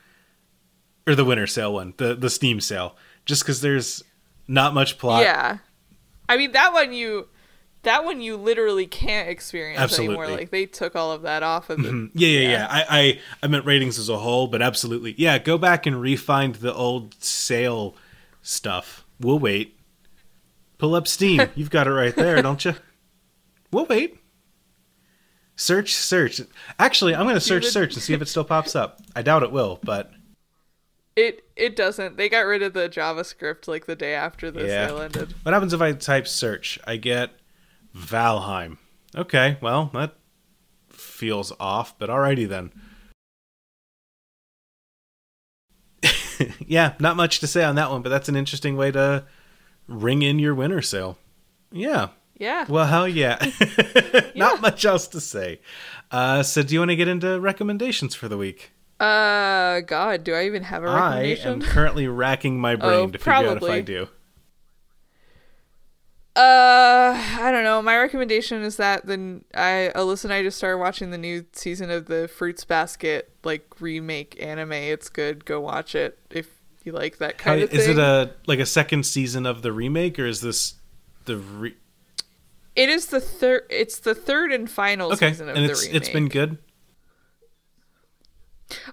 or 1.08 1.16
the 1.16 1.26
winter 1.26 1.48
sale 1.48 1.74
one, 1.74 1.94
the 1.98 2.14
the 2.16 2.30
Steam 2.30 2.60
sale. 2.62 2.96
Just 3.26 3.44
because 3.44 3.62
there's 3.62 4.04
not 4.48 4.74
much 4.74 4.98
plot. 4.98 5.24
Yeah. 5.24 5.58
I 6.28 6.38
mean 6.38 6.52
that 6.54 6.74
one 6.74 6.94
you 6.94 7.28
that 7.84 8.06
one 8.06 8.22
you 8.22 8.38
literally 8.38 8.86
can't 8.86 9.30
experience 9.30 9.80
Absolutely. 9.80 10.16
anymore. 10.16 10.38
Like 10.38 10.52
they 10.52 10.66
took 10.66 10.96
all 10.96 11.12
of 11.12 11.24
that 11.24 11.44
off 11.44 11.70
of 11.70 11.80
it. 11.80 11.92
Mm-hmm. 11.92 12.18
Yeah, 12.18 12.28
yeah, 12.28 12.50
yeah. 12.50 12.68
I, 12.70 12.86
I 12.90 13.20
I 13.44 13.48
meant 13.48 13.66
ratings 13.66 13.98
as 13.98 14.10
a 14.10 14.18
whole, 14.18 14.48
but 14.48 14.62
absolutely, 14.62 15.16
yeah. 15.18 15.38
Go 15.40 15.58
back 15.58 15.86
and 15.86 15.96
refind 15.98 16.58
the 16.58 16.74
old 16.74 17.16
sale 17.24 17.96
stuff. 18.42 19.06
We'll 19.20 19.40
wait. 19.40 19.78
Pull 20.78 20.96
up 20.96 21.08
Steam. 21.08 21.50
You've 21.56 21.70
got 21.70 21.88
it 21.88 21.92
right 21.92 22.16
there, 22.16 22.42
don't 22.42 22.64
you? 22.66 22.76
We'll 23.72 23.86
wait. 23.86 24.18
Search, 25.56 25.94
search. 25.94 26.42
Actually, 26.80 27.14
I'm 27.14 27.24
going 27.24 27.36
to 27.36 27.40
search, 27.42 27.66
search, 27.66 27.94
and 27.94 28.02
see 28.02 28.14
if 28.14 28.22
it 28.22 28.28
still 28.28 28.44
pops 28.44 28.76
up. 28.76 29.00
I 29.16 29.22
doubt 29.22 29.44
it 29.44 29.52
will, 29.52 29.80
but 29.84 30.12
It 31.16 31.46
it 31.56 31.76
doesn't. 31.76 32.18
They 32.18 32.30
got 32.30 32.42
rid 32.46 32.62
of 32.64 32.74
the 32.74 32.88
JavaScript 32.88 33.68
like 33.68 33.86
the 33.86 33.96
day 33.96 34.14
after 34.14 34.50
the 34.50 34.66
Yeah. 34.66 34.88
sale 34.88 35.02
ended. 35.02 35.34
what 35.44 35.54
happens 35.54 35.74
if 35.74 35.82
I 35.82 35.92
type 35.94 36.28
search? 36.28 36.80
I 36.86 36.96
get 36.98 37.32
Valheim. 37.96 38.78
Okay, 39.16 39.58
well 39.62 39.90
that 39.94 40.16
feels 40.90 41.52
off, 41.60 41.98
but 42.00 42.10
alrighty 42.10 42.48
then. 42.48 42.72
yeah, 46.66 46.94
not 47.00 47.16
much 47.16 47.40
to 47.40 47.48
say 47.48 47.64
on 47.64 47.76
that 47.76 47.92
one, 47.92 48.02
but 48.02 48.10
that's 48.10 48.30
an 48.30 48.36
interesting 48.36 48.76
way 48.78 48.92
to 48.92 49.26
ring 49.88 50.22
in 50.22 50.40
your 50.40 50.56
winter 50.56 50.82
sale. 50.82 51.18
Yeah. 51.72 52.10
Yeah. 52.38 52.66
Well, 52.68 52.88
hell 52.88 53.08
yeah. 53.08 53.38
Not 54.36 54.62
much 54.62 54.84
else 54.84 55.08
to 55.10 55.22
say. 55.22 55.60
Uh, 56.10 56.42
so, 56.42 56.64
do 56.64 56.74
you 56.74 56.80
want 56.80 56.90
to 56.90 56.96
get 56.96 57.08
into 57.08 57.40
recommendations 57.40 58.16
for 58.16 58.28
the 58.28 58.38
week? 58.38 58.72
Uh 59.04 59.80
god, 59.82 60.24
do 60.24 60.34
I 60.36 60.46
even 60.46 60.64
have 60.64 60.84
a 60.84 60.88
recommendation? 60.88 61.50
I 61.50 61.54
am 61.54 61.62
currently 61.62 62.08
racking 62.08 62.60
my 62.60 62.76
brain 62.78 62.92
Oh, 62.94 63.08
to 63.08 63.18
figure 63.18 63.34
out 63.34 63.58
if 63.58 63.64
I 63.64 63.82
do. 63.82 64.08
Uh, 66.34 67.12
I 67.40 67.50
don't 67.52 67.66
know. 67.66 67.82
My 67.82 67.98
recommendation 67.98 68.62
is 68.62 68.78
that 68.78 69.06
the 69.06 69.42
I 69.54 69.92
Alyssa 69.96 70.26
and 70.26 70.34
I 70.34 70.44
just 70.44 70.58
started 70.58 70.78
watching 70.78 71.12
the 71.12 71.18
new 71.18 71.46
season 71.52 71.90
of 71.92 72.06
the 72.06 72.30
Fruits 72.30 72.64
Basket 72.64 73.30
like 73.44 73.66
remake 73.82 74.42
anime. 74.42 74.72
It's 74.72 75.10
good. 75.10 75.44
Go 75.44 75.60
watch 75.60 75.94
it 75.94 76.18
if 76.30 76.48
you 76.84 76.94
like 76.94 77.18
that 77.18 77.42
How, 77.42 77.52
kind 77.52 77.64
of 77.64 77.72
thing. 77.72 77.80
is 77.80 77.88
it 77.88 77.98
a 77.98 78.32
like 78.48 78.60
a 78.60 78.66
second 78.66 79.06
season 79.06 79.46
of 79.46 79.62
the 79.62 79.74
remake, 79.74 80.18
or 80.20 80.26
is 80.26 80.40
this 80.40 80.76
the 81.26 81.36
re- 81.38 81.76
It 82.78 82.88
is 82.88 83.08
the 83.08 83.20
third. 83.20 83.64
It's 83.70 84.00
the 84.00 84.16
third 84.16 84.54
and 84.54 84.70
final 84.72 85.12
okay? 85.14 85.32
season 85.32 85.50
of 85.50 85.58
And 85.58 85.66
the 85.66 85.72
it's 85.72 85.82
remake. 85.86 85.96
it's 85.98 86.10
been 86.10 86.28
good. 86.30 86.60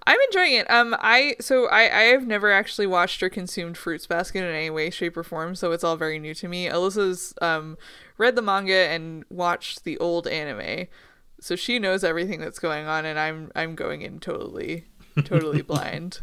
I'm 0.07 0.19
enjoying 0.29 0.55
it. 0.55 0.71
Um, 0.71 0.97
I 0.99 1.37
so 1.41 1.67
I 1.69 1.83
I 1.83 2.03
have 2.05 2.27
never 2.27 2.51
actually 2.51 2.87
watched 2.87 3.23
or 3.23 3.29
consumed 3.29 3.77
Fruits 3.77 4.07
Basket 4.07 4.45
in 4.45 4.55
any 4.55 4.71
way, 4.71 4.91
shape, 4.91 5.17
or 5.17 5.23
form, 5.23 5.55
so 5.55 5.73
it's 5.73 5.85
all 5.85 5.97
very 5.97 6.19
new 6.19 6.35
to 6.35 6.49
me. 6.49 6.67
Alyssa's 6.69 7.35
um 7.41 7.77
read 8.17 8.37
the 8.37 8.43
manga 8.43 8.89
and 8.89 9.25
watched 9.31 9.85
the 9.85 9.99
old 9.99 10.27
anime, 10.27 10.87
so 11.41 11.57
she 11.57 11.79
knows 11.79 12.05
everything 12.05 12.41
that's 12.41 12.59
going 12.59 12.87
on, 12.87 13.05
and 13.05 13.19
I'm 13.19 13.51
I'm 13.55 13.75
going 13.75 14.03
in 14.03 14.21
totally 14.21 14.85
totally 15.25 15.63
blind, 15.63 16.21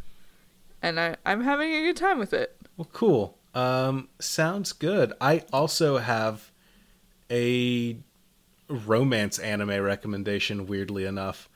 and 0.81 0.99
I 0.99 1.15
I'm 1.25 1.43
having 1.43 1.73
a 1.73 1.81
good 1.81 1.97
time 1.97 2.19
with 2.19 2.33
it. 2.33 2.55
Well, 2.77 2.89
cool. 2.91 3.37
Um, 3.53 4.09
sounds 4.19 4.73
good. 4.73 5.13
I 5.21 5.43
also 5.53 5.97
have 5.97 6.51
a 7.31 7.97
romance 8.67 9.39
anime 9.39 9.81
recommendation. 9.81 10.67
Weirdly 10.67 11.05
enough, 11.05 11.47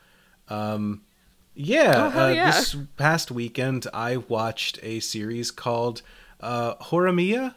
um, 0.48 1.02
Yeah, 1.62 2.12
Oh, 2.16 2.28
uh, 2.28 2.30
yeah. 2.30 2.46
this 2.52 2.74
past 2.96 3.32
weekend 3.32 3.86
I 3.94 4.16
watched 4.16 4.80
a 4.82 5.02
series 5.02 5.52
called 5.52 6.02
uh, 6.40 6.76
Horimiya, 6.76 7.54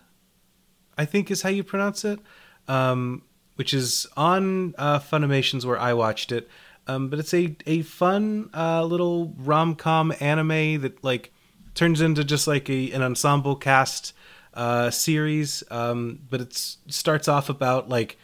I 0.99 1.05
think 1.05 1.31
is 1.31 1.43
how 1.43 1.51
you 1.51 1.63
pronounce 1.63 2.05
it, 2.05 2.19
um, 2.67 3.23
which 3.55 3.73
is 3.73 4.09
on 4.17 4.75
uh, 4.77 4.99
Funimation's 4.99 5.65
where 5.65 5.79
I 5.79 5.93
watched 5.93 6.33
it. 6.33 6.49
Um, 6.89 7.11
but 7.11 7.21
it's 7.21 7.33
a 7.33 7.55
a 7.65 7.83
fun 7.83 8.51
uh, 8.53 8.85
little 8.85 9.35
rom 9.39 9.77
com 9.77 10.13
anime 10.19 10.81
that 10.81 11.05
like 11.05 11.33
turns 11.77 12.01
into 12.01 12.25
just 12.25 12.49
like 12.49 12.69
a 12.69 12.91
an 12.91 13.03
ensemble 13.03 13.55
cast 13.55 14.15
uh, 14.53 14.91
series. 14.91 15.63
Um, 15.71 16.19
but 16.29 16.41
it 16.41 16.55
starts 16.55 17.29
off 17.29 17.49
about 17.49 17.89
like 17.89 18.19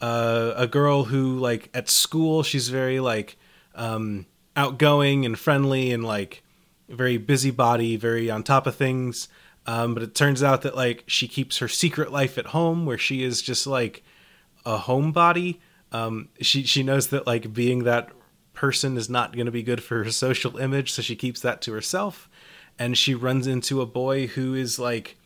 uh, 0.00 0.52
a 0.54 0.68
girl 0.68 1.02
who 1.06 1.40
like 1.40 1.70
at 1.74 1.88
school 1.88 2.44
she's 2.44 2.68
very 2.68 3.00
like 3.00 3.36
um, 3.74 4.26
outgoing 4.56 5.24
and 5.24 5.38
friendly 5.38 5.92
and 5.92 6.04
like 6.04 6.42
very 6.88 7.16
busybody, 7.16 7.96
very 7.96 8.30
on 8.30 8.42
top 8.42 8.66
of 8.66 8.76
things. 8.76 9.28
Um, 9.66 9.94
but 9.94 10.02
it 10.02 10.14
turns 10.14 10.42
out 10.42 10.62
that 10.62 10.76
like 10.76 11.04
she 11.06 11.26
keeps 11.26 11.58
her 11.58 11.68
secret 11.68 12.12
life 12.12 12.36
at 12.36 12.46
home, 12.46 12.84
where 12.84 12.98
she 12.98 13.22
is 13.22 13.40
just 13.40 13.66
like 13.66 14.02
a 14.66 14.78
homebody. 14.78 15.58
Um, 15.92 16.28
she 16.40 16.64
she 16.64 16.82
knows 16.82 17.08
that 17.08 17.26
like 17.26 17.54
being 17.54 17.84
that 17.84 18.10
person 18.52 18.96
is 18.96 19.08
not 19.08 19.34
going 19.34 19.46
to 19.46 19.52
be 19.52 19.62
good 19.62 19.82
for 19.82 20.04
her 20.04 20.10
social 20.10 20.58
image, 20.58 20.92
so 20.92 21.02
she 21.02 21.16
keeps 21.16 21.40
that 21.40 21.62
to 21.62 21.72
herself. 21.72 22.28
And 22.78 22.98
she 22.98 23.14
runs 23.14 23.46
into 23.46 23.80
a 23.80 23.86
boy 23.86 24.26
who 24.26 24.54
is 24.54 24.78
like 24.78 25.16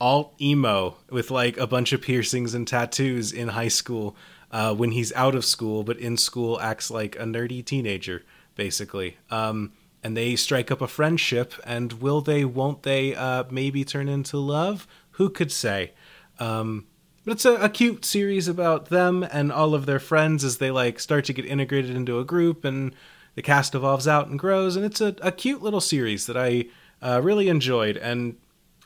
alt 0.00 0.34
emo 0.40 0.96
with 1.10 1.30
like 1.30 1.56
a 1.56 1.66
bunch 1.66 1.92
of 1.92 2.02
piercings 2.02 2.54
and 2.54 2.68
tattoos 2.68 3.32
in 3.32 3.48
high 3.48 3.68
school 3.68 4.16
uh, 4.50 4.74
when 4.74 4.92
he's 4.92 5.12
out 5.14 5.34
of 5.34 5.44
school, 5.44 5.82
but 5.82 5.98
in 5.98 6.16
school 6.16 6.60
acts 6.60 6.90
like 6.90 7.16
a 7.16 7.24
nerdy 7.24 7.64
teenager, 7.64 8.22
basically. 8.58 9.16
Um, 9.30 9.72
and 10.02 10.16
they 10.16 10.36
strike 10.36 10.70
up 10.70 10.82
a 10.82 10.88
friendship, 10.88 11.54
and 11.64 11.94
will 11.94 12.20
they, 12.20 12.44
won't 12.44 12.82
they, 12.82 13.14
uh, 13.14 13.44
maybe 13.50 13.84
turn 13.84 14.08
into 14.08 14.36
love? 14.36 14.86
Who 15.12 15.30
could 15.30 15.50
say? 15.50 15.92
Um, 16.38 16.86
but 17.24 17.32
it's 17.32 17.44
a, 17.44 17.54
a 17.54 17.68
cute 17.68 18.04
series 18.04 18.48
about 18.48 18.86
them 18.86 19.22
and 19.22 19.50
all 19.52 19.74
of 19.74 19.86
their 19.86 20.00
friends 20.00 20.44
as 20.44 20.58
they 20.58 20.70
like 20.70 20.98
start 20.98 21.24
to 21.26 21.32
get 21.32 21.46
integrated 21.46 21.96
into 21.96 22.18
a 22.18 22.24
group, 22.24 22.64
and 22.64 22.94
the 23.34 23.42
cast 23.42 23.74
evolves 23.74 24.08
out 24.08 24.26
and 24.28 24.38
grows. 24.38 24.76
And 24.76 24.84
it's 24.84 25.00
a, 25.00 25.14
a 25.22 25.32
cute 25.32 25.62
little 25.62 25.80
series 25.80 26.26
that 26.26 26.36
I 26.36 26.66
uh, 27.00 27.20
really 27.22 27.48
enjoyed. 27.48 27.96
And 27.96 28.36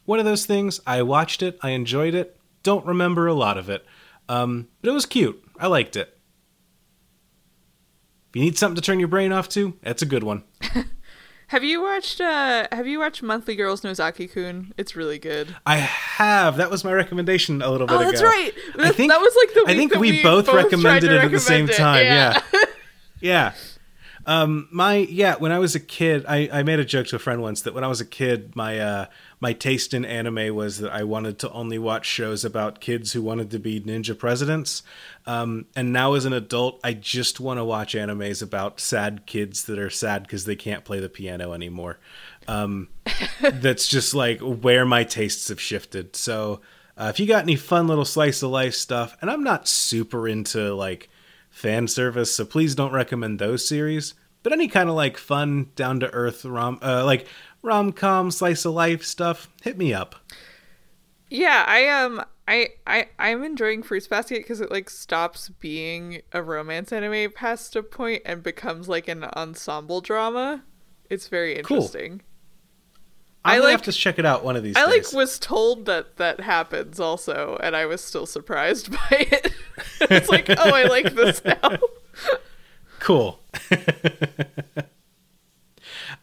one 0.05 0.19
of 0.19 0.27
those 0.27 0.45
things, 0.45 0.81
I 0.87 1.03
watched 1.03 1.43
it, 1.43 1.59
I 1.63 1.71
enjoyed 1.71 2.15
it, 2.15 2.37
don't 2.63 2.87
remember 2.87 3.27
a 3.27 3.35
lot 3.35 3.57
of 3.57 3.71
it, 3.71 3.87
um, 4.29 4.69
but 4.81 4.91
it 4.91 4.95
was 4.95 5.07
cute. 5.07 5.43
I 5.59 5.67
liked 5.67 5.97
it. 5.97 6.19
If 8.33 8.37
you 8.37 8.43
need 8.43 8.57
something 8.57 8.77
to 8.77 8.81
turn 8.81 8.99
your 8.99 9.09
brain 9.09 9.31
off 9.31 9.47
to, 9.51 9.75
that's 9.83 10.01
a 10.01 10.07
good 10.07 10.23
one. 10.25 10.43
Have 11.49 11.63
you 11.63 11.83
watched 11.83 12.19
uh 12.19 12.67
have 12.73 12.87
you 12.87 12.99
watched 12.99 13.23
Monthly 13.23 13.55
Girls 13.57 13.85
Nozaki 13.85 14.27
Kun? 14.27 14.73
It's 14.79 14.97
really 14.97 15.19
good. 15.19 15.55
I 15.67 15.77
have. 15.77 16.57
That 16.57 16.71
was 16.71 16.83
my 16.83 16.95
recommendation 16.95 17.61
a 17.61 17.71
little 17.71 17.87
bit 17.87 17.93
Oh, 17.93 18.01
ago. 18.01 18.11
that's 18.11 18.23
right. 18.23 18.53
I 18.79 18.91
think 18.91 19.13
that 19.13 19.21
was 19.21 19.37
like 19.37 19.55
the 19.55 19.71
I 19.71 19.77
think 19.77 19.93
that 19.93 20.01
we, 20.01 20.13
we 20.13 20.23
both, 20.23 20.49
recommended 20.49 21.13
it 21.13 21.23
at 21.23 21.31
the 21.31 21.39
same 21.39 21.67
recommend 21.67 21.71
it, 21.71 21.77
time. 21.77 22.07
yeah. 22.07 22.41
Yeah. 22.55 22.65
yeah. 23.21 23.53
Um, 24.25 24.67
my 24.71 24.95
yeah, 24.97 25.35
when 25.37 25.53
I 25.53 25.59
was 25.59 25.75
a 25.75 25.81
kid, 25.81 26.25
I, 26.27 26.49
I 26.51 26.63
made 26.63 26.79
a 26.81 26.87
joke 26.87 27.09
to 27.09 27.17
a 27.17 27.19
friend 27.19 27.43
once 27.43 27.61
that 27.63 27.75
when 27.75 27.85
I 27.85 27.89
was 27.89 28.01
a 28.01 28.07
kid, 28.07 28.57
my 28.57 28.79
uh, 28.79 29.07
my 29.43 29.53
taste 29.53 29.93
in 29.93 30.05
anime 30.05 30.55
was 30.55 30.79
that 30.79 30.93
I 30.93 31.03
wanted 31.03 31.41
to 31.41 31.51
only 31.51 31.77
watch 31.77 32.07
shows 32.07 32.45
about 32.45 32.81
kids 32.81 33.13
who 33.13 33.21
wanted 33.21 33.51
to 33.51 33.59
be 33.59 33.81
ninja 33.81 34.17
presidents. 34.17 34.85
Um, 35.27 35.67
and 35.75 35.93
now 35.93 36.15
as 36.15 36.25
an 36.25 36.33
adult, 36.33 36.79
I 36.85 36.93
just 36.93 37.41
want 37.41 37.59
to 37.59 37.65
watch 37.65 37.95
animes 37.95 38.41
about 38.41 38.79
sad 38.79 39.27
kids 39.27 39.65
that 39.65 39.81
are 39.81 39.91
sad 39.91 40.23
because 40.23 40.45
they 40.45 40.55
can't 40.55 40.85
play 40.85 41.01
the 41.01 41.09
piano 41.09 41.55
anymore. 41.55 41.99
Um, 42.47 42.87
that's 43.41 43.89
just 43.89 44.15
like 44.15 44.39
where 44.39 44.87
my 44.87 45.03
tastes 45.03 45.49
have 45.49 45.61
shifted. 45.61 46.15
So 46.15 46.61
uh, 46.97 47.11
if 47.13 47.19
you 47.19 47.27
got 47.27 47.43
any 47.43 47.57
fun 47.57 47.89
little 47.89 48.05
slice 48.05 48.45
of 48.45 48.51
life 48.51 48.75
stuff, 48.75 49.17
and 49.21 49.29
I'm 49.29 49.43
not 49.43 49.67
super 49.67 50.29
into 50.29 50.73
like 50.73 51.09
fan 51.51 51.89
service, 51.89 52.33
so 52.33 52.45
please 52.45 52.77
don't 52.77 52.93
recommend 52.93 53.41
those 53.41 53.67
series. 53.67 54.15
But 54.45 54.53
any 54.53 54.67
kind 54.67 54.89
of 54.89 54.97
like 54.97 55.19
fun, 55.19 55.71
down 55.77 56.01
to 56.01 56.11
earth 56.11 56.45
rom, 56.45 56.79
uh, 56.83 57.05
like 57.05 57.27
rom 57.63 57.93
com 57.93 58.31
slice 58.31 58.65
of 58.65 58.75
life 58.75 59.05
stuff, 59.05 59.49
hit 59.63 59.79
me 59.79 59.95
up. 59.95 60.17
Yeah, 61.31 61.65
I 61.67 61.89
um 61.89 62.23
I 62.47 62.69
I 62.87 63.09
I'm 63.19 63.43
enjoying 63.43 63.83
Fruits 63.83 64.07
Basket 64.07 64.39
because 64.39 64.61
it 64.61 64.71
like 64.71 64.91
stops 64.91 65.49
being 65.49 66.23
a 66.33 66.43
romance 66.43 66.93
anime 66.93 67.31
past 67.33 67.75
a 67.77 67.83
point 67.83 68.23
and 68.27 68.43
becomes 68.43 68.89
like 68.89 69.09
an 69.09 69.25
ensemble 69.25 70.01
drama. 70.01 70.65
It's 71.09 71.29
very 71.29 71.55
Cool. 71.63 71.77
interesting. 71.79 72.23
I 73.45 73.59
like, 73.59 73.73
have 73.73 73.83
to 73.83 73.93
check 73.93 74.21
it 74.21 74.25
out 74.27 74.45
one 74.45 74.55
of 74.55 74.63
these 74.63 74.77
I 74.77 74.85
like 74.85 75.13
was 75.13 75.37
told 75.39 75.87
that 75.87 76.17
that 76.19 76.41
happens 76.41 77.01
also, 77.01 77.59
and 77.61 77.75
I 77.75 77.87
was 77.87 78.01
still 78.01 78.25
surprised 78.25 78.93
by 78.93 79.01
it. 79.11 79.53
it's 80.03 80.29
like, 80.29 80.49
oh, 80.49 80.55
I 80.75 80.85
like 80.85 81.13
this 81.15 81.43
now. 81.47 81.79
cool. 83.01 83.41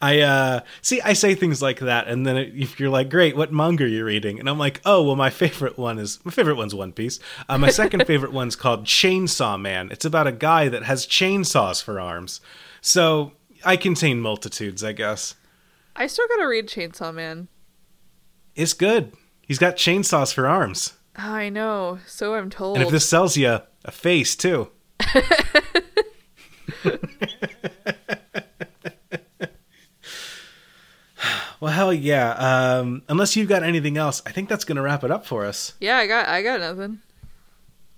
I 0.02 0.22
uh 0.22 0.62
see 0.82 1.02
I 1.02 1.14
say 1.14 1.36
things 1.36 1.62
like 1.62 1.80
that 1.80 2.08
and 2.08 2.26
then 2.26 2.38
it, 2.38 2.54
if 2.56 2.80
you're 2.80 2.90
like 2.90 3.10
great 3.10 3.36
what 3.36 3.52
manga 3.52 3.84
are 3.84 3.88
you 3.88 4.06
reading 4.06 4.40
and 4.40 4.50
I'm 4.50 4.58
like 4.58 4.80
oh 4.86 5.04
well 5.04 5.18
my 5.18 5.30
favorite 5.30 5.78
one 5.78 6.00
is 6.00 6.24
my 6.24 6.32
favorite 6.32 6.56
one's 6.56 6.74
One 6.74 6.94
Piece. 6.94 7.20
Uh, 7.50 7.58
my 7.58 7.70
second 7.70 8.06
favorite 8.08 8.32
one's 8.32 8.56
called 8.56 8.86
Chainsaw 8.86 9.60
Man. 9.60 9.90
It's 9.92 10.06
about 10.06 10.28
a 10.28 10.32
guy 10.32 10.70
that 10.70 10.84
has 10.84 11.06
chainsaws 11.06 11.84
for 11.84 12.00
arms. 12.00 12.40
So 12.82 13.34
I 13.66 13.76
contain 13.76 14.22
multitudes, 14.22 14.84
I 14.84 14.94
guess. 14.94 15.36
I 15.96 16.08
still 16.08 16.28
gotta 16.30 16.48
read 16.48 16.68
Chainsaw 16.68 17.14
Man. 17.14 17.50
It's 18.56 18.74
good. 18.74 19.12
He's 19.42 19.60
got 19.60 19.76
chainsaws 19.76 20.34
for 20.34 20.48
arms. 20.48 20.94
I 21.16 21.50
know. 21.50 22.00
So 22.06 22.36
I'm 22.36 22.50
told. 22.50 22.78
And 22.78 22.86
if 22.86 22.92
this 22.92 23.10
sells 23.10 23.36
you 23.36 23.60
a 23.86 23.92
face 23.92 24.36
too. 24.36 24.70
well, 31.60 31.74
hell 31.74 31.94
yeah. 31.94 32.32
Um, 32.34 33.04
unless 33.08 33.36
you've 33.36 33.50
got 33.50 33.64
anything 33.64 33.98
else, 33.98 34.22
I 34.26 34.32
think 34.32 34.50
that's 34.50 34.66
going 34.66 34.78
to 34.78 34.82
wrap 34.82 35.04
it 35.04 35.12
up 35.12 35.26
for 35.26 35.46
us. 35.46 35.74
yeah, 35.80 35.98
I 35.98 36.08
got 36.08 36.28
I 36.28 36.42
got 36.42 36.60
nothing. 36.60 37.00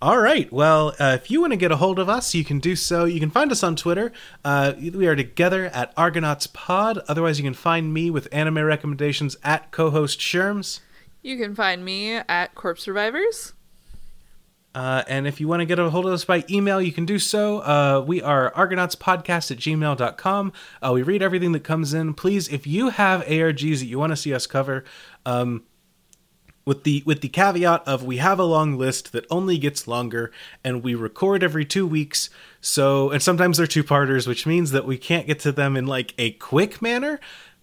All 0.01 0.17
right. 0.17 0.51
Well, 0.51 0.95
uh, 0.99 1.17
if 1.21 1.29
you 1.29 1.41
want 1.41 1.53
to 1.53 1.57
get 1.57 1.71
a 1.71 1.75
hold 1.75 1.99
of 1.99 2.09
us, 2.09 2.33
you 2.33 2.43
can 2.43 2.57
do 2.57 2.75
so. 2.75 3.05
You 3.05 3.19
can 3.19 3.29
find 3.29 3.51
us 3.51 3.61
on 3.61 3.75
Twitter. 3.75 4.11
Uh, 4.43 4.73
we 4.79 5.05
are 5.05 5.15
together 5.15 5.65
at 5.67 5.93
Argonauts 5.95 6.47
Pod. 6.47 6.97
Otherwise, 7.07 7.37
you 7.37 7.43
can 7.43 7.53
find 7.53 7.93
me 7.93 8.09
with 8.09 8.27
anime 8.31 8.63
recommendations 8.63 9.37
at 9.43 9.69
co-host 9.69 10.19
Sherms. 10.19 10.79
You 11.21 11.37
can 11.37 11.53
find 11.53 11.85
me 11.85 12.15
at 12.15 12.55
Corpse 12.55 12.81
Survivors. 12.81 13.53
Uh, 14.73 15.03
and 15.07 15.27
if 15.27 15.41
you 15.41 15.47
want 15.47 15.59
to 15.59 15.65
get 15.65 15.79
a 15.79 15.89
hold 15.89 16.05
of 16.05 16.13
us 16.13 16.23
by 16.23 16.45
email, 16.49 16.81
you 16.81 16.91
can 16.91 17.05
do 17.05 17.19
so. 17.19 17.59
Uh, 17.59 18.03
we 18.05 18.21
are 18.21 18.51
argonautspodcast 18.53 19.51
at 19.51 19.57
gmail.com. 19.57 20.53
Uh, 20.81 20.91
we 20.93 21.03
read 21.03 21.21
everything 21.21 21.51
that 21.51 21.63
comes 21.63 21.93
in. 21.93 22.13
Please, 22.13 22.47
if 22.47 22.65
you 22.65 22.89
have 22.89 23.21
ARGs 23.25 23.79
that 23.79 23.85
you 23.85 23.99
want 23.99 24.11
to 24.11 24.17
see 24.17 24.33
us 24.33 24.47
cover, 24.47 24.85
um, 25.25 25.63
with 26.65 26.83
the 26.83 27.03
with 27.05 27.21
the 27.21 27.27
caveat 27.27 27.83
of 27.87 28.03
we 28.03 28.17
have 28.17 28.39
a 28.39 28.43
long 28.43 28.77
list 28.77 29.11
that 29.11 29.25
only 29.29 29.57
gets 29.57 29.87
longer 29.87 30.31
and 30.63 30.83
we 30.83 30.93
record 30.93 31.43
every 31.43 31.65
two 31.65 31.87
weeks 31.87 32.29
so 32.59 33.09
and 33.09 33.21
sometimes 33.21 33.57
they're 33.57 33.65
two 33.65 33.83
parters 33.83 34.27
which 34.27 34.45
means 34.45 34.71
that 34.71 34.85
we 34.85 34.97
can't 34.97 35.27
get 35.27 35.39
to 35.39 35.51
them 35.51 35.75
in 35.75 35.87
like 35.87 36.13
a 36.17 36.31
quick 36.33 36.81
manner 36.81 37.19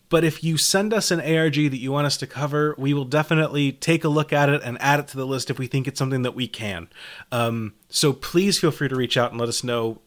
but 0.08 0.24
if 0.24 0.42
you 0.42 0.56
send 0.56 0.92
us 0.92 1.10
an 1.10 1.20
arg 1.20 1.54
that 1.54 1.78
you 1.78 1.92
want 1.92 2.06
us 2.06 2.16
to 2.16 2.26
cover 2.26 2.74
we 2.78 2.94
will 2.94 3.04
definitely 3.04 3.72
take 3.72 4.04
a 4.04 4.08
look 4.08 4.32
at 4.32 4.48
it 4.48 4.62
and 4.64 4.78
add 4.80 5.00
it 5.00 5.08
to 5.08 5.16
the 5.16 5.26
list 5.26 5.50
if 5.50 5.58
we 5.58 5.66
think 5.66 5.86
it's 5.86 5.98
something 5.98 6.22
that 6.22 6.34
we 6.34 6.46
can. 6.46 6.88
Um, 7.32 7.74
so 7.88 8.12
please 8.12 8.58
feel 8.58 8.70
free 8.70 8.88
to 8.88 8.96
reach 8.96 9.16
out 9.16 9.30
and 9.30 9.40
let 9.40 9.48
us 9.48 9.64
know 9.64 10.00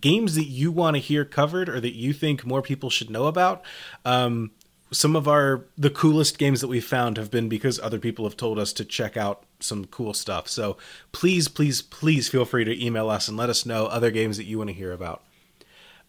games 0.00 0.34
that 0.34 0.46
you 0.46 0.72
want 0.72 0.96
to 0.96 1.00
hear 1.00 1.24
covered 1.24 1.68
or 1.68 1.80
that 1.80 1.94
you 1.94 2.12
think 2.12 2.46
more 2.46 2.62
people 2.62 2.90
should 2.90 3.10
know 3.10 3.26
about. 3.26 3.64
Um, 4.04 4.52
some 4.90 5.16
of 5.16 5.26
our 5.26 5.66
the 5.76 5.90
coolest 5.90 6.38
games 6.38 6.60
that 6.60 6.68
we've 6.68 6.84
found 6.84 7.16
have 7.16 7.30
been 7.30 7.48
because 7.48 7.80
other 7.80 7.98
people 7.98 8.24
have 8.24 8.36
told 8.36 8.58
us 8.58 8.72
to 8.74 8.84
check 8.84 9.16
out 9.16 9.44
some 9.60 9.86
cool 9.86 10.14
stuff. 10.14 10.48
So 10.48 10.76
please 11.12 11.48
please 11.48 11.82
please 11.82 12.28
feel 12.28 12.44
free 12.44 12.64
to 12.64 12.84
email 12.84 13.10
us 13.10 13.28
and 13.28 13.36
let 13.36 13.50
us 13.50 13.66
know 13.66 13.86
other 13.86 14.10
games 14.10 14.36
that 14.36 14.44
you 14.44 14.58
want 14.58 14.70
to 14.70 14.74
hear 14.74 14.92
about. 14.92 15.22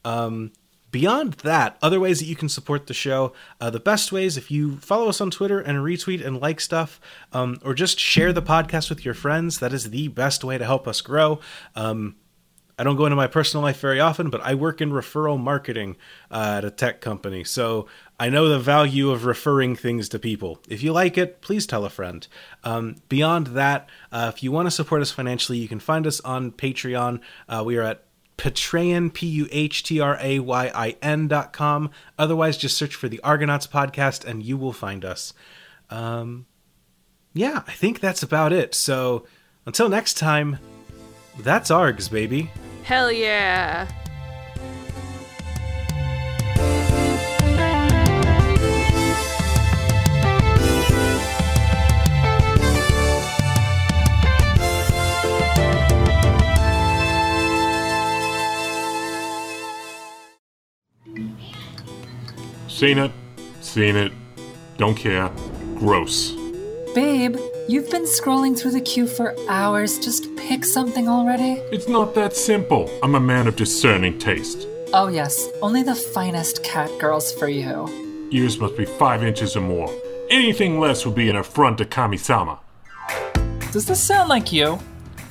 Um, 0.03 0.51
beyond 0.95 1.33
that 1.43 1.77
other 1.81 1.99
ways 1.99 2.19
that 2.19 2.25
you 2.25 2.37
can 2.37 2.47
support 2.47 2.87
the 2.87 2.93
show 2.93 3.33
uh, 3.59 3.69
the 3.69 3.81
best 3.81 4.13
ways 4.13 4.37
if 4.37 4.49
you 4.49 4.77
follow 4.77 5.09
us 5.09 5.19
on 5.19 5.29
twitter 5.29 5.59
and 5.59 5.79
retweet 5.79 6.25
and 6.25 6.39
like 6.39 6.61
stuff 6.61 7.01
um, 7.33 7.59
or 7.65 7.73
just 7.73 7.99
share 7.99 8.31
the 8.31 8.41
podcast 8.41 8.89
with 8.89 9.03
your 9.03 9.13
friends 9.13 9.59
that 9.59 9.73
is 9.73 9.89
the 9.89 10.07
best 10.07 10.41
way 10.41 10.57
to 10.57 10.63
help 10.63 10.87
us 10.87 11.01
grow 11.01 11.37
um, 11.75 12.15
I 12.79 12.83
don't 12.83 12.97
go 12.97 13.05
into 13.05 13.15
my 13.15 13.27
personal 13.27 13.63
life 13.63 13.79
very 13.79 14.01
often, 14.01 14.29
but 14.29 14.41
I 14.41 14.53
work 14.53 14.81
in 14.81 14.91
referral 14.91 15.39
marketing 15.39 15.95
uh, 16.29 16.55
at 16.57 16.65
a 16.65 16.71
tech 16.71 16.99
company. 16.99 17.45
So 17.45 17.87
I 18.19 18.27
know 18.27 18.49
the 18.49 18.59
value 18.59 19.11
of 19.11 19.23
referring 19.23 19.77
things 19.77 20.09
to 20.09 20.19
people. 20.19 20.59
If 20.67 20.83
you 20.83 20.91
like 20.91 21.17
it, 21.17 21.39
please 21.39 21.65
tell 21.65 21.85
a 21.85 21.89
friend. 21.89 22.27
Um, 22.65 22.97
beyond 23.07 23.47
that, 23.47 23.87
uh, 24.11 24.29
if 24.33 24.43
you 24.43 24.51
want 24.51 24.65
to 24.65 24.71
support 24.71 25.01
us 25.01 25.09
financially, 25.11 25.57
you 25.57 25.69
can 25.69 25.79
find 25.79 26.05
us 26.05 26.19
on 26.19 26.51
Patreon. 26.51 27.21
Uh, 27.47 27.63
we 27.65 27.77
are 27.77 27.83
at 27.83 28.03
Patreon, 28.37 29.13
P 29.13 29.27
U 29.27 29.47
H 29.51 29.83
T 29.83 29.99
R 29.99 30.17
A 30.21 30.39
Y 30.39 30.71
I 30.73 30.95
N 31.01 31.27
dot 31.27 31.53
com. 31.53 31.89
Otherwise, 32.19 32.57
just 32.57 32.77
search 32.77 32.95
for 32.95 33.07
the 33.07 33.19
Argonauts 33.21 33.67
podcast 33.67 34.25
and 34.25 34.43
you 34.43 34.57
will 34.57 34.73
find 34.73 35.05
us. 35.05 35.33
Um, 35.89 36.45
yeah, 37.33 37.63
I 37.67 37.71
think 37.71 37.99
that's 37.99 38.23
about 38.23 38.53
it. 38.53 38.73
So 38.75 39.25
until 39.65 39.89
next 39.89 40.15
time, 40.15 40.59
that's 41.39 41.69
ARGs, 41.69 42.09
baby. 42.09 42.49
Hell 42.83 43.11
yeah. 43.11 43.87
Seen 62.75 62.97
it. 62.97 63.09
Seen 63.61 63.95
it. 63.95 64.11
Don't 64.75 64.95
care. 64.95 65.31
Gross. 65.75 66.33
Babe, 66.93 67.37
you've 67.69 67.89
been 67.89 68.03
scrolling 68.03 68.59
through 68.59 68.71
the 68.71 68.81
queue 68.81 69.07
for 69.07 69.33
hours. 69.47 69.97
Just 69.97 70.35
pick 70.35 70.65
something 70.65 71.07
already. 71.07 71.53
It's 71.71 71.87
not 71.87 72.13
that 72.15 72.35
simple. 72.35 72.89
I'm 73.01 73.15
a 73.15 73.19
man 73.21 73.47
of 73.47 73.55
discerning 73.55 74.19
taste. 74.19 74.67
Oh, 74.93 75.07
yes, 75.07 75.47
only 75.61 75.83
the 75.83 75.95
finest 75.95 76.65
cat 76.65 76.91
girls 76.99 77.31
for 77.31 77.47
you. 77.47 77.87
Ears 78.31 78.59
must 78.59 78.75
be 78.75 78.83
five 78.83 79.23
inches 79.23 79.55
or 79.55 79.61
more. 79.61 79.89
Anything 80.29 80.77
less 80.77 81.05
would 81.05 81.15
be 81.15 81.29
an 81.29 81.37
affront 81.37 81.77
to 81.77 81.85
Kami-sama. 81.85 82.59
Does 83.71 83.85
this 83.85 84.03
sound 84.03 84.27
like 84.27 84.51
you? 84.51 84.79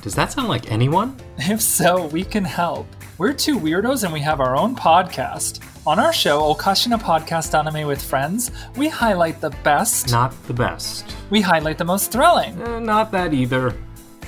Does 0.01 0.15
that 0.15 0.31
sound 0.31 0.47
like 0.47 0.71
anyone? 0.71 1.15
If 1.37 1.61
so, 1.61 2.07
we 2.07 2.23
can 2.23 2.43
help. 2.43 2.87
We're 3.19 3.33
two 3.33 3.59
weirdos 3.59 4.03
and 4.03 4.11
we 4.11 4.21
have 4.21 4.39
our 4.39 4.57
own 4.57 4.75
podcast. 4.75 5.61
On 5.87 5.99
our 5.99 6.11
show, 6.11 6.51
Okashina 6.51 6.99
Podcast 6.99 7.53
Anime 7.53 7.87
with 7.87 8.01
Friends, 8.01 8.49
we 8.75 8.89
highlight 8.89 9.39
the 9.39 9.51
best. 9.63 10.09
Not 10.09 10.33
the 10.47 10.53
best. 10.53 11.15
We 11.29 11.41
highlight 11.41 11.77
the 11.77 11.85
most 11.85 12.11
thrilling. 12.11 12.59
Eh, 12.59 12.79
not 12.79 13.11
that 13.11 13.35
either. 13.35 13.71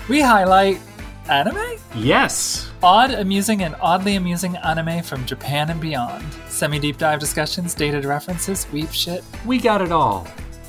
We 0.08 0.22
highlight 0.22 0.80
anime? 1.28 1.80
Yes. 1.96 2.70
Odd, 2.84 3.10
amusing, 3.10 3.64
and 3.64 3.76
oddly 3.82 4.18
amusing 4.18 4.56
anime 4.58 5.02
from 5.02 5.26
Japan 5.26 5.72
and 5.72 5.82
beyond. 5.82 6.24
Semi 6.48 6.78
deep 6.78 7.00
dive 7.00 7.20
discussions, 7.20 7.74
dated 7.74 8.06
references, 8.06 8.68
weep 8.72 8.92
shit. 8.92 9.24
We 9.44 9.58
got 9.58 9.82
it 9.82 9.92
all. 9.92 10.28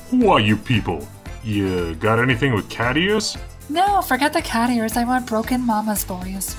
Who 0.09 0.29
are 0.29 0.39
you 0.39 0.57
people? 0.57 1.07
You 1.43 1.93
got 1.95 2.17
anything 2.17 2.51
with 2.53 2.67
cat 2.67 2.97
ears? 2.97 3.37
No, 3.69 4.01
forget 4.01 4.33
the 4.33 4.41
cat 4.41 4.71
ears. 4.71 4.97
I 4.97 5.03
want 5.03 5.27
broken 5.27 5.61
mama's 5.61 6.03
boys. 6.03 6.55